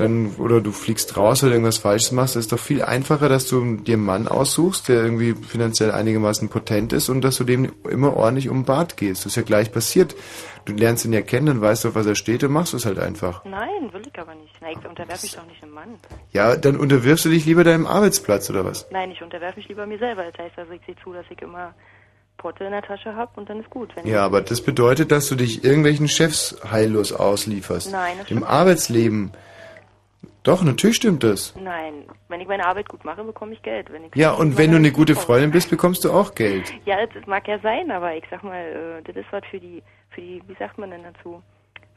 [0.00, 2.36] dann, oder du fliegst raus oder irgendwas Falsches machst.
[2.36, 6.92] Ist doch viel einfacher, dass du dir einen Mann aussuchst, der irgendwie finanziell einigermaßen potent
[6.92, 9.24] ist und dass du dem immer ordentlich um den Bart gehst.
[9.24, 10.16] Das ist ja gleich passiert.
[10.64, 12.84] Du lernst ihn ja kennen, dann weißt du, auf was er steht und machst es
[12.84, 13.44] halt einfach.
[13.44, 14.60] Nein, will ich aber nicht.
[14.60, 15.98] Nein, ich unterwerfe mich doch nicht einem Mann.
[16.32, 18.86] Ja, dann unterwirfst du dich lieber deinem Arbeitsplatz oder was?
[18.90, 20.24] Nein, ich unterwerfe mich lieber mir selber.
[20.24, 21.74] Das heißt also, ich sehe zu, dass ich immer
[22.40, 23.92] Porte in der Tasche habe und dann ist gut.
[24.04, 27.92] Ja, aber das bedeutet, dass du dich irgendwelchen Chefs heillos auslieferst.
[27.92, 28.42] Nein, das Im.
[28.42, 29.32] Arbeitsleben.
[30.42, 31.54] Doch, natürlich stimmt das.
[31.56, 33.92] Nein, wenn ich meine Arbeit gut mache, bekomme ich Geld.
[33.92, 36.72] Wenn ich Ja, und wenn du eine gute Freundin bist, bekommst du auch Geld.
[36.86, 39.82] Ja, das, mag ja sein, aber ich sag mal, äh, das ist was für die,
[40.10, 41.42] für die, wie sagt man denn dazu?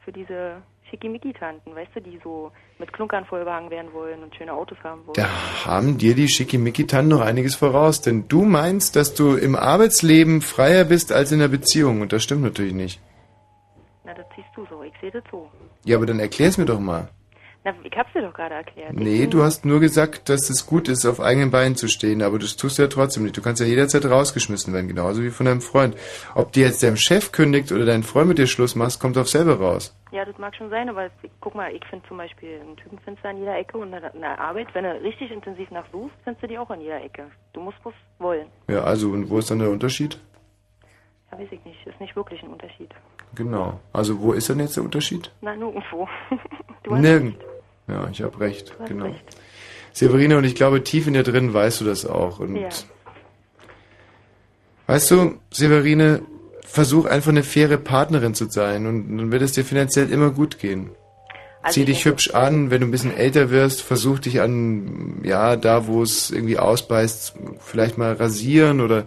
[0.04, 4.78] Für diese Schickimicki-Tanten, weißt du, die so mit Klunkern vollbehangen werden wollen und schöne Autos
[4.84, 5.14] haben wollen.
[5.14, 10.42] Da haben dir die Schickimicki-Tanten noch einiges voraus, denn du meinst, dass du im Arbeitsleben
[10.42, 13.00] freier bist als in der Beziehung und das stimmt natürlich nicht.
[14.04, 15.50] Na, das siehst du so, ich sehe das so.
[15.84, 17.08] Ja, aber dann erklär's mir doch mal.
[17.64, 18.92] Na, ich hab's dir doch gerade erklärt.
[18.92, 22.38] Nee, du hast nur gesagt, dass es gut ist, auf eigenen Beinen zu stehen, aber
[22.38, 23.38] das tust du ja trotzdem nicht.
[23.38, 25.96] Du kannst ja jederzeit rausgeschmissen werden, genauso wie von deinem Freund.
[26.34, 29.30] Ob dir jetzt dein Chef kündigt oder dein Freund mit dir Schluss macht, kommt auf
[29.30, 29.96] selber raus.
[30.12, 31.08] Ja, das mag schon sein, aber
[31.40, 34.12] guck mal, ich finde zum Beispiel einen Typen findest du an jeder Ecke und eine,
[34.12, 37.30] eine Arbeit, wenn du richtig intensiv nach suchst, findest du die auch an jeder Ecke.
[37.54, 38.46] Du musst bloß wollen.
[38.68, 40.20] Ja, also, und wo ist dann der Unterschied?
[41.32, 42.90] Ja, weiß ich nicht, ist nicht wirklich ein Unterschied.
[43.34, 43.80] Genau.
[43.94, 45.32] Also, wo ist denn jetzt der Unterschied?
[45.40, 46.06] Na, nirgendwo.
[46.84, 47.36] du hast Nirgend.
[47.88, 49.14] Ja, ich habe recht, genau.
[49.92, 52.40] Severine, und ich glaube, tief in dir drin weißt du das auch.
[52.40, 52.68] Und Ja.
[54.86, 56.22] weißt du, Severine,
[56.62, 60.58] versuch einfach eine faire Partnerin zu sein und dann wird es dir finanziell immer gut
[60.58, 60.90] gehen.
[61.62, 65.20] Also Zieh ich dich hübsch an, wenn du ein bisschen älter wirst, versuch dich an,
[65.22, 69.04] ja, da wo es irgendwie ausbeißt, vielleicht mal rasieren oder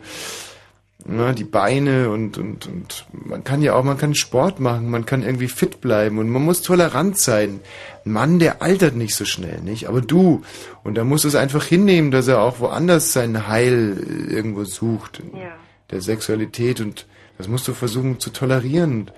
[1.10, 5.06] na, die Beine und, und, und man kann ja auch, man kann Sport machen, man
[5.06, 7.62] kann irgendwie fit bleiben und man muss tolerant sein.
[8.06, 9.88] Ein Mann, der altert nicht so schnell, nicht?
[9.88, 10.44] Aber du,
[10.84, 13.98] und da musst du es einfach hinnehmen, dass er auch woanders sein Heil
[14.30, 15.22] irgendwo sucht.
[15.34, 15.54] Ja.
[15.92, 17.06] Der Sexualität und
[17.38, 19.10] das musst du versuchen zu tolerieren.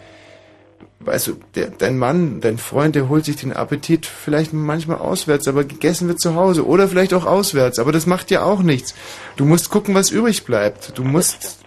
[0.99, 5.47] Weißt du, der, dein Mann, dein Freund, der holt sich den Appetit vielleicht manchmal auswärts,
[5.47, 8.93] aber gegessen wird zu Hause oder vielleicht auch auswärts, aber das macht ja auch nichts.
[9.37, 10.97] Du musst gucken, was übrig bleibt.
[10.97, 11.59] Du musst,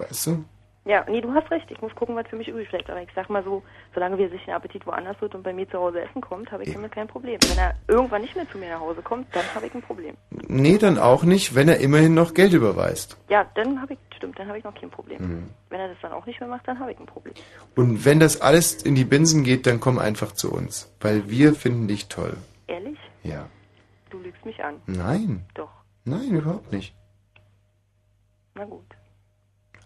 [0.00, 0.44] weißt du?
[0.86, 1.70] Ja, nee, du hast recht.
[1.70, 2.88] Ich muss gucken, was für mich übrig bleibt.
[2.88, 3.62] Aber ich sag mal so,
[3.94, 6.62] solange wir sich den Appetit woanders wird und bei mir zu Hause essen kommt, habe
[6.62, 7.38] ich damit kein Problem.
[7.48, 10.16] Wenn er irgendwann nicht mehr zu mir nach Hause kommt, dann habe ich ein Problem.
[10.30, 13.18] Nee, dann auch nicht, wenn er immerhin noch Geld überweist.
[13.28, 15.22] Ja, dann habe ich, stimmt, dann habe ich noch kein Problem.
[15.22, 15.50] Mhm.
[15.68, 17.34] Wenn er das dann auch nicht mehr macht, dann habe ich ein Problem.
[17.76, 21.54] Und wenn das alles in die Binsen geht, dann komm einfach zu uns, weil wir
[21.54, 22.38] finden dich toll.
[22.68, 22.98] Ehrlich?
[23.22, 23.46] Ja.
[24.08, 24.76] Du lügst mich an.
[24.86, 25.44] Nein.
[25.54, 25.70] Doch.
[26.06, 26.94] Nein, überhaupt nicht.
[28.54, 28.86] Na gut.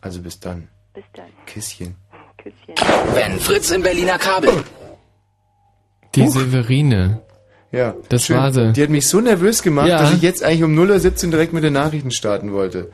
[0.05, 0.69] Also bis dann.
[0.93, 1.27] Bis dann.
[1.47, 1.97] Kisschen.
[2.37, 2.75] Küsschen.
[3.15, 4.53] Wenn Fritz im Berliner Kabel.
[6.15, 7.23] Die Severine.
[7.73, 8.37] Ja, Das schön.
[8.37, 8.73] war sie.
[8.75, 9.99] Die hat mich so nervös gemacht, Ja.
[9.99, 12.93] dass ich jetzt eigentlich um 0.17 Uhr direkt mit den Nachrichten starten wollte.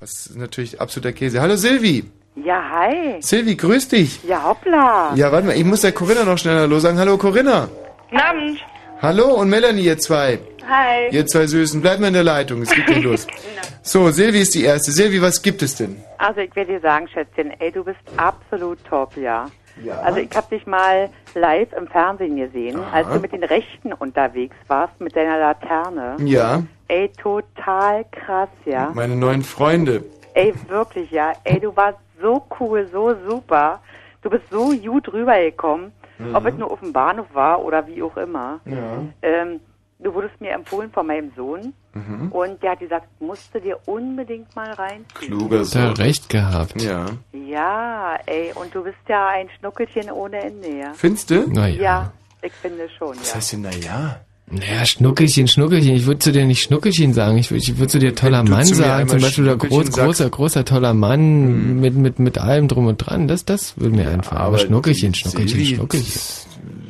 [0.00, 1.40] Das ist natürlich absoluter Käse.
[1.40, 2.04] Hallo Silvi.
[2.44, 3.22] Ja, hi.
[3.22, 4.20] Silvi, grüß dich.
[4.24, 5.12] Ja, hoppla.
[5.14, 6.98] Ja, warte mal, ich muss der Corinna noch schnell Hallo sagen.
[6.98, 7.68] Hallo Corinna.
[8.10, 8.58] Guten Abend.
[9.00, 10.38] Hallo und Melanie, ihr zwei.
[10.68, 11.08] Hi.
[11.10, 13.26] Ihr zwei Süßen, bleibt mal in der Leitung, es geht nicht los.
[13.80, 14.90] So, Silvi ist die Erste.
[14.92, 15.96] Silvi, was gibt es denn?
[16.18, 19.46] Also ich will dir sagen, Schätzchen, ey, du bist absolut top, ja.
[19.82, 20.00] Ja.
[20.00, 22.90] Also ich habe dich mal live im Fernsehen gesehen, Aha.
[22.92, 26.16] als du mit den Rechten unterwegs warst, mit deiner Laterne.
[26.22, 28.90] Ja, Ey, total krass, ja.
[28.92, 30.04] meine neuen Freunde.
[30.34, 31.32] Ey, wirklich, ja.
[31.44, 33.80] Ey, du warst so cool, so super.
[34.20, 36.34] Du bist so gut rübergekommen, Mhm.
[36.34, 38.60] ob es nur auf dem Bahnhof war oder wie auch immer.
[38.64, 39.02] Ja.
[39.22, 39.60] Ähm,
[40.00, 42.30] du wurdest mir empfohlen von meinem Sohn Mhm.
[42.32, 45.04] und der hat gesagt, musst du dir unbedingt mal rein.
[45.14, 46.80] Kluger Hat er recht gehabt.
[46.80, 47.06] Ja.
[47.32, 50.92] Ja, ey, und du bist ja ein Schnuckelchen ohne Ende, ja.
[50.94, 51.46] Findest du?
[51.48, 51.82] Na ja.
[51.82, 52.12] Ja,
[52.42, 53.34] ich finde schon, Was ja.
[53.36, 54.20] heißt denn, naja?
[54.50, 55.94] Naja, Schnuckelchen, Schnuckelchen.
[55.94, 57.36] Ich würde zu dir nicht Schnuckelchen sagen.
[57.38, 59.08] Ich, würd- ich würde zu dir toller du Mann zu sagen.
[59.08, 63.28] Zum Beispiel der groß, großer, großer, toller Mann mit, mit, mit allem drum und dran.
[63.28, 64.40] Das, das würde mir einfallen.
[64.40, 66.20] Aber, aber Schnuckelchen, Schnuckelchen, Schnuckelchen.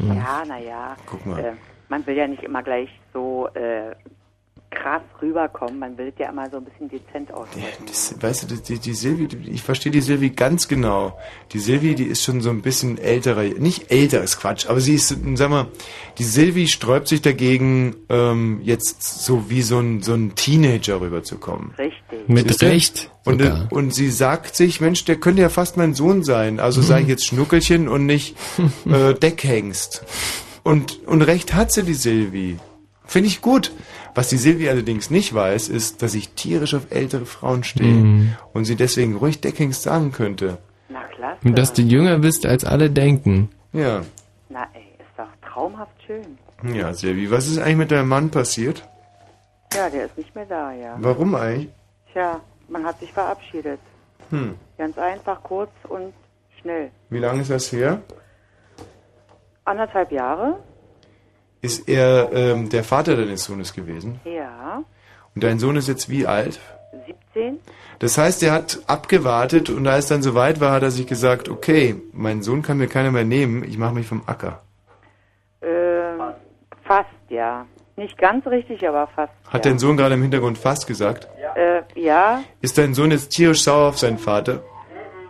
[0.09, 0.97] Ja, naja.
[1.07, 1.41] Guck mal.
[1.41, 1.53] Äh,
[1.89, 3.95] man will ja nicht immer gleich so äh,
[4.71, 5.79] krass rüberkommen.
[5.79, 7.85] Man will es ja immer so ein bisschen dezent ausdrücken.
[7.87, 11.19] Das, weißt du, die, die Silvi, ich verstehe die Silvi ganz genau.
[11.53, 14.95] Die Silvi, die ist schon so ein bisschen älterer, nicht älter ist Quatsch, aber sie
[14.95, 15.69] ist, sag mal,
[16.19, 21.73] die Silvi sträubt sich dagegen, ähm, jetzt so wie so ein, so ein Teenager rüberzukommen.
[21.79, 22.29] Richtig.
[22.29, 22.63] Mit?
[22.63, 23.63] Recht Und, sogar.
[23.71, 26.61] äh, und sie sagt sich, Mensch, der könnte ja fast mein Sohn sein.
[26.61, 28.37] Also sage ich jetzt Schnuckelchen und nicht
[28.87, 30.05] äh, Deckhengst.
[30.63, 32.59] Und, und recht hat sie die Silvi.
[33.07, 33.73] Finde ich gut.
[34.19, 37.95] Was die Silvi allerdings nicht weiß, ist, dass ich tierisch auf ältere Frauen stehe.
[37.95, 38.35] Mhm.
[38.53, 40.59] Und sie deswegen ruhig Deckhengst sagen könnte.
[40.89, 41.39] Na klasse.
[41.45, 43.49] Und dass du jünger bist, als alle denken.
[43.73, 44.03] Ja.
[44.49, 46.37] Na ey, ist doch traumhaft schön.
[46.75, 48.83] Ja, Silvi, was ist eigentlich mit deinem Mann passiert?
[49.73, 50.97] Ja, der ist nicht mehr da, ja.
[50.99, 51.69] Warum eigentlich?
[52.13, 53.79] Tja, man hat sich verabschiedet.
[54.31, 54.57] Hm.
[54.79, 56.13] Ganz einfach, kurz und
[56.61, 56.91] schnell.
[57.09, 58.03] Wie lange ist das her?
[59.65, 60.59] Anderthalb Jahre?
[61.61, 64.21] Ist er ähm, der Vater deines Sohnes gewesen?
[64.25, 64.85] Ja.
[65.35, 66.61] Und dein Sohn ist jetzt wie alt?
[67.35, 67.59] 17?
[67.99, 71.97] Das heißt, er hat abgewartet und als dann soweit war, hat er sich gesagt, okay,
[72.13, 74.63] mein Sohn kann mir keiner mehr nehmen, ich mache mich vom Acker.
[75.61, 75.67] Äh,
[76.85, 77.67] fast, ja.
[77.97, 79.33] Nicht ganz richtig, aber fast.
[79.49, 79.71] Hat ja.
[79.71, 81.27] dein Sohn gerade im Hintergrund fast gesagt?
[81.57, 82.45] Äh, ja.
[82.61, 84.63] Ist dein Sohn jetzt tierisch sauer auf seinen Vater?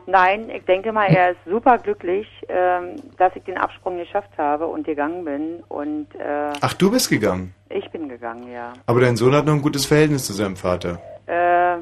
[0.06, 4.66] Nein, ich denke mal, er ist super glücklich, ähm, dass ich den Absprung geschafft habe
[4.66, 5.62] und gegangen bin.
[5.68, 7.54] Und äh, Ach, du bist gegangen.
[7.68, 8.72] ich bin gegangen, ja.
[8.86, 10.98] Aber dein Sohn hat noch ein gutes Verhältnis zu seinem Vater.
[11.26, 11.78] Äh,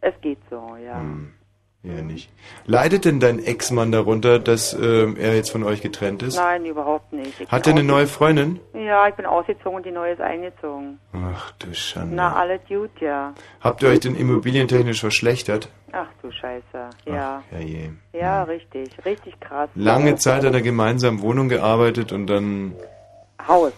[0.00, 0.98] es geht so, ja.
[0.98, 1.32] Hm,
[1.82, 2.30] ja, nicht.
[2.66, 6.36] Leidet denn dein Ex-Mann darunter, dass ähm, er jetzt von euch getrennt ist?
[6.36, 7.40] Nein, überhaupt nicht.
[7.40, 8.60] Ich Hat er eine neue Freundin?
[8.74, 10.98] Ja, ich bin ausgezogen und die neue ist eingezogen.
[11.14, 12.14] Ach du Schande.
[12.14, 13.32] Na, alles gut, ja.
[13.62, 15.70] Habt ihr euch denn immobilientechnisch verschlechtert?
[15.92, 17.42] Ach du Scheiße, ja.
[17.50, 17.90] Ja, je.
[18.12, 19.70] Ja, richtig, richtig krass.
[19.74, 22.74] Lange Zeit an der gemeinsamen Wohnung gearbeitet und dann...
[23.48, 23.72] Haus.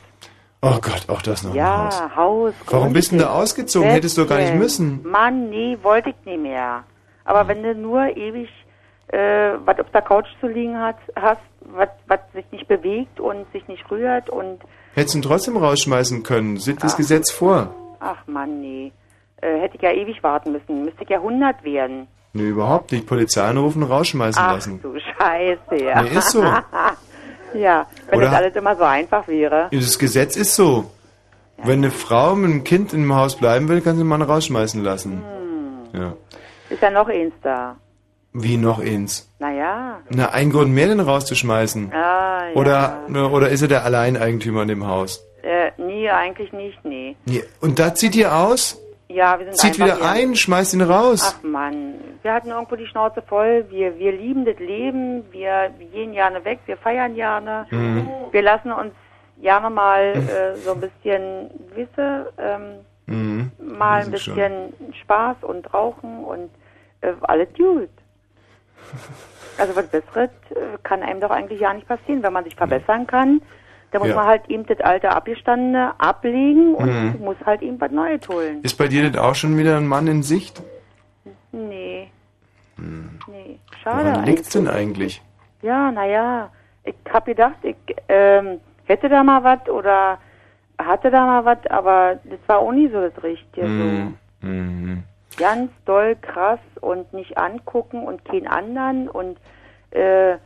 [0.61, 2.17] Oh Gott, auch das noch ein Ja, Haus.
[2.17, 2.55] Haus.
[2.67, 3.91] Warum bist du denn da ausgezogen?
[3.91, 5.03] Hättest du gar nicht müssen.
[5.05, 6.85] Mann, nee, wollte ich nicht mehr.
[7.33, 8.51] Aber wenn du nur ewig
[9.09, 13.51] äh, was auf der Couch zu liegen hast, hast was was sich nicht bewegt und
[13.53, 14.59] sich nicht rührt und
[14.95, 16.59] Hättest du ihn trotzdem rausschmeißen können.
[16.59, 16.97] Sieht das Ach.
[16.99, 17.75] Gesetz vor.
[18.01, 18.93] ach Mann, nee.
[19.41, 20.85] Äh, hätte ich ja ewig warten müssen.
[20.85, 22.07] Müsste ich ja 100 werden.
[22.35, 23.07] Nee, überhaupt nicht.
[23.07, 24.81] Polizei anrufen, rausschmeißen Ach lassen.
[24.83, 26.03] du Scheiße, ja.
[26.03, 26.43] Nee, ist so.
[27.55, 29.69] ja, wenn Oder- das alles immer so einfach wäre.
[29.73, 30.91] Das Gesetz ist so.
[31.65, 34.83] Wenn eine Frau mit einem Kind im Haus bleiben will, kann sie den Mann rausschmeißen
[34.83, 35.23] lassen.
[35.93, 35.99] Hm.
[35.99, 36.13] Ja.
[36.73, 37.77] Ist ja noch eins da.
[38.33, 39.29] Wie noch eins?
[39.39, 39.99] Naja.
[40.09, 41.93] Na, ein Grund mehr, den rauszuschmeißen.
[41.93, 42.55] Ah, ja.
[42.55, 45.23] Oder, oder ist er der Alleineigentümer in dem Haus?
[45.43, 47.15] Äh, nee, eigentlich nicht, nee.
[47.27, 47.45] Nee.
[47.61, 48.79] Und da zieht ihr aus?
[49.09, 51.37] Ja, wir sind Zieht wieder ein, schmeißt ihn raus.
[51.39, 53.67] Ach Mann, wir hatten irgendwo die Schnauze voll.
[53.69, 57.67] Wir, wir lieben das Leben, wir, wir gehen gerne weg, wir feiern gerne.
[57.71, 58.09] Mhm.
[58.31, 58.93] Wir lassen uns
[59.43, 62.63] gerne mal äh, so ein bisschen, wisst ihr, ähm,
[63.07, 63.51] Mhm.
[63.59, 64.35] mal ein ich schon.
[64.37, 66.49] bisschen Spaß und Rauchen und
[67.03, 67.89] äh, alles gut.
[69.59, 73.07] Also was Besseres äh, kann einem doch eigentlich ja nicht passieren, wenn man sich verbessern
[73.07, 73.43] kann.
[73.91, 74.17] Da muss Ja.
[74.17, 77.25] man halt eben das alte Abgestandene ablegen und Mhm.
[77.25, 78.63] muss halt eben was Neues holen.
[78.63, 80.63] Ist bei dir denn auch schon wieder ein Mann in Sicht?
[81.53, 82.11] Nee.
[82.79, 84.11] Nee, schade.
[84.11, 85.23] Woran liegt's denn eigentlich?
[85.61, 86.51] Ja, naja,
[86.85, 87.77] ich hab gedacht, ich
[88.09, 90.19] ähm, hätte da mal was oder
[90.79, 93.67] hatte da mal was, aber das war auch nie so das Richtige.
[93.67, 94.15] Mhm.
[94.41, 95.05] Mhm.
[95.37, 99.39] Ganz doll krass und nicht angucken und keinen anderen und
[99.91, 100.37] äh,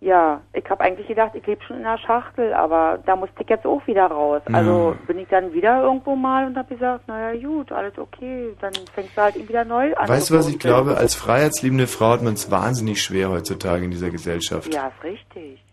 [0.00, 3.48] ja, ich habe eigentlich gedacht, ich lebe schon in einer Schachtel, aber da musste ich
[3.48, 4.42] jetzt auch wieder raus.
[4.52, 5.06] Also Ja.
[5.06, 9.16] bin ich dann wieder irgendwo mal und habe gesagt, naja gut, alles okay, dann fängst
[9.16, 10.06] du halt eben wieder neu an.
[10.08, 10.98] Weißt du, was ich glaube?
[10.98, 14.72] Als freiheitsliebende Frau hat man es wahnsinnig schwer heutzutage in dieser Gesellschaft.
[14.72, 15.64] Ja, ist richtig.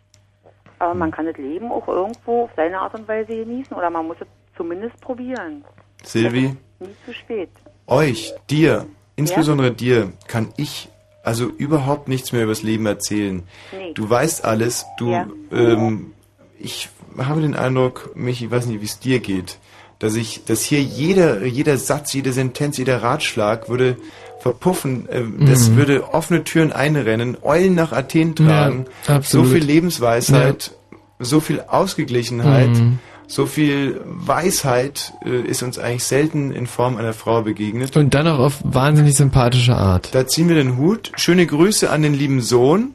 [0.79, 4.07] Aber man kann das Leben auch irgendwo auf seine Art und Weise genießen oder man
[4.07, 5.65] muss es zumindest probieren.
[6.01, 7.49] Silvi, Nie zu spät.
[7.87, 10.89] Euch, dir, insbesondere dir, kann ich
[11.23, 13.43] also überhaupt nichts mehr übers Leben erzählen.
[13.71, 13.93] Nee.
[13.93, 15.27] Du weißt alles, du, Ja.
[15.51, 16.11] ähm,
[16.59, 19.57] ich habe den Eindruck, Michi, ich weiß nicht, wie es dir geht,
[19.99, 23.95] dass ich, dass hier jeder, jeder Satz, jede Sentenz, jeder Ratschlag würde
[24.39, 25.75] verpuffen, äh, das Mhm.
[25.77, 29.47] würde offene Türen einrennen, Eulen nach Athen tragen, Ja, absolut.
[29.47, 30.71] so viel Lebensweisheit,
[31.19, 32.99] so viel Ausgeglichenheit, Mhm.
[33.27, 37.95] So viel Weisheit äh, ist uns eigentlich selten in Form einer Frau begegnet.
[37.97, 40.13] Und dann auch auf wahnsinnig sympathische Art.
[40.13, 41.11] Da ziehen wir den Hut.
[41.15, 42.93] Schöne Grüße an den lieben Sohn.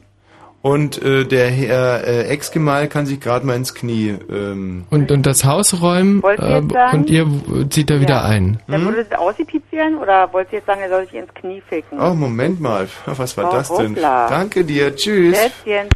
[0.61, 4.15] Und äh, der Herr äh, Ex-Gemahl kann sich gerade mal ins Knie.
[4.29, 7.27] Ähm, Und, und das Haus räumen ihr äh, und ihr
[7.69, 8.59] zieht da wieder ein.
[8.67, 11.97] Dann würde es aussipizieren oder wollt ihr jetzt sagen, er soll sich ins Knie ficken?
[11.97, 12.89] oh, Moment mal.
[13.05, 13.91] Was war Oh, das denn?
[13.95, 14.27] hoppla.
[14.27, 14.93] Danke dir.
[14.93, 15.37] Tschüss.
[15.37, 15.87] Plätzchen.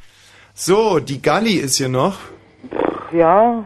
[0.53, 2.15] So, die Galli ist hier noch.
[3.11, 3.65] Ja.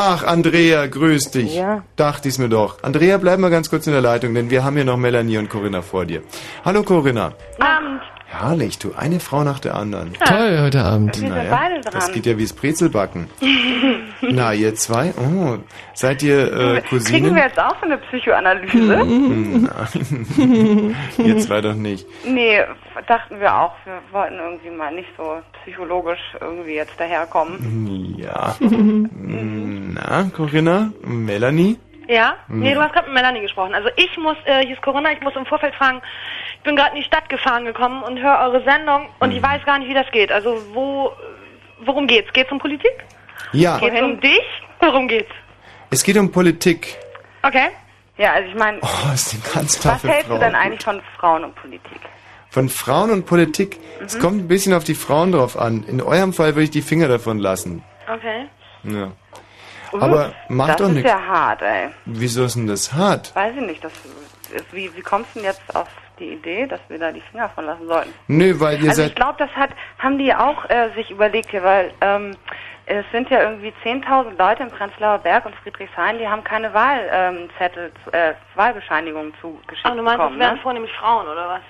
[0.00, 1.56] Ach, Andrea, grüß dich.
[1.56, 1.82] Ja.
[1.96, 2.84] Dachte ich's mir doch.
[2.84, 5.50] Andrea, bleib mal ganz kurz in der Leitung, denn wir haben hier noch Melanie und
[5.50, 6.22] Corinna vor dir.
[6.64, 7.32] Hallo Corinna.
[7.58, 8.00] Abend.
[8.30, 10.12] Herrlich, du, eine Frau nach der anderen.
[10.12, 11.14] Toll heute Abend.
[11.16, 12.14] Wir sind Naja, beide das dran.
[12.14, 13.30] geht ja wie das Brezelbacken.
[14.20, 15.14] Na, ihr zwei?
[15.16, 15.56] Oh,
[15.94, 17.34] seid ihr äh, Kriegen Cousinen?
[17.34, 18.76] wir jetzt auch so eine Psychoanalyse?
[20.36, 22.06] Nein, ihr zwei doch nicht.
[22.26, 22.60] Nee,
[23.06, 23.72] dachten wir auch.
[23.86, 28.14] Wir wollten irgendwie mal nicht so psychologisch irgendwie jetzt daherkommen.
[28.18, 28.54] Ja.
[28.60, 30.92] Na, Corinna?
[31.02, 31.78] Melanie?
[32.08, 32.36] Ja?
[32.48, 32.60] Hm.
[32.60, 33.74] Nee, du hast gerade mit Melanie gesprochen.
[33.74, 36.00] Also ich muss, äh, hier ist Corinna, ich muss im Vorfeld fragen,
[36.58, 39.36] ich bin gerade in die Stadt gefahren gekommen und höre eure Sendung und Hm.
[39.36, 40.30] ich weiß gar nicht, wie das geht.
[40.32, 41.12] Also wo,
[41.80, 42.32] worum geht's?
[42.32, 42.92] Geht's um Politik?
[43.52, 44.42] Ja, Geht's um dich?
[44.80, 45.30] Worum geht's?
[45.90, 46.98] es geht um Politik.
[47.42, 47.68] Okay.
[48.18, 50.34] Ja, also ich meine, Oh, ist eine ganz was hältst Frau.
[50.34, 52.00] du denn eigentlich von Frauen und Politik?
[52.50, 53.78] Von Frauen und Politik.
[54.00, 54.04] Mhm.
[54.06, 55.84] Es kommt ein bisschen auf die Frauen drauf an.
[55.84, 57.84] In eurem Fall würde ich die Finger davon lassen.
[58.12, 58.46] Okay.
[58.84, 59.12] Ja.
[59.92, 61.10] Aber macht das doch ist nichts.
[61.10, 61.88] ja hart, ey.
[62.06, 63.34] Wieso ist denn das hart?
[63.34, 63.82] Weiß ich nicht.
[63.84, 63.92] Das,
[64.72, 65.88] wie, wie kommst du denn jetzt auf
[66.18, 68.12] die Idee, dass wir da die Finger von lassen sollten?
[68.28, 69.16] Nö, weil ihr also ich seid.
[69.16, 72.36] glaube, das hat, haben die auch äh, sich überlegt hier, weil ähm,
[72.86, 77.92] es sind ja irgendwie 10.000 Leute im Prenzlauer Berg und Friedrichshain, die haben keine Wahlzettel,
[78.12, 80.38] äh, Wahlbescheinigungen zugeschickt Ach, du meinst, bekommen.
[80.38, 80.62] das wären ne?
[80.62, 81.60] vornehmlich Frauen, oder was?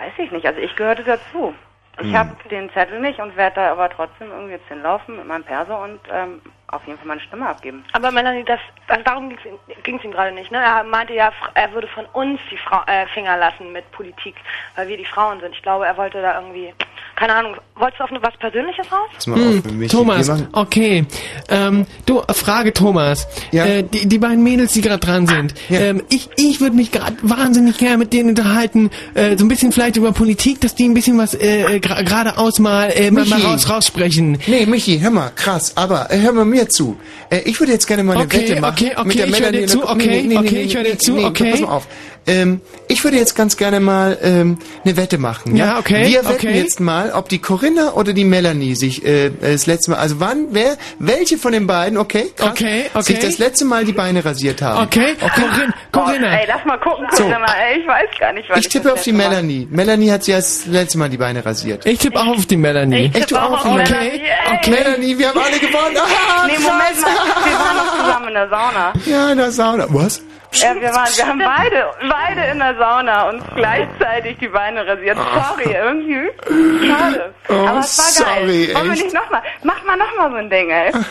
[0.00, 0.46] Weiß ich nicht.
[0.46, 1.54] Also ich gehörte dazu.
[2.00, 2.18] Ich Hm.
[2.18, 5.74] habe den Zettel nicht und werde da aber trotzdem irgendwie jetzt hinlaufen mit meinem Perso
[5.82, 7.84] und ähm, auf jeden Fall meine Stimme abgeben.
[7.92, 9.36] Aber Melanie, das, also darum ihm,
[9.84, 10.50] ging's ihm gerade nicht.
[10.50, 10.58] Ne?
[10.58, 14.34] Er meinte ja, er würde von uns die Frau, äh, Finger lassen mit Politik,
[14.74, 15.54] weil wir die Frauen sind.
[15.54, 16.72] Ich glaube, er wollte da irgendwie,
[17.16, 19.08] keine Ahnung, wolltest du auf was Persönliches raus?
[19.14, 21.06] Pass mal auf, Hm, Michi, Thomas, okay.
[21.48, 23.26] Ähm, du, Frage Thomas.
[23.52, 25.54] Äh, die, die beiden Mädels, die gerade dran sind.
[25.70, 28.90] Ähm, ich ich würde mich gerade wahnsinnig gerne mit denen unterhalten.
[29.14, 32.58] Äh, so ein bisschen vielleicht über Politik, dass die ein bisschen was äh, äh, geradeaus
[32.58, 33.46] mal, äh, mal, mal Michi.
[33.46, 34.38] raus, raussprechen.
[34.46, 36.96] Nee, Michi, hör mal, krass, aber äh, hör mal mir zu.
[37.30, 38.74] Äh, ich würde jetzt gerne mal eine Okay, Wette machen.
[38.74, 41.18] okay, okay, mit der ich hör Melanie dir zu, okay, okay, ich hör dir zu,
[41.18, 41.50] okay.
[41.52, 41.88] Pass mal auf.
[42.28, 45.54] Ähm, ich würde jetzt ganz gerne mal ähm, eine Wette machen.
[45.56, 46.58] Ja, Ja, okay, Wir wetten okay.
[46.58, 50.48] jetzt mal, ob die Corinna oder die Melanie sich äh, das letzte Mal, also wann,
[50.50, 53.02] wer, welche von den beiden, okay, krass, Okay, okay.
[53.04, 54.84] sich das letzte Mal die Beine rasiert haben.
[54.86, 56.38] Okay, Corinna, Corinna.
[56.40, 57.24] Ey, lass mal gucken, So.
[57.24, 57.46] Corinna.
[57.70, 59.68] Ey, ich weiß gar nicht, was Ich tippe das auf die letzte Mal- Melanie.
[59.70, 61.86] Melanie hat sich das letzte Mal die Beine rasiert.
[61.86, 63.06] Ich tippe auch auf die Melanie.
[63.06, 64.10] Ich Echt, du tippe auch auf die Melanie?
[64.10, 65.96] Melanie, Okay, Melanie, wir haben alle gewonnen.
[65.96, 66.52] Ah, Nee.
[66.54, 67.10] Moment mal,
[67.44, 68.92] wir waren doch zusammen in der Sauna.
[69.06, 69.86] Ja, in der Sauna.
[69.90, 70.22] Was?
[70.52, 75.16] Ja, wir, waren, wir haben beide, beide in der Sauna uns gleichzeitig die Beine rasiert.
[75.18, 76.88] Sorry, irgendwie.
[76.88, 77.34] Schade.
[77.48, 78.74] Oh, Aber es war sorry, geil.
[78.76, 79.42] Wollen wir nicht nochmal?
[79.62, 80.92] Mach mal nochmal so ein Ding, ey.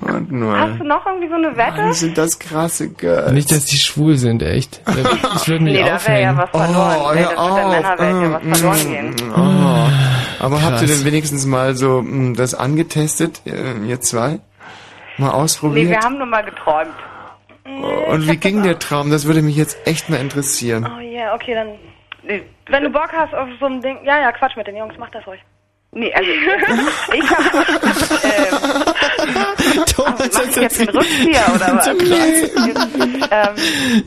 [0.00, 0.58] Und nur.
[0.58, 1.82] Hast du noch irgendwie so eine Wette?
[1.82, 3.32] Mann, sind das krasse Girls.
[3.32, 4.80] Nicht, dass die schwul sind, echt.
[5.36, 6.38] Ich würde mich Nee, da wäre ja aufhängen.
[6.38, 6.96] was verloren.
[7.00, 7.68] Oh, hör das der auf.
[7.68, 9.32] Männerwelt ja was verloren gehen.
[9.36, 10.44] Oh.
[10.44, 10.98] Aber habt ihr Krass.
[10.98, 14.38] denn wenigstens mal so mh, das angetestet, äh, ihr zwei?
[15.18, 15.90] Mal Nee, ausprobiert?
[15.90, 16.94] wir haben nur mal geträumt.
[18.08, 19.10] Und wie ging der Traum?
[19.10, 20.86] Das würde mich jetzt echt mal interessieren.
[20.90, 21.68] Oh yeah, okay, dann.
[22.70, 25.10] Wenn du Bock hast auf so ein Ding, ja, ja, Quatsch mit den Jungs, mach
[25.10, 25.40] das ruhig.
[25.92, 27.54] Nee, also ich hab,
[28.24, 31.84] ähm, Thomas, mach ich jetzt einen Rückzieher oder was?
[31.86, 33.56] So krass.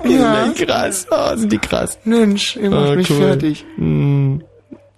[0.03, 0.53] ähm, Ja.
[0.65, 1.07] Krass.
[1.09, 1.99] Oh, sind die krass.
[2.03, 3.17] Mensch, ihr macht Oh, mich cool.
[3.17, 3.65] fertig.
[3.77, 4.43] Hm,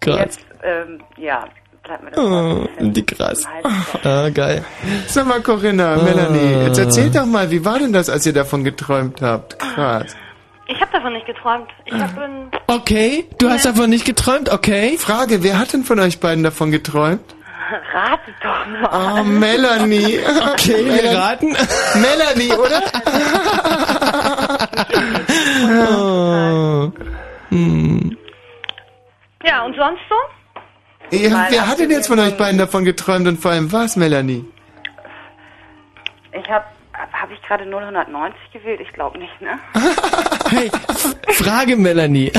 [0.02, 0.18] krass.
[0.20, 1.46] jetzt, ähm, ja,
[1.84, 3.46] bleibt mir das Oh, die krass.
[4.04, 4.64] Ah, geil.
[5.08, 5.98] Sag mal, Corinna, Ah.
[6.02, 9.60] Melanie, jetzt erzählt doch mal, wie war denn das, als ihr davon geträumt habt?
[9.60, 10.16] Krass.
[10.68, 11.68] Ich habe davon nicht geträumt.
[11.86, 12.50] Ich hab bin.
[12.68, 14.98] Okay, du hast davon nicht geträumt, okay?
[14.98, 17.22] Frage, wer hat denn von euch beiden davon geträumt?
[17.94, 19.20] Rate doch mal.
[19.20, 20.20] Oh, Melanie.
[20.54, 21.56] Okay, wir raten.
[21.96, 22.82] Melanie, oder?
[25.90, 26.92] Oh.
[27.50, 28.18] Hm.
[29.46, 30.16] Ja, und sonst so?
[31.14, 34.46] Ja, wer hat denn jetzt von euch beiden davon geträumt und vor allem was, Melanie?
[36.32, 36.66] Ich hab,
[37.14, 38.80] habe ich gerade 090 gewählt?
[38.82, 39.60] Ich glaube nicht, ne?
[40.50, 40.72] Hey,
[41.34, 42.32] Frage Melanie.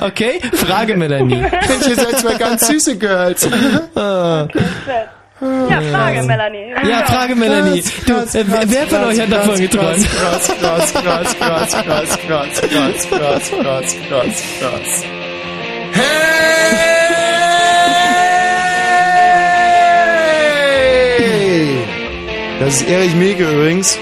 [0.00, 1.36] okay, Frage Melanie.
[1.40, 3.48] Mensch, ihr seid zwei ganz süße Girls.
[3.94, 4.46] Ah.
[5.70, 6.74] Ja, Frage, Melanie.
[6.86, 7.82] Ja, Frage Melanie.
[8.06, 10.06] Du, äh, wer- wer von euch hat davon geträumt?
[10.10, 15.04] Krass, krass, krass, krass, krass, krass, krass, krass, krass, krass, krass.
[15.92, 16.29] Hey!
[22.70, 23.98] Das ist Erich Mielke übrigens.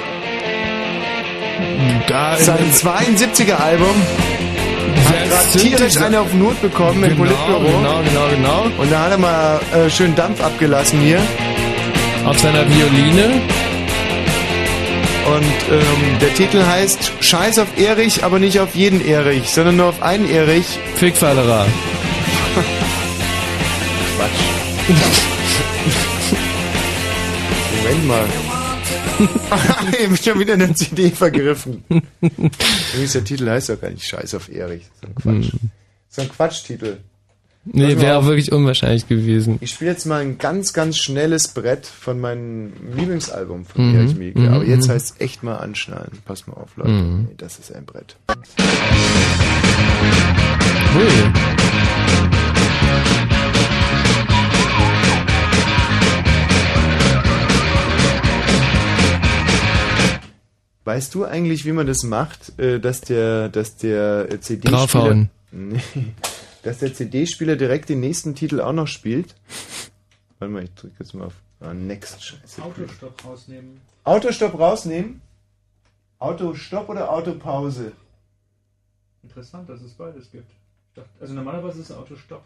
[2.06, 3.94] Da Sein 72er Album.
[5.06, 7.78] Hat grad tierisch eine auf Not bekommen im Genau, Politbüro.
[7.78, 8.66] genau, genau, genau.
[8.76, 11.18] Und da hat er mal äh, schön Dampf abgelassen hier.
[12.26, 13.40] Auf seiner Violine.
[15.34, 19.86] Und ähm, der Titel heißt Scheiß auf Erich, aber nicht auf jeden Erich, sondern nur
[19.86, 20.78] auf einen Erich.
[20.96, 21.64] Fickfallerer.
[24.18, 24.88] Quatsch.
[27.82, 28.24] Moment mal.
[30.02, 31.82] Eben schon wieder eine CD vergriffen.
[32.20, 34.82] Übrigens, der Titel heißt doch gar nicht Scheiß auf Erich.
[34.82, 35.52] Ist ein Quatsch.
[35.52, 35.70] Hm.
[36.10, 36.96] Ist ein Quatschtitel.
[37.70, 39.58] Nee, Pass wäre auch wirklich unwahrscheinlich gewesen.
[39.60, 44.14] Ich spiele jetzt mal ein ganz, ganz schnelles Brett von meinem Lieblingsalbum von Mhm, Erich
[44.16, 44.38] Mielke.
[44.38, 46.12] mhm, Aber jetzt heißt es echt mal anschnallen.
[46.24, 46.90] Passt mal auf, Leute.
[46.90, 47.26] Mhm.
[47.28, 48.16] Nee, das ist ein Brett.
[50.94, 51.04] Hui.
[60.88, 65.28] Weißt du eigentlich, wie man das macht, äh, dass der, dass der äh, CD-Spieler.
[65.52, 65.82] Nee,
[66.62, 69.34] dass der CD-Spieler direkt den nächsten Titel auch noch spielt?
[70.38, 72.24] Warte mal, ich drücke jetzt mal auf ah, Next.
[72.24, 72.62] Scheiße.
[72.62, 73.82] Autostopp rausnehmen.
[74.04, 75.20] Autostopp rausnehmen?
[76.20, 77.92] Autostopp oder Autopause?
[79.22, 80.50] Interessant, dass es beides gibt.
[80.50, 82.44] Ich dachte, also normalerweise ist es Autostopp.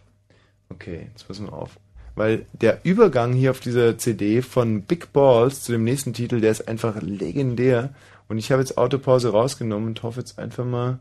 [0.69, 1.79] Okay, jetzt passen wir auf.
[2.17, 6.51] Weil der Übergang hier auf dieser CD von Big Balls zu dem nächsten Titel, der
[6.51, 7.95] ist einfach legendär.
[8.33, 10.99] Und ich habe jetzt Autopause rausgenommen und hoffe jetzt einfach mal,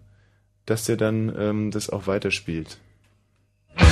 [0.66, 2.78] dass der dann ähm, das auch weiterspielt.
[3.78, 3.88] Also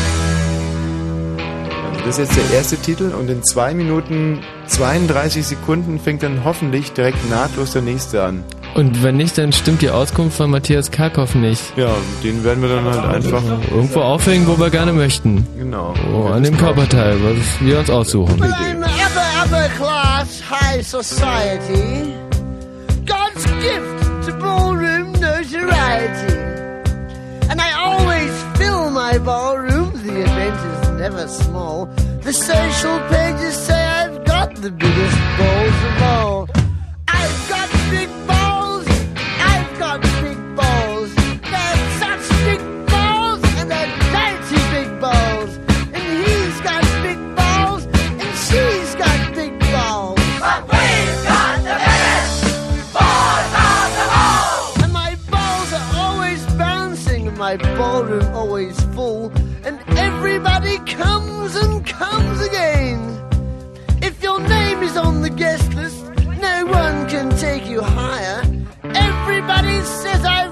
[2.06, 6.92] das ist jetzt der erste Titel und in 2 Minuten 32 Sekunden fängt dann hoffentlich
[6.92, 8.44] direkt nahtlos der nächste an.
[8.76, 11.64] Und wenn nicht, dann stimmt die Auskunft von Matthias Karkow nicht.
[11.78, 15.48] Ja, den werden wir dann halt einfach Irgendwo aufhängen, wo wir gerne möchten.
[15.58, 15.94] Genau.
[16.14, 18.38] Oh, an dem Körperteil, was wir uns aussuchen.
[18.38, 22.29] Well, I'm upper, upper class, high society.
[23.62, 26.38] Gift to ballroom notoriety.
[27.50, 31.86] And I always fill my ballroom, the event is never small.
[32.22, 36.59] The social pages say I've got the biggest balls of all.
[57.50, 59.32] My ballroom always full.
[59.66, 63.00] And everybody comes and comes again.
[64.04, 66.06] If your name is on the guest list,
[66.48, 68.42] no one can take you higher.
[68.84, 70.49] Everybody says I've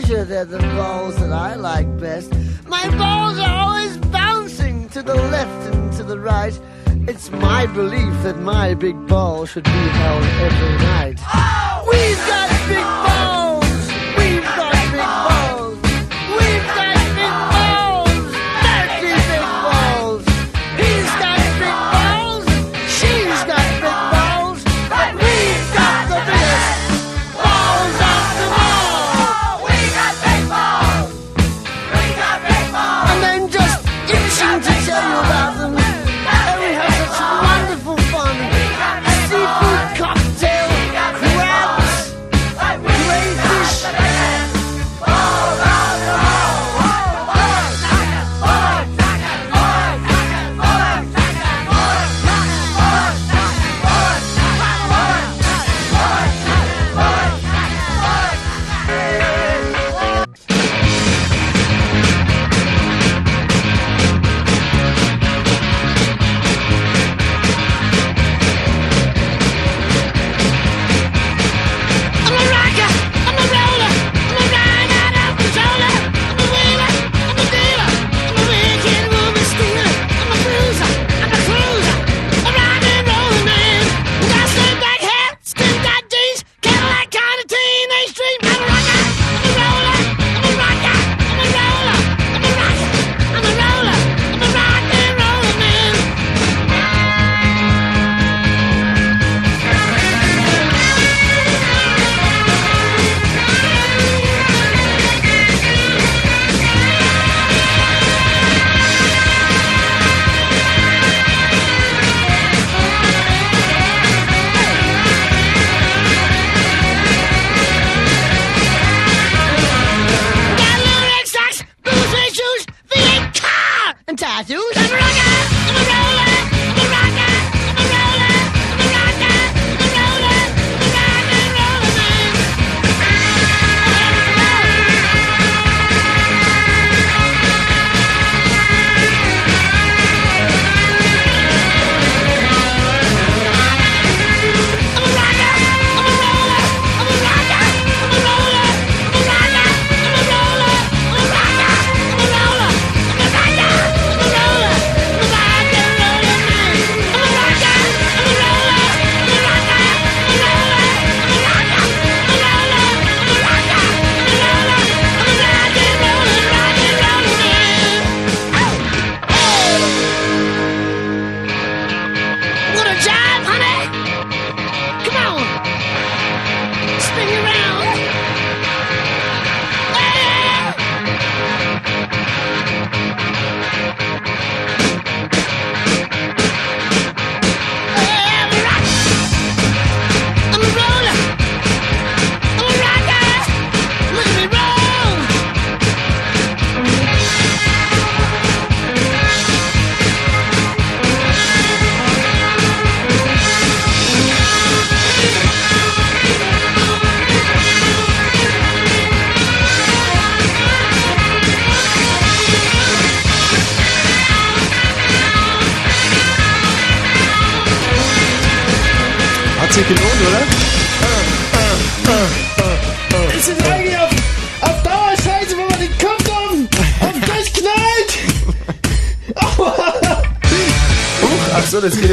[0.00, 2.32] pleasure, they're the balls that I like best.
[2.66, 6.58] My balls are always bouncing to the left and to the right.
[7.06, 11.20] It's my belief that my big ball should be held every night.
[11.32, 11.86] Oh!
[11.88, 13.33] We've got big balls!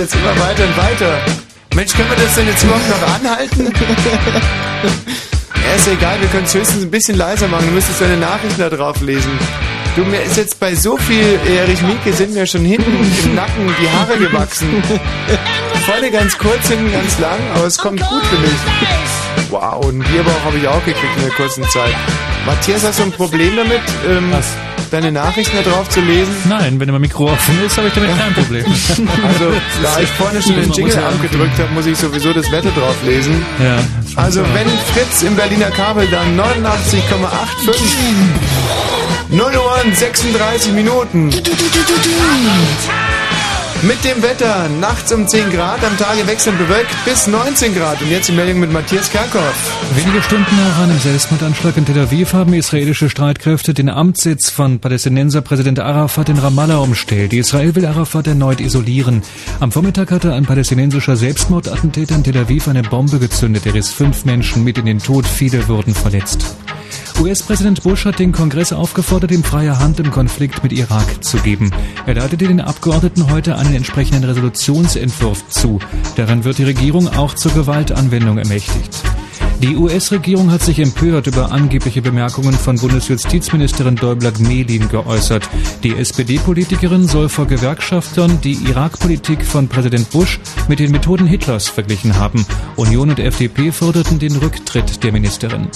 [0.02, 1.20] Jetzt immer weiter und weiter.
[1.76, 3.74] Mensch, können wir das denn jetzt überhaupt noch anhalten?
[5.64, 7.68] Ja, ist egal, wir können es höchstens ein bisschen leiser machen.
[7.68, 9.32] Du müsstest deine Nachrichten da drauf lesen.
[9.96, 12.92] Du, mir ist jetzt bei so viel Erich Mieke sind mir schon hinten
[13.24, 14.82] im Nacken die Haare gewachsen.
[15.86, 19.52] Vorne ganz kurz, hinten ganz lang, aber es kommt gut für mich.
[19.52, 21.94] Wow, einen Bierbauch habe ich auch gekriegt in der kurzen Zeit.
[22.46, 24.34] Matthias, hast du ein Problem damit, ähm,
[24.92, 26.34] deine Nachrichten da drauf zu lesen?
[26.48, 28.66] Nein, wenn mein Mikro offen ist, habe ich damit kein Problem.
[29.24, 32.95] Also, da ich vorne schon den Jingle abgedrückt habe, muss ich sowieso das Wetter drauf
[33.06, 33.44] lesen.
[33.64, 33.80] Ja.
[34.16, 36.52] Also, wenn Fritz im Berliner Kabel dann 89,85
[39.30, 41.32] 0 Uhr 36 Minuten.
[43.84, 48.00] Mit dem Wetter, nachts um 10 Grad, am Tage wechselnd bewölkt bis 19 Grad.
[48.00, 49.76] Und jetzt die Meldung mit Matthias Kerkhoff.
[49.95, 55.42] Wenige Stunden nach einem Selbstmordanschlag in Tel Aviv haben israelische Streitkräfte den Amtssitz von Palästinenser
[55.42, 57.34] Präsident Arafat in Ramallah umstellt.
[57.34, 59.24] Israel will Arafat erneut isolieren.
[59.60, 63.66] Am Vormittag hatte ein palästinensischer Selbstmordattentäter in Tel Aviv eine Bombe gezündet.
[63.66, 66.56] Er riss fünf Menschen mit in den Tod, viele wurden verletzt.
[67.19, 71.72] US-Präsident Bush hat den Kongress aufgefordert, ihm freie Hand im Konflikt mit Irak zu geben.
[72.06, 75.80] Er leitete den Abgeordneten heute einen entsprechenden Resolutionsentwurf zu.
[76.16, 79.04] Darin wird die Regierung auch zur Gewaltanwendung ermächtigt.
[79.62, 85.48] Die US-Regierung hat sich empört über angebliche Bemerkungen von Bundesjustizministerin Däubler-Gmelin geäußert.
[85.84, 92.18] Die SPD-Politikerin soll vor Gewerkschaftern die Irak-Politik von Präsident Bush mit den Methoden Hitlers verglichen
[92.18, 92.44] haben.
[92.76, 95.68] Union und FDP forderten den Rücktritt der Ministerin.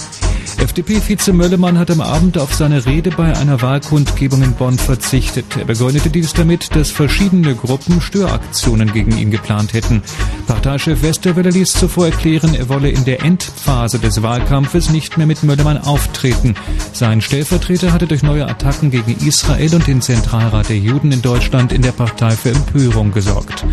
[0.58, 5.56] FDP-Vize Möllemann hat am Abend auf seine Rede bei einer Wahlkundgebung in Bonn verzichtet.
[5.56, 10.02] Er begründete dies damit, dass verschiedene Gruppen Störaktionen gegen ihn geplant hätten.
[10.46, 15.42] Parteichef Westerwelle ließ zuvor erklären, er wolle in der Endphase des Wahlkampfes nicht mehr mit
[15.42, 16.54] Möllemann auftreten.
[16.92, 21.72] Sein Stellvertreter hatte durch neue Attacken gegen Israel und den Zentralrat der Juden in Deutschland
[21.72, 23.64] in der Partei für Empörung gesorgt.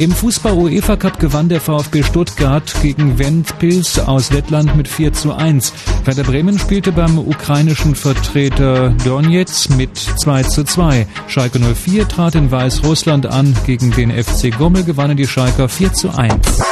[0.00, 5.74] Im Fußball-UEFA-Cup gewann der VfB Stuttgart gegen Ventspils aus Lettland mit 4 zu 1.
[6.06, 11.06] Werder Bremen spielte beim ukrainischen Vertreter Donetsk mit 2 zu 2.
[11.28, 13.54] Schalke 04 trat in Weißrussland an.
[13.66, 16.62] Gegen den FC Gommel gewannen die Schalker 4 zu 1.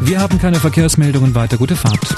[0.00, 1.56] Wir haben keine Verkehrsmeldungen weiter.
[1.56, 2.14] Gute Fahrt.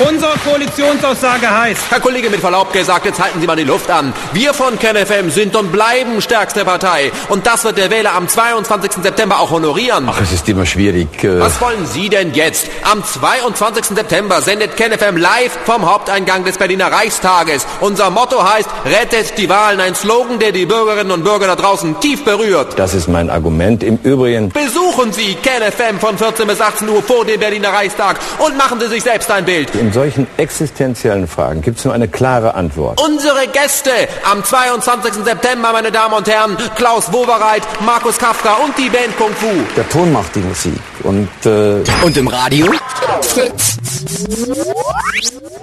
[0.00, 1.82] Unsere Koalitionsaussage heißt.
[1.88, 4.12] Herr Kollege, mit Verlaub gesagt, jetzt halten Sie mal die Luft an.
[4.32, 7.12] Wir von KenFM sind und bleiben stärkste Partei.
[7.28, 9.04] Und das wird der Wähler am 22.
[9.04, 10.08] September auch honorieren.
[10.10, 11.22] Ach, es ist immer schwierig.
[11.22, 12.66] Äh Was wollen Sie denn jetzt?
[12.90, 13.96] Am 22.
[13.96, 17.64] September sendet KenFM live vom Haupteingang des Berliner Reichstages.
[17.78, 19.78] Unser Motto heißt, rettet die Wahlen.
[19.78, 22.76] Ein Slogan, der die Bürgerinnen und Bürger da draußen tief berührt.
[22.80, 23.84] Das ist mein Argument.
[23.84, 24.48] Im Übrigen.
[24.48, 28.88] Besuchen Sie KenFM von 14 bis 18 Uhr vor dem Berliner Reichstag und machen Sie
[28.88, 29.83] sich selbst ein Bild.
[29.84, 32.98] In solchen existenziellen Fragen gibt es nur eine klare Antwort.
[33.02, 33.90] Unsere Gäste
[34.24, 35.12] am 22.
[35.22, 39.46] September, meine Damen und Herren, Klaus Wowereit, Markus Kafka und die Band Kung Fu.
[39.76, 40.72] Der Ton macht die Musik.
[41.02, 42.72] Und, äh und im Radio?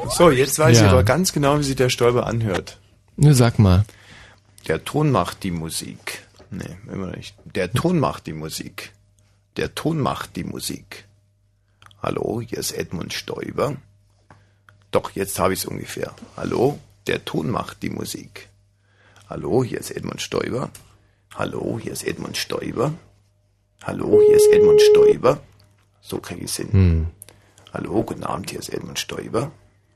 [0.09, 0.85] So, jetzt weiß Ja.
[0.85, 2.77] ich aber ganz genau, wie sich der Stäuber anhört.
[3.15, 3.85] Nur sag mal.
[4.67, 6.27] Der Ton macht die Musik.
[6.51, 7.33] Nee, immer nicht.
[7.55, 8.91] Der Ton macht die Musik.
[9.57, 11.05] Der Ton macht die Musik.
[12.03, 13.77] Hallo, hier ist Edmund Stoiber.
[14.91, 16.13] Doch, jetzt habe ich es ungefähr.
[16.35, 18.49] Hallo, der Ton macht die Musik.
[19.29, 20.69] Hallo, hier ist Edmund Stoiber.
[21.35, 22.93] Hallo, hier ist Edmund Stoiber.
[23.83, 25.39] Hallo, hier ist Edmund Stoiber.
[26.01, 26.71] So kriege ich es hin.
[26.71, 27.07] Hm.
[27.73, 29.51] Hallo, guten Abend, hier ist Edmund Stoiber.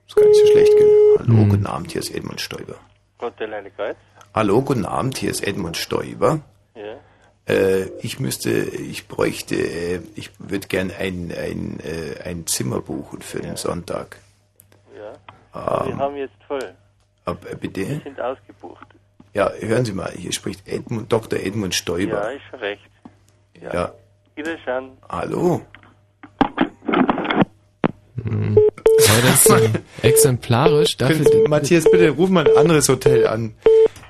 [0.08, 1.16] Ist gar nicht so schlecht, gell?
[1.20, 1.50] Hallo, Hm.
[1.50, 2.76] guten Abend, hier ist Edmund Stoiber.
[3.20, 3.98] Hotel Eine Kreuz?
[4.34, 6.40] Hallo, guten Abend, hier ist Edmund Stoiber.
[6.76, 7.54] Ja.
[7.54, 13.22] Äh, ich müsste, ich bräuchte, äh, ich würde gern ein, ein, äh, ein Zimmer buchen
[13.22, 14.18] für den Sonntag.
[15.56, 15.86] Ja.
[15.86, 16.74] Wir Ähm, haben jetzt voll.
[17.26, 17.82] ab, äh, bitte?
[17.88, 18.86] Wir sind ausgebucht.
[19.34, 21.40] Ja, hören Sie mal, hier spricht Edmund, Dr.
[21.40, 22.32] Edmund Ja, Stoiber.
[22.34, 22.82] ist schon recht.
[23.62, 23.74] Ja.
[23.74, 23.92] Ja.
[24.36, 24.92] Wiederschauen.
[25.10, 25.62] Hallo?
[28.18, 29.70] Aber das ist äh,
[30.08, 31.26] exemplarisch dafür.
[31.26, 33.54] Könnt- Matthias, bitte ruf mal ein anderes Hotel an.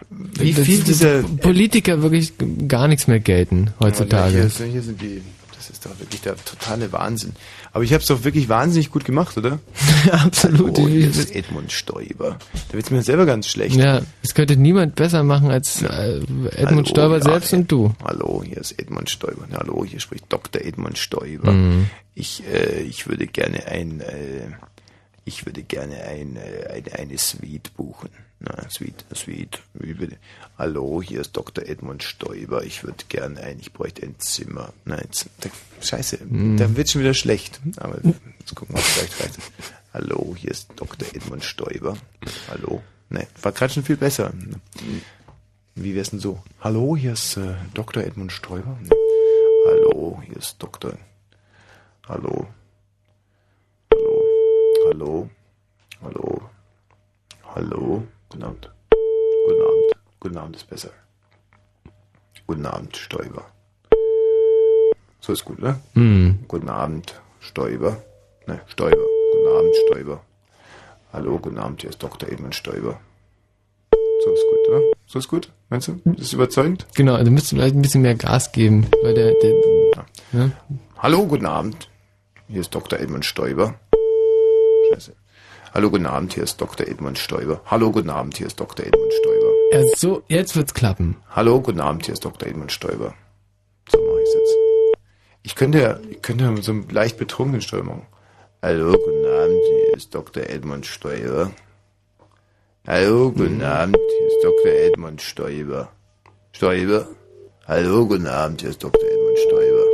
[0.10, 2.34] Wie viel die dieser Politiker wirklich
[2.68, 4.38] gar nichts mehr gelten heutzutage.
[4.38, 5.22] Ja, hier, hier sind die,
[5.56, 7.34] das ist doch wirklich der totale Wahnsinn.
[7.76, 9.60] Aber ich habe es doch wirklich wahnsinnig gut gemacht, oder?
[10.10, 10.80] Absolut.
[10.80, 12.40] Oh, hier ist Edmund Stoiber.
[12.70, 13.76] Da wird's mir selber ganz schlecht.
[13.76, 16.22] Ja, es könnte niemand besser machen als äh,
[16.56, 17.94] Edmund Stoiber ja, selbst und du.
[18.02, 19.46] Hallo, hier ist Edmund Stoiber.
[19.52, 20.62] Hallo, hier spricht Dr.
[20.62, 21.52] Edmund Stoiber.
[21.52, 21.90] Mhm.
[22.14, 24.48] Ich, äh, ich würde gerne ein, äh,
[25.26, 28.08] ich würde gerne ein, äh, eine, eine Suite buchen.
[28.48, 29.60] Na, sweet, sweet.
[29.74, 30.18] Wie bitte?
[30.58, 31.66] Hallo, hier ist Dr.
[31.66, 32.64] Edmund Stoiber.
[32.64, 34.72] Ich würde gerne ein, ich bräuchte ein Zimmer.
[34.86, 35.08] Nein,
[35.42, 35.50] da,
[35.82, 36.56] scheiße, Hm.
[36.58, 37.60] da wird schon wieder schlecht.
[37.78, 37.98] Aber
[38.40, 39.40] jetzt gucken wir, vielleicht reicht.
[39.94, 41.08] Hallo, hier ist Dr.
[41.14, 41.98] Edmund Stoiber.
[42.50, 42.84] Hallo.
[43.10, 44.32] Ne, war gerade schon viel besser.
[45.76, 46.44] Wie wär's denn so?
[46.62, 48.04] Hallo, hier ist äh, Dr.
[48.04, 48.78] Edmund Stoiber.
[48.82, 48.90] Nee.
[49.68, 50.94] Hallo, hier ist Dr.
[52.08, 52.48] Hallo.
[54.88, 55.30] Hallo.
[56.02, 56.42] Hallo.
[57.56, 58.08] Hallo.
[58.30, 58.72] Guten Abend.
[59.46, 59.92] Guten Abend.
[60.20, 60.90] Guten Abend ist besser.
[62.48, 63.46] Guten Abend, Stoiber.
[65.20, 65.80] So ist gut, ne?
[65.94, 66.40] Hm.
[66.48, 68.04] Guten Abend, Stoiber.
[68.48, 69.04] Ne, Stoiber.
[69.32, 70.22] Guten Abend, Stoiber.
[71.14, 72.30] Hallo, guten Abend, hier ist Dr.
[72.30, 73.00] Edmund Stoiber.
[74.24, 74.82] So ist gut, oder?
[75.08, 75.94] So ist gut, meinst du?
[76.12, 76.86] Ist das überzeugend?
[76.96, 79.54] Genau, du müsstest vielleicht ein bisschen mehr Gas geben, weil der, der
[80.32, 80.52] ne?
[80.98, 81.90] Hallo, guten Abend.
[82.48, 83.00] Hier ist Dr.
[83.00, 83.76] Edmund Stoiber.
[84.92, 85.14] Scheiße.
[85.76, 86.88] Hallo, guten Abend, hier ist Dr.
[86.88, 87.60] Edmund Stoiber.
[87.66, 88.86] Hallo, guten Abend, hier ist Dr.
[88.86, 89.52] Edmund Stoiber.
[89.74, 91.18] Ja, so, jetzt wird's klappen.
[91.30, 92.48] Hallo, guten Abend, hier ist Dr.
[92.48, 93.14] Edmund Stoiber.
[93.92, 94.56] So mache ich jetzt.
[95.44, 98.08] Ich könnte ja, ich könnte ja mit so einem leicht betrunkenen Stoiber machen.
[98.62, 100.44] Hallo, guten Abend, hier ist Dr.
[100.44, 101.52] Edmund Stoiber.
[102.88, 104.72] Hallo, guten Abend, hier ist Dr.
[104.72, 105.90] Edmund Stoiber.
[106.54, 107.10] Stoiber.
[107.68, 109.04] Hallo, guten Abend, hier ist Dr.
[109.04, 109.86] Edmund Stoiber.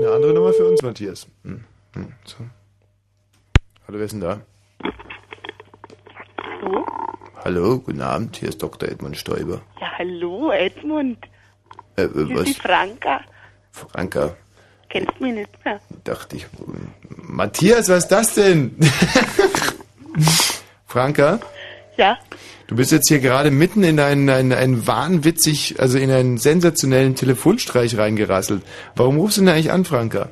[0.00, 1.26] Eine andere Nummer für uns, Matthias?
[1.44, 1.62] Hm.
[1.94, 2.12] Hm.
[2.24, 2.36] So.
[3.86, 4.40] Hallo, wer ist denn da?
[6.62, 6.86] Hallo?
[7.44, 8.88] Hallo, guten Abend, hier ist Dr.
[8.88, 9.60] Edmund Stoiber.
[9.78, 11.18] Ja, hallo, Edmund.
[11.96, 12.56] Äh, äh, Hier ist die was?
[12.56, 13.20] Franka.
[13.72, 14.36] Franka,
[14.88, 15.78] Kennst du mich nicht mehr?
[16.04, 16.46] dachte ich.
[17.08, 18.76] Matthias, was ist das denn?
[20.86, 21.40] Franka,
[21.96, 22.18] Ja?
[22.70, 27.16] du bist jetzt hier gerade mitten in einen, einen, einen wahnwitzig, also in einen sensationellen
[27.16, 28.62] Telefonstreich reingerasselt.
[28.94, 30.28] Warum rufst du denn eigentlich an, Franka?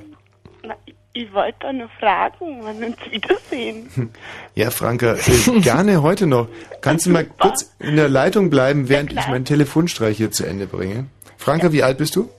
[0.64, 0.76] Na,
[1.14, 4.10] ich wollte doch nur fragen, wann wir uns wiedersehen.
[4.54, 6.48] Ja, Franka, äh, gerne heute noch.
[6.80, 10.68] Kannst du mal kurz in der Leitung bleiben, während ich meinen Telefonstreich hier zu Ende
[10.68, 11.06] bringe?
[11.36, 12.30] Franka, wie alt bist du?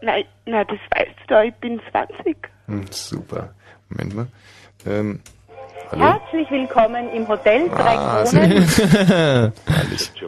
[0.00, 0.14] Na,
[0.46, 2.36] na, das weißt du doch, ich bin 20.
[2.66, 3.54] Hm, super.
[3.90, 4.26] Moment mal.
[4.86, 5.20] Ähm,
[5.92, 6.04] hallo?
[6.04, 8.66] Herzlich willkommen im Hotel Drei Ah, Kronen.
[9.66, 10.12] Herrlich.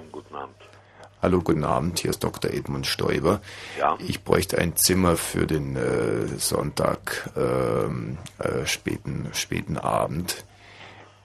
[1.23, 2.01] Hallo, guten Abend.
[2.01, 2.51] Hier ist Dr.
[2.51, 3.41] Edmund Stoiber.
[3.79, 3.97] Ja.
[3.99, 10.45] Ich bräuchte ein Zimmer für den äh, Sonntag, ähm, äh, späten, späten Abend.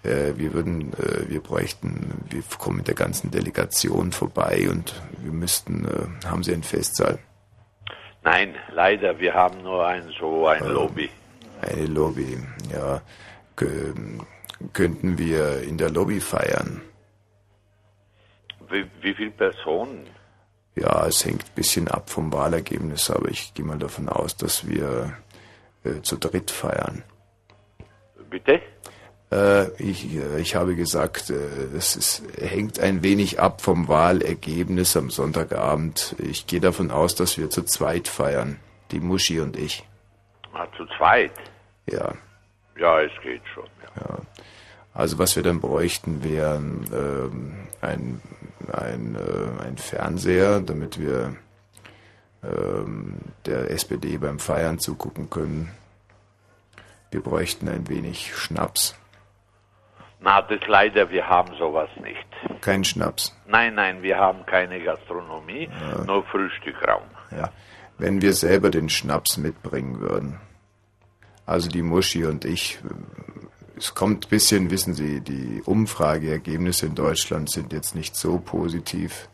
[0.03, 5.34] Äh, wir würden, äh, wir bräuchten, wir kommen mit der ganzen Delegation vorbei und wir
[5.34, 7.19] müssten, äh, haben Sie einen Festsaal?
[8.24, 11.09] Nein, leider, wir haben nur ein so ein Lobby.
[11.61, 12.38] Eine Lobby,
[12.72, 13.01] ja.
[13.60, 14.24] Kö-
[14.74, 16.82] könnten wir in der Lobby feiern?
[18.70, 20.08] Wie, wie viele Personen?
[20.76, 24.68] Ja, es hängt ein bisschen ab vom Wahlergebnis, aber ich gehe mal davon aus, dass
[24.68, 25.18] wir
[25.84, 27.04] äh, zu dritt feiern.
[28.30, 28.62] Bitte?
[29.32, 31.36] Äh, ich, äh, ich habe gesagt, äh,
[31.76, 36.16] es ist, hängt ein wenig ab vom Wahlergebnis am Sonntagabend.
[36.20, 38.60] Ich gehe davon aus, dass wir zu zweit feiern.
[38.92, 39.84] Die Muschi und ich.
[40.54, 41.34] Ah, zu zweit?
[41.88, 42.14] Ja.
[42.80, 43.67] Ja, es geht schon.
[43.95, 44.19] Ja.
[44.93, 48.22] Also was wir dann bräuchten, wären ähm, ein,
[48.72, 51.35] ein, äh, ein Fernseher, damit wir
[52.43, 55.72] ähm, der SPD beim Feiern zugucken können.
[57.11, 58.95] Wir bräuchten ein wenig Schnaps.
[60.22, 62.61] Na, das leider, wir haben sowas nicht.
[62.61, 63.35] Kein Schnaps.
[63.48, 65.69] Nein, nein, wir haben keine Gastronomie,
[66.06, 67.03] nur Frühstückraum.
[67.32, 67.51] Ja.
[67.98, 70.40] Wenn wir selber den Schnaps mitbringen würden.
[71.50, 72.78] Also die Muschi und ich.
[73.76, 79.30] Es kommt ein bisschen, wissen Sie, die Umfrageergebnisse in Deutschland sind jetzt nicht so positiv.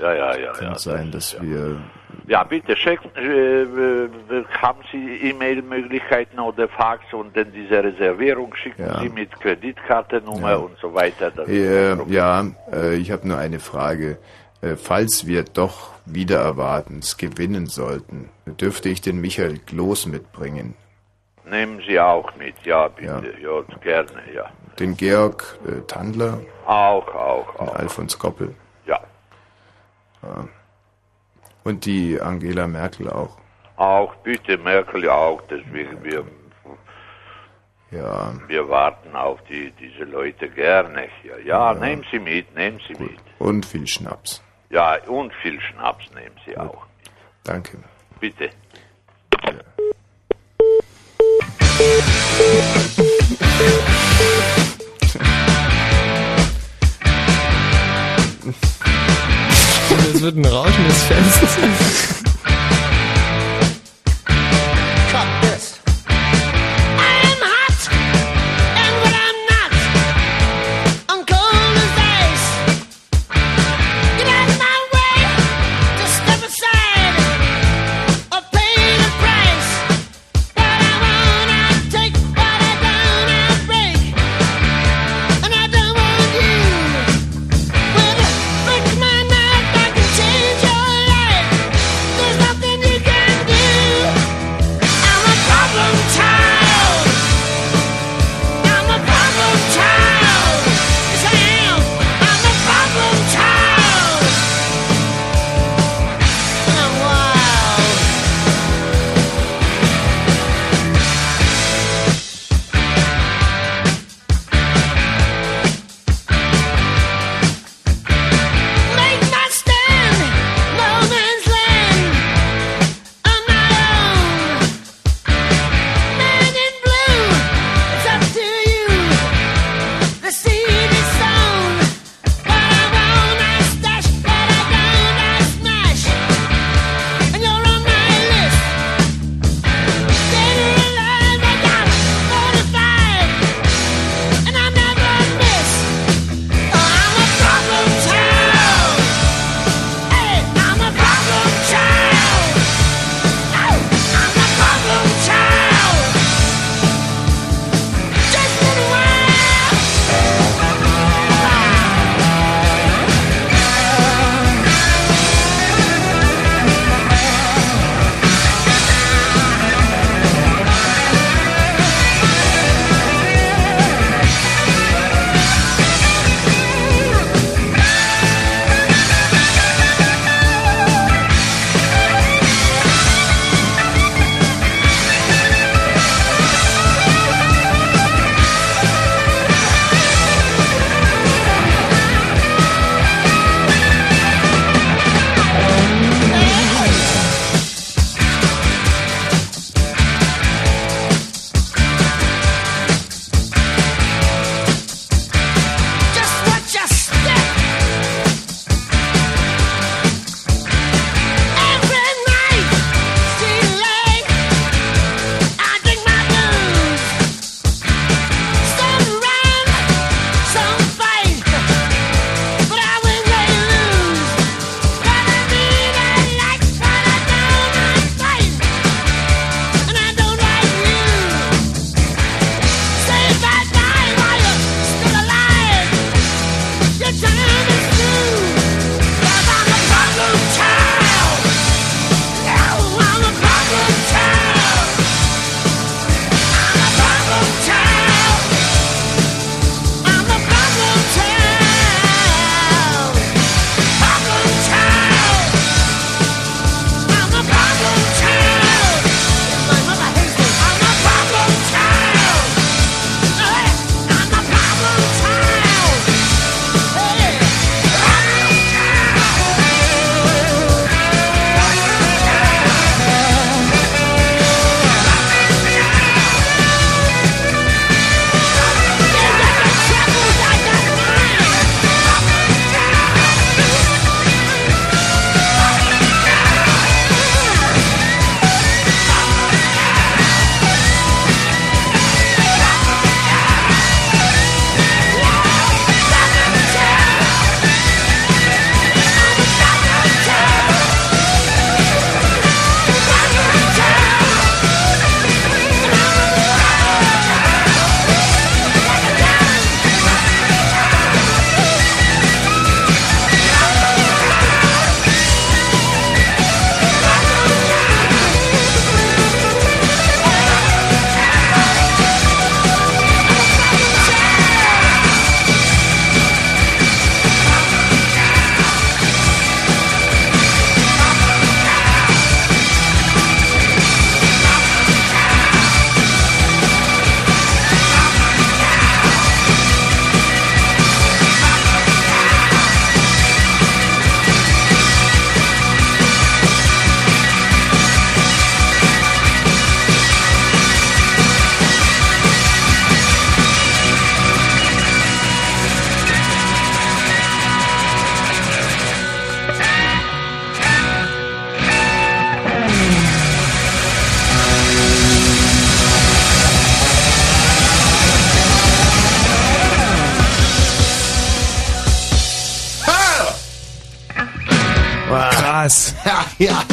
[0.00, 0.52] Ja, ja, ja.
[0.52, 1.80] Kann ja, sein, dass wir
[2.26, 8.82] Ja, bitte schicken, äh, äh, haben Sie E-Mail-Möglichkeiten oder Fax und dann diese Reservierung schicken
[8.82, 9.00] Ja.
[9.00, 10.56] Sie mit Kreditkartennummer Ja.
[10.56, 11.32] und so weiter.
[11.48, 14.18] Äh, ja, äh, ich habe nur eine Frage.
[14.60, 18.28] Äh, falls wir doch wieder erwartens gewinnen sollten,
[18.60, 20.74] dürfte ich den Michael Kloß mitbringen?
[21.46, 23.34] Nehmen Sie auch mit, ja, bitte.
[23.40, 24.50] Ja, gerne, ja.
[24.78, 26.40] Den Georg äh, Tandler?
[26.66, 27.74] Auch, auch, auch.
[27.76, 28.54] Alfons Koppel?
[28.86, 29.00] Ja.
[30.22, 30.48] Ja.
[31.62, 33.38] Und die Angela Merkel auch?
[33.76, 36.24] Auch, bitte, Merkel auch, deswegen wir,
[37.90, 38.32] Ja.
[38.48, 41.08] wir warten auf die, diese Leute gerne.
[41.22, 43.18] Ja, ja, nehmen Sie mit, nehmen Sie mit.
[43.38, 44.42] Und viel Schnaps.
[44.70, 46.84] Ja, und viel Schnaps nehmen Sie auch.
[47.44, 47.78] Danke.
[48.20, 48.50] Bitte.
[60.12, 62.23] Das wird ein rauschendes Fest.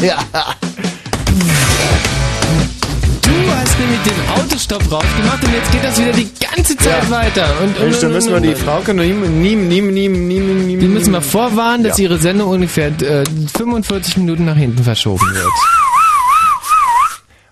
[0.01, 0.55] Ja, ja, ja.
[3.21, 7.47] Du hast nämlich den Autostopp rausgemacht und jetzt geht das wieder die ganze Zeit weiter.
[7.61, 8.55] Und, und, Mensch, da und, müssen wir die.
[8.55, 8.99] Frau können
[9.41, 12.03] nie, nie, nie, nie, nie, nie, Die müssen wir vorwarnen, dass Ja.
[12.05, 13.23] ihre Sendung ungefähr äh,
[13.55, 15.51] 45 Minuten nach hinten verschoben wird.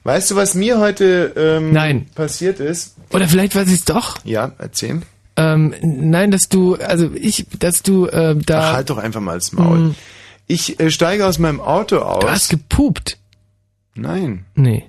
[0.04, 2.08] Weißt du, was mir heute ähm, Nein.
[2.16, 2.96] passiert ist?
[3.12, 4.18] Oder vielleicht weiß ich es doch.
[4.24, 5.02] Ja, erzähl.
[5.36, 8.60] Ähm, nein, dass du, also ich, dass du äh, da.
[8.72, 9.94] Ach, halt doch einfach mal das Maul.
[10.52, 12.22] Ich äh, steige aus meinem Auto aus.
[12.22, 13.18] Du hast gepupt.
[13.94, 14.46] Nein.
[14.56, 14.86] Nee.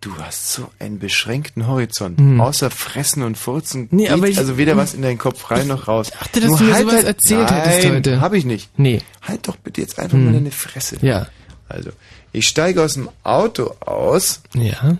[0.00, 2.18] Du hast so einen beschränkten Horizont.
[2.18, 2.40] Hm.
[2.40, 5.66] Außer Fressen und Furzen Nee, geht aber ich- also weder was in deinen Kopf rein
[5.66, 6.08] noch raus.
[6.12, 8.20] Ich dachte, dass du mir sowas erzählt Nein, hättest heute.
[8.22, 8.70] Hab ich nicht.
[8.78, 9.02] Nee.
[9.22, 10.24] Halt doch bitte jetzt einfach Hm.
[10.26, 10.96] mal deine Fresse.
[11.02, 11.26] Ja.
[11.68, 11.90] Also,
[12.32, 14.96] ich steige aus dem Auto aus Ja.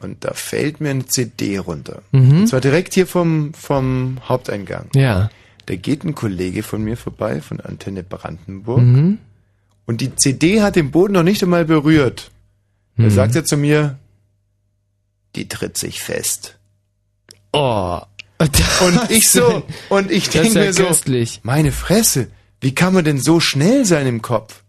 [0.00, 2.00] und da fällt mir eine CD runter.
[2.12, 2.40] Mhm.
[2.40, 4.86] Und zwar direkt hier vom, vom Haupteingang.
[4.94, 5.28] Ja.
[5.66, 8.82] Da geht ein Kollege von mir vorbei, von Antenne Brandenburg.
[8.82, 9.18] Mhm.
[9.86, 12.30] Und die CD hat den Boden noch nicht einmal berührt.
[12.96, 13.10] Da Mhm.
[13.10, 13.98] sagt er zu mir,
[15.36, 16.56] die tritt sich fest.
[17.52, 18.00] Oh.
[18.40, 21.40] Und ich so, und ich denke ja mir so, köstlich.
[21.44, 22.28] meine Fresse,
[22.60, 24.62] wie kann man denn so schnell sein im Kopf?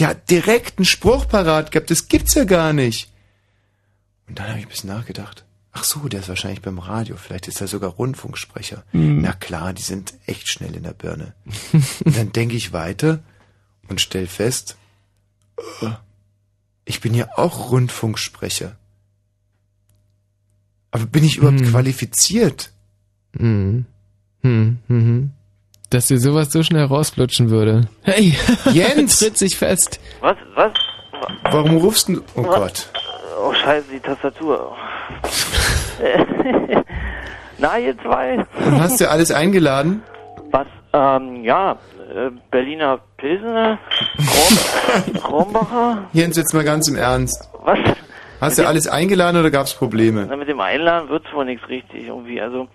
[0.00, 3.10] Der hat direkt einen Spruch parat gehabt, das gibt's ja gar nicht.
[4.28, 5.44] Und dann habe ich ein bisschen nachgedacht.
[5.72, 8.84] Ach so, der ist wahrscheinlich beim Radio, vielleicht ist er sogar Rundfunksprecher.
[8.92, 9.20] Mhm.
[9.22, 11.34] Na klar, die sind echt schnell in der Birne.
[12.04, 13.20] und dann denke ich weiter
[13.88, 14.76] und stell fest,
[16.84, 18.76] ich bin ja auch Rundfunksprecher.
[20.90, 22.70] Aber bin ich überhaupt qualifiziert?
[23.32, 23.86] Mhm.
[24.42, 25.30] Hm, mhm.
[25.90, 27.88] Dass dir sowas so schnell rausflutschen würde.
[28.02, 28.36] Hey,
[28.72, 29.18] Jens!
[29.18, 30.00] tritt sich fest.
[30.20, 30.36] Was?
[30.54, 30.72] Was?
[31.42, 32.22] Warum rufst du?
[32.34, 32.90] Oh Gott.
[33.40, 34.76] Oh, scheiße, die Tastatur.
[37.58, 38.36] Na, ihr zwei?
[38.36, 40.02] Und hast du alles eingeladen?
[40.50, 40.66] Was?
[40.92, 41.78] Ähm, ja,
[42.50, 43.78] Berliner Pilsener,
[44.16, 46.08] Krom Krombacher.
[46.12, 47.48] Jens, jetzt mal ganz im Ernst.
[47.62, 47.78] Was?
[48.40, 50.26] Hast du alles eingeladen oder gab's Probleme?
[50.28, 52.40] Na, mit dem Einladen wird's wohl nichts richtig irgendwie.
[52.40, 52.68] Also,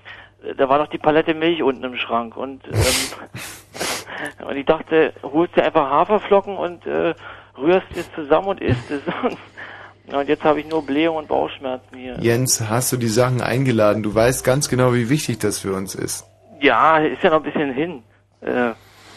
[0.43, 5.14] äh, da war doch die Palette Milch unten im Schrank und, ähm, und ich dachte,
[5.24, 7.14] holst dir einfach Haferflocken und äh,
[7.58, 9.01] rührst es zusammen und isst es.
[9.24, 9.38] Und,
[10.16, 12.18] und jetzt habe ich nur Blähung und Bauchschmerzen hier.
[12.19, 14.03] Jens, hast du die Sachen eingeladen?
[14.03, 16.26] Du weißt ganz genau, wie wichtig das für uns ist.
[16.60, 18.03] Ja, ist ja noch ein bisschen hin.
[18.42, 18.72] Äh,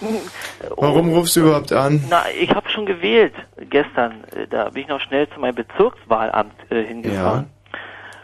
[0.77, 2.03] Warum rufst du überhaupt an?
[2.11, 3.35] Na, ich habe schon gewählt
[3.71, 4.25] gestern.
[4.37, 7.51] Äh, Da bin ich noch schnell zu meinem Bezirkswahlamt äh, hingefahren.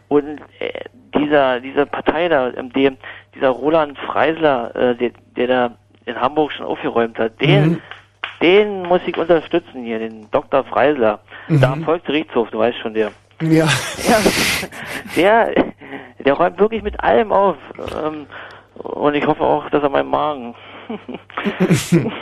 [0.08, 0.84] Und äh,
[1.14, 2.96] dieser dieser Partei da, dem,
[3.34, 5.70] dieser Roland Freisler, äh, der, der da
[6.06, 7.80] in Hamburg schon aufgeräumt hat, den, Mhm.
[8.42, 10.64] den muss ich unterstützen hier, den Dr.
[10.64, 11.20] Freisler.
[11.48, 11.60] Mhm.
[11.60, 13.10] Da am Volksgerichtshof, du weißt schon, der.
[13.42, 13.66] Ja.
[14.08, 14.18] Ja,
[15.16, 15.54] der,
[16.18, 17.56] der räumt wirklich mit allem auf.
[18.04, 18.26] Ähm,
[18.74, 20.54] und ich hoffe auch, dass er meinen Magen.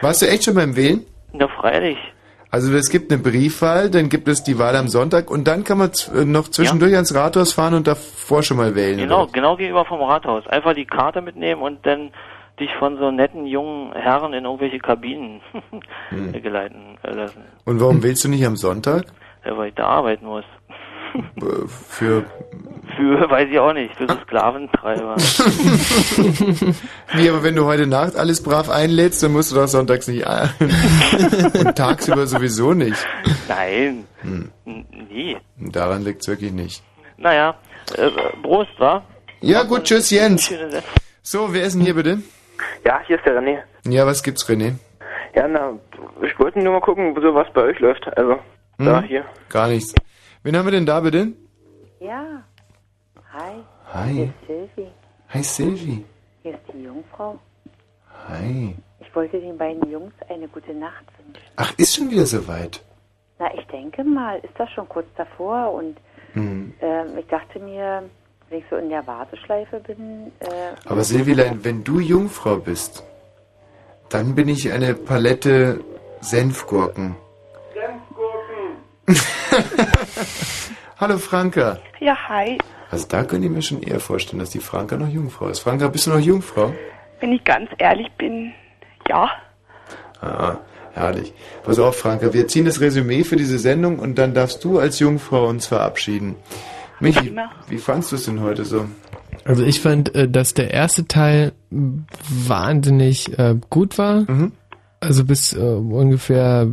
[0.00, 1.04] Warst du echt schon beim Wählen?
[1.32, 1.98] Na, freilich.
[2.50, 5.78] Also es gibt eine Briefwahl, dann gibt es die Wahl am Sonntag und dann kann
[5.78, 8.98] man äh, noch zwischendurch ans Rathaus fahren und davor schon mal wählen.
[8.98, 9.32] Genau, oder?
[9.32, 10.46] genau gegenüber vom Rathaus.
[10.46, 12.12] Einfach die Karte mitnehmen und dann
[12.60, 15.40] dich von so netten jungen Herren in irgendwelche Kabinen
[16.10, 16.32] Hm.
[16.40, 17.42] geleiten lassen.
[17.64, 19.04] Und warum wählst du nicht am Sonntag?
[19.44, 20.44] Ja, weil ich da arbeiten muss.
[21.14, 22.24] Äh, Für
[22.96, 25.16] Für, weiß ich auch nicht, für so Sklaventreiber.
[27.14, 30.26] Wie, aber wenn du heute Nacht alles brav einlädst, dann musst du doch sonntags nicht
[30.26, 30.48] ein.
[31.66, 32.96] Und tagsüber sowieso nicht.
[33.48, 34.50] Nein, Hm.
[35.10, 35.36] nie.
[35.58, 36.82] Daran liegt's wirklich nicht.
[37.18, 37.54] Naja,
[37.96, 38.10] äh,
[38.42, 39.02] Prost, wa?
[39.40, 40.52] Ja, gut, tschüss, Jens.
[41.22, 42.18] So, wer ist denn hier bitte?
[42.84, 43.58] Ja, hier ist der René.
[43.86, 44.72] Ja, was gibt's, René?
[45.34, 45.74] Ja, na,
[46.22, 48.06] ich wollte nur mal gucken, so was bei euch läuft.
[48.16, 48.38] Also,
[48.78, 49.06] da, Hm?
[49.06, 49.24] hier.
[49.50, 49.94] Gar nichts.
[50.42, 51.28] Wen haben wir denn da bitte?
[52.00, 52.42] Ja.
[53.36, 53.52] Hi.
[53.92, 54.12] Hi.
[54.12, 54.88] Hier ist Silvi.
[55.28, 56.04] Hi, Silvi.
[56.42, 57.38] Hier ist die Jungfrau.
[58.28, 58.74] Hi.
[59.00, 61.42] Ich wollte den beiden Jungs eine gute Nacht wünschen.
[61.56, 62.80] Ach, ist schon wieder soweit.
[63.38, 65.98] Na, ich denke mal, ist das schon kurz davor und
[66.32, 66.72] Hm.
[66.80, 68.04] ähm, ich dachte mir,
[68.48, 73.04] wenn ich so in der Warteschleife bin, äh, Aber Silvilein, wenn du Jungfrau bist,
[74.08, 75.80] dann bin ich eine Palette
[76.20, 77.16] Senfgurken.
[80.98, 81.78] Hallo Franka.
[82.00, 82.58] Ja, hi.
[82.96, 85.58] Also da könnte ich mir schon eher vorstellen, dass die Franka noch Jungfrau ist.
[85.58, 86.72] Franka, bist du noch Jungfrau?
[87.20, 88.54] Wenn ich ganz ehrlich bin,
[89.06, 89.28] ja.
[90.22, 90.56] Ah,
[90.94, 91.34] herrlich.
[91.62, 94.98] Pass auf, Franka, wir ziehen das Resümee für diese Sendung und dann darfst du als
[94.98, 96.36] Jungfrau uns verabschieden.
[96.98, 97.50] Michi, Prima.
[97.68, 98.86] wie fandst du es denn heute so?
[99.44, 104.20] Also ich fand, äh, dass der erste Teil wahnsinnig äh, gut war.
[104.20, 104.52] Mhm.
[105.00, 106.68] Also bis äh, ungefähr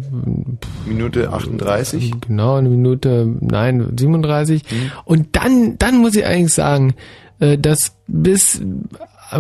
[0.86, 2.14] Minute 38.
[2.22, 4.64] Genau, eine Minute, nein, 37.
[4.64, 4.92] Mhm.
[5.06, 6.94] Und dann, dann muss ich eigentlich sagen,
[7.40, 8.62] äh, dass bis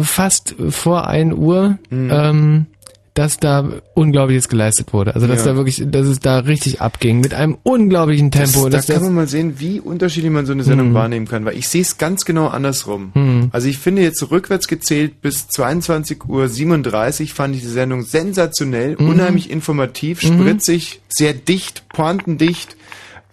[0.01, 2.09] fast vor 1 Uhr Mhm.
[2.11, 2.65] ähm,
[3.14, 5.14] dass da Unglaubliches geleistet wurde.
[5.16, 5.51] Also dass Ja.
[5.51, 8.69] da wirklich, dass es da richtig abging mit einem unglaublichen Tempo.
[8.69, 10.93] Das, da kann man mal sehen, wie unterschiedlich man so eine Sendung Mhm.
[10.95, 13.11] wahrnehmen kann, weil ich sehe es ganz genau andersrum.
[13.14, 13.50] Mhm.
[13.51, 19.09] Also ich finde jetzt rückwärts gezählt bis 22.37 Uhr fand ich die Sendung sensationell, Mhm.
[19.09, 20.40] unheimlich informativ, Mhm.
[20.40, 22.75] spritzig, sehr dicht, pointendicht.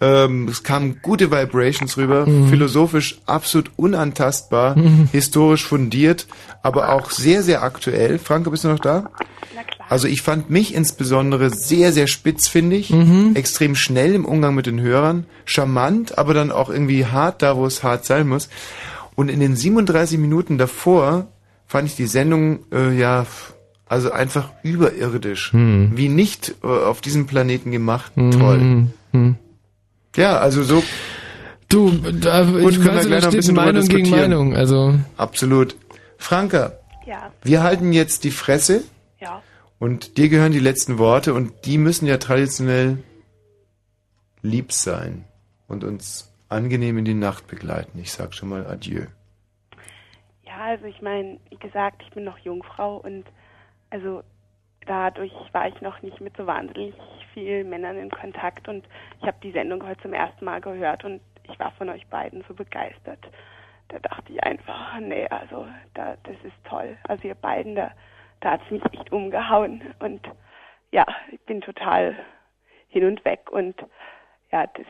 [0.01, 2.47] Ähm, es kamen gute Vibrations rüber, Mhm.
[2.49, 5.09] philosophisch absolut unantastbar, Mhm.
[5.11, 6.25] historisch fundiert,
[6.63, 8.17] aber auch sehr, sehr aktuell.
[8.17, 9.11] Franke, bist du noch da?
[9.89, 13.31] Also ich fand mich insbesondere sehr, sehr spitzfindig, Mhm.
[13.35, 17.65] extrem schnell im Umgang mit den Hörern, charmant, aber dann auch irgendwie hart da, wo
[17.65, 18.49] es hart sein muss.
[19.15, 21.27] Und in den 37 Minuten davor
[21.67, 23.25] fand ich die Sendung äh, ja
[23.87, 25.91] also einfach überirdisch, Mhm.
[25.95, 28.15] wie nicht äh, auf diesem Planeten gemacht.
[28.15, 28.31] Mhm.
[28.31, 28.57] Toll.
[29.11, 29.35] Mhm.
[30.15, 30.83] Ja, also so.
[31.69, 34.09] Du, da, Gut, ich können wir weiß, gleich da noch ein bisschen Meinung gegen.
[34.09, 34.55] Meinung.
[34.55, 35.75] Also Absolut.
[36.17, 36.73] Franka,
[37.05, 37.31] Ja.
[37.43, 38.83] wir halten jetzt die Fresse.
[39.19, 39.41] Ja.
[39.79, 42.97] Und dir gehören die letzten Worte und die müssen ja traditionell
[44.41, 45.23] lieb sein
[45.67, 47.97] und uns angenehm in die Nacht begleiten.
[47.99, 49.05] Ich sag schon mal Adieu.
[50.45, 53.23] Ja, also ich meine, wie gesagt, ich bin noch Jungfrau und
[53.89, 54.21] also
[54.85, 56.93] dadurch war ich noch nicht mit so wahnsinnig
[57.33, 58.85] vielen Männern in Kontakt und
[59.19, 62.43] ich habe die Sendung heute zum ersten Mal gehört und ich war von euch beiden
[62.47, 63.19] so begeistert.
[63.89, 66.97] Da dachte ich einfach, nee, also da, das ist toll.
[67.07, 67.91] Also ihr beiden, da,
[68.39, 70.21] da hat es mich echt umgehauen und
[70.91, 72.15] ja, ich bin total
[72.89, 73.75] hin und weg und
[74.51, 74.85] ja, das,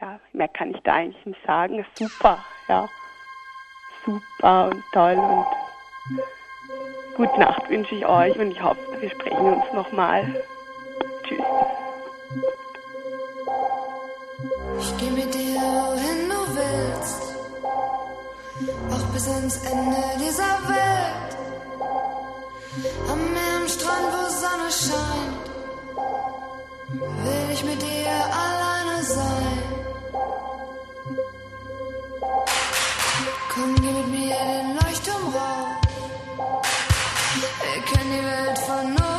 [0.00, 1.84] ja, mehr kann ich da eigentlich nicht sagen.
[1.94, 2.38] Super,
[2.68, 2.88] ja
[4.04, 5.46] super und toll und
[7.16, 10.24] gute Nacht wünsche ich euch und ich hoffe, wir sprechen uns nochmal.
[11.32, 11.72] Tschüss.
[14.80, 17.22] Ich geh mit dir, wohin du willst,
[18.90, 21.32] auch bis ans Ende dieser Welt.
[23.10, 25.44] Am Meer, am Strand, wo Sonne scheint,
[27.24, 29.62] will ich mit dir alleine sein.
[33.54, 35.76] Komm, geh mit mir den Leuchtturm rauf.
[37.62, 39.11] Wir können die Welt von oben